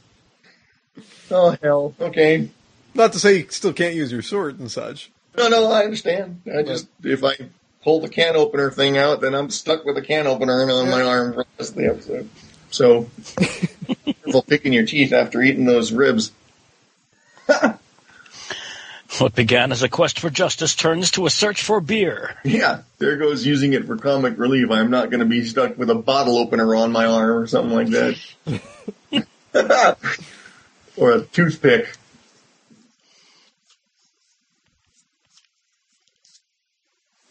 Oh 1.30 1.56
hell. 1.62 1.94
Okay. 1.98 2.50
Not 2.94 3.14
to 3.14 3.18
say 3.18 3.38
you 3.38 3.46
still 3.48 3.72
can't 3.72 3.94
use 3.94 4.12
your 4.12 4.20
sword 4.22 4.60
and 4.60 4.70
such. 4.70 5.10
No, 5.36 5.48
no, 5.48 5.72
I 5.72 5.82
understand. 5.82 6.42
I 6.54 6.62
just 6.62 6.86
if 7.02 7.24
I 7.24 7.34
pull 7.84 8.00
the 8.00 8.08
can 8.08 8.34
opener 8.34 8.70
thing 8.70 8.98
out, 8.98 9.20
then 9.20 9.34
I'm 9.34 9.50
stuck 9.50 9.84
with 9.84 9.96
a 9.98 10.02
can 10.02 10.26
opener 10.26 10.70
on 10.70 10.90
my 10.90 11.02
arm 11.02 11.34
for 11.34 11.44
the 11.44 11.48
rest 11.58 11.70
of 11.70 11.76
the 11.76 11.86
episode. 11.86 12.28
So, 12.70 13.08
careful 14.04 14.42
picking 14.42 14.72
your 14.72 14.86
teeth 14.86 15.12
after 15.12 15.40
eating 15.40 15.66
those 15.66 15.92
ribs. 15.92 16.32
What 19.18 19.36
began 19.36 19.70
as 19.70 19.84
a 19.84 19.88
quest 19.88 20.18
for 20.18 20.28
justice 20.28 20.74
turns 20.74 21.12
to 21.12 21.26
a 21.26 21.30
search 21.30 21.62
for 21.62 21.80
beer. 21.80 22.36
Yeah, 22.42 22.80
there 22.98 23.16
goes 23.16 23.46
using 23.46 23.72
it 23.72 23.86
for 23.86 23.96
comic 23.96 24.36
relief. 24.38 24.72
I'm 24.72 24.90
not 24.90 25.10
going 25.10 25.20
to 25.20 25.26
be 25.26 25.44
stuck 25.44 25.78
with 25.78 25.88
a 25.88 25.94
bottle 25.94 26.36
opener 26.36 26.74
on 26.74 26.90
my 26.90 27.06
arm 27.06 27.30
or 27.30 27.46
something 27.46 27.72
like 27.72 27.90
that. 27.90 28.18
or 30.96 31.12
a 31.12 31.22
toothpick. 31.22 31.96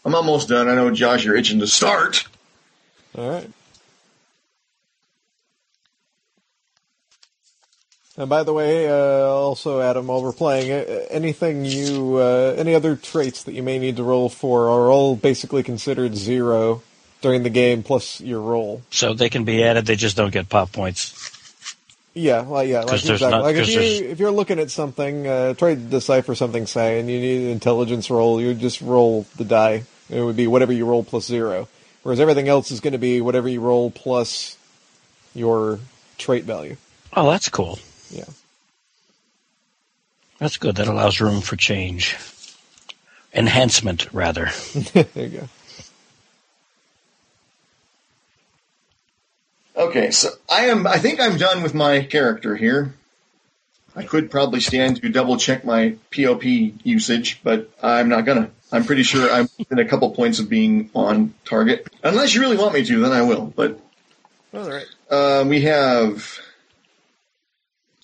I'm 0.05 0.15
almost 0.15 0.49
done. 0.49 0.67
I 0.67 0.75
know, 0.75 0.91
Josh, 0.91 1.23
you're 1.23 1.35
itching 1.35 1.59
to 1.59 1.67
start. 1.67 2.25
All 3.17 3.29
right. 3.29 3.49
And 8.15 8.29
by 8.29 8.43
the 8.43 8.53
way, 8.53 8.87
uh, 8.89 8.93
also 8.93 9.81
Adam, 9.81 10.05
while 10.07 10.21
we're 10.21 10.33
playing, 10.33 10.71
uh, 10.71 11.05
anything 11.09 11.65
you, 11.65 12.17
uh, 12.17 12.53
any 12.57 12.75
other 12.75 12.95
traits 12.95 13.43
that 13.43 13.53
you 13.53 13.63
may 13.63 13.79
need 13.79 13.95
to 13.97 14.03
roll 14.03 14.29
for 14.29 14.69
are 14.69 14.91
all 14.91 15.15
basically 15.15 15.63
considered 15.63 16.15
zero 16.15 16.83
during 17.21 17.41
the 17.41 17.49
game 17.49 17.81
plus 17.81 18.21
your 18.21 18.39
roll. 18.41 18.83
So 18.91 19.13
they 19.15 19.29
can 19.29 19.45
be 19.45 19.63
added, 19.63 19.87
they 19.87 19.95
just 19.95 20.15
don't 20.15 20.31
get 20.31 20.47
pop 20.47 20.71
points. 20.71 21.31
Yeah, 22.13 22.41
like 22.41 22.67
yeah, 22.69 22.79
like 22.81 22.89
'Cause 22.89 23.03
there's 23.03 23.21
exactly. 23.23 23.37
not- 23.39 23.43
like 23.45 23.55
if 23.55 23.61
'cause 23.61 23.69
you 23.73 23.79
there's- 23.79 24.11
if 24.11 24.19
you're 24.19 24.29
looking 24.31 24.59
at 24.59 24.69
something, 24.69 25.25
uh, 25.25 25.53
try 25.55 25.73
to 25.73 25.81
decipher 25.81 26.35
something, 26.35 26.67
say, 26.67 26.99
and 26.99 27.09
you 27.09 27.19
need 27.19 27.45
an 27.45 27.49
intelligence 27.49 28.11
roll, 28.11 28.39
you 28.39 28.53
just 28.53 28.79
roll 28.81 29.25
the 29.37 29.43
die. 29.45 29.83
It 30.13 30.21
would 30.21 30.35
be 30.35 30.47
whatever 30.47 30.71
you 30.71 30.85
roll 30.85 31.03
plus 31.03 31.25
zero. 31.25 31.67
Whereas 32.03 32.19
everything 32.19 32.47
else 32.47 32.71
is 32.71 32.81
going 32.81 32.91
to 32.93 32.99
be 32.99 33.21
whatever 33.21 33.47
you 33.47 33.61
roll 33.61 33.89
plus 33.89 34.57
your 35.33 35.79
trait 36.17 36.43
value. 36.43 36.75
Oh, 37.13 37.29
that's 37.29 37.49
cool. 37.49 37.79
Yeah. 38.11 38.25
That's 40.37 40.57
good. 40.57 40.75
That 40.75 40.87
allows 40.87 41.21
room 41.21 41.41
for 41.41 41.55
change. 41.55 42.17
Enhancement, 43.33 44.11
rather. 44.13 44.51
there 44.93 45.07
you 45.15 45.39
go. 45.39 45.49
Okay, 49.75 50.11
so 50.11 50.29
I 50.49 50.65
am. 50.67 50.85
I 50.85 50.97
think 50.97 51.19
I'm 51.19 51.37
done 51.37 51.63
with 51.63 51.73
my 51.73 52.03
character 52.03 52.55
here. 52.55 52.93
I 53.95 54.03
could 54.03 54.29
probably 54.29 54.59
stand 54.59 55.01
to 55.01 55.09
double 55.09 55.37
check 55.37 55.65
my 55.65 55.95
POP 56.15 56.43
usage, 56.43 57.39
but 57.43 57.69
I'm 57.81 58.09
not 58.09 58.25
gonna. 58.25 58.51
I'm 58.73 58.83
pretty 58.83 59.03
sure 59.03 59.31
I'm 59.31 59.47
within 59.59 59.77
a 59.77 59.85
couple 59.85 60.09
points 60.09 60.39
of 60.39 60.49
being 60.49 60.89
on 60.95 61.35
target. 61.45 61.87
Unless 62.03 62.33
you 62.33 62.41
really 62.41 62.57
want 62.57 62.73
me 62.73 62.83
to, 62.83 62.99
then 63.01 63.11
I 63.11 63.21
will. 63.21 63.45
But 63.45 63.79
All 64.51 64.67
right. 64.67 64.87
uh, 65.11 65.45
we 65.47 65.61
have 65.61 66.39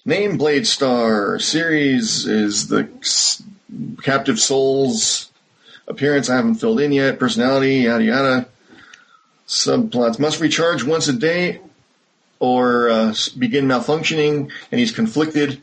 name 0.05 0.37
Blade 0.37 0.67
Star 0.67 1.39
series 1.39 2.27
is 2.27 2.67
the 2.67 2.87
Captive 4.03 4.39
Souls 4.39 5.31
appearance. 5.87 6.29
I 6.29 6.35
haven't 6.35 6.55
filled 6.55 6.79
in 6.79 6.91
yet. 6.91 7.17
Personality, 7.17 7.77
yada 7.77 8.03
yada. 8.03 8.47
Subplots 9.47 10.19
must 10.19 10.39
recharge 10.39 10.83
once 10.83 11.07
a 11.07 11.13
day 11.13 11.61
or 12.39 12.89
uh, 12.89 13.15
begin 13.39 13.65
malfunctioning, 13.65 14.51
and 14.71 14.79
he's 14.79 14.91
conflicted 14.91 15.61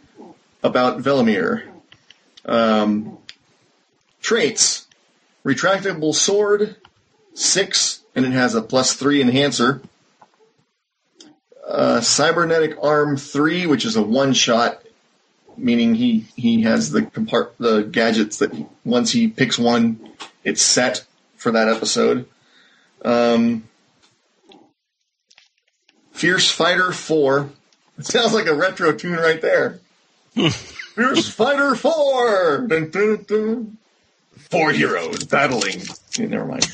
about 0.64 0.98
Velimir. 0.98 1.62
Um, 2.44 3.18
traits: 4.20 4.85
retractable 5.46 6.14
sword, 6.14 6.76
six, 7.34 8.02
and 8.14 8.26
it 8.26 8.32
has 8.32 8.54
a 8.54 8.62
plus 8.62 8.94
three 8.94 9.22
enhancer 9.22 9.80
uh, 11.66 12.00
cybernetic 12.00 12.76
arm 12.82 13.16
three, 13.16 13.66
which 13.66 13.84
is 13.84 13.96
a 13.96 14.02
one 14.02 14.32
shot, 14.32 14.82
meaning 15.56 15.94
he 15.94 16.26
he 16.36 16.62
has 16.62 16.90
the 16.90 17.02
compart 17.02 17.50
the 17.58 17.82
gadgets 17.82 18.38
that 18.38 18.52
once 18.84 19.10
he 19.10 19.28
picks 19.28 19.58
one, 19.58 20.12
it's 20.44 20.62
set 20.62 21.04
for 21.36 21.52
that 21.52 21.68
episode. 21.68 22.28
Um, 23.04 23.68
Fierce 26.12 26.50
Fighter 26.50 26.92
four. 26.92 27.50
It 27.98 28.04
sounds 28.04 28.34
like 28.34 28.44
a 28.44 28.54
retro 28.54 28.92
toon 28.92 29.16
right 29.16 29.40
there. 29.40 29.80
Fierce 30.34 31.30
Fighter 31.30 31.74
four. 31.74 32.66
Dun, 32.68 32.90
dun, 32.90 33.24
dun. 33.26 33.78
Four 34.50 34.72
heroes 34.72 35.24
battling. 35.24 35.82
Yeah, 36.16 36.26
never 36.26 36.46
mind. 36.46 36.66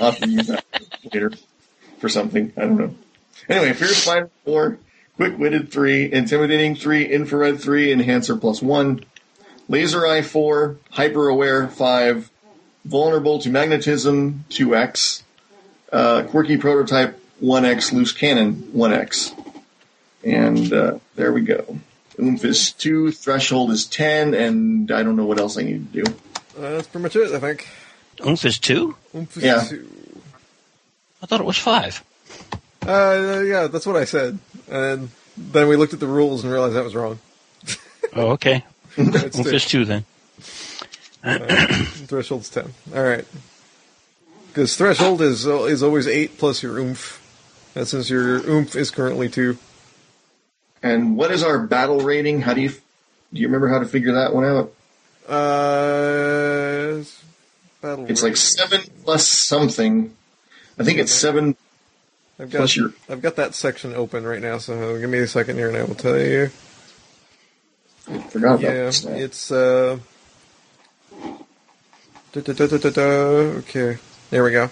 I'll 0.00 0.12
have 0.12 0.20
to 0.20 0.28
use 0.28 0.46
that 0.46 0.64
later 1.12 1.32
for 1.98 2.08
something. 2.08 2.52
I 2.56 2.60
don't 2.62 2.76
know. 2.76 2.94
Anyway, 3.48 3.72
Fierce 3.72 4.04
Fighter 4.04 4.30
4, 4.44 4.78
Quick 5.16 5.38
Witted 5.38 5.72
3, 5.72 6.12
Intimidating 6.12 6.76
3, 6.76 7.04
Infrared 7.04 7.60
3, 7.60 7.92
Enhancer 7.92 8.36
plus 8.36 8.62
1, 8.62 9.04
Laser 9.68 10.06
Eye 10.06 10.22
4, 10.22 10.76
Hyper 10.90 11.28
Aware 11.28 11.68
5, 11.68 12.30
Vulnerable 12.84 13.38
to 13.40 13.50
Magnetism 13.50 14.44
2x, 14.50 15.22
uh, 15.92 16.22
Quirky 16.24 16.56
Prototype 16.56 17.20
1x, 17.42 17.92
Loose 17.92 18.12
Cannon 18.12 18.70
1x. 18.74 19.36
And 20.24 20.72
uh, 20.72 20.98
there 21.16 21.32
we 21.32 21.42
go. 21.42 21.78
Oomph 22.20 22.44
is 22.44 22.72
2, 22.72 23.12
Threshold 23.12 23.70
is 23.70 23.86
10, 23.86 24.34
and 24.34 24.90
I 24.90 25.02
don't 25.02 25.16
know 25.16 25.24
what 25.24 25.38
else 25.38 25.58
I 25.58 25.62
need 25.62 25.92
to 25.92 26.04
do. 26.04 26.14
Uh, 26.56 26.60
that's 26.76 26.86
pretty 26.88 27.02
much 27.02 27.16
it, 27.16 27.32
I 27.32 27.38
think. 27.40 27.68
Oomph 28.26 28.44
is 28.44 28.58
two? 28.58 28.96
Oomph 29.14 29.36
is 29.36 29.42
Yeah. 29.42 29.62
two. 29.68 29.88
I 31.22 31.26
thought 31.26 31.40
it 31.40 31.46
was 31.46 31.56
five. 31.58 32.02
Uh, 32.86 33.42
yeah, 33.46 33.68
that's 33.68 33.86
what 33.86 33.96
I 33.96 34.04
said. 34.04 34.38
And 34.70 35.10
then 35.36 35.68
we 35.68 35.76
looked 35.76 35.94
at 35.94 36.00
the 36.00 36.06
rules 36.06 36.42
and 36.44 36.52
realized 36.52 36.74
that 36.74 36.84
was 36.84 36.94
wrong. 36.94 37.18
Oh, 38.14 38.32
okay. 38.32 38.62
It's 38.98 39.38
Oomph 39.38 39.48
two. 39.48 39.54
is 39.56 39.64
two 39.64 39.84
then. 39.86 40.04
Threshold's 41.22 42.50
ten. 42.50 42.74
All 42.94 43.02
right. 43.02 43.24
Because 44.48 44.76
threshold 44.76 45.22
is 45.22 45.46
is 45.46 45.82
always 45.82 46.06
eight 46.06 46.36
plus 46.36 46.62
your 46.62 46.76
oomph, 46.78 47.18
and 47.74 47.88
since 47.88 48.10
your 48.10 48.46
oomph 48.46 48.76
is 48.76 48.90
currently 48.90 49.30
two, 49.30 49.56
And 50.82 51.16
what 51.16 51.30
is 51.30 51.42
our 51.42 51.58
battle 51.58 52.00
rating? 52.00 52.42
How 52.42 52.52
do 52.52 52.60
you 52.60 52.68
do 52.68 53.40
you 53.40 53.46
remember 53.46 53.68
how 53.68 53.78
to 53.78 53.86
figure 53.86 54.12
that 54.12 54.34
one 54.34 54.44
out? 54.44 54.72
Uh. 55.28 57.02
It's 57.84 58.22
like 58.22 58.36
seven 58.36 58.80
plus 59.04 59.26
something. 59.26 60.14
I 60.78 60.84
think 60.84 60.98
it's 60.98 61.10
seven 61.12 61.56
I've 62.38 62.50
got 62.50 62.58
plus 62.58 62.76
your. 62.76 62.92
I've 63.08 63.22
got 63.22 63.36
that 63.36 63.54
section 63.54 63.94
open 63.94 64.24
right 64.24 64.40
now, 64.40 64.58
so 64.58 64.98
give 64.98 65.10
me 65.10 65.18
a 65.18 65.26
second 65.26 65.56
here, 65.56 65.68
and 65.68 65.76
I 65.76 65.82
will 65.84 65.94
tell 65.96 66.18
you. 66.18 66.48
Forgot 68.30 68.34
about 68.54 68.60
Yeah, 68.60 68.70
this. 68.72 69.04
now. 69.04 69.12
it's 69.12 69.50
uh. 69.50 69.98
Da, 72.32 72.40
da, 72.40 72.52
da. 72.90 73.00
Okay, 73.60 73.98
there 74.30 74.44
we 74.44 74.52
go. 74.52 74.70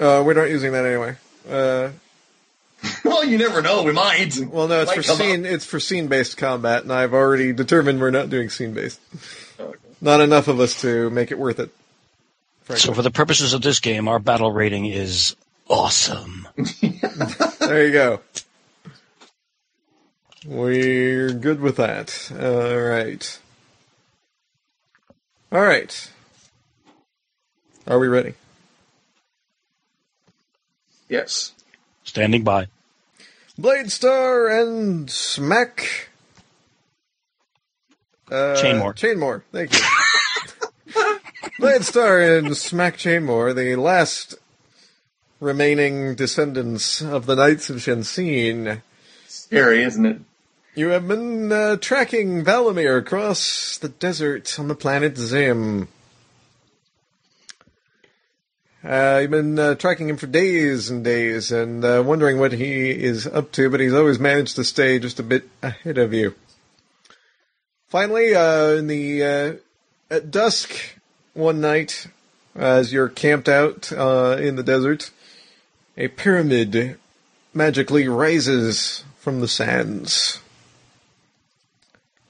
Uh, 0.00 0.22
we're 0.26 0.34
not 0.34 0.50
using 0.50 0.72
that 0.72 0.84
anyway. 0.84 1.16
Uh, 1.48 1.90
Well, 3.04 3.24
you 3.24 3.38
never 3.38 3.62
know. 3.62 3.82
We 3.82 3.92
might. 3.92 4.36
well, 4.38 4.68
no, 4.68 4.80
it's 4.82 4.90
Might 4.90 4.96
for 4.96 5.02
come 5.02 5.16
scene. 5.16 5.44
It's 5.44 5.64
for 5.64 5.78
scene-based 5.78 6.36
combat, 6.36 6.82
and 6.82 6.92
I've 6.92 7.14
already 7.14 7.52
determined 7.52 8.00
we're 8.00 8.10
not 8.10 8.30
doing 8.30 8.50
scene-based. 8.50 9.00
Okay. 9.58 9.78
Not 10.00 10.20
enough 10.20 10.48
of 10.48 10.60
us 10.60 10.80
to 10.82 11.10
make 11.10 11.30
it 11.30 11.38
worth 11.38 11.60
it. 11.60 11.70
Frankly. 12.64 12.80
So 12.80 12.94
for 12.94 13.02
the 13.02 13.10
purposes 13.10 13.52
of 13.54 13.62
this 13.62 13.80
game, 13.80 14.08
our 14.08 14.18
battle 14.18 14.50
rating 14.50 14.86
is 14.86 15.36
awesome. 15.68 16.48
There 17.58 17.86
you 17.86 17.92
go. 17.92 18.20
We're 20.46 21.32
good 21.32 21.60
with 21.60 21.76
that. 21.76 22.30
All 22.38 22.78
right. 22.78 23.38
All 25.50 25.62
right. 25.62 26.10
Are 27.86 27.98
we 27.98 28.06
ready? 28.08 28.34
Yes. 31.08 31.53
Standing 32.14 32.44
by. 32.44 32.68
Blade 33.58 33.90
Star 33.90 34.46
and 34.46 35.10
Smack. 35.10 36.10
Uh, 38.30 38.54
Chainmore. 38.54 38.94
Chainmore. 38.94 39.42
Thank 39.50 39.72
you. 39.74 41.18
Blade 41.58 41.84
Star 41.84 42.20
and 42.20 42.56
Smack 42.56 42.98
Chainmore, 42.98 43.52
the 43.52 43.74
last 43.74 44.36
remaining 45.40 46.14
descendants 46.14 47.02
of 47.02 47.26
the 47.26 47.34
Knights 47.34 47.68
of 47.68 47.78
Shensin. 47.78 48.80
Scary, 49.26 49.82
isn't 49.82 50.06
it? 50.06 50.20
You 50.76 50.90
have 50.90 51.08
been 51.08 51.50
uh, 51.50 51.78
tracking 51.78 52.44
Valamir 52.44 52.96
across 52.96 53.76
the 53.76 53.88
desert 53.88 54.56
on 54.60 54.68
the 54.68 54.76
planet 54.76 55.16
Zim. 55.16 55.88
Uh, 58.84 59.20
you've 59.22 59.30
been 59.30 59.58
uh, 59.58 59.74
tracking 59.76 60.10
him 60.10 60.16
for 60.18 60.26
days 60.26 60.90
and 60.90 61.02
days 61.02 61.50
and 61.50 61.82
uh, 61.82 62.02
wondering 62.04 62.38
what 62.38 62.52
he 62.52 62.90
is 62.90 63.26
up 63.26 63.50
to, 63.50 63.70
but 63.70 63.80
he's 63.80 63.94
always 63.94 64.18
managed 64.18 64.56
to 64.56 64.64
stay 64.64 64.98
just 64.98 65.18
a 65.18 65.22
bit 65.22 65.48
ahead 65.62 65.96
of 65.96 66.12
you. 66.12 66.34
Finally, 67.88 68.34
uh, 68.34 68.72
in 68.72 68.86
the 68.86 69.22
uh, 69.22 69.52
at 70.10 70.30
dusk 70.30 70.98
one 71.32 71.62
night, 71.62 72.08
as 72.54 72.92
you're 72.92 73.08
camped 73.08 73.48
out 73.48 73.90
uh, 73.90 74.36
in 74.38 74.56
the 74.56 74.62
desert, 74.62 75.10
a 75.96 76.08
pyramid 76.08 76.98
magically 77.54 78.06
rises 78.06 79.02
from 79.18 79.40
the 79.40 79.48
sands. 79.48 80.40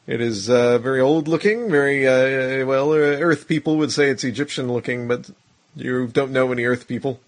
It 0.06 0.20
is 0.20 0.48
uh, 0.48 0.78
very 0.78 1.00
old 1.00 1.26
looking, 1.26 1.68
very, 1.68 2.06
uh, 2.06 2.64
well, 2.64 2.92
Earth 2.92 3.48
people 3.48 3.76
would 3.78 3.90
say 3.90 4.10
it's 4.10 4.22
Egyptian 4.22 4.70
looking, 4.70 5.08
but 5.08 5.30
you 5.76 6.06
don't 6.06 6.32
know 6.32 6.52
any 6.52 6.64
Earth 6.64 6.86
people. 6.88 7.20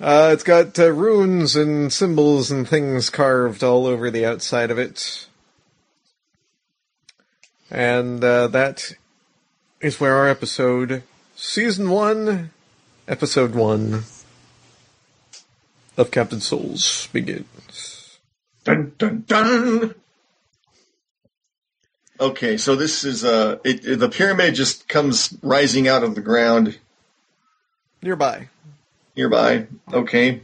Uh, 0.00 0.30
it's 0.32 0.42
got 0.42 0.78
uh, 0.78 0.90
runes 0.90 1.56
and 1.56 1.92
symbols 1.92 2.50
and 2.50 2.66
things 2.66 3.10
carved 3.10 3.62
all 3.62 3.86
over 3.86 4.10
the 4.10 4.24
outside 4.24 4.70
of 4.70 4.78
it. 4.78 5.26
And 7.70 8.24
uh, 8.24 8.48
that 8.48 8.92
is 9.80 10.00
where 10.00 10.16
our 10.16 10.28
episode, 10.28 11.02
Season 11.36 11.90
1, 11.90 12.50
Episode 13.06 13.54
1 13.54 14.04
of 15.96 16.10
Captive 16.10 16.42
Souls 16.42 17.08
begins. 17.12 18.18
Dun 18.64 18.92
dun 18.96 19.24
dun. 19.26 19.94
Okay, 22.20 22.56
so 22.58 22.76
this 22.76 23.02
is 23.04 23.24
uh, 23.24 23.58
it, 23.64 23.84
it- 23.86 23.98
the 23.98 24.08
pyramid 24.08 24.54
just 24.54 24.88
comes 24.88 25.34
rising 25.42 25.88
out 25.88 26.02
of 26.04 26.14
the 26.14 26.20
ground 26.20 26.78
Nearby. 28.02 28.48
nearby. 29.16 29.66
Okay, 29.92 30.42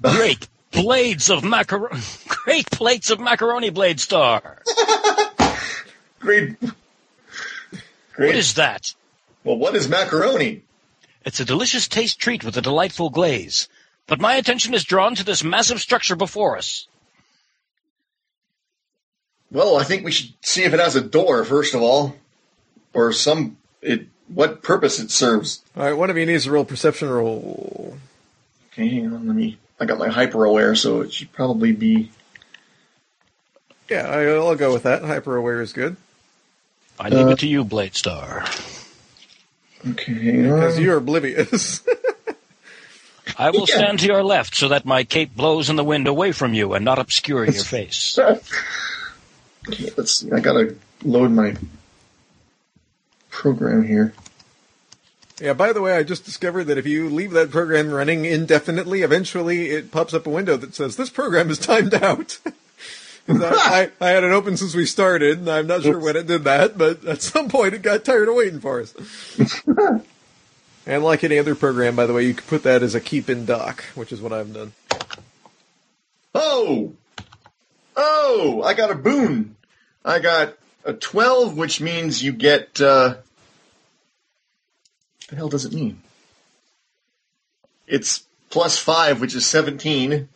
Great 0.02 0.48
blades 0.72 1.30
of 1.30 1.44
macaroni. 1.44 2.00
Great 2.28 2.70
plates 2.70 3.10
of 3.10 3.20
macaroni 3.20 3.70
blade 3.70 3.98
star. 4.00 4.62
great, 6.20 6.56
What 6.60 6.74
great. 8.12 8.34
is 8.36 8.54
that? 8.54 8.92
well, 9.44 9.56
what 9.56 9.74
is 9.76 9.88
macaroni? 9.88 10.62
It's 11.24 11.40
a 11.40 11.44
delicious 11.44 11.88
taste 11.88 12.18
treat 12.20 12.44
with 12.44 12.56
a 12.56 12.62
delightful 12.62 13.10
glaze. 13.10 13.68
But 14.06 14.20
my 14.20 14.34
attention 14.36 14.74
is 14.74 14.84
drawn 14.84 15.14
to 15.16 15.24
this 15.24 15.42
massive 15.42 15.80
structure 15.80 16.14
before 16.14 16.56
us. 16.56 16.86
Well, 19.56 19.78
I 19.78 19.84
think 19.84 20.04
we 20.04 20.12
should 20.12 20.34
see 20.42 20.64
if 20.64 20.74
it 20.74 20.80
has 20.80 20.96
a 20.96 21.00
door 21.00 21.42
first 21.42 21.72
of 21.74 21.80
all, 21.80 22.14
or 22.92 23.10
some 23.10 23.56
it 23.80 24.06
what 24.28 24.62
purpose 24.62 24.98
it 25.00 25.10
serves. 25.10 25.62
All 25.74 25.82
right, 25.84 25.94
one 25.94 26.10
of 26.10 26.18
you 26.18 26.26
needs 26.26 26.44
to 26.44 26.50
roll 26.50 26.66
perception 26.66 27.08
roll. 27.08 27.96
Okay, 28.72 28.86
hang 28.86 29.06
on. 29.14 29.26
Let 29.26 29.34
me. 29.34 29.56
I 29.80 29.86
got 29.86 29.98
my 29.98 30.08
hyper 30.08 30.44
aware, 30.44 30.74
so 30.74 31.00
it 31.00 31.14
should 31.14 31.32
probably 31.32 31.72
be. 31.72 32.10
Yeah, 33.88 34.06
I- 34.10 34.24
I'll 34.34 34.54
go 34.56 34.74
with 34.74 34.82
that. 34.82 35.02
Hyper 35.02 35.36
aware 35.36 35.62
is 35.62 35.72
good 35.72 35.96
I 37.00 37.08
leave 37.08 37.28
Uh, 37.28 37.30
it 37.30 37.38
to 37.38 37.46
you, 37.48 37.64
Blade 37.64 37.94
Star. 37.94 38.44
Okay, 39.88 40.12
hang 40.12 40.52
on. 40.52 40.58
because 40.60 40.78
you're 40.78 40.98
oblivious. 40.98 41.80
I 43.38 43.48
will 43.50 43.64
Yeah. 43.68 43.76
stand 43.78 44.00
to 44.00 44.06
your 44.06 44.22
left 44.22 44.54
so 44.54 44.68
that 44.68 44.84
my 44.84 45.04
cape 45.04 45.34
blows 45.34 45.70
in 45.70 45.76
the 45.76 45.84
wind 45.84 46.06
away 46.08 46.32
from 46.32 46.52
you 46.52 46.74
and 46.74 46.84
not 46.84 46.98
obscure 46.98 47.44
your 47.46 47.64
face. 47.76 48.18
Okay, 49.68 49.90
let's 49.96 50.12
see. 50.14 50.30
I 50.32 50.40
gotta 50.40 50.76
load 51.02 51.30
my 51.30 51.56
program 53.30 53.82
here. 53.86 54.14
yeah. 55.40 55.52
By 55.52 55.72
the 55.72 55.80
way, 55.82 55.96
I 55.96 56.02
just 56.02 56.24
discovered 56.24 56.64
that 56.64 56.78
if 56.78 56.86
you 56.86 57.08
leave 57.08 57.32
that 57.32 57.50
program 57.50 57.90
running 57.90 58.24
indefinitely, 58.24 59.02
eventually 59.02 59.70
it 59.70 59.90
pops 59.90 60.14
up 60.14 60.26
a 60.26 60.30
window 60.30 60.56
that 60.56 60.74
says 60.74 60.96
this 60.96 61.10
program 61.10 61.50
is 61.50 61.58
timed 61.58 61.94
out. 61.94 62.38
I, 63.28 63.90
I, 64.00 64.06
I 64.06 64.08
had 64.10 64.22
it 64.22 64.30
open 64.30 64.56
since 64.56 64.74
we 64.76 64.86
started, 64.86 65.38
and 65.38 65.48
I'm 65.50 65.66
not 65.66 65.82
sure 65.82 65.98
when 65.98 66.14
it 66.14 66.28
did 66.28 66.44
that, 66.44 66.78
but 66.78 67.04
at 67.04 67.22
some 67.22 67.48
point 67.48 67.74
it 67.74 67.82
got 67.82 68.04
tired 68.04 68.28
of 68.28 68.36
waiting 68.36 68.60
for 68.60 68.80
us. 68.80 68.94
and 70.86 71.02
like 71.02 71.24
any 71.24 71.38
other 71.38 71.56
program, 71.56 71.96
by 71.96 72.06
the 72.06 72.12
way, 72.12 72.24
you 72.24 72.34
can 72.34 72.46
put 72.46 72.62
that 72.62 72.84
as 72.84 72.94
a 72.94 73.00
keep 73.00 73.28
in 73.28 73.44
dock, 73.44 73.82
which 73.96 74.12
is 74.12 74.20
what 74.20 74.32
I've 74.32 74.54
done. 74.54 74.72
Oh! 76.36 76.92
Oh! 77.96 78.62
I 78.64 78.74
got 78.74 78.92
a 78.92 78.94
boon! 78.94 79.55
I 80.06 80.20
got 80.20 80.54
a 80.84 80.92
12, 80.92 81.56
which 81.56 81.80
means 81.80 82.22
you 82.22 82.32
get, 82.32 82.80
uh. 82.80 83.16
What 83.16 83.24
the 85.28 85.36
hell 85.36 85.48
does 85.48 85.64
it 85.64 85.72
mean? 85.72 86.00
It's 87.88 88.24
plus 88.50 88.78
5, 88.78 89.20
which 89.20 89.34
is 89.34 89.44
17. 89.46 90.28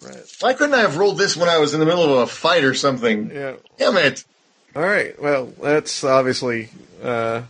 Right. 0.00 0.16
Why 0.40 0.54
couldn't 0.54 0.74
I 0.74 0.80
have 0.80 0.96
rolled 0.96 1.18
this 1.18 1.36
when 1.36 1.48
I 1.48 1.58
was 1.58 1.74
in 1.74 1.80
the 1.80 1.86
middle 1.86 2.04
of 2.04 2.10
a 2.10 2.26
fight 2.26 2.64
or 2.64 2.72
something? 2.72 3.30
Yeah. 3.30 3.56
Damn 3.78 3.96
it! 3.96 4.24
All 4.76 4.82
right. 4.82 5.20
Well, 5.20 5.52
that's 5.60 6.04
obviously. 6.04 6.68
Uh, 7.02 7.42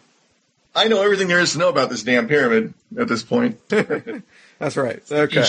I 0.74 0.89
know 0.89 1.02
everything 1.02 1.28
there 1.28 1.40
is 1.40 1.52
to 1.52 1.59
know 1.59 1.69
about 1.69 1.90
this 1.90 2.02
damn 2.02 2.27
pyramid 2.27 2.73
at 2.98 3.09
this 3.09 3.23
point. 3.23 3.59
that's 3.69 4.77
right. 4.77 5.02
Okay. 5.12 5.44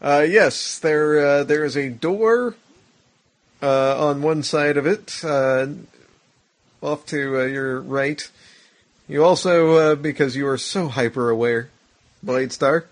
Uh, 0.00 0.24
yes, 0.28 0.78
there 0.78 1.26
uh, 1.26 1.44
there 1.44 1.64
is 1.64 1.76
a 1.76 1.88
door 1.88 2.54
uh, 3.62 3.96
on 3.98 4.22
one 4.22 4.42
side 4.42 4.76
of 4.76 4.86
it, 4.86 5.24
uh, 5.24 5.66
off 6.82 7.06
to 7.06 7.40
uh, 7.40 7.44
your 7.44 7.80
right. 7.80 8.28
You 9.08 9.24
also, 9.24 9.74
uh, 9.74 9.94
because 9.94 10.36
you 10.36 10.46
are 10.48 10.58
so 10.58 10.88
hyper 10.88 11.30
aware, 11.30 11.70
Blade 12.22 12.52
Star, 12.52 12.86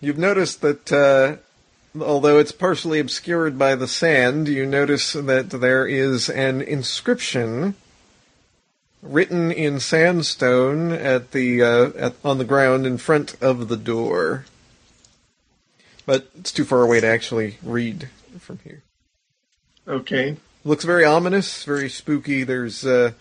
you've 0.00 0.18
noticed 0.18 0.60
that 0.60 0.92
uh, 0.92 1.36
although 2.02 2.38
it's 2.38 2.52
partially 2.52 3.00
obscured 3.00 3.58
by 3.58 3.74
the 3.74 3.88
sand, 3.88 4.48
you 4.48 4.66
notice 4.66 5.12
that 5.14 5.50
there 5.50 5.86
is 5.86 6.28
an 6.28 6.60
inscription 6.60 7.74
written 9.02 9.50
in 9.50 9.80
sandstone 9.80 10.92
at 10.92 11.32
the 11.32 11.62
uh, 11.62 11.90
at, 11.96 12.14
on 12.22 12.36
the 12.36 12.44
ground 12.44 12.86
in 12.86 12.98
front 12.98 13.34
of 13.42 13.68
the 13.68 13.76
door 13.76 14.44
but 16.10 16.28
it's 16.40 16.50
too 16.50 16.64
far 16.64 16.82
away 16.82 16.98
to 16.98 17.06
actually 17.06 17.56
read 17.62 18.08
from 18.40 18.58
here. 18.64 18.82
Okay. 19.86 20.36
Looks 20.64 20.84
very 20.84 21.04
ominous, 21.04 21.64
very 21.64 21.88
spooky. 21.88 22.44
There's 22.44 22.84
uh, 22.84 23.12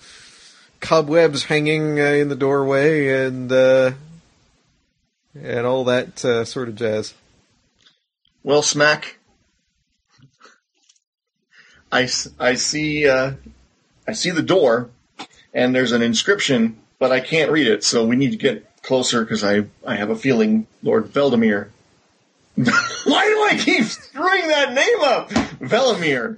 cobwebs 0.80 1.46
hanging 1.46 2.00
uh, 2.00 2.04
in 2.04 2.30
the 2.30 2.36
doorway, 2.36 3.26
and 3.26 3.52
uh, 3.52 3.92
and 5.42 5.66
all 5.66 5.86
that 5.86 6.24
uh, 6.26 6.46
sort 6.46 6.68
of 6.68 6.76
jazz. 6.76 7.14
Well, 8.44 8.62
Smack, 8.62 9.18
I, 11.92 12.10
I 12.40 12.56
see 12.56 13.08
uh, 13.08 13.34
I 14.08 14.14
see 14.14 14.32
the 14.32 14.42
door, 14.42 14.90
and 15.54 15.76
there's 15.76 15.92
an 15.92 16.02
inscription, 16.02 16.78
but 17.00 17.12
I 17.12 17.20
can't 17.20 17.52
read 17.52 17.68
it. 17.68 17.84
So 17.84 18.06
we 18.06 18.16
need 18.16 18.32
to 18.32 18.38
get 18.38 18.82
closer 18.84 19.22
because 19.22 19.44
I 19.44 19.66
I 19.86 19.96
have 19.96 20.10
a 20.10 20.16
feeling 20.16 20.68
Lord 20.84 21.06
Veldemir. 21.06 21.70
Why 22.56 22.66
do 22.66 23.56
I 23.56 23.62
keep 23.64 23.86
screwing 23.86 24.48
that 24.50 24.74
name 24.74 25.00
up? 25.02 25.30
Velimir, 25.60 26.38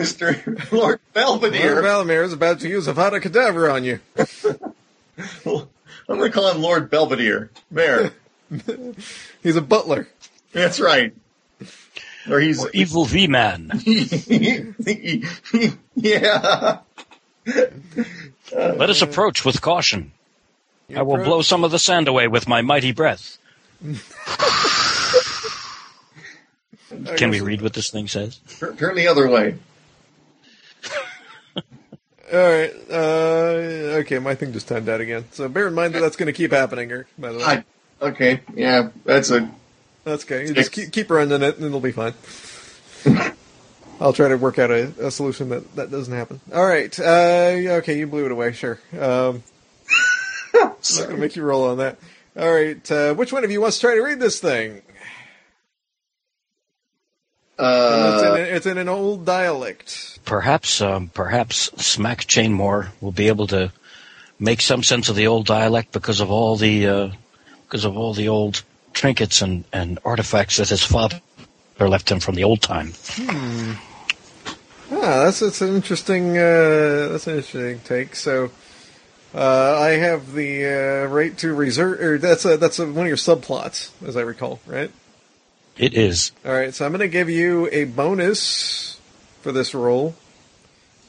Mister 0.00 0.42
Lord 0.46 0.66
Lord 0.72 1.00
Belvedere. 1.12 1.82
Valamir 1.82 2.24
is 2.24 2.32
about 2.32 2.60
to 2.60 2.68
use 2.68 2.86
Avada 2.86 3.20
Kedavra 3.20 3.74
on 3.74 3.84
you. 3.84 4.00
I'm 6.08 6.16
going 6.16 6.22
to 6.22 6.30
call 6.30 6.50
him 6.50 6.62
Lord 6.62 6.88
Belvedere. 6.90 7.50
There, 7.70 8.12
He's 9.42 9.56
a 9.56 9.60
butler. 9.60 10.08
that's 10.52 10.80
right. 10.80 11.12
Or 12.30 12.40
he's 12.40 12.66
Evil 12.72 13.04
V 13.04 13.26
Man. 13.26 13.70
yeah. 15.94 16.78
Let 18.52 18.90
us 18.90 19.02
approach 19.02 19.44
with 19.44 19.60
caution. 19.60 20.12
I 20.94 21.02
will 21.02 21.22
blow 21.22 21.42
some 21.42 21.64
of 21.64 21.70
the 21.70 21.78
sand 21.78 22.08
away 22.08 22.28
with 22.28 22.48
my 22.48 22.62
mighty 22.62 22.92
breath. 22.92 23.36
Can 27.16 27.30
we 27.30 27.40
read 27.40 27.62
what 27.62 27.72
this 27.74 27.90
thing 27.90 28.08
says? 28.08 28.40
Turn 28.58 28.76
turn 28.76 28.94
the 28.96 29.06
other 29.06 29.28
way. 29.28 29.56
All 32.32 32.38
right. 32.38 32.72
Uh, 32.90 33.98
okay, 34.00 34.18
my 34.18 34.34
thing 34.34 34.52
just 34.52 34.68
timed 34.68 34.88
out 34.88 35.00
again. 35.00 35.24
So 35.32 35.48
bear 35.48 35.66
in 35.66 35.74
mind 35.74 35.94
that 35.94 36.00
that's 36.00 36.16
going 36.16 36.26
to 36.28 36.32
keep 36.32 36.52
happening 36.52 36.88
here. 36.88 37.06
By 37.18 37.32
the 37.32 37.38
way, 37.38 37.44
I, 37.44 37.64
okay, 38.00 38.40
yeah, 38.54 38.90
that's 39.04 39.30
a 39.30 39.50
that's 40.04 40.24
okay. 40.24 40.46
You 40.46 40.54
just 40.54 40.72
keep, 40.72 40.92
keep 40.92 41.10
running 41.10 41.42
it, 41.42 41.56
and 41.56 41.64
it'll 41.64 41.80
be 41.80 41.92
fine. 41.92 42.14
I'll 44.00 44.12
try 44.12 44.28
to 44.28 44.36
work 44.36 44.58
out 44.58 44.70
a, 44.70 45.06
a 45.06 45.10
solution 45.10 45.50
that 45.50 45.74
that 45.76 45.90
doesn't 45.90 46.14
happen. 46.14 46.40
All 46.54 46.64
right. 46.64 46.98
Uh, 46.98 47.78
okay, 47.80 47.98
you 47.98 48.06
blew 48.06 48.26
it 48.26 48.32
away. 48.32 48.52
Sure. 48.52 48.78
Um, 48.92 49.42
I'm 50.54 50.68
not 50.68 50.82
going 50.96 51.10
to 51.10 51.16
make 51.16 51.36
you 51.36 51.42
roll 51.42 51.68
on 51.68 51.78
that. 51.78 51.98
All 52.38 52.50
right. 52.52 52.90
Uh, 52.90 53.14
which 53.14 53.32
one 53.32 53.44
of 53.44 53.50
you 53.50 53.60
wants 53.60 53.78
to 53.78 53.86
try 53.86 53.94
to 53.96 54.02
read 54.02 54.20
this 54.20 54.40
thing? 54.40 54.82
It's, 57.60 58.22
in 58.22 58.28
uh, 58.28 58.34
a, 58.34 58.56
it's 58.56 58.66
in 58.66 58.78
an 58.78 58.88
old 58.88 59.26
dialect. 59.26 60.18
Perhaps, 60.24 60.80
um, 60.80 61.08
perhaps 61.08 61.70
Smack 61.76 62.20
Chainmore 62.26 62.88
will 63.00 63.12
be 63.12 63.28
able 63.28 63.46
to 63.48 63.72
make 64.38 64.60
some 64.60 64.82
sense 64.82 65.08
of 65.08 65.16
the 65.16 65.26
old 65.26 65.46
dialect 65.46 65.92
because 65.92 66.20
of 66.20 66.30
all 66.30 66.56
the 66.56 66.86
uh, 66.86 67.10
because 67.66 67.84
of 67.84 67.96
all 67.96 68.14
the 68.14 68.28
old 68.28 68.62
trinkets 68.92 69.42
and, 69.42 69.64
and 69.72 69.98
artifacts 70.04 70.56
that 70.56 70.68
his 70.68 70.82
father 70.82 71.20
left 71.78 72.10
him 72.10 72.20
from 72.20 72.34
the 72.34 72.44
old 72.44 72.60
time. 72.60 72.92
Hmm. 73.12 73.72
Ah, 74.92 75.24
that's 75.24 75.40
that's 75.40 75.60
an 75.60 75.76
interesting 75.76 76.36
uh, 76.36 77.08
that's 77.10 77.26
an 77.26 77.36
interesting 77.36 77.80
take. 77.80 78.16
So, 78.16 78.50
uh, 79.34 79.78
I 79.78 79.90
have 79.90 80.32
the 80.32 81.04
uh, 81.04 81.06
right 81.06 81.36
to 81.38 81.54
reserve. 81.54 82.00
Or 82.00 82.18
that's 82.18 82.44
a, 82.44 82.56
that's 82.56 82.78
a, 82.80 82.86
one 82.86 83.06
of 83.06 83.08
your 83.08 83.16
subplots, 83.16 83.90
as 84.04 84.16
I 84.16 84.22
recall, 84.22 84.58
right? 84.66 84.90
It 85.80 85.94
is. 85.94 86.32
All 86.44 86.52
right, 86.52 86.74
so 86.74 86.84
I'm 86.84 86.92
going 86.92 87.00
to 87.00 87.08
give 87.08 87.30
you 87.30 87.66
a 87.72 87.84
bonus 87.84 89.00
for 89.40 89.50
this 89.50 89.74
roll 89.74 90.14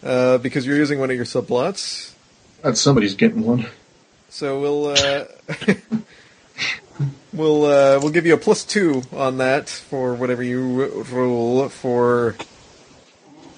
uh, 0.02 0.38
because 0.38 0.66
you're 0.66 0.78
using 0.78 0.98
one 0.98 1.10
of 1.10 1.16
your 1.18 1.26
subplots. 1.26 2.14
That's 2.62 2.80
somebody's 2.80 3.16
getting 3.16 3.44
one. 3.44 3.68
So 4.30 4.62
we'll 4.62 4.86
uh, 4.88 5.26
we'll 7.34 7.66
uh, 7.66 8.00
we'll 8.02 8.12
give 8.12 8.26
you 8.26 8.34
a 8.34 8.38
plus 8.38 8.64
two 8.64 9.04
on 9.12 9.40
that 9.40 9.68
for 9.68 10.14
whatever 10.14 10.42
you 10.42 11.04
roll 11.12 11.68
for. 11.68 12.38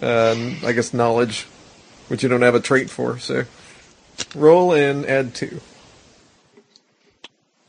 Um, 0.01 0.57
I 0.65 0.71
guess 0.71 0.95
knowledge, 0.95 1.43
which 2.07 2.23
you 2.23 2.29
don't 2.29 2.41
have 2.41 2.55
a 2.55 2.59
trait 2.59 2.89
for. 2.89 3.19
So 3.19 3.43
roll 4.33 4.73
and 4.73 5.05
add 5.05 5.35
two. 5.35 5.61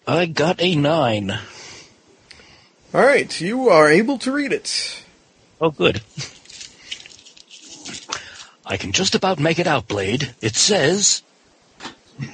I 0.06 0.24
got 0.24 0.62
a 0.62 0.74
nine. 0.74 1.38
All 2.94 3.02
right, 3.02 3.40
you 3.40 3.70
are 3.70 3.88
able 3.88 4.18
to 4.18 4.30
read 4.30 4.52
it. 4.52 5.02
Oh, 5.60 5.72
good. 5.72 6.00
I 8.64 8.76
can 8.76 8.92
just 8.92 9.16
about 9.16 9.40
make 9.40 9.58
it 9.58 9.66
out, 9.66 9.88
Blade. 9.88 10.36
It 10.40 10.54
says, 10.54 11.22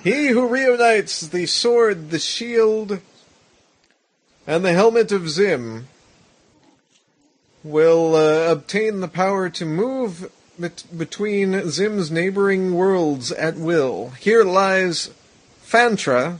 He 0.04 0.26
who 0.26 0.46
reunites 0.46 1.22
the 1.22 1.46
sword, 1.46 2.10
the 2.10 2.18
shield, 2.18 3.00
and 4.46 4.62
the 4.62 4.74
helmet 4.74 5.12
of 5.12 5.30
Zim 5.30 5.88
will 7.64 8.14
uh, 8.14 8.52
obtain 8.52 9.00
the 9.00 9.08
power 9.08 9.48
to 9.48 9.64
move 9.64 10.30
bet- 10.58 10.84
between 10.94 11.70
Zim's 11.70 12.10
neighboring 12.10 12.74
worlds 12.74 13.32
at 13.32 13.56
will. 13.56 14.10
Here 14.10 14.44
lies 14.44 15.10
Fantra, 15.64 16.38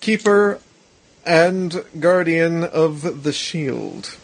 keeper 0.00 0.58
and 1.26 1.84
guardian 1.98 2.64
of 2.64 3.22
the 3.22 3.32
shield. 3.32 4.16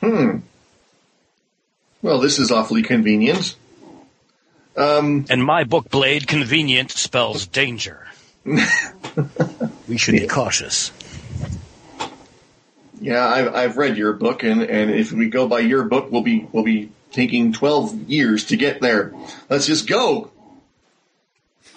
Hmm. 0.00 0.38
Well, 2.02 2.20
this 2.20 2.38
is 2.38 2.50
awfully 2.50 2.82
convenient. 2.82 3.56
Um, 4.76 5.24
In 5.30 5.40
my 5.40 5.64
book, 5.64 5.88
Blade, 5.88 6.26
convenient 6.26 6.90
spells 6.90 7.46
danger. 7.46 8.06
we 8.44 9.96
should 9.96 10.12
be 10.12 10.26
cautious. 10.26 10.90
yeah, 13.00 13.26
I've, 13.26 13.54
I've 13.54 13.76
read 13.78 13.96
your 13.96 14.12
book, 14.12 14.42
and, 14.42 14.62
and 14.62 14.90
if 14.90 15.12
we 15.12 15.30
go 15.30 15.46
by 15.48 15.60
your 15.60 15.84
book, 15.84 16.10
we'll 16.10 16.22
be 16.22 16.46
we'll 16.52 16.64
be 16.64 16.90
taking 17.12 17.52
twelve 17.52 17.94
years 18.10 18.46
to 18.46 18.56
get 18.56 18.80
there. 18.82 19.14
Let's 19.48 19.66
just 19.66 19.86
go. 19.88 20.30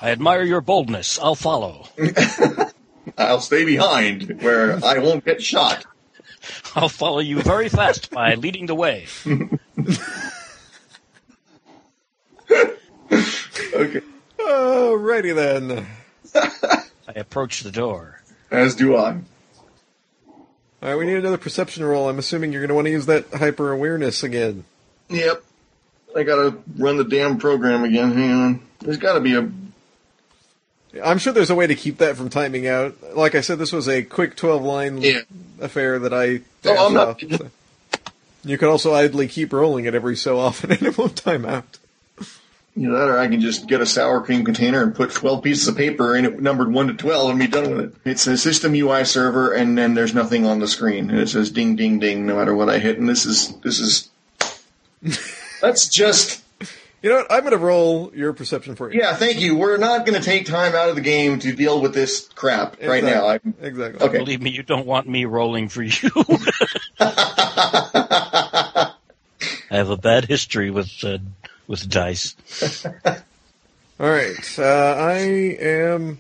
I 0.02 0.11
admire 0.11 0.44
your 0.44 0.61
boldness. 0.61 1.19
I'll 1.19 1.36
follow. 1.36 1.88
I'll 3.18 3.41
stay 3.41 3.65
behind 3.65 4.41
where 4.41 4.84
I 4.84 4.99
won't 4.99 5.26
get 5.26 5.41
shot. 5.41 5.86
I'll 6.76 6.90
follow 6.90 7.19
you 7.19 7.41
very 7.41 7.69
fast 7.69 8.11
by 8.11 8.36
leading 8.36 8.68
the 8.68 8.76
way. 8.76 9.07
Okay. 13.74 14.02
Alrighty 14.40 15.36
then. 15.36 15.86
I 16.34 17.11
approach 17.19 17.61
the 17.61 17.72
door. 17.72 18.22
As 18.49 18.76
do 18.76 18.95
I. 18.95 19.19
All 20.28 20.90
right, 20.90 20.95
we 20.95 21.06
need 21.06 21.18
another 21.18 21.38
perception 21.38 21.84
roll. 21.84 22.10
I'm 22.10 22.18
assuming 22.18 22.52
you're 22.52 22.61
going 22.61 22.69
to 22.69 22.76
want 22.76 22.86
to 22.86 22.91
use 22.91 23.06
that 23.07 23.30
hyper 23.32 23.72
awareness 23.72 24.24
again. 24.24 24.64
Yep. 25.10 25.44
I 26.15 26.24
gotta 26.24 26.57
run 26.78 26.98
the 26.98 27.03
damn 27.03 27.38
program 27.38 27.84
again. 27.84 28.14
Hang 28.14 28.32
on. 28.32 28.61
There's 28.80 28.98
gotta 28.98 29.19
be 29.19 29.36
a. 29.36 29.48
I'm 31.03 31.18
sure 31.18 31.34
there's 31.34 31.49
a 31.49 31.55
way 31.55 31.68
to 31.68 31.76
keep 31.76 31.97
that 31.99 32.15
from 32.18 32.30
timing 32.30 32.68
out. 32.68 32.95
Like 33.15 33.35
I 33.35 33.41
said, 33.41 33.59
this 33.59 33.72
was 33.72 33.88
a 33.89 34.03
quick 34.03 34.35
12 34.35 34.64
line 34.64 34.97
Yeah. 35.01 35.22
affair 35.59 35.99
that 35.99 36.14
I. 36.14 36.41
Oh, 36.65 36.88
I'm 36.88 36.93
dashed 36.93 36.93
not- 36.93 37.07
off, 37.07 37.22
so. 37.39 37.49
You 38.43 38.57
can 38.57 38.69
also 38.69 38.93
idly 38.93 39.27
keep 39.27 39.51
rolling 39.51 39.85
it 39.85 39.93
every 39.95 40.15
so 40.15 40.39
often 40.39 40.72
and 40.72 40.81
it 40.84 40.97
won't 40.97 41.15
time 41.18 41.45
out. 41.45 41.77
You 42.76 42.89
know, 42.89 42.97
that 42.99 43.09
or 43.09 43.18
I 43.18 43.27
can 43.27 43.41
just 43.41 43.68
get 43.68 43.81
a 43.81 43.85
sour 43.88 44.22
cream 44.22 44.45
container 44.45 44.84
and 44.84 44.93
put 44.95 45.11
12 45.11 45.43
pieces 45.43 45.68
of 45.68 45.76
paper 45.76 46.15
in 46.15 46.26
it 46.26 46.39
numbered 46.41 46.72
1 46.72 46.88
to 46.88 46.93
12 46.93 47.30
and 47.31 47.39
be 47.39 47.47
done 47.47 47.76
with 47.76 47.80
it. 47.85 47.95
It's 48.05 48.26
a 48.27 48.38
system 48.38 48.73
UI 48.76 49.03
server 49.03 49.51
and 49.53 49.76
then 49.77 49.95
there's 49.95 50.14
nothing 50.14 50.45
on 50.45 50.59
the 50.59 50.68
screen. 50.68 51.09
And 51.09 51.19
it 51.19 51.27
says 51.27 51.49
ding, 51.51 51.76
ding, 51.76 51.99
ding 51.99 52.26
no 52.27 52.35
matter 52.38 52.55
what 52.55 52.69
I 52.69 52.77
hit. 52.80 52.99
And 52.99 53.09
this 53.09 53.26
is, 53.26 53.53
this 53.61 53.80
is, 53.80 54.09
that's 55.61 55.89
just, 55.89 56.43
You 57.02 57.10
know 57.11 57.18
what? 57.18 57.32
I'm 57.32 57.41
going 57.41 57.52
to 57.52 57.57
roll 57.57 58.11
your 58.15 58.34
perception 58.34 58.76
for 58.76 58.91
you. 58.91 58.99
yeah, 58.99 59.15
thank 59.15 59.40
you. 59.40 59.56
We're 59.56 59.78
not 59.78 60.06
going 60.06 60.19
to 60.19 60.26
take 60.26 60.45
time 60.48 60.74
out 60.74 60.90
of 60.90 60.95
the 60.95 61.02
game 61.02 61.38
to 61.40 61.53
deal 61.53 61.80
with 61.80 61.94
this 61.94 62.28
crap 62.30 62.82
right 62.82 63.03
now. 63.03 63.28
I, 63.28 63.36
Exactly. 63.36 63.68
Exactly. 63.68 64.07
okay. 64.07 64.18
Believe 64.18 64.41
me, 64.41 64.49
you 64.49 64.64
don't 64.64 64.88
want 64.88 65.07
me 65.07 65.26
rolling 65.26 65.69
for 65.69 65.84
you. 65.84 66.10
I 66.99 68.94
have 69.69 69.90
a 69.90 69.98
bad 69.98 70.26
history 70.26 70.72
with 70.72 71.03
uh, 71.03 71.19
with 71.68 71.88
dice. 71.90 72.36
All 73.06 74.10
right. 74.10 74.60
Uh, 74.60 74.95
I 74.98 75.18
am 75.18 76.19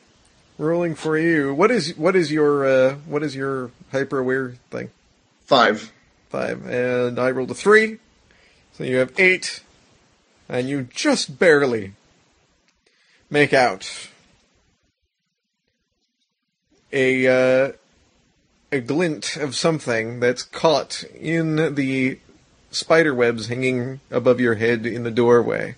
rolling 0.57 0.95
for 0.95 1.17
you. 1.17 1.53
What 1.53 1.71
is 1.71 1.95
what 1.97 2.15
is 2.15 2.31
your 2.31 2.65
uh, 2.65 2.95
what 3.07 3.23
is 3.23 3.35
your 3.35 3.71
hyper 3.91 4.19
aware 4.19 4.55
thing? 4.69 4.91
Five. 5.45 5.91
Five, 6.29 6.65
and 6.67 7.17
I 7.19 7.31
rolled 7.31 7.51
a 7.51 7.53
three, 7.53 7.99
so 8.73 8.83
you 8.83 8.97
have 8.97 9.17
eight, 9.17 9.61
and 10.49 10.69
you 10.69 10.83
just 10.83 11.39
barely 11.39 11.93
make 13.29 13.53
out 13.53 14.09
a 16.91 17.27
uh, 17.27 17.71
a 18.71 18.79
glint 18.79 19.35
of 19.37 19.55
something 19.55 20.19
that's 20.19 20.43
caught 20.43 21.03
in 21.19 21.75
the 21.75 22.19
spider 22.71 23.13
webs 23.13 23.47
hanging 23.47 23.99
above 24.11 24.39
your 24.39 24.55
head 24.55 24.85
in 24.85 25.03
the 25.03 25.11
doorway. 25.11 25.75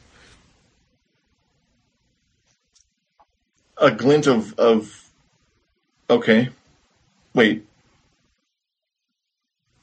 A 3.77 3.91
glint 3.91 4.27
of, 4.27 4.53
of, 4.59 5.09
okay. 6.09 6.49
Wait. 7.33 7.65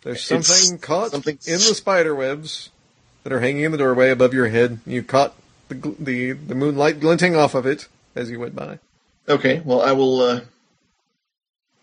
There's 0.03 0.31
It's 0.31 0.47
something 0.49 0.79
caught 0.79 1.13
something- 1.13 1.39
in 1.47 1.55
the 1.55 1.75
spider 1.75 2.15
webs 2.15 2.71
that 3.27 3.33
are 3.33 3.41
hanging 3.41 3.65
in 3.65 3.73
the 3.73 3.79
doorway 3.79 4.11
above 4.11 4.33
your 4.33 4.47
head. 4.47 4.79
You 4.87 5.03
caught 5.03 5.35
the 5.67 5.75
gl- 5.75 5.97
the 5.99 6.31
the 6.31 6.55
moonlight 6.55 7.01
glinting 7.01 7.35
off 7.35 7.57
of 7.57 7.67
it 7.67 7.89
as 8.15 8.31
you 8.31 8.39
went 8.39 8.55
by. 8.55 8.79
Okay, 9.29 9.61
well, 9.65 9.83
I 9.83 9.91
will 9.91 10.21
uh, 10.21 10.41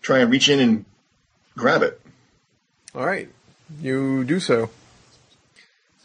try 0.00 0.20
and 0.20 0.30
reach 0.32 0.48
in 0.48 0.58
and 0.58 0.86
grab 1.54 1.82
it. 1.82 2.00
All 2.94 3.04
right, 3.04 3.28
you 3.78 4.24
do 4.24 4.40
so, 4.40 4.70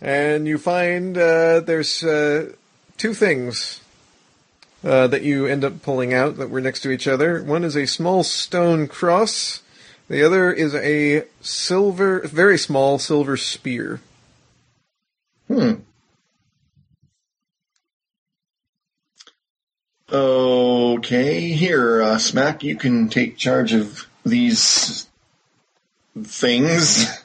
and 0.02 0.46
you 0.46 0.58
find 0.58 1.18
uh, 1.18 1.62
there's 1.62 2.04
uh, 2.04 2.52
two 2.98 3.14
things 3.14 3.80
uh, 4.84 5.08
that 5.08 5.22
you 5.22 5.46
end 5.46 5.64
up 5.64 5.82
pulling 5.82 6.14
out 6.14 6.36
that 6.36 6.50
were 6.50 6.60
next 6.60 6.82
to 6.82 6.92
each 6.92 7.08
other. 7.08 7.42
One 7.42 7.64
is 7.64 7.78
a 7.78 7.88
small 7.88 8.24
stone 8.24 8.90
cross. 8.90 9.62
The 10.10 10.22
other 10.22 10.52
is 10.52 10.76
a 10.76 11.24
silver, 11.40 12.28
very 12.28 12.58
small 12.58 13.00
silver 13.00 13.38
spear. 13.38 14.02
Hmm. 15.50 15.74
Okay, 20.12 21.50
here, 21.50 22.02
uh, 22.02 22.18
Smack, 22.18 22.64
you 22.64 22.76
can 22.76 23.10
take 23.10 23.38
charge 23.38 23.74
of 23.74 24.08
these 24.26 25.08
things. 26.24 27.24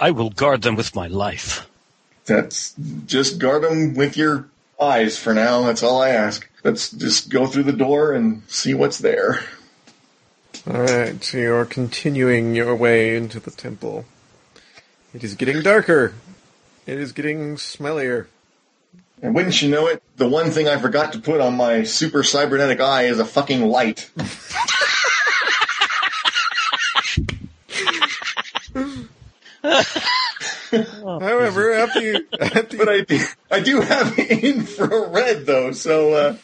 I 0.00 0.10
will 0.10 0.30
guard 0.30 0.62
them 0.62 0.76
with 0.76 0.94
my 0.94 1.06
life. 1.06 1.66
That's 2.26 2.74
just 3.06 3.38
guard 3.38 3.62
them 3.62 3.94
with 3.94 4.16
your 4.16 4.48
eyes 4.80 5.16
for 5.16 5.32
now. 5.32 5.62
That's 5.62 5.82
all 5.82 6.02
I 6.02 6.10
ask. 6.10 6.48
Let's 6.64 6.90
just 6.90 7.30
go 7.30 7.46
through 7.46 7.62
the 7.64 7.72
door 7.72 8.12
and 8.12 8.42
see 8.48 8.74
what's 8.74 8.98
there. 8.98 9.40
All 10.66 10.80
right, 10.80 11.22
so 11.22 11.38
you're 11.38 11.64
continuing 11.64 12.54
your 12.54 12.74
way 12.74 13.16
into 13.16 13.40
the 13.40 13.50
temple. 13.50 14.04
It 15.14 15.22
is 15.22 15.34
getting 15.34 15.62
darker. 15.62 16.14
It 16.86 16.98
is 16.98 17.10
getting 17.12 17.56
smellier. 17.56 18.26
And 19.20 19.34
wouldn't 19.34 19.60
you 19.60 19.68
know 19.68 19.88
it, 19.88 20.02
the 20.16 20.28
one 20.28 20.52
thing 20.52 20.68
I 20.68 20.76
forgot 20.76 21.14
to 21.14 21.18
put 21.18 21.40
on 21.40 21.56
my 21.56 21.82
super 21.82 22.22
cybernetic 22.22 22.80
eye 22.80 23.06
is 23.06 23.18
a 23.18 23.24
fucking 23.24 23.62
light. 23.66 24.08
However, 31.02 31.72
after 31.72 32.00
you, 32.00 32.26
after 32.40 32.76
But 32.76 32.86
you 32.86 32.92
I 32.92 33.00
do, 33.00 33.18
I 33.50 33.60
do 33.60 33.80
have 33.80 34.18
infrared 34.18 35.46
though, 35.46 35.72
so 35.72 36.12
uh, 36.12 36.36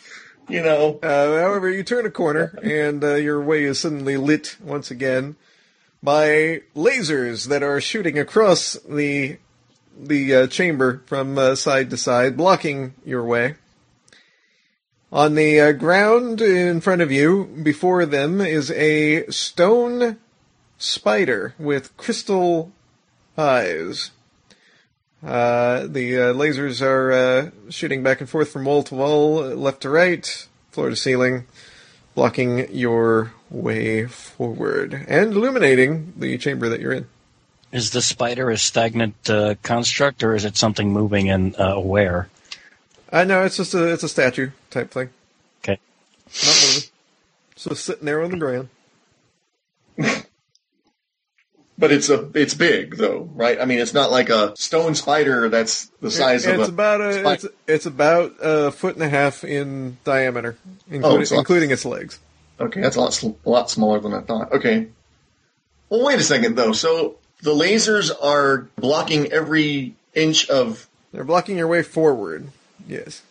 you 0.49 0.63
know. 0.63 0.99
Uh, 1.03 1.41
however, 1.41 1.71
you 1.71 1.85
turn 1.85 2.07
a 2.07 2.11
corner 2.11 2.59
and 2.63 3.05
uh, 3.05 3.15
your 3.15 3.41
way 3.43 3.65
is 3.65 3.79
suddenly 3.79 4.17
lit 4.17 4.57
once 4.61 4.91
again 4.91 5.37
by 6.03 6.63
lasers 6.75 7.49
that 7.49 7.63
are 7.63 7.81
shooting 7.81 8.19
across 8.19 8.73
the 8.89 9.37
the 9.99 10.35
uh, 10.35 10.47
chamber 10.47 11.03
from 11.07 11.39
uh, 11.39 11.55
side 11.55 11.91
to 11.91 11.97
side, 11.97 12.37
blocking 12.37 12.95
your 13.05 13.25
way. 13.25 13.57
On 15.13 15.35
the 15.35 15.61
uh, 15.61 15.73
ground 15.73 16.41
in 16.41 16.81
front 16.81 17.03
of 17.03 17.13
you, 17.13 17.45
before 17.63 18.07
them, 18.07 18.41
is 18.41 18.71
a 18.71 19.27
stone 19.31 20.19
spider 20.79 21.55
with 21.59 21.97
crystal 21.97 22.73
eyes. 23.37 24.11
Uh, 25.25 25.87
the 25.87 26.19
uh, 26.19 26.33
lasers 26.33 26.83
are 26.83 27.13
uh, 27.13 27.51
shooting 27.69 28.03
back 28.03 28.21
and 28.21 28.29
forth 28.29 28.51
from 28.51 28.65
wall 28.65 28.83
to 28.83 28.95
wall, 28.95 29.35
left 29.35 29.83
to 29.83 29.91
right, 29.91 30.49
floor 30.71 30.91
to 30.91 30.97
ceiling, 30.97 31.47
blocking 32.15 32.75
your 32.75 33.33
way 33.51 34.07
forward 34.07 35.05
and 35.07 35.33
illuminating 35.33 36.13
the 36.17 36.37
chamber 36.39 36.69
that 36.69 36.81
you're 36.81 36.93
in. 36.93 37.07
Is 37.73 37.91
the 37.91 38.03
spider 38.03 38.51
a 38.51 38.59
stagnant 38.59 39.31
uh, 39.31 39.55
construct, 39.63 40.23
or 40.23 40.35
is 40.35 40.45
it 40.45 40.57
something 40.57 40.93
moving 40.93 41.31
and 41.31 41.59
uh, 41.59 41.75
aware? 41.75 42.29
I 43.11 43.25
know 43.25 43.43
it's 43.45 43.57
just 43.57 43.73
a 43.75 43.87
it's 43.93 44.03
a 44.03 44.09
statue 44.09 44.51
type 44.71 44.91
thing, 44.91 45.09
Okay. 45.63 45.79
not 46.45 46.63
moving. 46.63 46.83
It's 47.53 47.65
just 47.65 47.85
sitting 47.85 48.05
there 48.05 48.23
on 48.23 48.31
the 48.31 48.37
ground. 48.37 48.69
But 51.79 51.91
it's 51.91 52.11
a 52.11 52.31
it's 52.35 52.55
big 52.55 52.97
though, 52.97 53.29
right? 53.35 53.61
I 53.61 53.65
mean, 53.65 53.81
it's 53.81 53.95
not 53.95 54.13
like 54.13 54.29
a 54.29 54.55
stone 54.57 54.95
spider 54.95 55.49
that's 55.49 55.87
the 56.01 56.11
size 56.13 56.47
it's 56.47 56.55
of 56.55 56.69
a. 56.69 56.73
about 56.73 57.01
a 57.01 57.13
spider. 57.15 57.33
it's, 57.35 57.47
it's 57.67 57.87
about 57.87 58.35
a 58.41 58.71
foot 58.71 58.95
and 58.95 59.03
a 59.03 59.09
half 59.09 59.43
in 59.43 59.97
diameter, 60.05 60.57
including, 60.89 61.25
so- 61.27 61.39
including 61.39 61.71
its 61.73 61.85
legs. 61.85 62.21
Okay, 62.61 62.81
that's 62.81 62.95
a 62.97 63.01
lot 63.01 63.21
a 63.23 63.35
lot 63.51 63.71
smaller 63.71 63.99
than 63.99 64.13
I 64.15 64.21
thought. 64.21 64.53
Okay. 64.53 64.89
Well, 65.89 66.05
wait 66.05 66.21
a 66.21 66.23
second 66.23 66.55
though. 66.57 66.73
So 66.73 67.17
the 67.43 67.53
lasers 67.55 68.11
are 68.23 68.69
blocking 68.77 69.31
every 69.33 69.95
inch 70.15 70.49
of. 70.49 70.89
They're 71.13 71.25
blocking 71.25 71.59
your 71.59 71.69
way 71.69 71.83
forward. 71.83 72.49
Yes, 72.89 73.23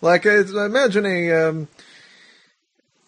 like 0.00 0.26
uh, 0.26 0.44
imagine 0.64 1.06
a 1.06 1.32
um, 1.32 1.68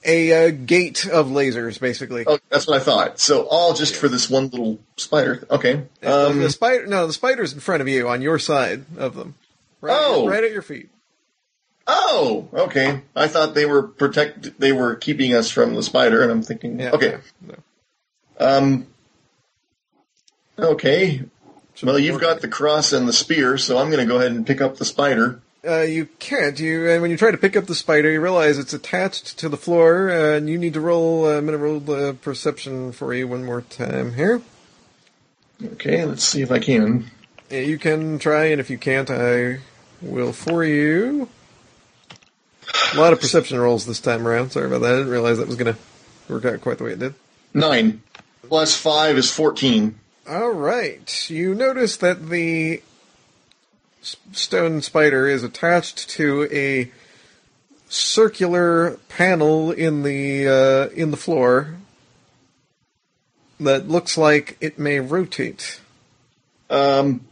a 0.04 0.48
uh, 0.48 0.50
gate 0.50 1.06
of 1.06 1.26
lasers, 1.28 1.78
basically. 1.78 2.24
Oh, 2.26 2.38
that's 2.48 2.66
what 2.66 2.80
I 2.80 2.82
thought. 2.84 3.20
So 3.20 3.46
all 3.46 3.74
just 3.74 3.94
for 3.96 4.08
this 4.08 4.30
one 4.30 4.48
little 4.48 4.78
spider. 4.96 5.46
Okay. 5.50 5.82
Um, 6.02 6.40
the 6.40 6.50
spider, 6.50 6.86
no, 6.86 7.06
the 7.06 7.12
spider's 7.12 7.52
in 7.52 7.60
front 7.60 7.82
of 7.82 7.88
you 7.88 8.08
on 8.08 8.22
your 8.22 8.38
side 8.38 8.84
of 8.96 9.14
them. 9.14 9.34
Right, 9.82 9.96
Oh. 9.98 10.26
right 10.28 10.42
at 10.44 10.52
your 10.52 10.62
feet. 10.62 10.88
oh, 11.86 12.48
okay. 12.52 13.02
I 13.16 13.28
thought 13.28 13.54
they 13.54 13.66
were 13.66 13.82
protect. 13.82 14.58
They 14.58 14.72
were 14.72 14.94
keeping 14.96 15.34
us 15.34 15.50
from 15.50 15.74
the 15.74 15.82
spider, 15.82 16.22
and 16.22 16.30
I'm 16.32 16.42
thinking, 16.42 16.80
Yeah. 16.80 16.90
okay. 16.92 17.18
no. 17.46 17.54
Um. 18.38 18.86
Okay. 20.62 21.22
Well, 21.82 21.98
you've 21.98 22.20
got 22.20 22.40
the 22.40 22.48
cross 22.48 22.92
and 22.92 23.08
the 23.08 23.12
spear, 23.12 23.56
so 23.56 23.78
I'm 23.78 23.90
going 23.90 24.00
to 24.00 24.06
go 24.06 24.18
ahead 24.18 24.32
and 24.32 24.46
pick 24.46 24.60
up 24.60 24.76
the 24.76 24.84
spider. 24.84 25.40
Uh, 25.66 25.80
you 25.80 26.06
can't. 26.18 26.58
You 26.58 26.90
and 26.90 27.02
when 27.02 27.10
you 27.10 27.16
try 27.16 27.30
to 27.30 27.38
pick 27.38 27.56
up 27.56 27.66
the 27.66 27.74
spider, 27.74 28.10
you 28.10 28.20
realize 28.20 28.58
it's 28.58 28.72
attached 28.72 29.38
to 29.38 29.48
the 29.48 29.56
floor, 29.56 30.10
uh, 30.10 30.36
and 30.36 30.48
you 30.48 30.58
need 30.58 30.74
to 30.74 30.80
roll. 30.80 31.26
Uh, 31.26 31.36
I'm 31.36 31.46
going 31.46 31.58
to 31.58 31.62
roll 31.62 31.80
the 31.80 32.14
perception 32.20 32.92
for 32.92 33.12
you 33.14 33.28
one 33.28 33.44
more 33.44 33.62
time 33.62 34.14
here. 34.14 34.42
Okay, 35.62 36.04
let's 36.04 36.24
see 36.24 36.40
if 36.42 36.50
I 36.50 36.58
can. 36.58 37.10
Yeah, 37.50 37.60
you 37.60 37.78
can 37.78 38.18
try, 38.18 38.46
and 38.46 38.60
if 38.60 38.70
you 38.70 38.78
can't, 38.78 39.10
I 39.10 39.60
will 40.00 40.32
for 40.32 40.64
you. 40.64 41.28
A 42.94 42.96
lot 42.96 43.12
of 43.12 43.20
perception 43.20 43.58
rolls 43.58 43.84
this 43.84 44.00
time 44.00 44.26
around. 44.26 44.50
Sorry 44.50 44.66
about 44.66 44.80
that. 44.80 44.94
I 44.94 44.96
didn't 44.96 45.12
realize 45.12 45.38
that 45.38 45.46
was 45.46 45.56
going 45.56 45.74
to 45.74 45.80
work 46.32 46.44
out 46.44 46.60
quite 46.60 46.78
the 46.78 46.84
way 46.84 46.92
it 46.92 46.98
did. 46.98 47.14
Nine 47.52 48.02
plus 48.48 48.76
five 48.76 49.18
is 49.18 49.30
fourteen. 49.30 49.98
All 50.28 50.50
right. 50.50 51.30
You 51.30 51.54
notice 51.54 51.96
that 51.98 52.28
the 52.28 52.82
stone 54.02 54.82
spider 54.82 55.26
is 55.28 55.42
attached 55.42 56.08
to 56.10 56.48
a 56.52 56.90
circular 57.88 58.92
panel 59.08 59.72
in 59.72 60.02
the 60.02 60.46
uh, 60.48 60.88
in 60.94 61.10
the 61.10 61.16
floor 61.16 61.76
that 63.58 63.88
looks 63.88 64.16
like 64.16 64.56
it 64.60 64.78
may 64.78 65.00
rotate. 65.00 65.80
Um, 66.70 67.26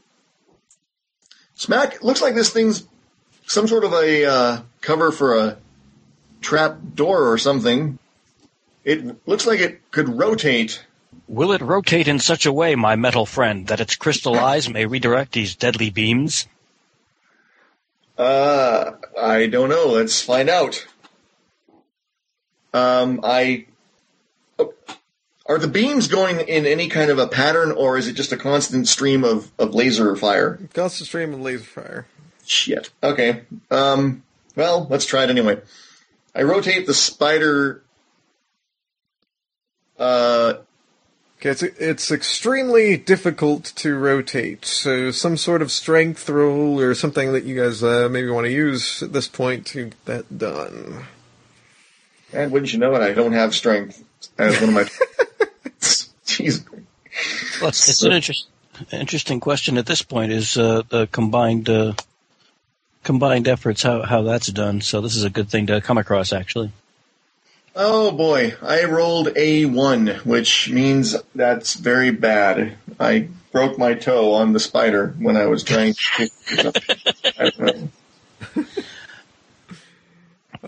Smack 1.54 2.02
looks 2.02 2.20
like 2.20 2.34
this 2.34 2.50
thing's 2.50 2.84
some 3.46 3.66
sort 3.66 3.84
of 3.84 3.92
a 3.92 4.24
uh, 4.24 4.60
cover 4.80 5.10
for 5.10 5.36
a 5.36 5.56
trap 6.40 6.78
door 6.94 7.32
or 7.32 7.38
something. 7.38 7.98
It 8.84 9.26
looks 9.26 9.46
like 9.46 9.60
it 9.60 9.90
could 9.90 10.08
rotate. 10.08 10.84
Will 11.28 11.52
it 11.52 11.60
rotate 11.60 12.08
in 12.08 12.18
such 12.18 12.46
a 12.46 12.52
way, 12.52 12.74
my 12.74 12.96
metal 12.96 13.26
friend, 13.26 13.66
that 13.66 13.80
its 13.80 13.96
crystal 13.96 14.38
eyes 14.38 14.68
may 14.68 14.86
redirect 14.86 15.32
these 15.32 15.54
deadly 15.54 15.90
beams? 15.90 16.46
Uh, 18.16 18.92
I 19.20 19.46
don't 19.46 19.68
know. 19.68 19.88
Let's 19.88 20.22
find 20.22 20.48
out. 20.48 20.86
Um, 22.72 23.20
I. 23.22 23.66
oh, 24.58 24.72
Are 25.46 25.58
the 25.58 25.68
beams 25.68 26.08
going 26.08 26.40
in 26.40 26.64
any 26.64 26.88
kind 26.88 27.10
of 27.10 27.18
a 27.18 27.28
pattern, 27.28 27.72
or 27.72 27.98
is 27.98 28.08
it 28.08 28.14
just 28.14 28.32
a 28.32 28.36
constant 28.36 28.88
stream 28.88 29.22
of, 29.22 29.50
of 29.58 29.74
laser 29.74 30.16
fire? 30.16 30.58
Constant 30.72 31.08
stream 31.08 31.34
of 31.34 31.40
laser 31.40 31.64
fire. 31.64 32.06
Shit. 32.46 32.90
Okay. 33.02 33.42
Um. 33.70 34.22
Well, 34.56 34.86
let's 34.88 35.04
try 35.04 35.24
it 35.24 35.30
anyway. 35.30 35.60
I 36.34 36.42
rotate 36.42 36.86
the 36.86 36.94
spider. 36.94 37.82
Uh. 39.98 40.54
Okay, 41.38 41.50
it's 41.50 41.62
it's 41.62 42.10
extremely 42.10 42.96
difficult 42.96 43.66
to 43.76 43.96
rotate. 43.96 44.64
So 44.64 45.12
some 45.12 45.36
sort 45.36 45.62
of 45.62 45.70
strength 45.70 46.28
roll 46.28 46.80
or 46.80 46.94
something 46.94 47.32
that 47.32 47.44
you 47.44 47.54
guys 47.54 47.80
uh, 47.80 48.08
maybe 48.10 48.28
want 48.28 48.46
to 48.46 48.50
use 48.50 49.04
at 49.04 49.12
this 49.12 49.28
point 49.28 49.64
to 49.68 49.84
get 49.84 50.04
that 50.06 50.38
done. 50.38 51.04
And 52.32 52.50
wouldn't 52.50 52.72
you 52.72 52.80
know 52.80 52.92
it? 52.96 53.02
I 53.02 53.12
don't 53.12 53.34
have 53.34 53.54
strength 53.54 54.04
as 54.36 54.60
one 54.60 54.70
of 54.70 54.74
my. 54.74 54.82
Jeez. 56.26 56.68
Well, 57.60 57.68
it's, 57.68 57.88
it's 57.88 58.02
an 58.02 58.12
interest, 58.12 58.48
interesting 58.90 59.38
question 59.38 59.78
at 59.78 59.86
this 59.86 60.02
point. 60.02 60.32
Is 60.32 60.56
uh, 60.56 60.82
the 60.88 61.06
combined 61.06 61.68
uh, 61.68 61.94
combined 63.04 63.46
efforts 63.46 63.84
how 63.84 64.02
how 64.02 64.22
that's 64.22 64.48
done? 64.48 64.80
So 64.80 65.00
this 65.00 65.14
is 65.14 65.22
a 65.22 65.30
good 65.30 65.48
thing 65.48 65.68
to 65.68 65.80
come 65.80 65.98
across, 65.98 66.32
actually. 66.32 66.72
Oh 67.76 68.10
boy, 68.10 68.54
I 68.62 68.84
rolled 68.84 69.36
a 69.36 69.64
one, 69.66 70.08
which 70.24 70.68
means 70.70 71.14
that's 71.34 71.74
very 71.74 72.10
bad. 72.10 72.76
I 72.98 73.28
broke 73.52 73.78
my 73.78 73.94
toe 73.94 74.32
on 74.34 74.52
the 74.52 74.60
spider 74.60 75.14
when 75.18 75.36
I 75.36 75.46
was 75.46 75.62
trying 75.62 75.94
to. 75.94 76.30
I 77.38 77.50
don't 77.50 77.58
know. 78.56 78.64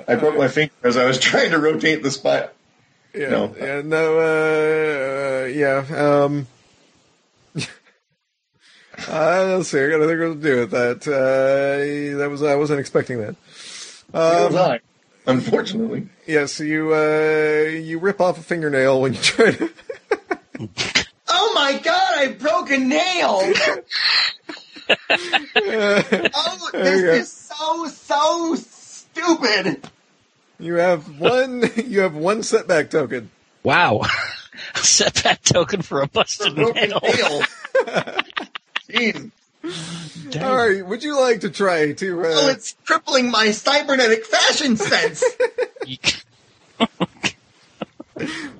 I 0.06 0.14
broke 0.14 0.36
my 0.38 0.48
finger 0.48 0.72
as 0.84 0.96
I 0.96 1.04
was 1.04 1.18
trying 1.18 1.50
to 1.50 1.58
rotate 1.58 2.02
the 2.02 2.10
spider. 2.10 2.50
Yeah, 3.14 3.28
No. 3.30 3.54
yeah, 3.58 3.82
no, 3.84 4.18
uh, 4.20 5.42
uh, 5.42 5.46
yeah. 5.46 5.84
Um, 6.24 6.46
uh, 9.08 9.54
let's 9.56 9.68
see. 9.68 9.80
I 9.82 9.88
gotta 9.90 10.06
think 10.06 10.20
what 10.20 10.34
to 10.34 10.40
do 10.40 10.60
with 10.60 10.70
that. 10.70 11.08
Uh, 11.08 12.18
that 12.18 12.30
was 12.30 12.42
I 12.42 12.54
wasn't 12.54 12.78
expecting 12.78 13.18
that. 13.20 13.34
Was 14.12 14.52
Um, 14.54 14.56
I, 14.56 14.80
unfortunately. 15.26 16.08
yes, 16.26 16.60
you 16.60 16.94
uh, 16.94 17.68
you 17.70 17.98
rip 17.98 18.20
off 18.20 18.38
a 18.38 18.42
fingernail 18.42 19.00
when 19.00 19.14
you 19.14 19.20
try 19.20 19.52
to. 19.52 19.70
Oh 21.32 21.52
my 21.54 21.78
god, 21.78 22.12
I 22.18 22.28
broke 22.32 22.70
a 22.70 22.76
nail! 22.76 23.40
oh, 26.34 26.70
this 26.72 27.02
is 27.20 27.32
so, 27.32 27.86
so 27.86 28.54
stupid! 28.56 29.88
You 30.58 30.74
have 30.74 31.18
one. 31.20 31.62
You 31.76 32.00
have 32.00 32.14
one 32.14 32.42
setback 32.42 32.90
token. 32.90 33.30
Wow, 33.62 34.02
setback 34.74 35.42
token 35.42 35.80
for 35.82 36.02
a 36.02 36.06
busted 36.08 36.54
Broken 36.56 36.90
nail. 36.90 37.00
nail. 37.02 37.42
Jeez. 38.90 39.30
Dang. 40.30 40.44
All 40.44 40.56
right. 40.56 40.86
Would 40.86 41.02
you 41.02 41.18
like 41.20 41.40
to 41.40 41.50
try 41.50 41.92
to? 41.92 42.20
Uh, 42.20 42.28
Oh, 42.28 42.48
it's 42.48 42.76
crippling 42.84 43.30
my 43.30 43.50
cybernetic 43.50 44.24
fashion 44.24 44.76
sense. 44.76 45.24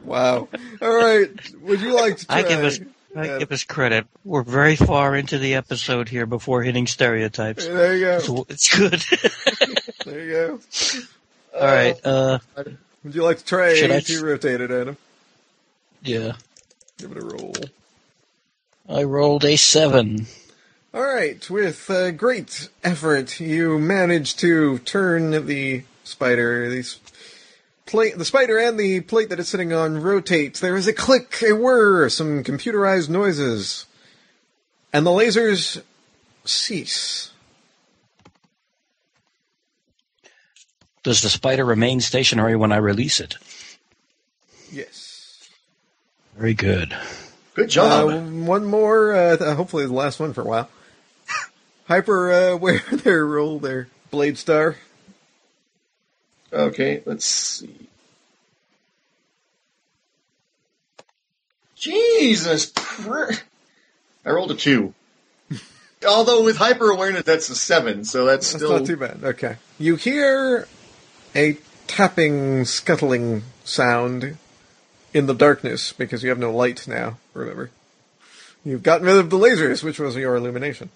wow. 0.05 0.49
All 0.82 0.95
right. 0.95 1.31
Would 1.62 1.81
you 1.81 1.95
like 1.95 2.19
to 2.19 2.27
try? 2.27 2.39
I 2.39 2.43
give 2.43 2.65
us 2.65 2.81
I 3.16 3.28
uh, 3.28 3.39
give 3.39 3.53
us 3.53 3.65
credit. 3.65 4.07
We're 4.24 4.43
very 4.43 4.77
far 4.77 5.16
into 5.16 5.39
the 5.39 5.55
episode 5.55 6.09
here 6.09 6.27
before 6.27 6.62
hitting 6.62 6.87
stereotypes. 6.87 7.66
There 7.66 7.97
you 7.97 8.05
go. 8.05 8.19
So 8.20 8.47
it's 8.49 8.77
good. 8.77 9.03
There 10.07 10.24
you 10.24 10.31
go. 10.32 10.61
All 11.55 11.66
right. 11.66 12.01
Uh, 12.03 12.39
Would 13.05 13.15
you 13.15 13.23
like 13.23 13.39
to 13.39 13.45
try 13.45 13.74
Should 13.74 13.91
I 13.91 13.97
if 13.97 14.23
rotate 14.23 14.61
it, 14.62 14.70
Adam? 14.70 14.97
yeah. 16.03 16.32
Give 16.97 17.12
it 17.12 17.19
a 17.19 17.24
roll. 17.24 17.55
I 18.89 19.05
rolled 19.05 19.45
a 19.45 19.57
seven. 19.57 20.27
All 20.93 21.03
right, 21.03 21.49
with 21.49 21.89
uh, 21.89 22.11
great 22.11 22.69
effort, 22.83 23.39
you 23.39 23.79
manage 23.79 24.35
to 24.39 24.81
turn 24.81 25.47
the 25.47 25.85
spider, 26.03 26.69
the 26.69 26.85
plate, 27.87 28.19
the 28.19 28.25
spider 28.25 28.59
and 28.59 28.77
the 28.77 29.01
plate 29.01 29.29
that 29.29 29.39
it's 29.39 29.51
sitting 29.51 29.73
on 29.73 30.03
rotate. 30.03 30.57
There 30.57 30.77
is 30.77 30.89
a 30.89 30.93
click, 30.93 31.45
a 31.49 31.53
whir, 31.53 32.09
some 32.09 32.43
computerized 32.43 33.09
noises, 33.09 33.87
and 34.93 35.07
the 35.07 35.12
lasers 35.12 35.81
cease. 36.45 37.31
Does 41.05 41.23
the 41.23 41.29
spider 41.29 41.65
remain 41.65 42.01
stationary 42.01 42.57
when 42.57 42.73
I 42.73 42.79
release 42.79 43.21
it? 43.21 43.37
Yes. 44.73 45.49
Very 46.37 46.55
good. 46.55 46.97
Good 47.55 47.71
job. 47.71 48.11
Uh, 48.11 48.19
one 48.45 48.65
more, 48.65 49.15
uh, 49.15 49.55
hopefully 49.55 49.87
the 49.87 49.93
last 49.93 50.19
one 50.19 50.33
for 50.33 50.43
a 50.43 50.47
while. 50.47 50.69
Hyper, 51.91 52.31
uh, 52.31 52.57
where 52.57 52.79
their 52.79 53.27
roll 53.27 53.59
their 53.59 53.89
blade 54.12 54.39
star. 54.39 54.77
Okay, 56.53 57.03
let's 57.05 57.25
see. 57.25 57.89
Jesus 61.75 62.71
Christ. 62.73 63.43
I 64.25 64.31
rolled 64.31 64.53
a 64.53 64.55
two. 64.55 64.95
Although 66.07 66.45
with 66.45 66.59
hyper 66.59 66.91
awareness, 66.91 67.25
that's 67.25 67.49
a 67.51 67.57
seven, 67.57 68.05
so 68.05 68.25
that's, 68.25 68.53
That's 68.53 68.62
still. 68.62 68.79
not 68.79 68.87
too 68.87 68.97
bad. 68.97 69.25
Okay. 69.25 69.57
You 69.77 69.97
hear 69.97 70.69
a 71.35 71.59
tapping, 71.89 72.67
scuttling 72.67 73.43
sound 73.65 74.37
in 75.12 75.27
the 75.27 75.35
darkness 75.35 75.93
because 75.93 76.23
you 76.23 76.29
have 76.29 76.39
no 76.39 76.53
light 76.53 76.87
now, 76.87 77.19
remember. 77.35 77.71
You've 78.65 78.85
gotten 78.85 79.09
rid 79.09 79.17
of 79.17 79.31
the 79.31 79.39
lasers, 79.39 79.83
which 79.83 79.99
was 79.99 80.15
your 80.15 80.37
illumination. 80.37 80.91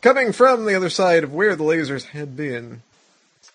Coming 0.00 0.32
from 0.32 0.66
the 0.66 0.74
other 0.74 0.90
side 0.90 1.24
of 1.24 1.32
where 1.32 1.56
the 1.56 1.64
lasers 1.64 2.04
had 2.06 2.36
been. 2.36 2.82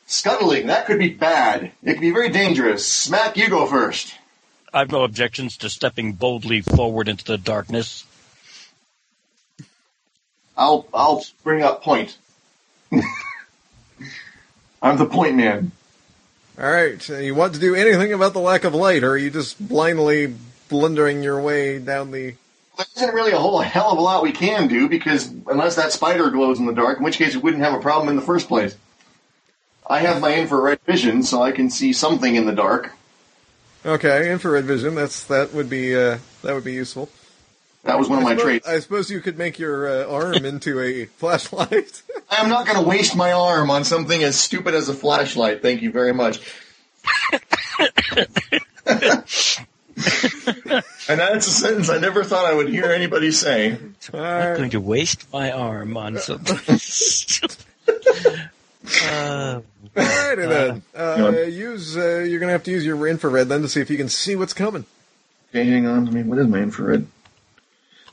Scuttling, 0.06 0.68
that 0.68 0.86
could 0.86 1.00
be 1.00 1.10
bad. 1.10 1.72
It 1.84 1.94
could 1.94 2.02
be 2.02 2.12
very 2.12 2.30
dangerous. 2.30 2.86
Smack, 2.86 3.38
you 3.38 3.50
go 3.50 3.66
first. 3.66 4.14
I've 4.74 4.92
no 4.92 5.04
objections 5.04 5.58
to 5.58 5.70
stepping 5.70 6.14
boldly 6.14 6.62
forward 6.62 7.08
into 7.08 7.26
the 7.26 7.38
darkness. 7.38 8.06
I'll 10.58 10.86
I'll 10.94 11.24
bring 11.44 11.64
up 11.64 11.84
point. 11.84 12.18
I'm 14.82 14.98
the 14.98 15.06
point 15.06 15.36
man. 15.36 15.72
Alright, 16.60 17.10
uh, 17.10 17.18
you 17.18 17.34
want 17.34 17.54
to 17.54 17.60
do 17.60 17.76
anything 17.76 18.14
about 18.14 18.34
the 18.34 18.40
lack 18.40 18.64
of 18.66 18.76
light, 18.76 19.04
or 19.04 19.12
are 19.12 19.18
you 19.18 19.30
just 19.32 19.66
blindly 19.66 20.34
blundering 20.70 21.24
your 21.24 21.42
way 21.42 21.80
down 21.80 22.12
the. 22.12 22.36
There 22.78 22.86
isn't 22.96 23.14
really 23.14 23.32
a 23.32 23.38
whole 23.38 23.60
hell 23.60 23.92
of 23.92 23.98
a 23.98 24.02
lot 24.02 24.24
we 24.24 24.32
can 24.32 24.68
do 24.68 24.88
because 24.90 25.28
unless 25.48 25.76
that 25.76 25.92
spider 25.92 26.30
glows 26.30 26.60
in 26.60 26.66
the 26.66 26.74
dark, 26.74 26.98
in 27.00 27.04
which 27.04 27.18
case 27.18 27.36
we 27.36 27.42
wouldn't 27.42 27.64
have 27.64 27.74
a 27.74 27.80
problem 27.82 28.10
in 28.10 28.16
the 28.16 28.22
first 28.22 28.48
place. 28.48 28.76
I 29.88 30.00
have 30.00 30.22
my 30.22 30.36
infrared 30.36 30.80
vision, 30.86 31.24
so 31.24 31.42
I 31.42 31.52
can 31.52 31.70
see 31.70 31.92
something 31.92 32.36
in 32.36 32.46
the 32.46 32.54
dark. 32.54 32.94
Okay, 33.86 34.32
infrared 34.32 34.66
vision, 34.66 34.96
that's, 34.96 35.24
that 35.26 35.54
would 35.54 35.70
be, 35.70 35.96
uh, 35.96 36.20
that 36.44 36.54
would 36.54 36.64
be 36.64 36.74
useful. 36.74 37.10
That 37.84 37.98
was 37.98 38.08
one 38.08 38.20
of 38.20 38.26
I 38.26 38.30
my 38.30 38.32
suppose, 38.32 38.44
traits. 38.44 38.68
I 38.68 38.80
suppose 38.80 39.10
you 39.10 39.22
could 39.22 39.38
make 39.38 39.58
your 39.58 39.88
uh, 39.88 40.08
arm 40.08 40.46
into 40.46 40.80
a 40.80 41.06
flashlight. 41.06 42.04
I 42.30 42.38
am 42.38 42.50
not 42.50 42.68
going 42.68 42.78
to 42.82 42.88
waste 42.88 43.16
my 43.16 43.32
arm 43.32 43.72
on 43.72 43.84
something 43.84 44.24
as 44.24 44.40
stupid 44.40 44.76
as 44.76 44.88
a 44.88 44.94
flashlight. 44.94 45.62
Thank 45.62 45.82
you 45.82 45.92
very 45.92 46.14
much. 46.14 46.40
and 51.10 51.20
that's 51.20 51.48
a 51.48 51.52
sentence 51.52 51.90
I 51.90 51.98
never 52.00 52.24
thought 52.24 52.46
I 52.46 52.54
would 52.54 52.70
hear 52.70 52.86
anybody 52.86 53.32
say. 53.32 53.72
I'm 53.72 53.96
not 54.14 54.58
going 54.58 54.70
to 54.72 54.82
waste 54.82 55.32
my 55.32 55.52
arm 55.52 55.96
on 55.98 56.18
something. 56.18 56.58
uh, 59.08 59.62
Alrighty 59.96 60.48
then. 60.48 60.84
Go 60.94 61.28
Uh, 61.28 61.32
use 61.46 61.98
uh, 61.98 62.20
you're 62.20 62.40
gonna 62.40 62.52
have 62.54 62.64
to 62.64 62.72
use 62.72 62.86
your 62.86 63.06
infrared 63.08 63.50
then 63.50 63.62
to 63.62 63.68
see 63.68 63.82
if 63.82 63.90
you 63.90 63.98
can 63.98 64.10
see 64.10 64.36
what's 64.36 64.54
coming. 64.54 64.86
Okay, 65.50 65.66
hang 65.66 65.86
on. 65.86 66.08
I 66.08 66.12
mean, 66.12 66.28
what 66.28 66.38
is 66.40 66.48
my 66.48 66.60
infrared? 66.60 67.08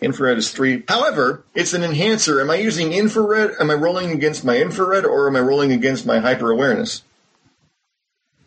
Infrared 0.00 0.38
is 0.38 0.50
three. 0.50 0.84
However, 0.88 1.44
it's 1.54 1.72
an 1.74 1.82
enhancer. 1.82 2.40
Am 2.40 2.50
I 2.50 2.56
using 2.56 2.92
infrared? 2.92 3.54
Am 3.60 3.70
I 3.70 3.74
rolling 3.74 4.10
against 4.10 4.44
my 4.44 4.56
infrared 4.58 5.04
or 5.04 5.26
am 5.28 5.36
I 5.36 5.40
rolling 5.40 5.72
against 5.72 6.06
my 6.06 6.18
hyper 6.18 6.50
awareness? 6.50 7.02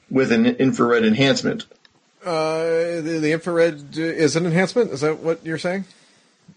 With 0.09 0.31
an 0.31 0.45
infrared 0.45 1.05
enhancement. 1.05 1.65
Uh, 2.23 3.01
the, 3.01 3.19
the 3.21 3.31
infrared 3.31 3.97
uh, 3.97 4.01
is 4.01 4.35
an 4.35 4.45
enhancement. 4.45 4.91
Is 4.91 5.01
that 5.01 5.19
what 5.19 5.43
you're 5.45 5.57
saying? 5.57 5.85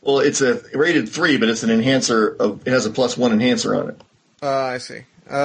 Well, 0.02 0.18
it's 0.18 0.40
a 0.42 0.60
rated 0.74 1.08
three, 1.08 1.38
but 1.38 1.48
it's 1.48 1.62
an 1.62 1.70
enhancer 1.70 2.36
of, 2.38 2.66
it 2.66 2.70
has 2.70 2.84
a 2.84 2.90
plus 2.90 3.16
one 3.16 3.32
enhancer 3.32 3.74
on 3.74 3.88
it. 3.88 4.00
Uh, 4.42 4.50
I 4.50 4.78
see. 4.78 5.00
Uh, 5.30 5.36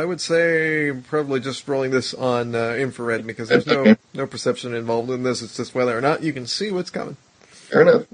I 0.00 0.04
would 0.04 0.20
say 0.20 0.92
probably 1.08 1.40
just 1.40 1.66
rolling 1.66 1.90
this 1.92 2.12
on 2.12 2.54
uh, 2.54 2.74
infrared 2.74 3.26
because 3.26 3.48
there's 3.48 3.66
no 3.66 3.80
Okay. 3.80 3.96
no 4.12 4.26
perception 4.26 4.74
involved 4.74 5.08
in 5.10 5.22
this. 5.22 5.40
It's 5.40 5.56
just 5.56 5.74
whether 5.74 5.96
or 5.96 6.02
not 6.02 6.22
you 6.22 6.34
can 6.34 6.46
see 6.46 6.70
what's 6.70 6.90
coming. 6.90 7.16
Fair 7.40 7.80
enough. 7.82 8.04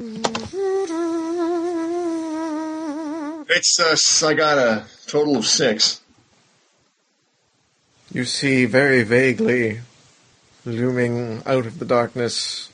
It's, 3.49 3.81
uh, 3.81 3.89
s- 3.93 4.23
I 4.23 4.35
got 4.35 4.59
a 4.59 4.85
total 5.09 5.37
of 5.37 5.45
six. 5.47 6.01
You 8.13 8.27
see 8.27 8.67
very 8.67 9.05
vaguely, 9.05 9.81
looming 10.67 11.43
out 11.47 11.65
of 11.65 11.79
the 11.79 11.87
darkness, 11.87 12.71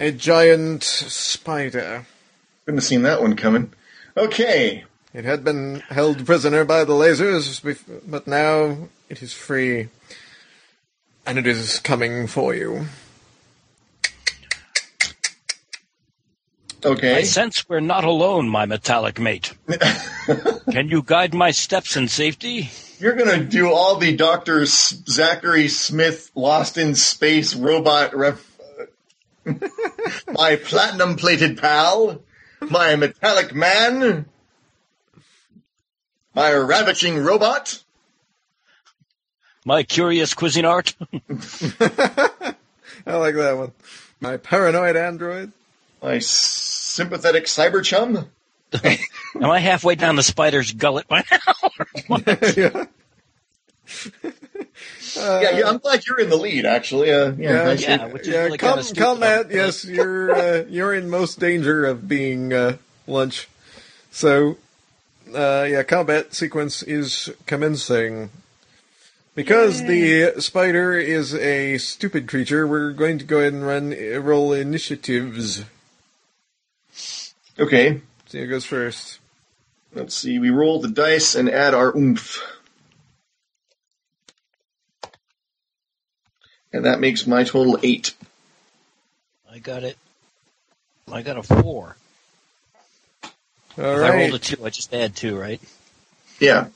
a 0.00 0.10
giant 0.10 0.82
spider. 0.82 2.06
Couldn't 2.64 2.78
have 2.78 2.84
seen 2.84 3.02
that 3.02 3.20
one 3.20 3.36
coming. 3.36 3.70
Okay. 4.16 4.84
It 5.12 5.26
had 5.26 5.44
been 5.44 5.80
held 5.90 6.24
prisoner 6.24 6.64
by 6.64 6.84
the 6.84 6.94
lasers, 6.94 7.60
but 8.06 8.26
now 8.26 8.88
it 9.10 9.22
is 9.22 9.34
free, 9.34 9.90
and 11.26 11.38
it 11.38 11.46
is 11.46 11.78
coming 11.80 12.26
for 12.26 12.54
you. 12.54 12.86
I 16.84 16.88
Okay. 16.88 17.24
sense 17.24 17.68
we're 17.68 17.80
not 17.80 18.04
alone, 18.04 18.48
my 18.48 18.66
metallic 18.66 19.20
mate. 19.20 19.52
Can 20.72 20.88
you 20.88 21.02
guide 21.04 21.34
my 21.34 21.50
steps 21.52 21.96
in 21.96 22.08
safety? 22.08 22.70
You're 22.98 23.14
gonna 23.14 23.44
do 23.44 23.72
all 23.72 23.96
the 23.96 24.16
Dr. 24.16 24.62
S- 24.62 24.94
Zachary 25.08 25.68
Smith 25.68 26.30
Lost 26.34 26.78
in 26.78 26.94
Space 26.94 27.54
robot 27.54 28.14
ref- 28.16 28.48
my 30.28 30.56
platinum 30.56 31.16
plated 31.16 31.58
pal, 31.58 32.20
my 32.60 32.96
metallic 32.96 33.54
man, 33.54 34.26
my 36.34 36.52
ravaging 36.52 37.18
robot, 37.18 37.82
My 39.64 39.82
curious 39.84 40.34
quizzing 40.34 40.64
art? 40.64 40.94
I 41.12 42.54
like 43.16 43.34
that 43.34 43.56
one. 43.56 43.72
My 44.20 44.36
paranoid 44.36 44.96
android. 44.96 45.52
My 46.02 46.18
sympathetic 46.18 47.44
cyber 47.44 47.82
chum. 47.84 48.26
Am 48.84 49.50
I 49.50 49.58
halfway 49.58 49.94
down 49.94 50.16
the 50.16 50.22
spider's 50.22 50.72
gullet 50.72 51.06
by 51.06 51.24
now? 51.30 51.70
yeah. 52.56 52.84
yeah, 55.16 55.58
yeah, 55.58 55.68
I'm 55.68 55.78
glad 55.78 56.06
you're 56.06 56.20
in 56.20 56.30
the 56.30 56.36
lead, 56.36 56.64
actually. 56.64 57.12
Uh, 57.12 57.32
yeah, 57.32 57.72
Yeah, 57.72 57.72
yeah, 57.72 58.06
which 58.06 58.22
is 58.22 58.28
yeah, 58.28 58.44
really 58.44 58.58
com- 58.58 58.82
kinda 58.82 59.00
combat. 59.00 59.50
Yes, 59.50 59.84
you're 59.84 60.34
uh, 60.34 60.64
you're 60.68 60.94
in 60.94 61.10
most 61.10 61.38
danger 61.38 61.84
of 61.84 62.08
being 62.08 62.52
uh, 62.52 62.76
lunch. 63.06 63.48
So, 64.10 64.56
uh, 65.34 65.66
yeah, 65.68 65.82
combat 65.82 66.34
sequence 66.34 66.82
is 66.82 67.30
commencing. 67.46 68.30
Because 69.34 69.82
the 69.84 70.34
spider 70.40 70.92
is 70.92 71.34
a 71.34 71.78
stupid 71.78 72.28
creature, 72.28 72.66
we're 72.66 72.92
going 72.92 73.18
to 73.18 73.24
go 73.24 73.38
ahead 73.38 73.54
and 73.54 73.66
run 73.66 73.92
uh, 73.94 74.18
roll 74.20 74.52
initiatives. 74.52 75.64
Okay, 77.58 78.00
See 78.26 78.40
who 78.40 78.46
goes 78.48 78.64
first. 78.64 79.18
let's 79.94 80.14
see. 80.14 80.38
We 80.38 80.50
roll 80.50 80.80
the 80.80 80.88
dice 80.88 81.34
and 81.34 81.50
add 81.50 81.74
our 81.74 81.94
oomph. 81.96 82.42
And 86.72 86.86
that 86.86 87.00
makes 87.00 87.26
my 87.26 87.44
total 87.44 87.78
eight. 87.82 88.14
I 89.50 89.58
got 89.58 89.82
it. 89.84 89.98
I 91.10 91.20
got 91.20 91.36
a 91.36 91.42
four. 91.42 91.96
All 93.78 93.84
if 93.84 94.02
I 94.02 94.16
rolled 94.16 94.34
a 94.34 94.38
two, 94.38 94.64
I 94.64 94.70
just 94.70 94.92
add 94.94 95.14
two, 95.14 95.38
right? 95.38 95.60
Yeah. 96.40 96.68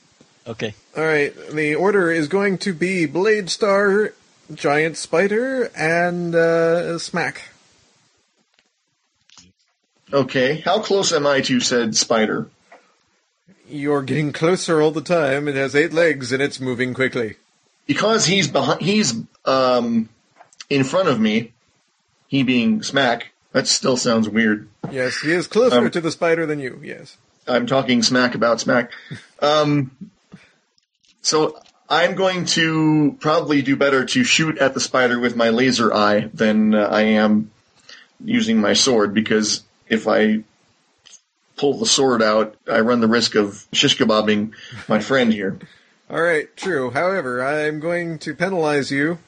Okay. 0.45 0.75
all 0.95 1.03
right. 1.03 1.33
The 1.51 1.75
order 1.75 2.11
is 2.11 2.27
going 2.27 2.59
to 2.59 2.73
be 2.73 3.05
Blade 3.07 3.49
Star, 3.49 4.13
Giant 4.53 4.95
Spider, 4.97 5.71
and 5.75 6.33
uh, 6.35 6.99
Smack. 6.99 7.49
Okay. 10.11 10.61
How 10.61 10.79
close 10.79 11.11
am 11.13 11.27
I 11.27 11.41
to 11.41 11.59
said 11.59 11.95
spider? 11.95 12.49
You're 13.69 14.03
getting 14.03 14.31
closer 14.31 14.81
all 14.81 14.91
the 14.91 15.01
time. 15.01 15.47
It 15.47 15.55
has 15.55 15.75
eight 15.75 15.91
legs 15.91 16.31
and 16.31 16.41
it's 16.41 16.59
moving 16.59 16.93
quickly. 16.93 17.35
Because 17.85 18.25
he's 18.25 18.47
behind, 18.47 18.81
he's 18.81 19.13
um, 19.45 20.09
in 20.69 20.83
front 20.83 21.09
of 21.09 21.19
me. 21.19 21.53
He 22.27 22.43
being 22.43 22.83
smack. 22.83 23.31
That 23.53 23.67
still 23.67 23.97
sounds 23.97 24.27
weird. 24.29 24.69
Yes, 24.91 25.21
he 25.21 25.31
is 25.31 25.47
closer 25.47 25.79
Um, 25.79 25.91
to 25.91 26.01
the 26.01 26.11
spider 26.11 26.45
than 26.45 26.59
you. 26.59 26.79
Yes. 26.83 27.17
I'm 27.47 27.65
talking 27.65 28.03
smack 28.03 28.35
about 28.35 28.59
smack. 28.59 28.91
Um, 29.41 29.91
so 31.21 31.57
I'm 31.89 32.15
going 32.15 32.45
to 32.47 33.15
probably 33.19 33.61
do 33.61 33.75
better 33.77 34.05
to 34.05 34.23
shoot 34.25 34.57
at 34.57 34.73
the 34.73 34.81
spider 34.81 35.19
with 35.19 35.35
my 35.35 35.49
laser 35.49 35.93
eye 35.93 36.29
than 36.33 36.75
uh, 36.75 36.89
I 36.91 37.01
am 37.03 37.51
using 38.23 38.59
my 38.59 38.73
sword 38.73 39.13
because 39.13 39.63
if 39.89 40.07
I 40.07 40.43
pull 41.55 41.77
the 41.77 41.85
sword 41.85 42.21
out, 42.21 42.55
I 42.71 42.81
run 42.81 43.01
the 43.01 43.07
risk 43.07 43.35
of 43.35 43.65
shish 43.73 43.97
kebabbing 43.97 44.53
my 44.87 44.99
friend 44.99 45.33
here. 45.33 45.59
All 46.09 46.21
right, 46.21 46.55
true. 46.55 46.91
However, 46.91 47.43
I'm 47.43 47.79
going 47.79 48.19
to 48.19 48.33
penalize 48.33 48.91
you 48.91 49.19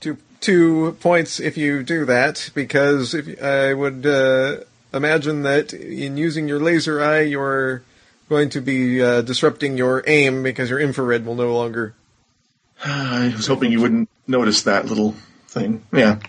two 0.00 0.18
two 0.40 0.96
points 1.00 1.40
if 1.40 1.56
you 1.56 1.82
do 1.82 2.04
that 2.04 2.50
because 2.54 3.14
if 3.14 3.42
I 3.42 3.74
would 3.74 4.06
uh, 4.06 4.58
imagine 4.92 5.42
that 5.42 5.72
in 5.72 6.16
using 6.16 6.46
your 6.46 6.60
laser 6.60 7.02
eye, 7.02 7.22
you're 7.22 7.82
going 8.28 8.50
to 8.50 8.60
be 8.60 9.02
uh, 9.02 9.22
disrupting 9.22 9.76
your 9.76 10.04
aim 10.06 10.42
because 10.42 10.70
your 10.70 10.78
infrared 10.78 11.26
will 11.26 11.34
no 11.34 11.52
longer. 11.54 11.94
I 12.84 13.32
was 13.34 13.46
hoping 13.46 13.72
you 13.72 13.80
wouldn't 13.80 14.08
notice 14.26 14.62
that 14.62 14.86
little 14.86 15.14
thing. 15.48 15.84
Yeah. 15.92 16.20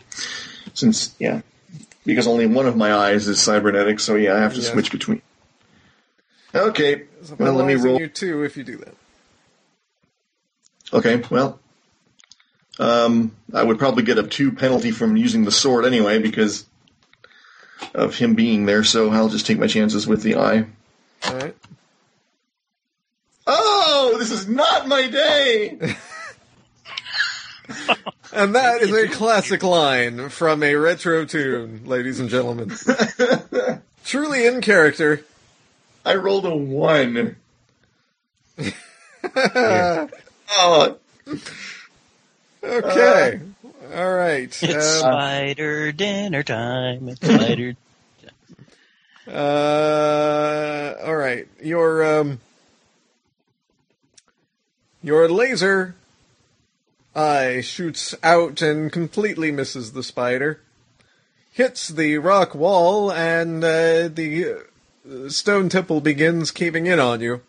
Since, 0.73 1.15
yeah. 1.19 1.41
Because 2.05 2.27
only 2.27 2.45
one 2.45 2.67
of 2.67 2.75
my 2.77 2.93
eyes 2.93 3.27
is 3.27 3.39
cybernetic, 3.41 3.99
so 3.99 4.15
yeah, 4.15 4.35
I 4.35 4.39
have 4.39 4.53
to 4.53 4.61
Yes. 4.61 4.71
switch 4.71 4.91
between. 4.91 5.21
Okay. 6.53 7.03
So 7.23 7.35
Well, 7.37 7.53
let 7.53 7.65
me 7.65 7.73
roll. 7.75 7.99
you 7.99 8.07
two 8.07 8.43
if 8.43 8.55
you 8.55 8.63
do 8.63 8.77
that. 8.77 8.95
Okay, 10.93 11.21
well. 11.29 11.59
Um, 12.77 13.35
I 13.53 13.63
would 13.63 13.79
probably 13.79 14.03
get 14.03 14.17
a 14.17 14.23
two 14.23 14.51
penalty 14.51 14.91
from 14.91 15.15
using 15.17 15.45
the 15.45 15.51
sword 15.51 15.85
anyway 15.85 16.19
because 16.19 16.65
of 17.93 18.15
him 18.17 18.35
being 18.35 18.65
there, 18.65 18.83
so 18.83 19.09
I'll 19.11 19.29
just 19.29 19.45
take 19.45 19.57
my 19.57 19.67
chances 19.67 20.05
with 20.05 20.21
the 20.23 20.35
eye. 20.35 20.65
All 21.27 21.35
right. 21.35 21.55
Oh, 23.47 24.15
this 24.19 24.31
is 24.31 24.47
not 24.47 24.87
my 24.87 25.07
day! 25.07 25.95
And 28.33 28.53
that 28.55 28.81
is 28.81 28.91
a 28.91 29.07
classic 29.07 29.63
line 29.63 30.27
from 30.29 30.61
a 30.61 30.75
retro 30.75 31.23
toon, 31.23 31.83
ladies 31.85 32.19
and 32.19 32.27
gentlemen. 32.27 32.73
Truly 34.03 34.45
in 34.45 34.59
character. 34.59 35.23
I 36.03 36.15
rolled 36.15 36.45
a 36.45 36.55
one. 36.55 37.37
Oh, 40.57 40.97
Okay. 42.63 43.39
All 43.95 44.13
right. 44.13 44.63
It's 44.63 44.63
Um, 45.01 45.11
spider 45.11 45.91
dinner 45.91 46.43
time. 46.43 47.09
It's 47.09 47.21
spider. 47.25 47.75
Uh, 49.27 50.93
all 51.05 51.15
right. 51.15 51.47
Your 51.61 52.19
um, 52.19 52.39
your 55.01 55.29
laser 55.29 55.95
eye 57.15 57.61
shoots 57.61 58.13
out 58.23 58.61
and 58.61 58.91
completely 58.91 59.51
misses 59.51 59.93
the 59.93 60.03
spider. 60.03 60.61
Hits 61.51 61.87
the 61.87 62.17
rock 62.17 62.53
wall, 62.53 63.11
and 63.11 63.63
uh, 63.63 64.09
the 64.09 64.65
uh, 65.09 65.29
stone 65.29 65.69
temple 65.69 66.01
begins 66.01 66.51
caving 66.51 66.85
in 66.85 66.99
on 66.99 67.21
you. 67.21 67.41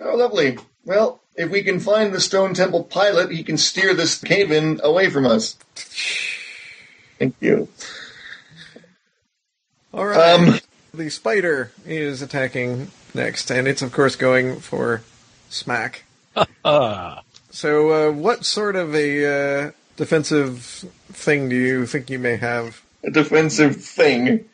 oh, 0.00 0.16
lovely. 0.16 0.58
Well, 0.86 1.20
if 1.34 1.50
we 1.50 1.62
can 1.62 1.80
find 1.80 2.14
the 2.14 2.20
Stone 2.20 2.54
Temple 2.54 2.84
pilot, 2.84 3.30
he 3.30 3.42
can 3.42 3.58
steer 3.58 3.92
this 3.92 4.18
cave-in 4.18 4.80
away 4.82 5.10
from 5.10 5.26
us. 5.26 5.56
Thank 7.18 7.34
you. 7.40 7.68
All 9.92 10.06
right. 10.06 10.18
Um, 10.18 10.60
the 10.94 11.10
spider 11.10 11.72
is 11.84 12.22
attacking 12.22 12.90
next, 13.14 13.50
and 13.50 13.66
it's 13.66 13.82
of 13.82 13.92
course 13.92 14.16
going 14.16 14.60
for 14.60 15.02
smack. 15.50 16.04
So, 17.56 18.10
uh, 18.10 18.12
what 18.12 18.44
sort 18.44 18.76
of 18.76 18.94
a 18.94 19.24
uh, 19.24 19.70
defensive 19.96 20.60
thing 21.08 21.48
do 21.48 21.56
you 21.56 21.86
think 21.86 22.10
you 22.10 22.18
may 22.18 22.36
have? 22.36 22.82
a 23.02 23.10
defensive 23.10 23.82
thing. 23.82 24.44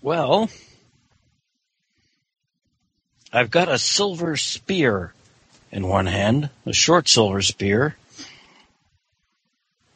well, 0.00 0.48
I've 3.32 3.50
got 3.50 3.68
a 3.68 3.80
silver 3.80 4.36
spear 4.36 5.12
in 5.72 5.88
one 5.88 6.06
hand, 6.06 6.50
a 6.66 6.72
short 6.72 7.08
silver 7.08 7.42
spear 7.42 7.96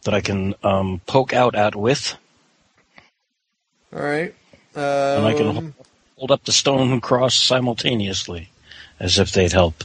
that 0.02 0.12
I 0.12 0.22
can 0.22 0.56
um, 0.64 1.02
poke 1.06 1.34
out 1.34 1.54
at 1.54 1.76
with, 1.76 2.16
All 3.94 4.02
right. 4.02 4.34
and 4.74 5.24
I 5.24 5.34
can 5.34 5.46
Um, 5.46 5.54
hold, 5.54 5.86
hold 6.18 6.30
up 6.32 6.44
the 6.44 6.50
stone 6.50 7.00
cross 7.00 7.36
simultaneously, 7.36 8.48
as 8.98 9.20
if 9.20 9.30
they'd 9.30 9.52
help. 9.52 9.84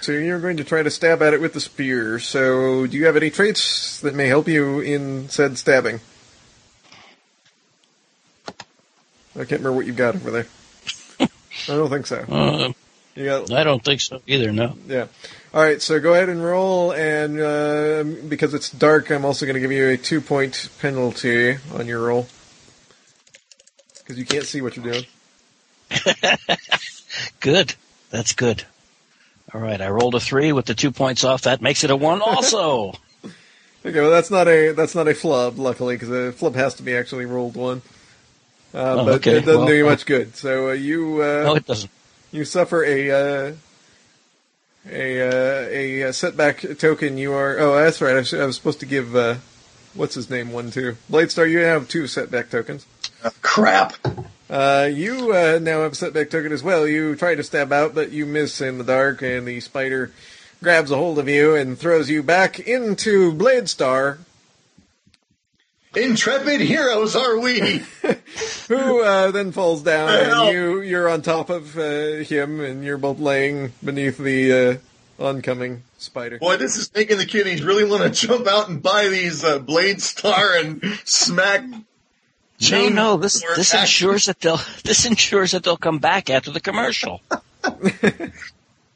So 0.00 0.12
you're 0.12 0.40
going 0.40 0.56
to 0.58 0.64
try 0.64 0.82
to 0.82 0.90
stab 0.90 1.22
at 1.22 1.34
it 1.34 1.40
with 1.40 1.52
the 1.52 1.60
spear. 1.60 2.18
So, 2.18 2.86
do 2.86 2.96
you 2.96 3.06
have 3.06 3.16
any 3.16 3.30
traits 3.30 4.00
that 4.00 4.14
may 4.14 4.26
help 4.26 4.48
you 4.48 4.80
in 4.80 5.28
said 5.28 5.58
stabbing? 5.58 6.00
I 9.36 9.44
can't 9.44 9.60
remember 9.60 9.72
what 9.72 9.86
you've 9.86 9.96
got 9.96 10.16
over 10.16 10.30
there. 10.30 10.46
I 11.20 11.26
don't 11.66 11.90
think 11.90 12.06
so. 12.06 12.24
Uh, 12.30 12.72
You 13.16 13.24
got 13.24 13.52
I 13.52 13.64
don't 13.64 13.84
think 13.84 14.00
so 14.00 14.22
either. 14.26 14.52
No. 14.52 14.76
Yeah. 14.86 15.06
All 15.52 15.62
right, 15.62 15.82
so 15.82 15.98
go 15.98 16.14
ahead 16.14 16.28
and 16.28 16.42
roll, 16.44 16.92
and 16.92 17.40
uh, 17.40 18.04
because 18.28 18.54
it's 18.54 18.70
dark, 18.70 19.10
I'm 19.10 19.24
also 19.24 19.46
going 19.46 19.54
to 19.54 19.60
give 19.60 19.72
you 19.72 19.88
a 19.88 19.96
two 19.96 20.20
point 20.20 20.70
penalty 20.80 21.56
on 21.74 21.86
your 21.86 22.06
roll. 22.06 22.28
Because 23.98 24.18
you 24.18 24.24
can't 24.24 24.44
see 24.44 24.62
what 24.62 24.76
you're 24.76 24.92
doing. 24.92 25.04
Good. 27.40 27.74
That's 28.10 28.32
good. 28.32 28.64
All 29.52 29.60
right, 29.60 29.80
I 29.80 29.88
rolled 29.88 30.14
a 30.14 30.20
three 30.20 30.52
with 30.52 30.66
the 30.66 30.74
two 30.74 30.92
points 30.92 31.24
off. 31.24 31.42
That 31.42 31.60
makes 31.60 31.82
it 31.84 31.90
a 31.90 31.96
one 31.96 32.20
also. 32.22 32.92
Okay, 33.82 33.98
well 33.98 34.10
that's 34.10 34.30
not 34.30 34.46
a 34.46 34.72
that's 34.72 34.94
not 34.94 35.08
a 35.08 35.14
flub, 35.14 35.58
luckily, 35.58 35.94
because 35.94 36.10
a 36.10 36.32
flub 36.32 36.54
has 36.54 36.74
to 36.74 36.82
be 36.82 36.94
actually 36.94 37.24
rolled 37.24 37.56
one. 37.56 37.80
Uh, 38.74 38.96
Oh, 39.00 39.04
but 39.06 39.14
okay, 39.14 39.38
it 39.38 39.46
doesn't 39.46 39.56
well, 39.60 39.66
do 39.68 39.74
you 39.74 39.86
uh, 39.86 39.90
much 39.90 40.04
good. 40.04 40.36
So 40.36 40.68
uh, 40.68 40.72
you 40.72 41.22
uh, 41.22 41.44
no, 41.44 41.54
it 41.54 41.64
doesn't. 41.66 41.90
you 42.30 42.44
suffer 42.44 42.84
a 42.84 43.10
uh, 43.10 43.52
a 44.86 45.20
uh, 45.22 45.68
a 45.70 46.02
uh, 46.04 46.12
setback 46.12 46.60
token. 46.78 47.16
You 47.16 47.32
are 47.32 47.58
oh 47.58 47.74
that's 47.82 48.02
right. 48.02 48.16
I, 48.16 48.18
was- 48.18 48.34
I 48.34 48.44
was 48.44 48.56
supposed 48.56 48.80
to 48.80 48.86
give 48.86 49.16
uh, 49.16 49.36
what's 49.94 50.14
his 50.14 50.28
name 50.28 50.52
one 50.52 50.70
too. 50.70 50.98
Bladestar, 51.10 51.50
you 51.50 51.60
have 51.60 51.88
two 51.88 52.06
setback 52.06 52.50
tokens. 52.50 52.84
Crap. 53.42 53.94
Uh, 54.48 54.90
you 54.92 55.32
uh, 55.32 55.58
now 55.62 55.82
have 55.82 55.92
a 55.92 55.94
setback 55.94 56.30
token 56.30 56.52
as 56.52 56.62
well. 56.62 56.86
You 56.86 57.14
try 57.14 57.34
to 57.34 57.42
stab 57.42 57.72
out, 57.72 57.94
but 57.94 58.10
you 58.10 58.26
miss 58.26 58.60
in 58.60 58.78
the 58.78 58.84
dark, 58.84 59.22
and 59.22 59.46
the 59.46 59.60
spider 59.60 60.12
grabs 60.62 60.90
a 60.90 60.96
hold 60.96 61.18
of 61.18 61.28
you 61.28 61.54
and 61.54 61.78
throws 61.78 62.10
you 62.10 62.22
back 62.22 62.58
into 62.58 63.32
Blade 63.32 63.68
Star. 63.68 64.18
Intrepid 65.94 66.60
heroes 66.60 67.16
are 67.16 67.38
we? 67.38 67.82
who 68.68 69.02
uh, 69.02 69.30
then 69.32 69.50
falls 69.50 69.82
down, 69.82 70.08
and 70.08 70.52
you 70.52 70.80
you're 70.80 71.08
on 71.08 71.22
top 71.22 71.50
of 71.50 71.76
uh, 71.76 72.18
him, 72.18 72.60
and 72.60 72.84
you're 72.84 72.98
both 72.98 73.18
laying 73.18 73.72
beneath 73.84 74.16
the 74.16 74.52
uh, 74.52 75.24
oncoming 75.24 75.82
spider. 75.98 76.38
Boy, 76.38 76.56
this 76.56 76.76
is 76.76 76.92
making 76.94 77.18
the 77.18 77.26
kiddies 77.26 77.62
really 77.62 77.84
want 77.84 78.02
to 78.02 78.10
jump 78.10 78.46
out 78.46 78.68
and 78.68 78.80
buy 78.80 79.08
these 79.08 79.42
uh, 79.42 79.58
Blade 79.58 80.00
Star 80.00 80.56
and 80.56 80.82
smack. 81.04 81.64
No, 82.60 82.66
chain 82.66 82.94
no. 82.94 83.16
This 83.16 83.42
this 83.56 83.74
action. 83.74 84.08
ensures 84.08 84.26
that 84.26 84.40
they'll 84.40 84.60
this 84.84 85.06
ensures 85.06 85.52
that 85.52 85.62
they'll 85.62 85.76
come 85.76 85.98
back 85.98 86.30
after 86.30 86.50
the 86.50 86.60
commercial. 86.60 87.20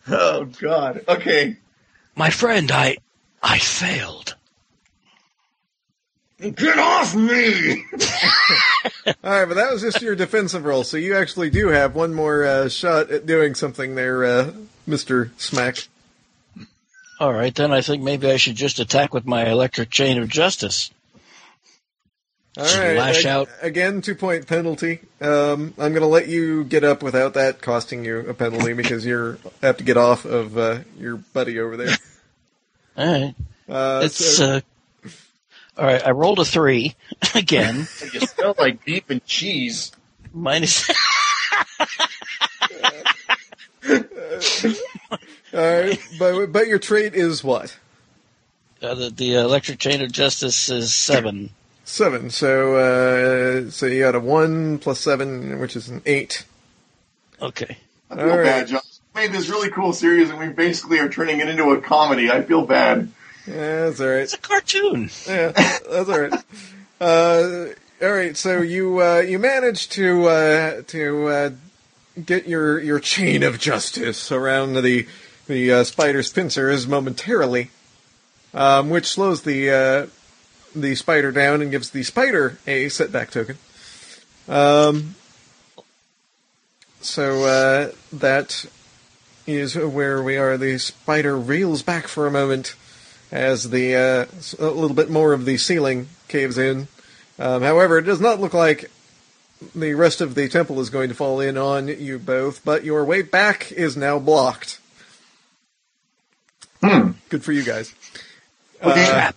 Oh 0.07 0.45
God. 0.45 1.03
Okay. 1.09 1.57
My 2.15 2.29
friend, 2.29 2.71
I 2.71 2.99
I 3.43 3.59
failed. 3.59 4.37
Get 6.41 6.79
off 6.79 7.15
me! 7.15 7.85
All 9.07 9.15
right, 9.25 9.47
but 9.47 9.55
that 9.55 9.73
was 9.73 9.81
just 9.81 10.03
your 10.03 10.15
defensive 10.15 10.65
role, 10.67 10.85
so 10.85 10.99
you 10.99 11.17
actually 11.17 11.49
do 11.49 11.69
have 11.69 11.95
one 11.95 12.13
more 12.13 12.45
uh, 12.45 12.69
shot 12.69 13.11
at 13.11 13.25
doing 13.25 13.55
something 13.55 13.95
there, 13.95 14.25
uh, 14.25 14.53
Mister 14.87 15.33
Smack. 15.39 15.89
All 17.19 17.33
right, 17.33 17.55
then 17.55 17.73
I 17.73 17.81
think 17.81 18.03
maybe 18.03 18.31
I 18.31 18.37
should 18.37 18.57
just 18.57 18.79
attack 18.79 19.15
with 19.15 19.25
my 19.25 19.47
electric 19.49 19.89
chain 19.89 20.19
of 20.19 20.29
justice. 20.29 20.91
All 22.57 22.65
Should 22.65 22.79
right, 22.79 22.97
lash 22.97 23.25
out. 23.27 23.49
again. 23.63 24.01
Two 24.01 24.15
point 24.15 24.47
penalty. 24.47 25.01
Um, 25.21 25.75
I'm 25.77 25.91
going 25.93 26.03
to 26.03 26.07
let 26.07 26.29
you 26.29 26.63
get 26.65 26.85
up 26.85 27.03
without 27.03 27.35
that 27.35 27.61
costing 27.61 28.05
you 28.05 28.21
a 28.21 28.35
penalty 28.35 28.73
because 28.81 29.05
you 29.05 29.39
have 29.61 29.79
to 29.79 29.85
get 29.85 29.97
off 29.97 30.25
of 30.25 30.57
uh, 30.57 30.79
your 30.99 31.17
buddy 31.17 31.59
over 31.59 31.77
there. 31.77 31.97
All 32.97 33.07
right, 33.13 33.35
Uh, 33.69 34.03
it's 34.05 34.37
so- 34.37 34.57
uh, 34.57 34.61
all 35.77 35.85
right. 35.85 36.07
I 36.07 36.13
rolled 36.13 36.39
a 36.39 36.45
three 36.45 36.95
again. 37.35 37.89
you 38.13 38.21
smell 38.21 38.55
like 38.57 38.85
beef 38.85 39.11
and 39.11 39.25
cheese. 39.27 39.91
minus. 40.33 40.89
all 43.89 44.01
right, 45.53 45.99
but 46.19 46.47
but 46.53 46.67
your 46.69 46.79
trait 46.79 47.15
is 47.15 47.43
what? 47.43 47.77
Uh, 48.83 48.95
the, 48.95 49.11
the 49.11 49.35
electric 49.35 49.79
chain 49.79 50.03
of 50.03 50.13
justice 50.13 50.69
is 50.71 50.95
seven. 50.95 51.51
Seven. 51.85 52.31
So, 52.31 52.77
uh, 52.77 53.71
so 53.71 53.87
you 53.87 54.01
got 54.01 54.15
a 54.15 54.21
one 54.21 54.79
plus 54.79 55.01
seven, 55.01 55.59
which 55.59 55.77
is 55.77 55.89
an 55.89 56.03
eight. 56.07 56.45
Okay. 57.41 57.77
I 58.11 58.17
feel 58.17 58.31
All 58.31 58.39
right. 58.39 58.45
bad, 58.45 58.69
John. 58.69 58.81
We 59.15 59.23
made 59.23 59.33
this 59.33 59.49
really 59.49 59.71
cool 59.71 59.93
series, 59.93 60.31
and 60.31 60.39
we 60.39 60.49
basically 60.49 60.99
are 60.99 61.09
turning 61.09 61.41
it 61.41 61.49
into 61.49 61.71
a 61.71 61.81
comedy. 61.81 62.31
I 62.31 62.43
feel 62.43 62.67
bad. 62.67 63.11
Yeah, 63.47 63.85
that's 63.85 64.01
all 64.01 64.09
right. 64.09 64.21
It's 64.21 64.35
a 64.35 64.39
cartoon. 64.39 65.11
Yeah, 65.29 65.49
that's 65.53 66.09
all 66.09 66.21
right. 66.21 66.45
Uh, 67.01 67.67
all 68.03 68.13
right. 68.13 68.37
So 68.37 68.63
you 68.63 69.03
uh, 69.03 69.19
you 69.19 69.39
managed 69.39 69.93
to 69.93 70.27
uh, 70.27 70.83
to 70.89 71.27
uh, 71.29 71.51
get 72.25 72.49
your 72.49 72.81
your 72.81 72.99
chain 72.99 73.43
of 73.43 73.59
justice 73.59 74.33
around 74.33 74.75
the 74.83 75.07
the 75.47 75.73
uh, 75.73 75.85
spider's 75.85 76.33
pincers 76.33 76.87
momentarily, 76.87 77.71
um, 78.55 78.89
which 78.91 79.07
slows 79.07 79.43
the 79.43 79.71
uh, 79.71 80.07
the 80.75 80.95
spider 80.95 81.33
down 81.33 81.63
and 81.63 81.71
gives 81.71 81.91
the 81.91 82.03
spider 82.03 82.59
a 82.67 82.89
setback 82.89 83.31
token. 83.31 83.59
Um, 84.49 85.15
so 87.01 87.45
uh, 87.45 87.93
that 88.13 88.67
is 89.47 89.77
where 89.77 90.23
we 90.23 90.37
are. 90.37 90.57
The 90.57 90.79
spider 90.79 91.37
reels 91.37 91.83
back 91.83 92.09
for 92.09 92.27
a 92.27 92.31
moment 92.31 92.75
as 93.31 93.71
the 93.71 93.95
uh, 93.97 94.65
a 94.65 94.71
little 94.71 94.95
bit 94.95 95.11
more 95.11 95.33
of 95.33 95.45
the 95.45 95.57
ceiling 95.57 96.09
caves 96.29 96.59
in. 96.59 96.89
Um, 97.39 97.63
however, 97.63 97.99
it 97.99 98.05
does 98.05 98.21
not 98.21 98.41
look 98.41 98.55
like 98.55 98.91
the 99.75 99.95
rest 99.95 100.21
of 100.21 100.35
the 100.35 100.49
temple 100.49 100.81
is 100.81 100.91
going 100.91 101.09
to 101.09 101.15
fall 101.15 101.41
in 101.41 101.57
on 101.57 101.89
you 101.89 102.19
both, 102.19 102.65
but 102.65 102.85
your 102.85 103.05
way 103.05 103.23
back 103.23 103.73
is 103.73 103.97
now 103.97 104.19
blocked. 104.19 104.79
Good 106.81 107.43
for 107.43 107.53
you 107.53 107.65
guys. 107.65 107.95
Okay. 108.83 109.07
Trap. 109.07 109.37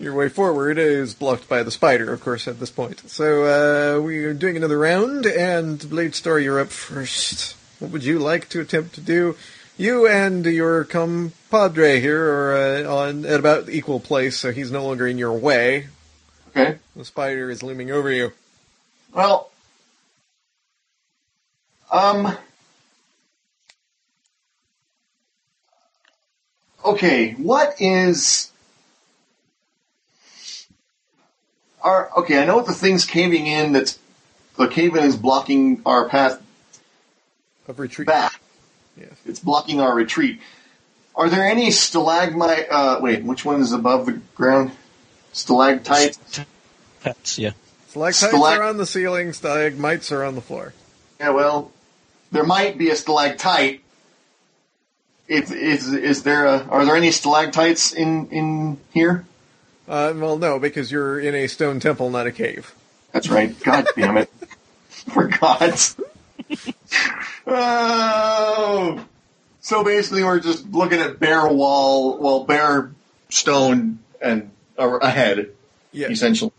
Your 0.00 0.14
way 0.14 0.30
forward 0.30 0.78
is 0.78 1.12
blocked 1.12 1.46
by 1.46 1.62
the 1.62 1.70
spider, 1.70 2.10
of 2.10 2.22
course, 2.22 2.48
at 2.48 2.58
this 2.58 2.70
point. 2.70 3.10
So 3.10 3.98
uh, 3.98 4.00
we 4.00 4.24
are 4.24 4.32
doing 4.32 4.56
another 4.56 4.78
round, 4.78 5.26
and 5.26 5.78
Blade 5.90 6.14
Star, 6.14 6.38
you're 6.38 6.58
up 6.58 6.70
first. 6.70 7.54
What 7.80 7.90
would 7.90 8.02
you 8.02 8.18
like 8.18 8.48
to 8.48 8.62
attempt 8.62 8.94
to 8.94 9.02
do? 9.02 9.36
You 9.76 10.08
and 10.08 10.46
your 10.46 10.84
compadre 10.84 12.00
here 12.00 12.24
are 12.24 12.86
uh, 12.86 12.90
on 12.90 13.26
at 13.26 13.38
about 13.38 13.68
equal 13.68 14.00
place, 14.00 14.38
so 14.38 14.52
he's 14.52 14.70
no 14.70 14.86
longer 14.86 15.06
in 15.06 15.18
your 15.18 15.34
way. 15.34 15.88
Okay. 16.56 16.78
The 16.96 17.04
spider 17.04 17.50
is 17.50 17.62
looming 17.62 17.90
over 17.90 18.10
you. 18.10 18.32
Well, 19.12 19.50
um, 21.92 22.38
okay, 26.86 27.32
what 27.32 27.74
is 27.80 28.49
our 31.82 32.10
okay? 32.18 32.40
I 32.42 32.44
know 32.46 32.56
what 32.56 32.66
the 32.66 32.72
thing's 32.74 33.04
caving 33.04 33.46
in. 33.46 33.72
That's 33.72 33.98
the 34.56 34.68
cave 34.68 34.94
in 34.96 35.04
is 35.04 35.16
blocking 35.16 35.82
our 35.86 36.08
path 36.08 36.40
Of 37.68 37.78
retreat. 37.78 38.06
back. 38.06 38.40
Yes. 38.96 39.10
It's 39.24 39.40
blocking 39.40 39.80
our 39.80 39.94
retreat. 39.94 40.40
Are 41.14 41.28
there 41.28 41.44
any 41.44 41.70
stalagmite? 41.70 42.66
Uh, 42.70 42.98
wait, 43.02 43.22
which 43.24 43.44
one 43.44 43.60
is 43.60 43.72
above 43.72 44.06
the 44.06 44.20
ground? 44.34 44.72
Stalactites. 45.32 46.18
Pets, 47.02 47.38
yeah. 47.38 47.52
Stalactites 47.88 48.32
Stalact- 48.32 48.58
are 48.58 48.62
on 48.64 48.76
the 48.76 48.86
ceiling, 48.86 49.32
stalagmites 49.32 50.12
are 50.12 50.22
on 50.24 50.34
the 50.34 50.40
floor. 50.40 50.74
Yeah, 51.18 51.30
well, 51.30 51.72
there 52.32 52.44
might 52.44 52.78
be 52.78 52.90
a 52.90 52.96
stalactite. 52.96 53.82
If 55.28 55.52
is 55.52 55.92
is 55.92 56.22
there 56.24 56.44
a 56.46 56.64
are 56.68 56.84
there 56.84 56.96
any 56.96 57.12
stalactites 57.12 57.92
in 57.92 58.28
in 58.30 58.78
here? 58.92 59.24
Uh, 59.90 60.12
well, 60.14 60.38
no, 60.38 60.60
because 60.60 60.92
you're 60.92 61.18
in 61.18 61.34
a 61.34 61.48
stone 61.48 61.80
temple, 61.80 62.10
not 62.10 62.24
a 62.24 62.30
cave. 62.30 62.72
That's 63.10 63.28
right. 63.28 63.58
God 63.64 63.88
damn 63.96 64.18
it! 64.18 64.30
Forgot. 64.88 65.96
oh, 67.44 69.04
so 69.60 69.82
basically 69.82 70.22
we're 70.22 70.38
just 70.38 70.70
looking 70.70 71.00
at 71.00 71.18
bare 71.18 71.48
wall, 71.48 72.18
well, 72.18 72.44
bare 72.44 72.92
stone 73.30 73.98
and 74.22 74.52
a- 74.78 74.88
ahead, 74.88 75.50
Yes. 75.90 76.12
essentially. 76.12 76.52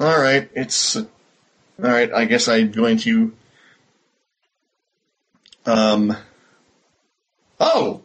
All 0.00 0.18
right, 0.20 0.50
it's 0.54 0.96
all 0.96 1.04
right. 1.78 2.12
I 2.12 2.24
guess 2.24 2.48
I'm 2.48 2.72
going 2.72 2.98
to. 2.98 3.32
Um. 5.66 6.16
Oh. 7.60 8.02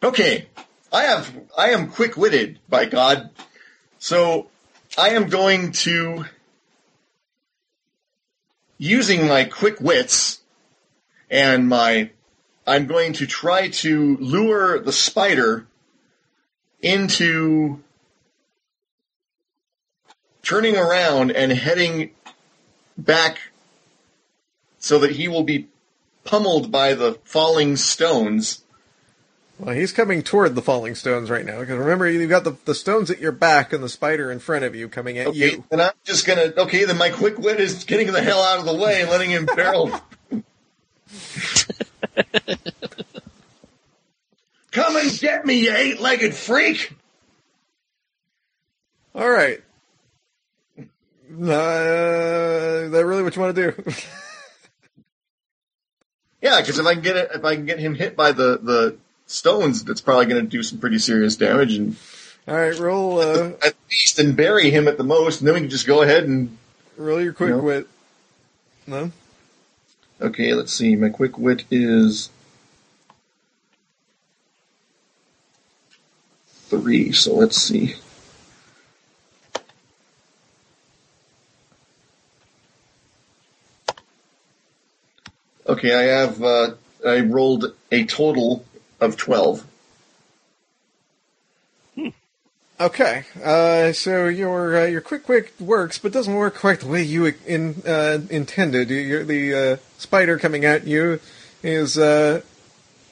Okay. 0.00 0.46
I 0.92 1.02
have. 1.02 1.34
I 1.56 1.70
am 1.70 1.90
quick-witted, 1.90 2.60
by 2.68 2.86
God. 2.86 3.30
So 3.98 4.48
I 4.96 5.10
am 5.10 5.28
going 5.28 5.72
to, 5.72 6.24
using 8.78 9.26
my 9.26 9.44
quick 9.44 9.80
wits 9.80 10.40
and 11.30 11.68
my, 11.68 12.10
I'm 12.66 12.86
going 12.86 13.12
to 13.14 13.26
try 13.26 13.68
to 13.68 14.16
lure 14.16 14.78
the 14.78 14.92
spider 14.92 15.66
into 16.80 17.82
turning 20.42 20.76
around 20.76 21.32
and 21.32 21.52
heading 21.52 22.10
back 22.96 23.38
so 24.78 24.98
that 25.00 25.12
he 25.12 25.28
will 25.28 25.42
be 25.42 25.68
pummeled 26.24 26.70
by 26.70 26.94
the 26.94 27.18
falling 27.24 27.76
stones. 27.76 28.62
Well, 29.58 29.74
he's 29.74 29.90
coming 29.92 30.22
toward 30.22 30.54
the 30.54 30.62
falling 30.62 30.94
stones 30.94 31.30
right 31.30 31.44
now, 31.44 31.58
because 31.58 31.76
remember, 31.78 32.08
you've 32.08 32.30
got 32.30 32.44
the, 32.44 32.56
the 32.64 32.74
stones 32.76 33.10
at 33.10 33.18
your 33.18 33.32
back 33.32 33.72
and 33.72 33.82
the 33.82 33.88
spider 33.88 34.30
in 34.30 34.38
front 34.38 34.64
of 34.64 34.76
you 34.76 34.88
coming 34.88 35.18
at 35.18 35.26
Okay, 35.28 35.52
you. 35.52 35.64
and 35.72 35.82
I'm 35.82 35.92
just 36.04 36.26
gonna. 36.26 36.52
Okay, 36.56 36.84
then 36.84 36.96
my 36.96 37.10
quick 37.10 37.38
wit 37.38 37.58
is 37.58 37.82
getting 37.84 38.12
the 38.12 38.22
hell 38.22 38.40
out 38.40 38.60
of 38.60 38.66
the 38.66 38.74
way 38.74 39.00
and 39.02 39.10
letting 39.10 39.30
him 39.30 39.46
barrel. 39.46 39.90
Come 44.70 44.96
and 44.96 45.18
get 45.18 45.44
me, 45.44 45.54
you 45.64 45.74
eight-legged 45.74 46.34
freak! 46.34 46.94
All 49.14 49.28
right. 49.28 49.60
Uh, 50.78 50.84
is 51.34 52.90
that 52.92 53.04
really 53.04 53.22
what 53.24 53.34
you 53.34 53.42
want 53.42 53.56
to 53.56 53.72
do? 53.72 53.82
Yeah, 56.40 56.60
because 56.60 56.78
if 56.78 56.86
I 56.86 56.94
can 56.94 57.02
get 57.02 57.16
it, 57.16 57.30
if 57.34 57.44
I 57.44 57.56
can 57.56 57.66
get 57.66 57.80
him 57.80 57.96
hit 57.96 58.14
by 58.14 58.30
the 58.30 58.60
the 58.62 58.96
stones, 59.28 59.84
that's 59.84 60.00
probably 60.00 60.26
going 60.26 60.42
to 60.44 60.50
do 60.50 60.62
some 60.64 60.78
pretty 60.78 60.98
serious 60.98 61.36
damage, 61.36 61.76
and 61.76 61.96
All 62.48 62.54
right, 62.56 62.76
roll 62.78 63.20
uh, 63.20 63.52
at 63.64 63.74
least 63.90 64.18
and 64.18 64.36
bury 64.36 64.70
him 64.70 64.88
at 64.88 64.98
the 64.98 65.04
most, 65.04 65.40
and 65.40 65.46
then 65.46 65.54
we 65.54 65.60
can 65.60 65.70
just 65.70 65.86
go 65.86 66.02
ahead 66.02 66.24
and. 66.24 66.56
roll 66.96 67.20
your 67.20 67.32
quick 67.32 67.50
No. 67.50 67.58
wit. 67.58 67.86
No. 68.86 69.12
Okay, 70.20 70.52
let's 70.54 70.72
see. 70.72 70.96
My 70.96 71.10
quick 71.10 71.38
wit 71.38 71.64
is 71.70 72.30
three. 76.68 77.12
So 77.12 77.34
let's 77.36 77.56
see. 77.56 77.94
Okay, 85.66 85.94
I 85.94 86.02
have. 86.20 86.42
Uh, 86.42 86.70
I 87.06 87.20
rolled 87.20 87.74
a 87.92 88.04
total 88.04 88.64
of 89.00 89.16
twelve. 89.16 89.64
Okay, 92.80 93.24
uh, 93.42 93.92
so 93.92 94.28
your 94.28 94.82
uh, 94.82 94.86
your 94.86 95.00
quick 95.00 95.24
quick 95.24 95.52
works, 95.58 95.98
but 95.98 96.12
doesn't 96.12 96.32
work 96.34 96.54
quite 96.54 96.78
the 96.78 96.86
way 96.86 97.02
you 97.02 97.34
in, 97.44 97.82
uh, 97.84 98.20
intended. 98.30 98.88
You- 98.88 99.24
the 99.24 99.54
uh, 99.54 99.76
spider 99.98 100.38
coming 100.38 100.64
at 100.64 100.86
you 100.86 101.18
is 101.64 101.98
uh, 101.98 102.42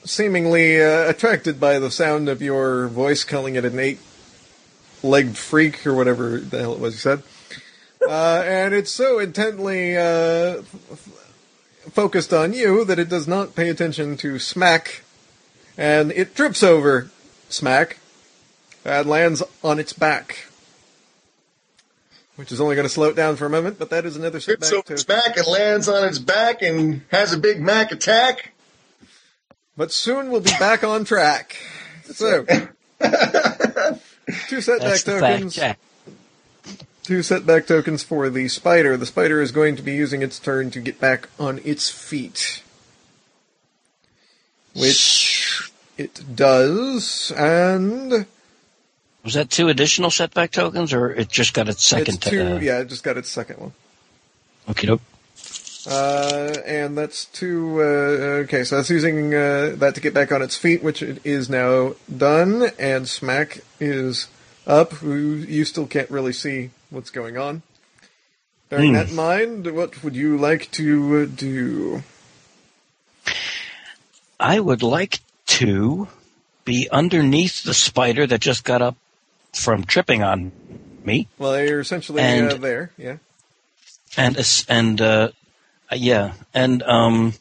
seemingly 0.05 0.81
uh, 0.81 1.09
attracted 1.09 1.59
by 1.59 1.81
the 1.81 1.91
sound 1.91 2.29
of 2.29 2.41
your 2.41 2.87
voice, 2.87 3.25
calling 3.25 3.57
it 3.57 3.65
an 3.65 3.77
eight-legged 3.81 5.37
freak 5.37 5.85
or 5.85 5.95
whatever 5.95 6.39
the 6.39 6.61
hell 6.61 6.75
it 6.75 6.79
was 6.79 6.95
you 6.95 7.01
said, 7.01 7.23
uh, 8.09 8.43
and 8.47 8.73
it's 8.73 8.93
so 8.93 9.19
intently 9.19 9.97
uh, 9.97 10.03
f- 10.63 11.89
focused 11.91 12.33
on 12.33 12.53
you 12.53 12.85
that 12.85 13.01
it 13.01 13.09
does 13.09 13.27
not 13.27 13.57
pay 13.57 13.69
attention 13.69 14.17
to 14.19 14.39
Smack, 14.39 15.03
and 15.77 16.13
it 16.13 16.35
trips 16.35 16.63
over 16.63 17.11
Smack 17.49 17.99
and 18.85 19.09
lands 19.09 19.43
on 19.63 19.79
its 19.79 19.93
back. 19.93 20.47
Which 22.37 22.53
is 22.53 22.61
only 22.61 22.75
going 22.77 22.87
to 22.87 22.93
slow 22.93 23.09
it 23.09 23.17
down 23.17 23.37
for 23.37 23.47
a 23.47 23.51
moment, 23.51 23.79
but 23.79 23.89
that 23.91 24.05
is 24.05 24.17
another 24.17 24.41
setback. 24.41 24.69
Trips 24.69 24.73
over 24.73 24.83
to- 24.89 24.93
its 24.93 25.05
back 25.05 25.37
and 25.39 25.47
lands 25.47 25.89
on 25.89 26.05
its 26.07 26.19
back 26.19 26.61
and 26.61 27.03
has 27.11 27.33
a 27.33 27.39
big 27.39 27.61
Mac 27.61 27.93
attack. 27.93 28.53
But 29.77 29.91
soon 29.93 30.31
we'll 30.31 30.41
be 30.43 30.51
back 30.59 30.85
on 30.85 31.05
track. 31.05 31.57
So, 32.05 32.45
two 34.49 34.61
setback 34.61 34.81
That's 34.81 35.03
the 35.03 35.19
fact 35.19 35.35
tokens. 35.35 35.55
check. 35.55 35.79
Two 37.03 37.23
setback 37.23 37.67
tokens 37.67 38.03
for 38.03 38.29
the 38.31 38.49
spider. 38.49 38.97
The 38.97 39.07
spider 39.07 39.41
is 39.41 39.53
going 39.53 39.77
to 39.77 39.83
be 39.83 39.93
using 39.95 40.23
its 40.23 40.39
turn 40.39 40.71
to 40.73 40.81
get 40.81 41.01
back 41.01 41.29
on 41.39 41.61
its 41.65 41.89
feet. 41.91 42.63
Which 44.75 45.36
it 45.97 46.37
does, 46.37 47.33
and 47.37 48.27
Was 49.25 49.35
that 49.35 49.51
two 49.51 49.69
additional 49.69 50.11
setback 50.11 50.51
tokens, 50.53 50.93
or 50.93 51.11
it 51.11 51.29
just 51.29 51.55
got 51.55 51.69
its 51.69 51.85
second? 51.85 52.17
it's 52.17 52.27
two. 52.31 52.43
uh, 52.43 52.59
yeah, 52.61 52.81
it 52.81 52.89
just 52.89 53.03
got 53.05 53.17
its 53.17 53.29
second 53.31 53.59
one. 53.59 53.73
Okay, 54.71 54.87
doke. 54.87 55.01
Uh, 55.89 56.53
and 56.67 56.99
that's 56.99 57.27
two. 57.27 57.81
Uh, 57.81 58.43
okay, 58.45 58.65
so 58.65 58.77
that's 58.77 58.91
using 58.91 59.33
uh, 59.33 59.75
that 59.77 59.95
to 59.95 60.01
get 60.01 60.13
back 60.13 60.33
on 60.33 60.43
its 60.43 60.57
feet, 60.57 60.83
which 60.83 61.01
it 61.03 61.25
is 61.25 61.49
now 61.49 61.95
done. 62.15 62.71
And 62.79 63.09
Smack 63.09 63.61
is 63.79 64.27
up. 64.67 64.93
Who 64.95 65.17
you 65.17 65.65
still 65.65 65.87
can't 65.87 66.11
really 66.11 66.33
see 66.33 66.71
what's 66.91 67.11
going 67.11 67.39
on. 67.39 67.63
Bearing 68.69 68.89
Hmm. 68.89 68.95
that 68.95 69.09
in 69.11 69.15
mind, 69.15 69.67
what 69.77 70.03
would 70.03 70.17
you 70.17 70.37
like 70.37 70.69
to 70.73 71.23
uh, 71.23 71.27
do? 71.37 72.03
I 74.41 74.59
would 74.59 74.83
like 74.83 75.21
to 75.47 76.09
be 76.65 76.89
underneath 76.91 77.63
the 77.63 77.75
spider 77.75 78.27
that 78.27 78.41
just 78.41 78.65
got 78.65 78.83
up 78.83 78.97
from 79.53 79.85
tripping 79.85 80.23
on 80.23 80.53
me, 81.05 81.29
Well, 81.39 81.63
you're 81.65 81.81
essentially 81.81 82.21
And- 82.23 82.53
uh, 82.53 82.57
there. 82.57 82.91
Yeah. 82.99 83.17
and 84.17 84.37
and 84.69 85.01
uh, 85.01 85.29
yeah, 85.93 86.33
and 86.53 86.83
um, 86.83 87.35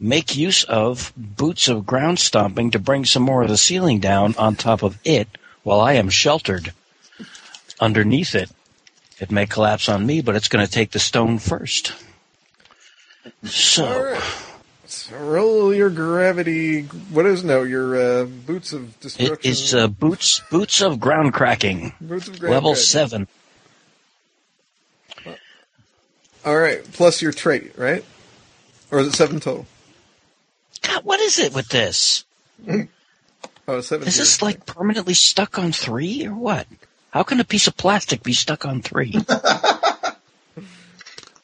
make 0.00 0.36
use 0.36 0.64
of 0.64 1.12
boots 1.16 1.68
of 1.68 1.86
ground 1.86 2.18
stomping 2.18 2.70
to 2.72 2.78
bring 2.78 3.04
some 3.04 3.22
more 3.22 3.42
of 3.42 3.48
the 3.48 3.56
ceiling 3.56 4.00
down 4.00 4.34
on 4.36 4.56
top 4.56 4.82
of 4.82 4.98
it, 5.04 5.28
while 5.62 5.80
I 5.80 5.92
am 5.94 6.10
sheltered 6.10 6.72
underneath 7.80 8.34
it. 8.34 8.50
It 9.18 9.30
may 9.30 9.46
collapse 9.46 9.88
on 9.88 10.04
me, 10.04 10.20
but 10.20 10.34
it's 10.36 10.48
going 10.48 10.66
to 10.66 10.70
take 10.70 10.90
the 10.90 10.98
stone 10.98 11.38
first. 11.38 11.94
So. 13.44 14.18
All 14.86 14.90
right. 14.90 14.90
So 14.90 15.16
roll 15.18 15.74
your 15.74 15.90
gravity. 15.90 16.82
What 16.82 17.26
is 17.26 17.42
no? 17.42 17.62
Your 17.64 17.96
uh, 18.22 18.24
boots 18.24 18.72
of 18.72 18.88
It 18.96 19.00
destruction. 19.00 19.50
is 19.50 19.74
uh, 19.74 19.88
boots 19.88 20.40
boots 20.50 20.80
of 20.80 21.00
ground 21.00 21.34
cracking, 21.34 21.92
boots 22.00 22.28
of 22.28 22.38
ground 22.38 22.54
level 22.54 22.70
cracking. 22.72 22.84
seven. 22.84 23.28
All 26.44 26.56
right, 26.56 26.84
plus 26.92 27.20
your 27.20 27.32
trait, 27.32 27.76
right? 27.76 28.04
Or 28.92 29.00
is 29.00 29.08
it 29.08 29.14
seven 29.14 29.40
total? 29.40 29.66
God, 30.82 31.02
what 31.04 31.18
is 31.20 31.38
it 31.38 31.52
with 31.54 31.68
this? 31.68 32.24
Oh, 33.68 33.80
seven. 33.80 34.06
Is 34.06 34.16
this 34.16 34.42
like 34.42 34.64
permanently 34.64 35.14
stuck 35.14 35.58
on 35.58 35.72
three 35.72 36.24
or 36.24 36.32
what? 36.32 36.68
How 37.10 37.24
can 37.24 37.40
a 37.40 37.44
piece 37.44 37.66
of 37.66 37.76
plastic 37.76 38.22
be 38.22 38.32
stuck 38.32 38.64
on 38.64 38.80
three? 38.80 39.10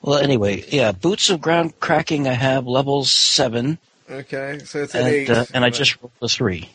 well, 0.03 0.19
anyway, 0.19 0.65
yeah, 0.69 0.93
boots 0.93 1.31
of 1.31 1.41
ground 1.41 1.79
cracking. 1.81 2.29
I 2.29 2.33
have 2.35 2.67
level 2.67 3.05
seven, 3.05 3.79
Okay, 4.11 4.61
so 4.65 4.83
it's 4.83 4.95
an 4.95 5.01
and 5.07 5.09
eight. 5.15 5.31
uh, 5.31 5.47
and 5.55 5.65
I 5.65 5.71
just 5.71 6.01
rolled 6.03 6.13
a 6.21 6.29
three. 6.29 6.69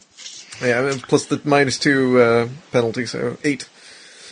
yeah, 0.62 0.94
plus 1.04 1.26
the 1.26 1.40
minus 1.44 1.78
two 1.78 2.20
uh, 2.20 2.48
penalty, 2.72 3.06
so 3.06 3.38
eight. 3.44 3.68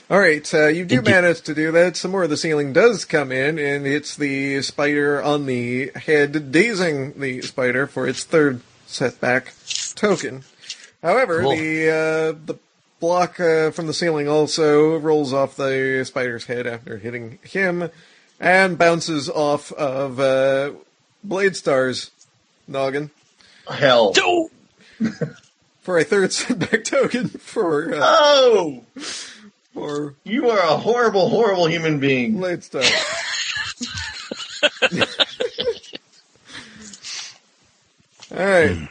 All 0.10 0.20
right, 0.20 0.52
uh, 0.54 0.68
you 0.68 0.86
do 0.86 1.02
manage 1.02 1.42
to 1.42 1.56
do 1.56 1.72
that. 1.72 1.98
Some 1.98 2.12
more 2.12 2.24
of 2.24 2.30
the 2.30 2.38
ceiling 2.38 2.74
does 2.74 3.06
come 3.06 3.32
in, 3.32 3.58
and 3.58 3.86
hits 3.86 4.16
the 4.16 4.62
spider 4.62 5.22
on 5.22 5.46
the 5.48 5.92
head, 5.96 6.52
dazing 6.52 7.20
the 7.20 7.42
spider 7.42 7.88
for 7.88 8.08
its 8.08 8.24
third 8.24 8.62
setback 8.86 9.52
token. 9.96 10.44
However, 11.02 11.42
Cool. 11.42 11.56
the 11.56 11.90
uh, 11.90 12.38
the 12.46 12.56
block 13.00 13.40
uh, 13.40 13.72
from 13.72 13.88
the 13.88 13.94
ceiling 13.94 14.28
also 14.28 14.98
rolls 14.98 15.34
off 15.34 15.56
the 15.58 16.04
spider's 16.06 16.46
head 16.46 16.66
after 16.68 16.98
hitting 16.98 17.40
him, 17.44 17.90
and 18.40 18.78
bounces 18.78 19.30
off 19.30 19.72
of 19.74 20.20
uh, 20.20 20.72
Blade 21.24 21.56
Star's 21.56 22.12
noggin 22.68 23.12
Hell. 23.70 24.14
For 25.82 25.98
a 25.99 26.03
third 26.03 26.34
setback 26.34 26.84
token 26.84 27.30
for 27.30 27.94
uh, 27.94 27.99
Oh! 28.02 28.84
for 29.74 30.16
You 30.24 30.49
are 30.49 30.60
a 30.60 30.78
horrible, 30.78 31.30
horrible 31.30 31.68
human 31.68 31.99
being. 31.99 32.38
Blade 32.38 32.64
Star. 32.64 32.82
All 38.32 38.38
right. 38.38 38.90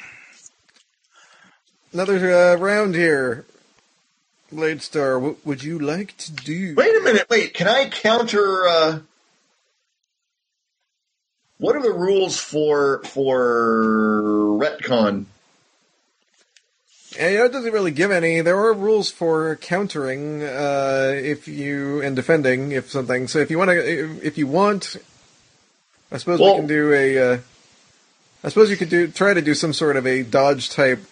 Another 1.93 2.33
uh, 2.33 2.57
round 2.57 2.95
here. 2.95 3.45
Blade 4.53 4.83
Star, 4.83 5.19
what 5.19 5.45
would 5.45 5.65
you 5.65 5.81
like 5.81 6.17
to 6.19 6.33
do? 6.33 6.75
Wait 6.77 6.97
a 6.97 7.01
minute, 7.01 7.27
wait, 7.29 7.55
can 7.55 7.67
I 7.67 7.89
counter 7.89 8.69
uh 8.69 9.01
what 11.65 11.77
are 11.77 11.83
the 11.83 11.93
rules 11.93 12.39
for 12.39 13.03
for 13.05 14.59
retcon? 14.61 15.25
Yeah, 17.17 17.29
you 17.29 17.39
know, 17.39 17.45
it 17.47 17.53
doesn't 17.53 17.73
really 17.73 17.91
give 17.91 18.11
any. 18.11 18.43
There 18.43 18.59
are 18.59 18.75
rules 18.75 19.11
for 19.11 19.57
countering 19.57 20.43
uh, 20.43 21.13
if 21.15 21.49
you 21.49 22.03
and 22.03 22.15
defending 22.15 22.73
if 22.73 22.91
something. 22.91 23.29
So 23.29 23.39
if 23.39 23.51
you 23.51 23.57
want 23.57 23.71
to, 23.71 24.21
if 24.23 24.37
you 24.37 24.47
want, 24.47 24.97
I 26.13 26.19
suppose 26.19 26.39
Well- 26.39 26.55
we 26.55 26.59
can 26.59 26.67
do 26.67 26.93
a. 26.93 27.19
Uh, 27.19 27.39
I 28.43 28.49
suppose 28.51 28.69
you 28.69 28.77
could 28.77 28.91
do 28.91 29.09
try 29.09 29.33
to 29.33 29.41
do 29.41 29.55
some 29.55 29.73
sort 29.73 29.97
of 29.97 30.07
a 30.07 30.23
dodge 30.23 30.69
type 30.69 31.03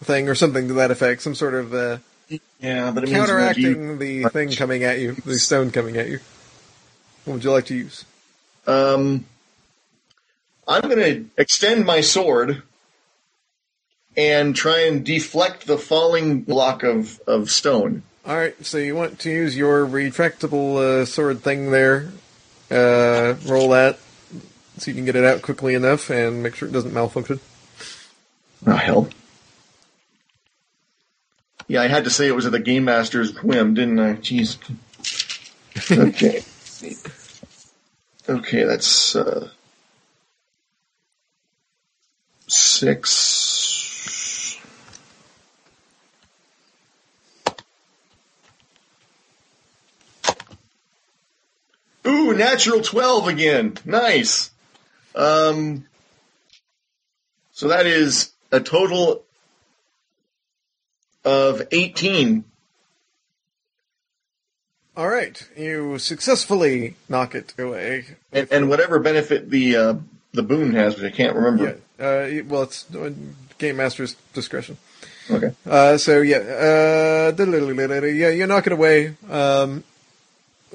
thing 0.00 0.28
or 0.28 0.36
something 0.36 0.68
to 0.68 0.74
that 0.74 0.92
effect. 0.92 1.22
Some 1.22 1.34
sort 1.34 1.54
of 1.54 1.74
uh, 1.74 1.98
Yeah, 2.60 2.92
but 2.92 3.02
it 3.02 3.10
means 3.10 3.28
you 3.28 3.36
have 3.36 3.56
to 3.56 3.62
counteracting 3.62 3.98
the 3.98 4.24
thing 4.28 4.52
coming 4.52 4.84
at 4.84 5.00
you, 5.00 5.14
the 5.14 5.38
stone 5.38 5.72
coming 5.72 5.96
at 5.96 6.06
you. 6.06 6.20
What 7.24 7.34
would 7.34 7.44
you 7.44 7.50
like 7.50 7.66
to 7.66 7.74
use? 7.74 8.04
Um, 8.66 9.26
I'm 10.66 10.82
going 10.82 10.98
to 10.98 11.24
extend 11.36 11.84
my 11.84 12.00
sword 12.00 12.62
and 14.16 14.54
try 14.54 14.80
and 14.80 15.04
deflect 15.04 15.66
the 15.66 15.78
falling 15.78 16.42
block 16.42 16.82
of, 16.82 17.20
of 17.26 17.50
stone. 17.50 18.02
All 18.26 18.36
right, 18.36 18.54
so 18.64 18.78
you 18.78 18.94
want 18.94 19.18
to 19.20 19.30
use 19.30 19.56
your 19.56 19.86
retractable 19.86 20.76
uh, 20.78 21.04
sword 21.04 21.40
thing 21.42 21.70
there. 21.70 22.10
Uh, 22.70 23.34
roll 23.44 23.70
that 23.70 23.98
so 24.78 24.90
you 24.90 24.94
can 24.94 25.04
get 25.04 25.16
it 25.16 25.24
out 25.24 25.42
quickly 25.42 25.74
enough 25.74 26.10
and 26.10 26.42
make 26.42 26.54
sure 26.54 26.68
it 26.68 26.72
doesn't 26.72 26.92
malfunction. 26.92 27.38
Oh, 28.66 28.76
hell. 28.76 29.08
Yeah, 31.68 31.82
I 31.82 31.88
had 31.88 32.04
to 32.04 32.10
say 32.10 32.26
it 32.26 32.34
was 32.34 32.46
at 32.46 32.52
the 32.52 32.58
Game 32.58 32.84
Master's 32.84 33.42
whim, 33.42 33.74
didn't 33.74 33.98
I? 33.98 34.14
Jeez. 34.14 34.58
Okay. 35.90 36.44
Okay, 38.28 38.64
that's 38.64 39.16
uh, 39.16 39.48
six. 42.46 44.60
Ooh, 52.06 52.34
natural 52.34 52.82
12 52.82 53.28
again. 53.28 53.74
Nice. 53.84 54.50
Um, 55.14 55.86
so 57.52 57.68
that 57.68 57.86
is 57.86 58.32
a 58.52 58.60
total 58.60 59.24
of 61.24 61.62
18. 61.70 62.44
All 64.96 65.08
right, 65.08 65.48
you 65.56 65.98
successfully 65.98 66.94
knock 67.08 67.34
it 67.34 67.52
away. 67.58 68.16
And, 68.32 68.48
and 68.52 68.68
whatever 68.68 69.00
benefit 69.00 69.50
the 69.50 69.76
uh, 69.76 69.94
the 70.32 70.42
boon 70.42 70.74
has, 70.74 70.96
which 70.96 71.12
I 71.12 71.16
can't 71.16 71.34
remember. 71.34 71.80
Yeah, 71.98 72.06
uh, 72.06 72.44
well, 72.46 72.62
it's 72.62 72.92
uh, 72.94 73.12
game 73.58 73.76
master's 73.76 74.14
discretion. 74.34 74.76
Okay. 75.30 75.52
Uh, 75.66 75.96
so 75.96 76.20
yeah, 76.20 76.36
uh, 76.36 77.32
yeah, 77.36 78.28
you 78.28 78.46
knock 78.46 78.66
it 78.66 78.72
away. 78.72 79.16
Um, 79.28 79.82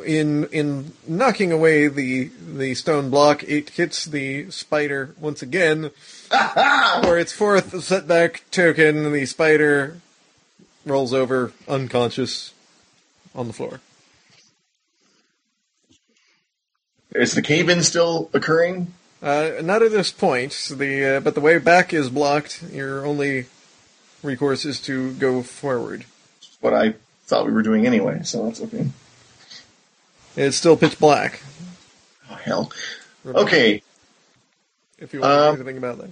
in 0.06 0.46
in 0.46 0.94
knocking 1.08 1.52
away 1.52 1.88
the 1.88 2.30
the 2.46 2.76
stone 2.76 3.10
block, 3.10 3.44
it 3.44 3.70
hits 3.72 4.06
the 4.06 4.50
spider 4.52 5.16
once 5.20 5.42
again 5.42 5.92
for 7.04 7.18
its 7.18 7.32
fourth 7.32 7.84
setback 7.84 8.44
token. 8.52 9.12
The 9.14 9.26
spider 9.26 10.02
rolls 10.86 11.14
over 11.14 11.54
unconscious 11.68 12.54
on 13.36 13.48
the 13.48 13.54
floor. 13.54 13.82
Is 17.14 17.34
the 17.34 17.42
cave 17.42 17.70
in 17.70 17.84
still 17.84 18.30
occurring? 18.34 18.94
Uh, 19.22 19.52
not 19.62 19.82
at 19.82 19.92
this 19.92 20.12
point. 20.12 20.52
The 20.76 21.18
uh, 21.18 21.20
but 21.20 21.36
the 21.36 21.42
way 21.42 21.58
back 21.58 21.94
is 21.94 22.10
blocked. 22.10 22.64
Your 22.72 23.06
only 23.06 23.48
recourse 24.24 24.64
is 24.66 24.80
to 24.82 25.14
go 25.14 25.42
forward. 25.42 26.06
What 26.62 26.74
I 26.74 26.96
thought 27.26 27.46
we 27.46 27.52
were 27.52 27.64
doing 27.64 27.86
anyway, 27.86 28.22
so 28.24 28.46
that's 28.46 28.62
okay. 28.62 28.88
It's 30.36 30.56
still 30.56 30.78
pitch 30.78 31.00
black. 31.00 31.42
Oh, 32.30 32.36
hell. 32.36 32.72
Okay. 33.26 33.82
If 35.00 35.14
you 35.14 35.22
want 35.22 35.32
to 35.32 35.40
Um, 35.40 35.56
do 35.56 35.62
anything 35.62 35.78
about 35.78 35.98
that. 35.98 36.10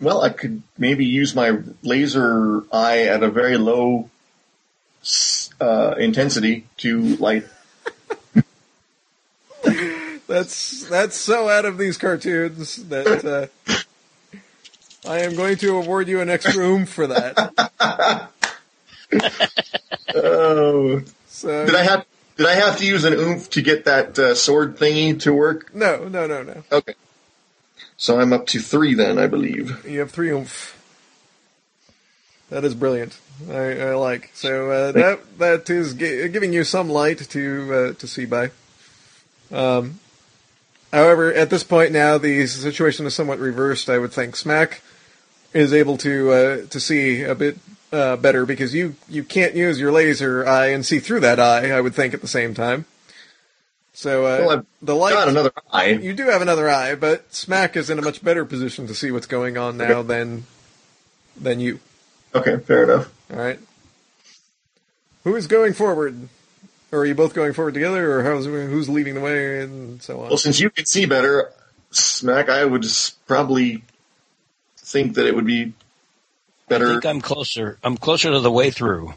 Well, 0.00 0.22
I 0.22 0.28
could 0.28 0.62
maybe 0.76 1.04
use 1.04 1.34
my 1.34 1.58
laser 1.82 2.62
eye 2.72 3.02
at 3.02 3.22
a 3.22 3.30
very 3.30 3.56
low 3.56 4.10
uh, 5.60 5.94
intensity 5.98 6.66
to 6.78 7.16
light. 7.16 7.46
That's 10.28 10.86
that's 10.88 11.16
so 11.16 11.48
out 11.48 11.64
of 11.64 11.78
these 11.78 11.96
cartoons 11.96 12.76
that 12.88 13.24
uh, 13.24 13.46
I 15.08 15.20
am 15.20 15.34
going 15.34 15.56
to 15.56 15.76
award 15.76 16.06
you 16.06 16.20
an 16.20 16.28
extra 16.28 16.64
oomph 16.64 16.90
for 16.90 17.06
that. 17.06 18.30
Oh, 20.14 21.02
So 21.28 21.66
did 21.66 21.74
I 21.74 21.82
have 21.82 22.06
did 22.36 22.46
I 22.46 22.54
have 22.54 22.76
to 22.78 22.86
use 22.86 23.04
an 23.04 23.14
oomph 23.14 23.48
to 23.50 23.62
get 23.62 23.86
that 23.86 24.18
uh, 24.18 24.34
sword 24.34 24.76
thingy 24.76 25.18
to 25.20 25.32
work? 25.32 25.74
No, 25.74 26.08
no, 26.08 26.26
no, 26.26 26.42
no. 26.42 26.62
Okay. 26.70 26.94
So 27.96 28.20
I'm 28.20 28.32
up 28.32 28.46
to 28.48 28.60
three 28.60 28.94
then, 28.94 29.18
I 29.18 29.26
believe. 29.26 29.84
You 29.86 30.00
have 30.00 30.10
three 30.10 30.30
oomph. 30.30 30.74
That 32.50 32.64
is 32.64 32.74
brilliant. 32.74 33.18
I, 33.50 33.80
I 33.80 33.94
like. 33.94 34.30
So 34.34 34.70
uh, 34.70 34.92
that 34.92 35.38
that 35.38 35.70
is 35.70 35.94
gi- 35.94 36.28
giving 36.28 36.52
you 36.52 36.64
some 36.64 36.88
light 36.88 37.18
to 37.30 37.74
uh, 37.74 37.92
to 37.94 38.06
see 38.06 38.24
by. 38.24 38.50
Um, 39.50 40.00
however, 40.92 41.32
at 41.32 41.50
this 41.50 41.64
point 41.64 41.92
now, 41.92 42.18
the 42.18 42.46
situation 42.46 43.06
is 43.06 43.14
somewhat 43.14 43.38
reversed. 43.38 43.88
I 43.90 43.98
would 43.98 44.12
think 44.12 44.36
Smack 44.36 44.82
is 45.52 45.72
able 45.72 45.96
to 45.98 46.30
uh, 46.32 46.66
to 46.66 46.80
see 46.80 47.22
a 47.22 47.34
bit 47.34 47.58
uh, 47.92 48.16
better 48.16 48.44
because 48.46 48.74
you 48.74 48.96
you 49.08 49.24
can't 49.24 49.54
use 49.54 49.80
your 49.80 49.92
laser 49.92 50.46
eye 50.46 50.68
and 50.68 50.84
see 50.84 50.98
through 51.00 51.20
that 51.20 51.40
eye. 51.40 51.70
I 51.70 51.80
would 51.80 51.94
think 51.94 52.14
at 52.14 52.20
the 52.20 52.28
same 52.28 52.54
time. 52.54 52.84
So 53.92 54.26
uh, 54.26 54.44
Well, 54.46 54.66
the 54.80 54.94
light 54.94 55.14
Got 55.14 55.28
another 55.28 55.50
eye. 55.72 55.86
you 55.88 56.12
do 56.12 56.26
have 56.26 56.40
another 56.42 56.68
eye, 56.68 56.94
but 56.94 57.34
Smack 57.34 57.76
is 57.76 57.90
in 57.90 57.98
a 57.98 58.02
much 58.02 58.22
better 58.22 58.44
position 58.44 58.86
to 58.86 58.94
see 58.94 59.10
what's 59.10 59.26
going 59.26 59.58
on 59.58 59.76
now 59.76 60.02
than 60.02 60.44
than 61.36 61.58
you. 61.60 61.80
Okay, 62.34 62.58
fair 62.58 62.84
enough. 62.84 63.12
All 63.32 63.38
right. 63.38 63.58
Who 65.24 65.34
is 65.34 65.46
going 65.46 65.72
forward? 65.72 66.28
Or 66.90 67.00
are 67.00 67.06
you 67.06 67.14
both 67.14 67.34
going 67.34 67.52
forward 67.52 67.74
together, 67.74 68.18
or 68.18 68.24
how's, 68.24 68.46
who's 68.46 68.88
leading 68.88 69.14
the 69.14 69.20
way, 69.20 69.60
and 69.60 70.02
so 70.02 70.20
on? 70.20 70.28
Well, 70.28 70.38
since 70.38 70.58
you 70.58 70.70
can 70.70 70.86
see 70.86 71.04
better, 71.04 71.52
Smack, 71.90 72.48
I 72.48 72.64
would 72.64 72.82
just 72.82 73.24
probably 73.26 73.82
think 74.76 75.14
that 75.14 75.26
it 75.26 75.34
would 75.34 75.46
be 75.46 75.74
better. 76.68 76.88
I 76.88 76.92
think 76.92 77.06
I'm 77.06 77.20
closer. 77.20 77.78
I'm 77.84 77.96
closer 77.96 78.30
to 78.30 78.40
the 78.40 78.50
way 78.50 78.70
through. 78.70 79.14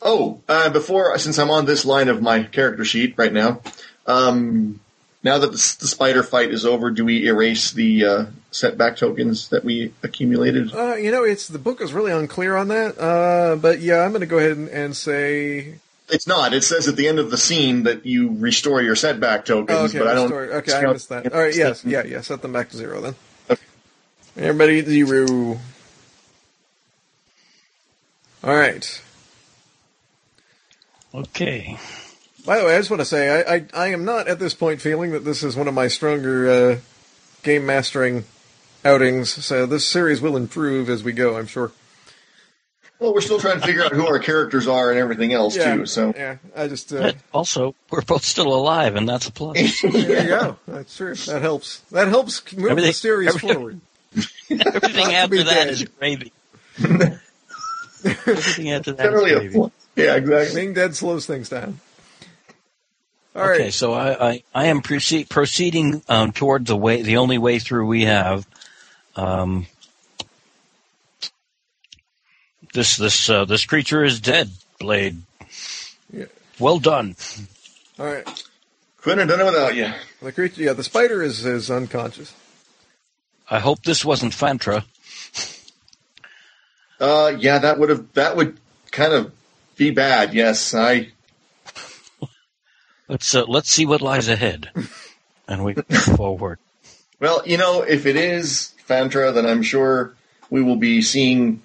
Oh, 0.00 0.40
uh, 0.48 0.70
before 0.70 1.18
since 1.18 1.38
I'm 1.38 1.50
on 1.50 1.64
this 1.66 1.84
line 1.84 2.08
of 2.08 2.22
my 2.22 2.44
character 2.44 2.84
sheet 2.84 3.14
right 3.16 3.32
now, 3.32 3.60
um, 4.06 4.80
now 5.22 5.38
that 5.38 5.48
the, 5.48 5.76
the 5.80 5.88
spider 5.88 6.22
fight 6.22 6.50
is 6.50 6.64
over, 6.64 6.90
do 6.90 7.04
we 7.04 7.26
erase 7.26 7.72
the 7.72 8.04
uh, 8.04 8.26
setback 8.50 8.96
tokens 8.96 9.48
that 9.48 9.64
we 9.64 9.92
accumulated? 10.02 10.72
Uh, 10.74 10.94
you 10.94 11.10
know, 11.10 11.24
it's 11.24 11.48
the 11.48 11.58
book 11.58 11.80
is 11.80 11.92
really 11.92 12.12
unclear 12.12 12.56
on 12.56 12.68
that. 12.68 12.98
Uh, 12.98 13.56
but 13.56 13.80
yeah, 13.80 14.02
I'm 14.02 14.12
going 14.12 14.20
to 14.20 14.26
go 14.26 14.38
ahead 14.38 14.56
and, 14.56 14.68
and 14.68 14.96
say. 14.96 15.74
It's 16.08 16.26
not. 16.26 16.52
It 16.54 16.62
says 16.62 16.86
at 16.88 16.96
the 16.96 17.08
end 17.08 17.18
of 17.18 17.30
the 17.30 17.36
scene 17.36 17.82
that 17.82 18.06
you 18.06 18.36
restore 18.38 18.80
your 18.80 18.94
setback 18.94 19.44
tokens, 19.44 19.76
Oh, 19.78 19.84
okay, 19.86 19.98
but 19.98 20.06
I 20.08 20.14
don't. 20.14 20.30
restore- 20.30 20.58
okay, 20.58 20.72
I 20.74 20.92
missed 20.92 21.08
that. 21.08 21.32
All 21.32 21.40
right, 21.40 21.54
yes, 21.56 21.84
yeah, 21.84 22.04
yeah. 22.04 22.20
Set 22.20 22.42
them 22.42 22.52
back 22.52 22.70
to 22.70 22.76
zero 22.76 23.00
then. 23.00 23.14
Okay. 23.50 23.62
Everybody 24.36 24.82
zero. 24.84 25.58
All 28.44 28.54
right. 28.54 29.02
Okay. 31.14 31.78
By 32.44 32.58
the 32.58 32.64
way, 32.66 32.74
I 32.74 32.78
just 32.78 32.90
want 32.90 33.00
to 33.00 33.06
say 33.06 33.42
I, 33.44 33.54
I, 33.56 33.64
I 33.74 33.86
am 33.88 34.04
not 34.04 34.28
at 34.28 34.38
this 34.38 34.54
point 34.54 34.80
feeling 34.80 35.10
that 35.12 35.24
this 35.24 35.42
is 35.42 35.56
one 35.56 35.66
of 35.66 35.74
my 35.74 35.88
stronger 35.88 36.48
uh, 36.48 36.78
game 37.42 37.66
mastering 37.66 38.24
outings. 38.84 39.44
So 39.44 39.66
this 39.66 39.84
series 39.84 40.20
will 40.20 40.36
improve 40.36 40.88
as 40.88 41.02
we 41.02 41.12
go, 41.12 41.36
I'm 41.36 41.46
sure. 41.48 41.72
Well, 42.98 43.12
we're 43.12 43.20
still 43.20 43.38
trying 43.38 43.60
to 43.60 43.66
figure 43.66 43.84
out 43.84 43.92
who 43.92 44.06
our 44.06 44.18
characters 44.18 44.66
are 44.66 44.90
and 44.90 44.98
everything 44.98 45.32
else 45.34 45.54
Yeah, 45.56 45.74
too. 45.76 45.86
So 45.86 46.14
yeah. 46.16 46.36
I 46.56 46.66
just 46.68 46.92
uh, 46.92 47.12
also, 47.34 47.74
we're 47.90 48.00
both 48.02 48.24
still 48.24 48.52
alive, 48.54 48.96
and 48.96 49.06
that's 49.08 49.28
a 49.28 49.32
plus. 49.32 49.82
there 49.82 50.22
you 50.22 50.28
go. 50.28 50.56
That's 50.66 50.96
true. 50.96 51.14
That 51.14 51.42
helps. 51.42 51.80
That 51.92 52.08
helps 52.08 52.42
move 52.54 52.64
the 52.64 52.70
Everything- 52.70 52.92
series 52.92 53.28
everything- 53.28 53.54
forward. 53.54 53.80
Everything 54.48 55.04
Not 55.08 55.12
after 55.12 55.42
that 55.44 55.54
dead. 55.64 55.68
is 55.68 55.84
gravy. 55.98 56.32
Everything 58.04 58.70
after 58.70 58.92
that 58.92 59.00
is 59.06 59.10
generally 59.10 59.32
a 59.32 59.38
gravy. 59.40 59.54
plus. 59.54 59.72
Yeah, 59.96 60.16
exactly. 60.16 60.60
Being 60.62 60.74
dead 60.74 60.94
slows 60.96 61.26
things 61.26 61.48
down. 61.48 61.80
All 63.34 63.42
okay, 63.42 63.64
right. 63.64 63.72
so 63.72 63.92
I, 63.92 64.28
I, 64.30 64.42
I 64.54 64.66
am 64.66 64.80
proceed, 64.80 65.28
proceeding 65.28 66.02
um, 66.08 66.32
toward 66.32 66.66
the 66.66 66.76
way, 66.76 67.02
the 67.02 67.18
only 67.18 67.36
way 67.38 67.58
through 67.58 67.86
we 67.86 68.04
have. 68.04 68.46
Um, 69.16 69.66
this 72.76 72.96
this 72.96 73.28
uh, 73.28 73.44
this 73.46 73.64
creature 73.64 74.04
is 74.04 74.20
dead, 74.20 74.50
Blade. 74.78 75.20
Yeah. 76.12 76.26
Well 76.60 76.78
done. 76.78 77.16
All 77.98 78.06
right. 78.06 78.44
Couldn't 78.98 79.20
have 79.20 79.28
done 79.28 79.40
it 79.40 79.50
without 79.50 79.74
you. 79.74 79.92
The 80.22 80.32
creature, 80.32 80.62
yeah, 80.62 80.74
the 80.74 80.84
spider 80.84 81.22
is 81.22 81.44
is 81.44 81.70
unconscious. 81.70 82.32
I 83.50 83.58
hope 83.58 83.82
this 83.82 84.04
wasn't 84.04 84.32
Fantra. 84.32 84.84
Uh, 87.00 87.32
yeah, 87.38 87.58
that 87.58 87.78
would 87.78 87.88
have 87.88 88.12
that 88.12 88.36
would 88.36 88.58
kind 88.90 89.12
of 89.12 89.32
be 89.76 89.90
bad. 89.90 90.34
Yes, 90.34 90.74
I. 90.74 91.08
Let's 93.08 93.34
uh, 93.34 93.44
let's 93.46 93.70
see 93.70 93.86
what 93.86 94.02
lies 94.02 94.28
ahead, 94.28 94.70
and 95.48 95.64
we 95.64 95.74
move 95.74 96.02
forward. 96.16 96.58
Well, 97.20 97.42
you 97.46 97.56
know, 97.56 97.82
if 97.82 98.04
it 98.04 98.16
is 98.16 98.74
Fantra, 98.86 99.32
then 99.32 99.46
I'm 99.46 99.62
sure 99.62 100.14
we 100.50 100.62
will 100.62 100.76
be 100.76 101.00
seeing 101.00 101.62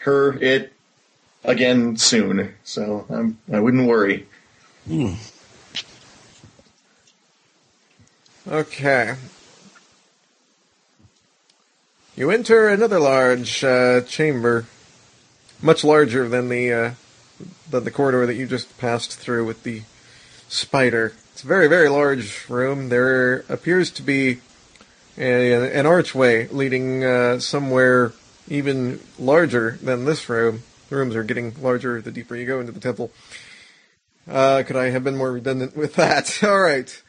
her 0.00 0.38
it 0.42 0.72
again 1.44 1.96
soon. 1.96 2.54
So 2.64 3.06
I'm, 3.08 3.38
I 3.52 3.60
wouldn't 3.60 3.88
worry. 3.88 4.26
Hmm. 4.86 5.14
Okay. 8.48 9.14
You 12.16 12.30
enter 12.30 12.68
another 12.68 12.98
large 12.98 13.62
uh, 13.62 14.02
chamber, 14.02 14.66
much 15.62 15.84
larger 15.84 16.28
than 16.28 16.48
the 16.48 16.72
uh, 16.72 16.90
than 17.70 17.84
the 17.84 17.90
corridor 17.90 18.26
that 18.26 18.34
you 18.34 18.46
just 18.46 18.76
passed 18.78 19.16
through 19.16 19.46
with 19.46 19.62
the 19.62 19.82
spider. 20.48 21.14
It's 21.32 21.44
a 21.44 21.46
very 21.46 21.68
very 21.68 21.88
large 21.88 22.48
room. 22.48 22.88
There 22.88 23.44
appears 23.48 23.90
to 23.92 24.02
be 24.02 24.40
a, 25.16 25.72
an 25.72 25.86
archway 25.86 26.48
leading 26.48 27.04
uh, 27.04 27.38
somewhere 27.38 28.12
even 28.50 29.00
larger 29.18 29.78
than 29.82 30.04
this 30.04 30.28
room. 30.28 30.62
The 30.90 30.96
rooms 30.96 31.14
are 31.14 31.22
getting 31.22 31.54
larger 31.62 32.02
the 32.02 32.10
deeper 32.10 32.34
you 32.34 32.44
go 32.44 32.60
into 32.60 32.72
the 32.72 32.80
temple. 32.80 33.12
Uh, 34.28 34.64
could 34.66 34.76
I 34.76 34.90
have 34.90 35.04
been 35.04 35.16
more 35.16 35.32
redundant 35.32 35.76
with 35.76 35.94
that? 35.94 36.40
All 36.44 36.60
right. 36.60 37.02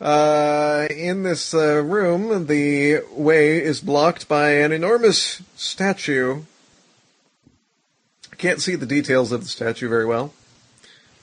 Uh, 0.00 0.88
in 0.90 1.22
this 1.22 1.54
uh, 1.54 1.82
room, 1.82 2.46
the 2.46 3.02
way 3.12 3.62
is 3.62 3.80
blocked 3.80 4.28
by 4.28 4.52
an 4.52 4.72
enormous 4.72 5.42
statue. 5.56 6.42
I 8.32 8.36
can't 8.36 8.60
see 8.60 8.74
the 8.74 8.86
details 8.86 9.30
of 9.30 9.42
the 9.42 9.48
statue 9.48 9.88
very 9.88 10.06
well, 10.06 10.32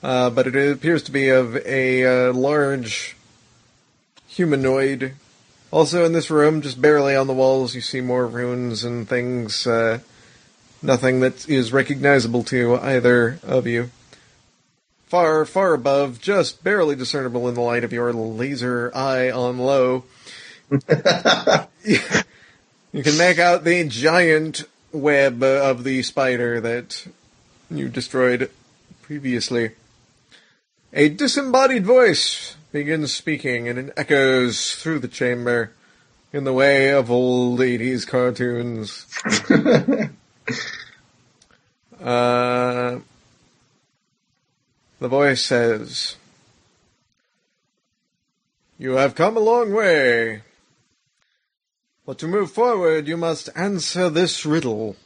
uh, 0.02 0.30
but 0.30 0.46
it 0.46 0.72
appears 0.72 1.02
to 1.04 1.12
be 1.12 1.28
of 1.28 1.56
a 1.66 2.28
uh, 2.28 2.32
large 2.32 3.16
humanoid. 4.28 5.14
Also, 5.70 6.04
in 6.04 6.12
this 6.12 6.30
room, 6.30 6.62
just 6.62 6.80
barely 6.80 7.14
on 7.14 7.26
the 7.26 7.34
walls, 7.34 7.74
you 7.74 7.80
see 7.80 8.00
more 8.00 8.26
runes 8.26 8.84
and 8.84 9.08
things. 9.08 9.66
Uh, 9.66 9.98
nothing 10.82 11.20
that 11.20 11.48
is 11.48 11.72
recognizable 11.72 12.42
to 12.44 12.76
either 12.76 13.38
of 13.42 13.66
you 13.66 13.90
far, 15.08 15.44
far 15.46 15.72
above, 15.72 16.20
just 16.20 16.62
barely 16.62 16.94
discernible 16.94 17.48
in 17.48 17.54
the 17.54 17.60
light 17.60 17.82
of 17.82 17.92
your 17.92 18.12
laser 18.12 18.92
eye 18.94 19.30
on 19.30 19.58
low. 19.58 20.04
you 20.70 20.82
can 23.02 23.16
make 23.16 23.38
out 23.38 23.64
the 23.64 23.88
giant 23.88 24.64
web 24.92 25.42
of 25.42 25.82
the 25.84 26.02
spider 26.02 26.60
that 26.60 27.06
you 27.70 27.88
destroyed 27.88 28.50
previously. 29.02 29.70
A 30.92 31.08
disembodied 31.08 31.86
voice 31.86 32.56
begins 32.72 33.14
speaking, 33.14 33.68
and 33.68 33.78
it 33.78 33.92
echoes 33.96 34.74
through 34.74 34.98
the 35.00 35.08
chamber 35.08 35.72
in 36.32 36.44
the 36.44 36.52
way 36.52 36.90
of 36.90 37.10
old 37.10 37.60
80s 37.60 38.06
cartoons. 38.06 39.06
uh, 42.00 42.98
the 45.00 45.08
voice 45.08 45.42
says, 45.42 46.16
You 48.78 48.92
have 48.92 49.14
come 49.14 49.36
a 49.36 49.40
long 49.40 49.72
way. 49.72 50.42
But 52.04 52.18
to 52.20 52.26
move 52.26 52.50
forward, 52.50 53.06
you 53.06 53.18
must 53.18 53.50
answer 53.54 54.08
this 54.08 54.46
riddle. 54.46 54.96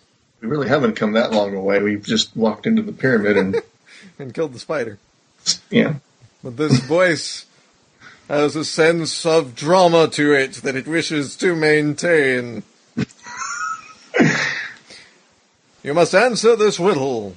We 0.40 0.48
really 0.48 0.68
haven't 0.68 0.94
come 0.94 1.12
that 1.12 1.32
long 1.32 1.54
away. 1.54 1.82
We've 1.82 2.04
just 2.04 2.36
walked 2.36 2.66
into 2.66 2.82
the 2.82 2.92
pyramid 2.92 3.36
and 3.36 3.56
And 4.18 4.34
killed 4.34 4.52
the 4.52 4.58
spider. 4.58 4.98
yeah. 5.70 5.94
But 6.42 6.56
this 6.56 6.78
voice 6.80 7.46
has 8.32 8.56
a 8.56 8.64
sense 8.64 9.26
of 9.26 9.54
drama 9.54 10.08
to 10.08 10.32
it 10.32 10.54
that 10.54 10.74
it 10.74 10.86
wishes 10.86 11.36
to 11.36 11.54
maintain. 11.54 12.62
you 15.82 15.92
must 15.92 16.14
answer 16.14 16.56
this 16.56 16.80
riddle. 16.80 17.36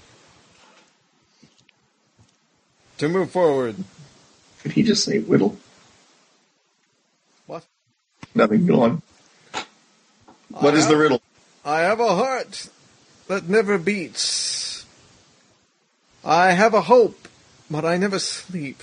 To 3.00 3.10
move 3.10 3.30
forward. 3.30 3.76
Did 4.64 4.72
he 4.72 4.84
just 4.84 5.04
say 5.04 5.20
whittle? 5.20 5.58
What? 7.46 7.66
Nothing. 8.34 8.66
Go 8.66 8.84
on. 8.84 9.02
What 10.48 10.76
I 10.76 10.78
is 10.78 10.88
the 10.88 10.96
riddle? 10.96 11.22
I 11.66 11.82
have 11.82 12.00
a 12.00 12.16
heart 12.16 12.70
that 13.28 13.50
never 13.50 13.78
beats. 13.78 14.86
I 16.24 16.52
have 16.52 16.74
a 16.74 16.80
hope, 16.80 17.28
but 17.70 17.84
I 17.84 17.98
never 17.98 18.18
sleep. 18.18 18.82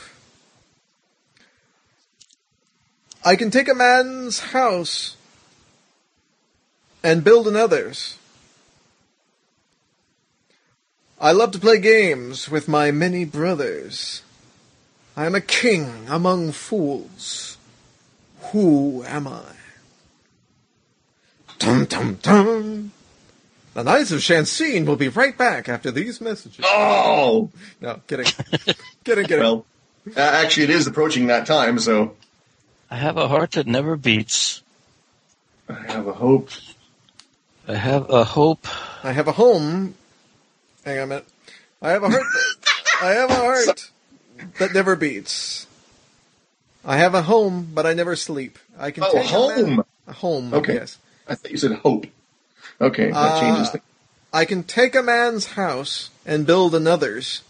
I 3.24 3.36
can 3.36 3.50
take 3.50 3.68
a 3.68 3.74
man's 3.74 4.40
house 4.40 5.16
and 7.02 7.22
build 7.24 7.46
another's. 7.46 8.18
I 11.20 11.30
love 11.32 11.52
to 11.52 11.58
play 11.60 11.78
games 11.78 12.50
with 12.50 12.66
my 12.66 12.90
many 12.90 13.24
brothers. 13.24 14.22
I 15.16 15.26
am 15.26 15.34
a 15.36 15.40
king 15.40 16.06
among 16.08 16.52
fools. 16.52 17.58
Who 18.50 19.04
am 19.04 19.28
I? 19.28 19.42
Dum 21.58 21.84
dum 21.84 22.18
dum. 22.22 22.92
The 23.74 23.84
Knights 23.84 24.10
of 24.10 24.18
Shansine 24.20 24.84
will 24.84 24.96
be 24.96 25.08
right 25.08 25.36
back 25.38 25.68
after 25.68 25.90
these 25.90 26.20
messages. 26.20 26.64
Oh, 26.68 27.50
No, 27.80 28.00
kidding. 28.06 28.26
kidding, 29.04 29.26
kidding. 29.26 29.38
well, 29.38 29.64
actually, 30.16 30.64
it 30.64 30.70
is 30.70 30.86
approaching 30.86 31.28
that 31.28 31.46
time, 31.46 31.78
so 31.78 32.16
I 32.92 32.96
have 32.96 33.16
a 33.16 33.26
heart 33.26 33.52
that 33.52 33.66
never 33.66 33.96
beats. 33.96 34.62
I 35.66 35.80
have 35.92 36.06
a 36.06 36.12
hope. 36.12 36.50
I 37.66 37.74
have 37.74 38.10
a 38.10 38.22
hope. 38.22 38.66
I 39.02 39.12
have 39.12 39.28
a 39.28 39.32
home. 39.32 39.94
Hang 40.84 40.98
on 40.98 41.04
a 41.04 41.06
minute. 41.06 41.26
I 41.80 41.92
have 41.92 42.02
a 42.02 42.10
heart. 42.10 42.26
I 43.00 43.10
have 43.12 43.30
a 43.30 43.34
heart 43.34 43.90
that 44.58 44.74
never 44.74 44.94
beats. 44.94 45.66
I 46.84 46.98
have 46.98 47.14
a 47.14 47.22
home, 47.22 47.70
but 47.72 47.86
I 47.86 47.94
never 47.94 48.14
sleep. 48.14 48.58
I 48.78 48.90
can 48.90 49.04
Oh, 49.04 49.12
take 49.14 49.24
a 49.24 49.28
home. 49.28 49.84
A 50.06 50.12
home. 50.12 50.52
Okay. 50.52 50.74
Yes. 50.74 50.98
I 51.26 51.34
thought 51.34 51.50
you 51.50 51.56
said 51.56 51.72
hope. 51.72 52.06
Okay, 52.78 53.10
that 53.10 53.16
Uh, 53.16 53.40
changes 53.40 53.70
things. 53.70 53.84
I 54.34 54.44
can 54.44 54.64
take 54.64 54.94
a 54.94 55.02
man's 55.02 55.46
house 55.46 56.10
and 56.26 56.44
build 56.46 56.74
another's. 56.74 57.40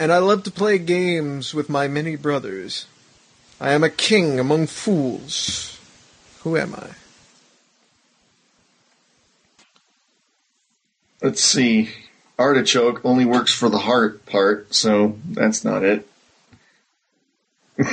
And 0.00 0.10
I 0.10 0.16
love 0.16 0.44
to 0.44 0.50
play 0.50 0.78
games 0.78 1.52
with 1.52 1.68
my 1.68 1.86
many 1.86 2.16
brothers. 2.16 2.86
I 3.60 3.72
am 3.72 3.84
a 3.84 3.90
king 3.90 4.40
among 4.40 4.66
fools. 4.66 5.78
Who 6.40 6.56
am 6.56 6.74
I? 6.74 6.88
Let's 11.20 11.44
see. 11.44 11.90
Artichoke 12.38 13.02
only 13.04 13.26
works 13.26 13.52
for 13.52 13.68
the 13.68 13.76
heart 13.76 14.24
part, 14.24 14.72
so 14.74 15.18
that's 15.28 15.66
not 15.66 15.84
it. 15.84 16.08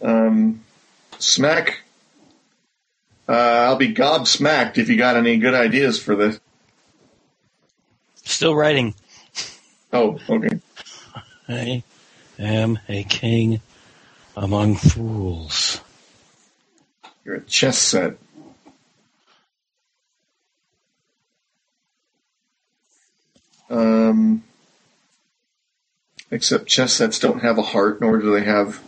um, 0.00 0.60
smack. 1.18 1.80
Uh, 3.28 3.32
I'll 3.32 3.74
be 3.74 3.92
gobsmacked 3.92 4.78
if 4.78 4.88
you 4.88 4.96
got 4.96 5.16
any 5.16 5.38
good 5.38 5.54
ideas 5.54 6.00
for 6.00 6.14
this. 6.14 6.38
Still 8.22 8.54
writing. 8.54 8.94
Oh, 9.92 10.16
okay. 10.28 10.60
I 11.50 11.82
am 12.38 12.78
a 12.88 13.02
king 13.04 13.60
among 14.36 14.76
fools. 14.76 15.80
You're 17.24 17.36
a 17.36 17.40
chess 17.40 17.78
set. 17.78 18.16
Um, 23.68 24.42
except 26.30 26.66
chess 26.66 26.92
sets 26.92 27.18
don't 27.18 27.42
have 27.42 27.58
a 27.58 27.62
heart, 27.62 28.00
nor 28.00 28.18
do 28.18 28.32
they 28.32 28.44
have. 28.44 28.80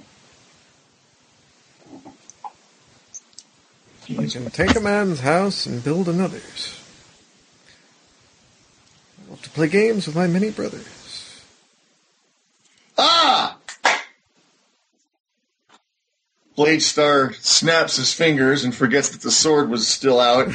I 4.10 4.26
can 4.26 4.50
take 4.50 4.76
a 4.76 4.80
man's 4.80 5.20
house 5.20 5.66
and 5.66 5.82
build 5.82 6.08
another's. 6.08 6.80
I 9.18 9.30
love 9.30 9.42
to 9.42 9.50
play 9.50 9.68
games 9.68 10.06
with 10.06 10.16
my 10.16 10.26
many 10.26 10.50
brothers. 10.50 11.01
Ah! 12.98 13.58
Blade 16.54 16.82
Star 16.82 17.32
snaps 17.34 17.96
his 17.96 18.12
fingers 18.12 18.64
and 18.64 18.74
forgets 18.74 19.10
that 19.10 19.22
the 19.22 19.30
sword 19.30 19.70
was 19.70 19.88
still 19.88 20.20
out. 20.20 20.48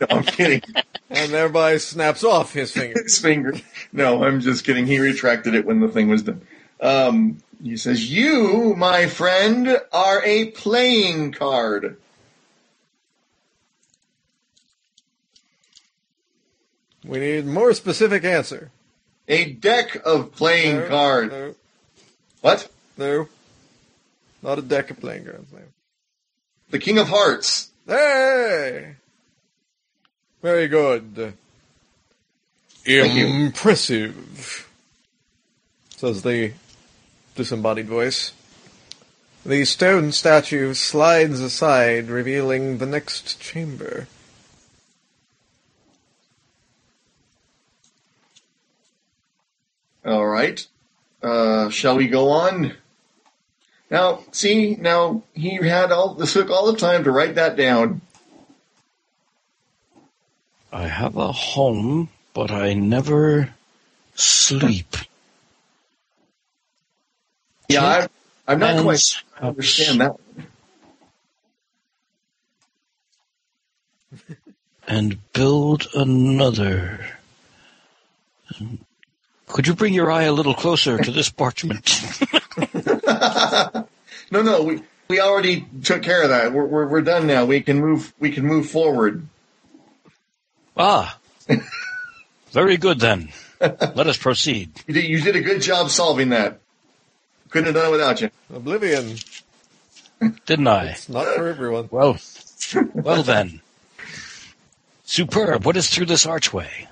no, 0.00 0.06
I'm 0.10 0.24
kidding. 0.24 0.62
And 1.08 1.32
thereby 1.32 1.76
snaps 1.76 2.24
off 2.24 2.52
his 2.52 2.72
finger. 2.76 3.00
His 3.00 3.18
finger. 3.18 3.54
No, 3.92 4.24
I'm 4.24 4.40
just 4.40 4.64
kidding. 4.64 4.86
He 4.86 4.98
retracted 4.98 5.54
it 5.54 5.64
when 5.64 5.80
the 5.80 5.88
thing 5.88 6.08
was 6.08 6.22
done. 6.22 6.42
Um, 6.80 7.38
he 7.62 7.76
says, 7.76 8.10
"You, 8.10 8.74
my 8.76 9.06
friend, 9.06 9.78
are 9.92 10.22
a 10.24 10.46
playing 10.46 11.32
card." 11.32 11.96
We 17.04 17.18
need 17.18 17.46
more 17.46 17.72
specific 17.72 18.24
answer. 18.24 18.70
A 19.28 19.52
deck 19.52 19.96
of 20.04 20.32
playing 20.32 20.76
No, 20.80 20.88
cards. 20.88 21.32
No, 21.32 21.54
What? 22.40 22.68
no. 22.96 23.28
Not 24.42 24.58
a 24.58 24.62
deck 24.62 24.90
of 24.90 24.98
playing 25.00 25.24
cards. 25.24 25.52
No. 25.52 25.60
The 26.70 26.78
King 26.78 26.98
of 26.98 27.08
Hearts. 27.08 27.70
Hey! 27.86 28.96
Very 30.42 30.66
good. 30.68 31.34
Impressive. 32.84 34.68
Says 35.96 36.22
the 36.22 36.52
disembodied 37.36 37.86
voice. 37.86 38.32
The 39.46 39.64
stone 39.64 40.12
statue 40.12 40.74
slides 40.74 41.40
aside, 41.40 42.08
revealing 42.08 42.78
the 42.78 42.86
next 42.86 43.40
chamber. 43.40 44.06
All 50.04 50.26
right. 50.26 50.66
Uh, 51.22 51.70
shall 51.70 51.96
we 51.96 52.08
go 52.08 52.30
on? 52.30 52.74
Now, 53.90 54.24
see, 54.32 54.74
now 54.76 55.22
he 55.34 55.56
had 55.56 55.92
all 55.92 56.14
this 56.14 56.32
took 56.32 56.50
all 56.50 56.72
the 56.72 56.78
time 56.78 57.04
to 57.04 57.10
write 57.10 57.34
that 57.34 57.56
down. 57.56 58.00
I 60.72 60.88
have 60.88 61.16
a 61.16 61.30
home, 61.30 62.08
but 62.32 62.50
I 62.50 62.72
never 62.72 63.50
sleep. 64.14 64.96
Yeah, 67.68 67.84
I, 67.84 68.08
I'm 68.48 68.58
not 68.58 68.82
quite 68.82 69.00
sure 69.00 69.22
I 69.38 69.48
understand 69.48 70.00
that. 70.00 70.16
And 74.88 75.32
build 75.32 75.86
another. 75.94 77.06
Could 79.52 79.66
you 79.66 79.74
bring 79.74 79.92
your 79.94 80.10
eye 80.10 80.22
a 80.24 80.32
little 80.32 80.54
closer 80.54 80.98
to 80.98 81.10
this 81.10 81.28
parchment? 81.30 82.00
No, 84.30 84.40
no, 84.40 84.62
we 84.62 84.80
we 85.08 85.20
already 85.20 85.66
took 85.82 86.02
care 86.02 86.22
of 86.22 86.30
that. 86.30 86.54
We're 86.54 86.64
we're, 86.64 86.86
we're 86.88 87.02
done 87.02 87.26
now. 87.26 87.44
We 87.44 87.60
can 87.60 87.80
move. 87.80 88.14
We 88.18 88.30
can 88.30 88.46
move 88.46 88.70
forward. 88.70 89.26
ah. 90.74 91.18
Very 92.52 92.78
good 92.78 92.98
then. 92.98 93.28
Let 93.60 94.06
us 94.06 94.16
proceed. 94.16 94.70
You 94.86 94.94
did, 94.94 95.04
you 95.04 95.20
did 95.20 95.36
a 95.36 95.40
good 95.42 95.60
job 95.60 95.90
solving 95.90 96.30
that. 96.30 96.60
Couldn't 97.50 97.66
have 97.66 97.74
done 97.74 97.88
it 97.88 97.90
without 97.90 98.20
you. 98.22 98.30
Oblivion. 98.54 99.16
Didn't 100.46 100.66
I? 100.66 100.86
It's 100.86 101.10
not 101.10 101.26
for 101.34 101.46
everyone. 101.48 101.88
Well, 101.90 102.16
well 102.94 103.22
then. 103.22 103.60
Superb. 105.04 105.66
What 105.66 105.76
is 105.76 105.90
through 105.90 106.06
this 106.06 106.24
archway? 106.24 106.88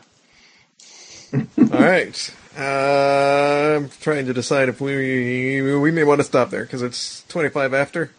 All 1.33 1.41
right. 1.71 2.35
Uh, 2.59 3.77
I'm 3.77 3.89
trying 4.01 4.27
to 4.27 4.35
decide 4.35 4.69
if 4.69 4.81
we 4.81 5.61
we 5.79 5.91
may 5.91 6.05
want 6.05 6.21
to 6.21 6.25
stop 6.25 6.51
there 6.51 6.63
because 6.63 6.83
it's 6.83 7.25
25 7.29 7.75
after. 7.75 8.11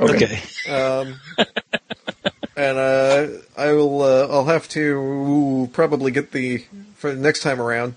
Okay. 0.00 0.40
Um, 0.68 1.20
and 2.56 2.78
uh, 2.78 3.28
I 3.56 3.72
will. 3.72 4.02
Uh, 4.02 4.26
I'll 4.28 4.46
have 4.46 4.68
to 4.70 5.68
probably 5.72 6.10
get 6.10 6.32
the 6.32 6.64
for 6.96 7.14
the 7.14 7.20
next 7.20 7.42
time 7.42 7.60
around. 7.60 7.94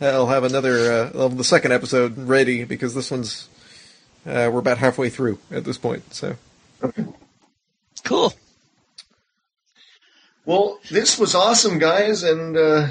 I'll 0.00 0.26
have 0.26 0.44
another 0.44 0.92
uh, 0.92 1.10
of 1.10 1.38
the 1.38 1.44
second 1.44 1.72
episode 1.72 2.16
ready 2.16 2.64
because 2.64 2.94
this 2.94 3.10
one's 3.10 3.48
uh, 4.26 4.50
we're 4.52 4.58
about 4.58 4.78
halfway 4.78 5.10
through 5.10 5.38
at 5.50 5.64
this 5.64 5.78
point. 5.78 6.14
So 6.14 6.36
Cool. 8.04 8.32
Well, 10.44 10.78
this 10.90 11.18
was 11.18 11.34
awesome, 11.34 11.78
guys, 11.78 12.22
and 12.22 12.56
uh, 12.56 12.88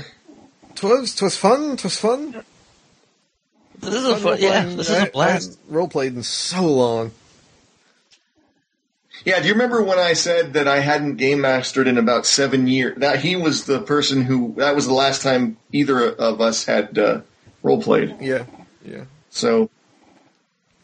twas 0.76 1.16
twas 1.16 1.38
fun. 1.38 1.78
Twas 1.78 1.98
fun. 1.98 2.44
This 3.80 3.94
is 3.96 4.08
a 4.08 4.16
fun, 4.18 4.38
yeah, 4.40 4.64
this 4.66 4.90
is 4.90 5.04
a 5.04 5.06
blast. 5.08 5.60
Role 5.68 5.88
played 5.90 6.16
in 6.16 6.24
so 6.24 6.66
long. 6.66 7.12
yeah. 9.26 9.40
Do 9.42 9.48
you 9.48 9.54
remember 9.54 9.84
when 9.84 10.00
I 10.00 10.14
said 10.14 10.54
that 10.54 10.68
I 10.68 10.80
hadn't 10.80 11.18
game 11.18 11.42
mastered 11.42 11.88
in 11.88 11.98
about 11.98 12.26
seven 12.26 12.68
years? 12.68 12.98
That 13.00 13.20
he 13.20 13.36
was 13.36 13.66
the 13.66 13.82
person 13.82 14.22
who. 14.22 14.54
That 14.58 14.76
was 14.76 14.88
the 14.88 14.94
last 14.94 15.22
time 15.22 15.58
either 15.72 16.10
of 16.10 16.40
us 16.40 16.66
had 16.66 16.98
uh, 16.98 17.22
role 17.62 17.82
played. 17.82 18.16
Yeah, 18.22 18.46
yeah. 18.86 19.06
So 19.32 19.70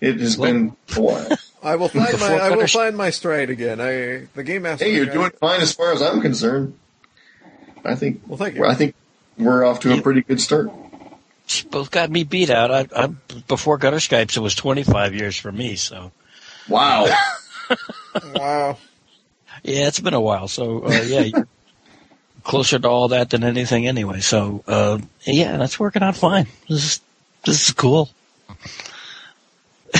it 0.01 0.19
has 0.19 0.35
been 0.35 0.75
a 0.95 1.01
while. 1.01 1.27
I 1.61 1.75
will 1.75 1.89
find 1.89 2.19
my 2.19 2.33
I 2.33 2.49
will 2.55 2.67
find 2.67 2.97
my 2.97 3.09
stride 3.11 3.49
again. 3.49 3.79
I 3.79 4.27
the 4.33 4.43
game 4.43 4.63
master. 4.63 4.85
Hey, 4.85 4.95
you're 4.95 5.05
guy- 5.05 5.13
doing 5.13 5.31
fine 5.39 5.61
as 5.61 5.73
far 5.73 5.93
as 5.93 6.01
I'm 6.01 6.21
concerned. 6.21 6.77
I 7.85 7.95
think. 7.95 8.21
Well, 8.27 8.37
thank 8.37 8.55
you. 8.55 8.65
I 8.65 8.75
think 8.75 8.95
we're 9.39 9.65
off 9.65 9.79
to 9.81 9.97
a 9.97 10.01
pretty 10.01 10.21
good 10.21 10.39
start. 10.41 10.69
You 11.49 11.69
both 11.71 11.89
got 11.89 12.11
me 12.11 12.23
beat 12.23 12.49
out. 12.51 12.69
I, 12.71 12.87
I 12.95 13.07
before 13.47 13.77
Gutter 13.79 13.97
Skypes, 13.97 14.37
it 14.37 14.41
was 14.41 14.53
25 14.53 15.15
years 15.15 15.35
for 15.37 15.51
me. 15.51 15.75
So 15.77 16.11
Wow. 16.67 17.07
Wow. 18.35 18.77
yeah, 19.63 19.87
it's 19.87 19.99
been 19.99 20.13
a 20.13 20.19
while. 20.21 20.47
So 20.47 20.81
uh, 20.85 21.01
yeah, 21.05 21.43
closer 22.43 22.77
to 22.79 22.87
all 22.87 23.07
that 23.09 23.29
than 23.29 23.43
anything 23.43 23.87
anyway. 23.87 24.19
So 24.19 24.63
uh, 24.67 24.99
yeah, 25.25 25.57
that's 25.57 25.79
working 25.79 26.01
out 26.03 26.15
fine. 26.17 26.47
This 26.67 26.83
is 26.85 27.01
this 27.45 27.67
is 27.69 27.73
cool. 27.73 28.09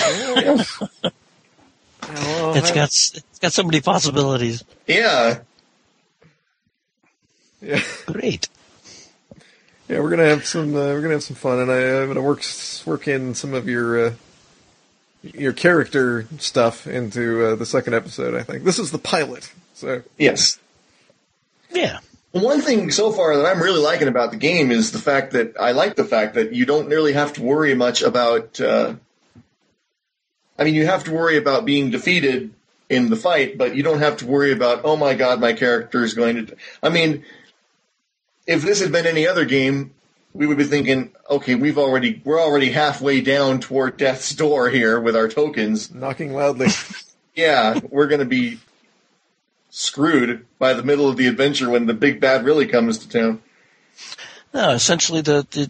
Well, 2.08 2.56
It's 2.56 2.72
I- 2.72 2.76
got 2.76 2.88
it's 2.90 3.40
got 3.40 3.54
so 3.54 3.64
many 3.64 3.82
possibilities. 3.82 4.64
yeah. 4.88 5.40
yeah. 7.62 7.82
Great. 8.08 8.48
Yeah, 9.90 10.02
we're 10.02 10.12
gonna 10.12 10.30
have 10.30 10.46
some. 10.46 10.76
Uh, 10.76 10.94
we're 10.94 11.02
gonna 11.02 11.16
have 11.16 11.24
some 11.24 11.36
fun, 11.36 11.60
and 11.60 11.72
I, 11.72 12.02
I'm 12.02 12.08
gonna 12.08 12.22
work 12.22 12.44
work 12.86 13.08
in 13.08 13.34
some 13.34 13.56
of 13.56 13.68
your 13.68 14.08
uh, 14.08 14.14
your 15.24 15.52
character 15.52 16.28
stuff 16.38 16.86
into 16.86 17.44
uh, 17.44 17.56
the 17.56 17.66
second 17.66 17.96
episode. 17.96 18.36
I 18.36 18.44
think 18.44 18.64
this 18.64 18.78
is 18.78 18.92
the 18.92 19.00
pilot, 19.00 19.52
so 19.74 20.04
Yes. 20.20 20.60
Yeah. 21.72 22.00
One 22.32 22.62
thing 22.62 22.92
so 22.92 23.12
far 23.12 23.36
that 23.36 23.46
I'm 23.46 23.62
really 23.62 23.82
liking 23.82 24.08
about 24.08 24.30
the 24.30 24.38
game 24.38 24.72
is 24.72 24.92
the 24.92 25.00
fact 25.00 25.34
that 25.34 25.56
I 25.60 25.72
like 25.72 25.96
the 25.96 26.06
fact 26.06 26.36
that 26.36 26.54
you 26.54 26.68
don't 26.68 26.88
really 26.88 27.14
have 27.14 27.34
to 27.34 27.42
worry 27.42 27.74
much 27.74 28.04
about. 28.04 28.62
Uh, 28.62 28.94
I 30.60 30.66
mean, 30.66 30.76
you 30.76 30.86
have 30.86 31.06
to 31.06 31.12
worry 31.12 31.38
about 31.38 31.66
being 31.66 31.90
defeated 31.90 32.54
in 32.90 33.10
the 33.10 33.16
fight, 33.16 33.58
but 33.58 33.76
you 33.76 33.82
don't 33.82 34.00
have 34.00 34.18
to 34.18 34.28
worry 34.28 34.52
about, 34.52 34.82
oh 34.84 34.96
my 34.96 35.16
god, 35.16 35.40
my 35.40 35.54
character 35.54 36.04
is 36.04 36.14
going 36.14 36.46
to. 36.46 36.56
I 36.84 36.90
mean, 36.90 37.24
if 38.50 38.64
this 38.64 38.82
had 38.82 38.92
been 38.92 39.06
any 39.06 39.28
other 39.28 39.46
game, 39.46 39.94
we 40.34 40.48
would 40.48 40.58
be 40.58 40.64
thinking, 40.64 41.12
okay, 41.30 41.54
we've 41.54 41.78
already 41.78 42.20
we're 42.26 42.42
already 42.42 42.72
halfway 42.72 43.22
down 43.22 43.60
toward 43.60 43.96
death's 43.96 44.34
door 44.34 44.70
here 44.70 45.00
with 45.00 45.16
our 45.16 45.28
tokens. 45.28 45.94
knocking 45.94 46.34
loudly. 46.34 46.68
Yeah, 47.36 47.80
we're 47.90 48.08
going 48.08 48.20
to 48.20 48.26
be 48.26 48.60
screwed 49.70 50.46
by 50.58 50.74
the 50.74 50.84
middle 50.84 51.08
of 51.08 51.16
the 51.16 51.28
adventure 51.28 51.70
when 51.70 51.86
the 51.86 51.94
big 51.94 52.20
bad 52.20 52.44
really 52.44 52.68
comes 52.68 52.98
to 52.98 53.08
town. 53.08 53.42
No, 54.54 54.72
essentially 54.72 55.22
the, 55.22 55.48
the 55.52 55.70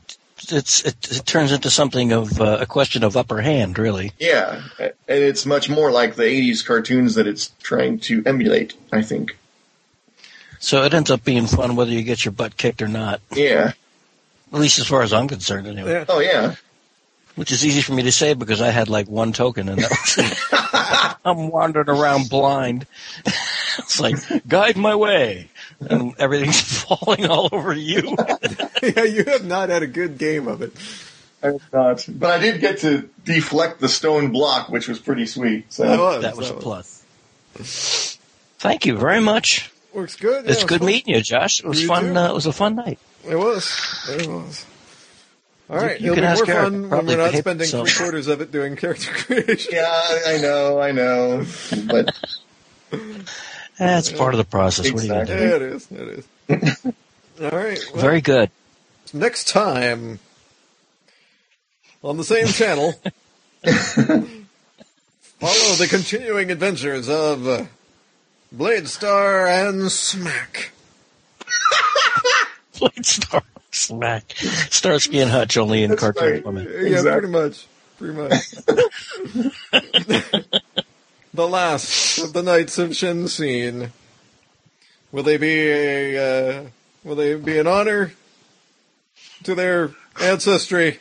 it's 0.52 0.84
it, 0.84 1.12
it 1.12 1.26
turns 1.28 1.52
into 1.52 1.70
something 1.70 2.12
of 2.12 2.42
uh, 2.42 2.58
a 2.62 2.66
question 2.66 3.04
of 3.04 3.16
upper 3.16 3.42
hand, 3.42 3.78
really. 3.78 4.14
Yeah, 4.18 4.64
and 4.80 4.94
it's 5.08 5.46
much 5.46 5.70
more 5.70 5.92
like 5.92 6.16
the 6.16 6.24
80s 6.24 6.66
cartoons 6.66 7.14
that 7.16 7.28
it's 7.28 7.52
trying 7.62 8.00
to 8.02 8.24
emulate, 8.26 8.74
I 8.92 9.04
think. 9.04 9.38
So 10.60 10.84
it 10.84 10.94
ends 10.94 11.10
up 11.10 11.24
being 11.24 11.48
fun 11.48 11.76
whether 11.76 11.92
you 11.92 12.04
get 12.04 12.24
your 12.26 12.34
butt 12.34 12.58
kicked 12.58 12.82
or 12.82 12.88
not. 12.88 13.22
Yeah. 13.34 13.74
At 14.52 14.60
least 14.60 14.80
as 14.80 14.88
far 14.88 15.02
as 15.04 15.14
I'm 15.14 15.28
concerned, 15.28 15.68
anyway. 15.68 15.92
Yeah. 15.92 16.06
Oh, 16.10 16.20
yeah. 16.20 16.56
Which 17.36 17.52
is 17.52 17.66
easy 17.66 17.82
for 17.82 17.94
me 17.94 18.04
to 18.04 18.12
say 18.12 18.34
because 18.34 18.62
I 18.62 18.70
had 18.70 18.90
like 18.90 19.08
one 19.08 19.32
token 19.32 19.70
and 19.70 19.80
that 19.80 19.90
was. 19.90 21.18
I'm 21.26 21.50
wandering 21.50 21.90
around 21.90 22.30
blind. 22.30 22.86
it's 23.26 24.00
like, 24.00 24.18
guide 24.48 24.76
my 24.76 24.96
way. 24.96 25.50
And 25.80 26.14
everything's 26.20 26.60
falling 26.84 27.28
all 27.28 27.48
over 27.52 27.72
you. 27.74 28.18
yeah, 28.84 29.04
you 29.04 29.24
have 29.26 29.46
not 29.46 29.70
had 29.70 29.84
a 29.84 29.88
good 29.88 30.18
game 30.18 30.48
of 30.48 30.62
it. 30.62 30.74
I 31.42 31.48
have 31.48 31.74
not. 31.74 32.06
But 32.10 32.32
I 32.32 32.40
did 32.40 32.60
get 32.60 32.80
to 32.80 33.10
deflect 33.24 33.80
the 33.80 33.88
stone 33.88 34.32
block, 34.32 34.68
which 34.70 34.90
was 34.90 35.00
pretty 35.00 35.26
sweet. 35.26 35.72
So 35.72 35.84
That 35.84 36.00
was, 36.00 36.22
that 36.24 36.36
was 36.36 36.50
a 36.50 36.54
that 36.54 36.62
plus. 36.62 38.18
Thank 38.58 38.86
you 38.86 38.98
very 38.98 39.22
much. 39.22 39.72
Works 39.94 40.16
good. 40.16 40.48
It's 40.50 40.62
yeah, 40.62 40.68
good 40.68 40.80
fun. 40.80 40.88
meeting 40.88 41.16
you, 41.16 41.22
Josh. 41.22 41.60
It 41.62 41.66
was 41.66 41.82
You 41.82 41.88
fun. 41.88 42.16
Uh, 42.16 42.30
it 42.30 42.34
was 42.34 42.46
a 42.46 42.54
fun 42.54 42.76
night. 42.76 43.00
It 43.28 43.36
was. 43.36 44.06
It 44.10 44.28
was. 44.28 44.66
All 45.70 45.78
right, 45.78 46.00
you 46.02 46.14
it'll 46.14 46.16
can 46.16 46.24
be 46.24 46.28
ask 46.28 46.48
more 46.48 46.56
Eric. 46.56 46.64
fun 46.64 46.82
when 46.82 46.90
Probably 46.90 47.16
we're 47.16 47.22
not 47.24 47.34
spending 47.36 47.60
himself. 47.60 47.90
three 47.90 48.04
quarters 48.06 48.28
of 48.28 48.42
it 48.42 48.52
doing 48.52 48.76
character 48.76 49.12
creation. 49.14 49.72
yeah, 49.74 50.20
I 50.28 50.38
know, 50.42 50.80
I 50.80 50.92
know. 50.92 51.46
But 51.88 52.16
That's 53.78 54.12
part 54.12 54.34
of 54.34 54.38
the 54.40 54.46
process. 54.46 54.92
What 54.92 55.02
are 55.02 55.06
you 55.06 55.10
gonna 55.10 55.22
Exactly. 55.22 55.48
Yeah, 55.48 55.56
it 55.56 55.62
is. 55.62 55.88
It 55.92 56.26
is. 56.50 56.86
All 57.42 57.50
right. 57.58 57.80
well, 57.94 58.02
Very 58.02 58.22
good. 58.22 58.50
next 59.14 59.48
time 59.48 60.20
on 62.04 62.18
the 62.18 62.24
same 62.24 62.48
channel, 62.48 62.94
follow 63.64 64.26
the 65.76 65.88
continuing 65.90 66.52
adventures 66.52 67.10
of 67.10 67.48
uh, 67.48 67.66
Blade 68.52 68.88
Star 68.88 69.48
and 69.48 69.92
Smack. 69.92 70.72
Blade 72.80 73.06
Star 73.06 73.44
Smack. 73.72 74.34
Starsky 74.70 75.20
and 75.20 75.30
Hutch 75.30 75.58
only 75.58 75.84
in 75.84 75.92
That's 75.92 76.02
cartoon 76.02 76.32
right. 76.32 76.42
form. 76.44 76.58
Yeah, 76.58 76.64
Exactly. 76.64 77.12
pretty 77.12 77.28
much. 77.28 77.68
Pretty 77.98 78.14
much. 78.16 78.52
the 81.34 81.48
last 81.48 82.18
of 82.20 82.34
the 82.34 82.42
Knights 82.42 82.78
of 82.78 82.90
Shensin. 82.92 83.90
Will 85.12 85.24
they 85.24 85.38
be 85.38 85.68
a? 85.70 86.18
Uh, 86.18 86.64
will 87.04 87.16
they 87.16 87.36
be 87.36 87.58
an 87.60 87.68
honor 87.68 88.14
to 89.44 89.54
their 89.56 89.92
ancestry? 90.22 91.00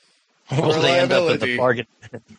Will 0.50 0.82
they 0.82 0.98
end 0.98 1.12
up 1.12 1.30
at 1.30 1.40
the 1.40 1.56
bargain? 1.56 1.86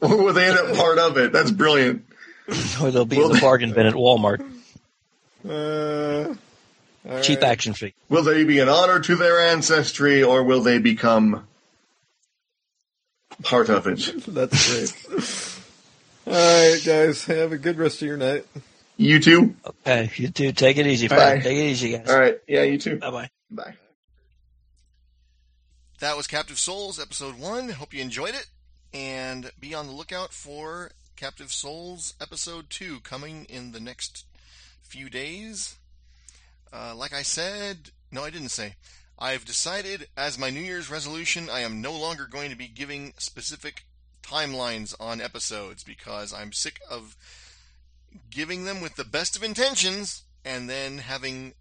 well, 0.02 0.34
they 0.34 0.48
end 0.50 0.58
up 0.58 0.76
part 0.76 0.98
of 1.00 1.18
it. 1.18 1.32
That's 1.32 1.52
brilliant. 1.52 2.06
Or 2.82 2.92
they'll 2.92 3.06
be 3.06 3.22
in 3.22 3.32
the 3.32 3.40
bargain 3.40 3.74
bin 3.74 3.86
at 3.86 3.94
Walmart. 3.94 4.46
Uh, 7.04 7.20
Cheap 7.24 7.42
right. 7.42 7.50
action 7.50 7.74
figure. 7.74 7.96
Will 8.10 8.22
they 8.22 8.44
be 8.44 8.60
an 8.60 8.70
honor 8.70 9.00
to 9.00 9.16
their 9.16 9.40
ancestry, 9.40 10.22
or 10.22 10.44
will 10.44 10.62
they 10.62 10.78
become 10.78 11.48
part 13.42 13.70
of 13.70 13.88
it? 13.88 14.14
That's 14.28 14.72
great. 14.72 15.58
All 16.28 16.34
right, 16.34 16.80
guys. 16.86 17.26
Have 17.26 17.54
a 17.54 17.58
good 17.58 17.80
rest 17.80 18.04
of 18.04 18.08
your 18.08 18.18
night. 18.18 18.46
You 18.98 19.20
too? 19.20 19.56
Okay, 19.66 20.12
you 20.16 20.30
two 20.30 20.52
take 20.52 20.78
it 20.78 20.86
easy. 20.86 21.08
Bye. 21.08 21.40
Take 21.40 21.58
it 21.58 21.72
easy, 21.72 21.94
guys. 21.94 22.08
All 22.08 22.20
right. 22.20 22.38
Yeah, 22.48 22.64
you 22.64 22.78
too. 22.78 22.98
Bye 22.98 23.10
bye. 23.10 23.30
Bye. 23.50 23.74
That 26.00 26.18
was 26.18 26.28
Captive 26.28 26.60
Souls, 26.60 27.00
episode 27.00 27.40
one. 27.40 27.70
Hope 27.70 27.96
you 27.96 28.02
enjoyed 28.02 28.36
it. 28.36 28.48
And 28.94 29.50
be 29.60 29.74
on 29.74 29.88
the 29.88 29.94
lookout 29.94 30.34
for 30.34 30.92
Captive 31.22 31.52
Souls, 31.52 32.16
episode 32.20 32.72
two, 32.72 33.00
coming 33.02 33.46
in 33.46 33.74
the 33.74 33.80
next 33.80 34.26
few 34.82 35.08
days. 35.08 35.76
Uh, 36.74 36.96
like 36.96 37.14
I 37.14 37.22
said, 37.22 37.92
no, 38.12 38.24
I 38.24 38.32
didn't 38.32 38.50
say. 38.50 38.74
I've 39.20 39.46
decided, 39.46 40.08
as 40.18 40.40
my 40.40 40.50
New 40.50 40.62
Year's 40.62 40.90
resolution, 40.90 41.48
I 41.48 41.60
am 41.60 41.80
no 41.80 41.94
longer 41.94 42.26
going 42.26 42.50
to 42.50 42.56
be 42.56 42.68
giving 42.68 43.14
specific 43.20 43.86
timelines 44.24 44.96
on 45.00 45.22
episodes 45.22 45.84
because 45.84 46.34
I'm 46.34 46.54
sick 46.54 46.80
of 46.90 47.16
giving 48.32 48.66
them 48.66 48.82
with 48.82 48.96
the 48.96 49.06
best 49.06 49.36
of 49.36 49.44
intentions 49.44 50.24
and 50.44 50.68
then 50.68 50.98
having 50.98 51.54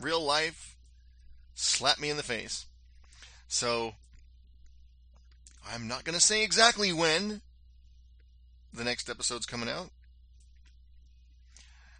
real 0.00 0.24
life 0.24 0.74
slap 1.54 2.00
me 2.00 2.08
in 2.08 2.16
the 2.16 2.22
face. 2.22 2.64
So, 3.46 3.92
I'm 5.70 5.86
not 5.86 6.04
going 6.04 6.14
to 6.14 6.24
say 6.24 6.42
exactly 6.42 6.94
when 6.94 7.42
the 8.72 8.84
next 8.84 9.10
episode's 9.10 9.46
coming 9.46 9.68
out. 9.68 9.90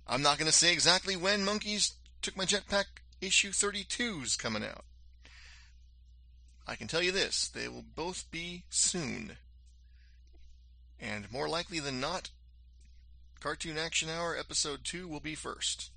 I'm 0.06 0.22
not 0.22 0.38
going 0.38 0.50
to 0.50 0.56
say 0.56 0.72
exactly 0.72 1.16
when 1.16 1.44
Monkeys 1.44 1.94
Took 2.22 2.36
My 2.36 2.44
Jetpack 2.44 2.84
issue 3.20 3.50
32's 3.50 4.36
coming 4.36 4.64
out. 4.64 4.84
I 6.66 6.74
can 6.74 6.86
tell 6.86 7.02
you 7.02 7.12
this, 7.12 7.48
they 7.48 7.68
will 7.68 7.84
both 7.94 8.30
be 8.30 8.64
soon. 8.68 9.36
And 11.00 11.32
more 11.32 11.48
likely 11.48 11.80
than 11.80 12.00
not, 12.00 12.30
Cartoon 13.40 13.78
Action 13.78 14.10
Hour 14.10 14.36
episode 14.36 14.80
2 14.84 15.08
will 15.08 15.20
be 15.20 15.34
first. 15.34 15.90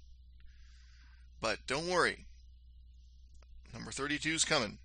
But 1.41 1.59
don't 1.67 1.89
worry, 1.89 2.25
number 3.73 3.91
32's 3.91 4.45
coming. 4.45 4.77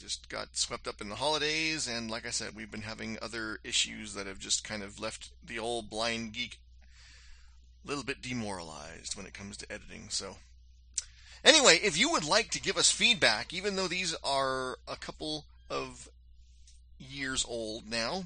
Just 0.00 0.30
got 0.30 0.56
swept 0.56 0.88
up 0.88 1.02
in 1.02 1.10
the 1.10 1.16
holidays, 1.16 1.86
and 1.86 2.10
like 2.10 2.26
I 2.26 2.30
said, 2.30 2.56
we've 2.56 2.70
been 2.70 2.80
having 2.80 3.18
other 3.20 3.58
issues 3.62 4.14
that 4.14 4.26
have 4.26 4.38
just 4.38 4.64
kind 4.64 4.82
of 4.82 4.98
left 4.98 5.28
the 5.46 5.58
old 5.58 5.90
blind 5.90 6.32
geek 6.32 6.58
a 7.84 7.88
little 7.88 8.02
bit 8.02 8.22
demoralized 8.22 9.14
when 9.14 9.26
it 9.26 9.34
comes 9.34 9.58
to 9.58 9.70
editing. 9.70 10.06
So, 10.08 10.36
anyway, 11.44 11.78
if 11.82 11.98
you 11.98 12.10
would 12.12 12.24
like 12.24 12.50
to 12.52 12.62
give 12.62 12.78
us 12.78 12.90
feedback, 12.90 13.52
even 13.52 13.76
though 13.76 13.88
these 13.88 14.16
are 14.24 14.78
a 14.88 14.96
couple 14.96 15.44
of 15.68 16.08
years 16.98 17.44
old 17.46 17.86
now, 17.86 18.24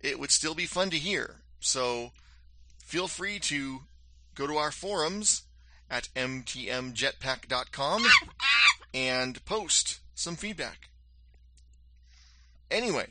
it 0.00 0.18
would 0.18 0.32
still 0.32 0.56
be 0.56 0.66
fun 0.66 0.90
to 0.90 0.98
hear. 0.98 1.36
So, 1.60 2.10
feel 2.78 3.06
free 3.06 3.38
to 3.38 3.82
go 4.34 4.48
to 4.48 4.56
our 4.56 4.72
forums 4.72 5.42
at 5.88 6.08
mtmjetpack.com 6.16 8.04
and 8.92 9.44
post 9.44 10.00
some 10.16 10.34
feedback. 10.34 10.88
Anyway, 12.70 13.06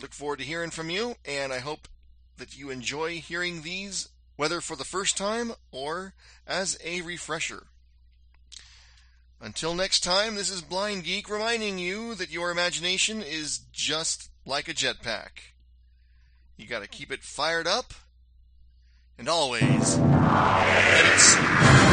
look 0.00 0.12
forward 0.12 0.40
to 0.40 0.44
hearing 0.44 0.70
from 0.70 0.90
you, 0.90 1.14
and 1.24 1.52
I 1.52 1.60
hope 1.60 1.86
that 2.38 2.58
you 2.58 2.70
enjoy 2.70 3.20
hearing 3.20 3.62
these, 3.62 4.08
whether 4.34 4.60
for 4.60 4.74
the 4.74 4.84
first 4.84 5.16
time 5.16 5.52
or 5.70 6.14
as 6.46 6.76
a 6.82 7.02
refresher. 7.02 7.68
Until 9.40 9.74
next 9.74 10.02
time, 10.02 10.34
this 10.34 10.50
is 10.50 10.62
Blind 10.62 11.04
Geek 11.04 11.30
reminding 11.30 11.78
you 11.78 12.14
that 12.14 12.32
your 12.32 12.50
imagination 12.50 13.22
is 13.22 13.60
just 13.70 14.30
like 14.46 14.68
a 14.68 14.74
jetpack. 14.74 15.52
You 16.56 16.66
gotta 16.66 16.88
keep 16.88 17.12
it 17.12 17.22
fired 17.22 17.66
up 17.66 17.92
and 19.18 19.28
always 19.28 19.98
let 19.98 21.04
it 21.04 21.85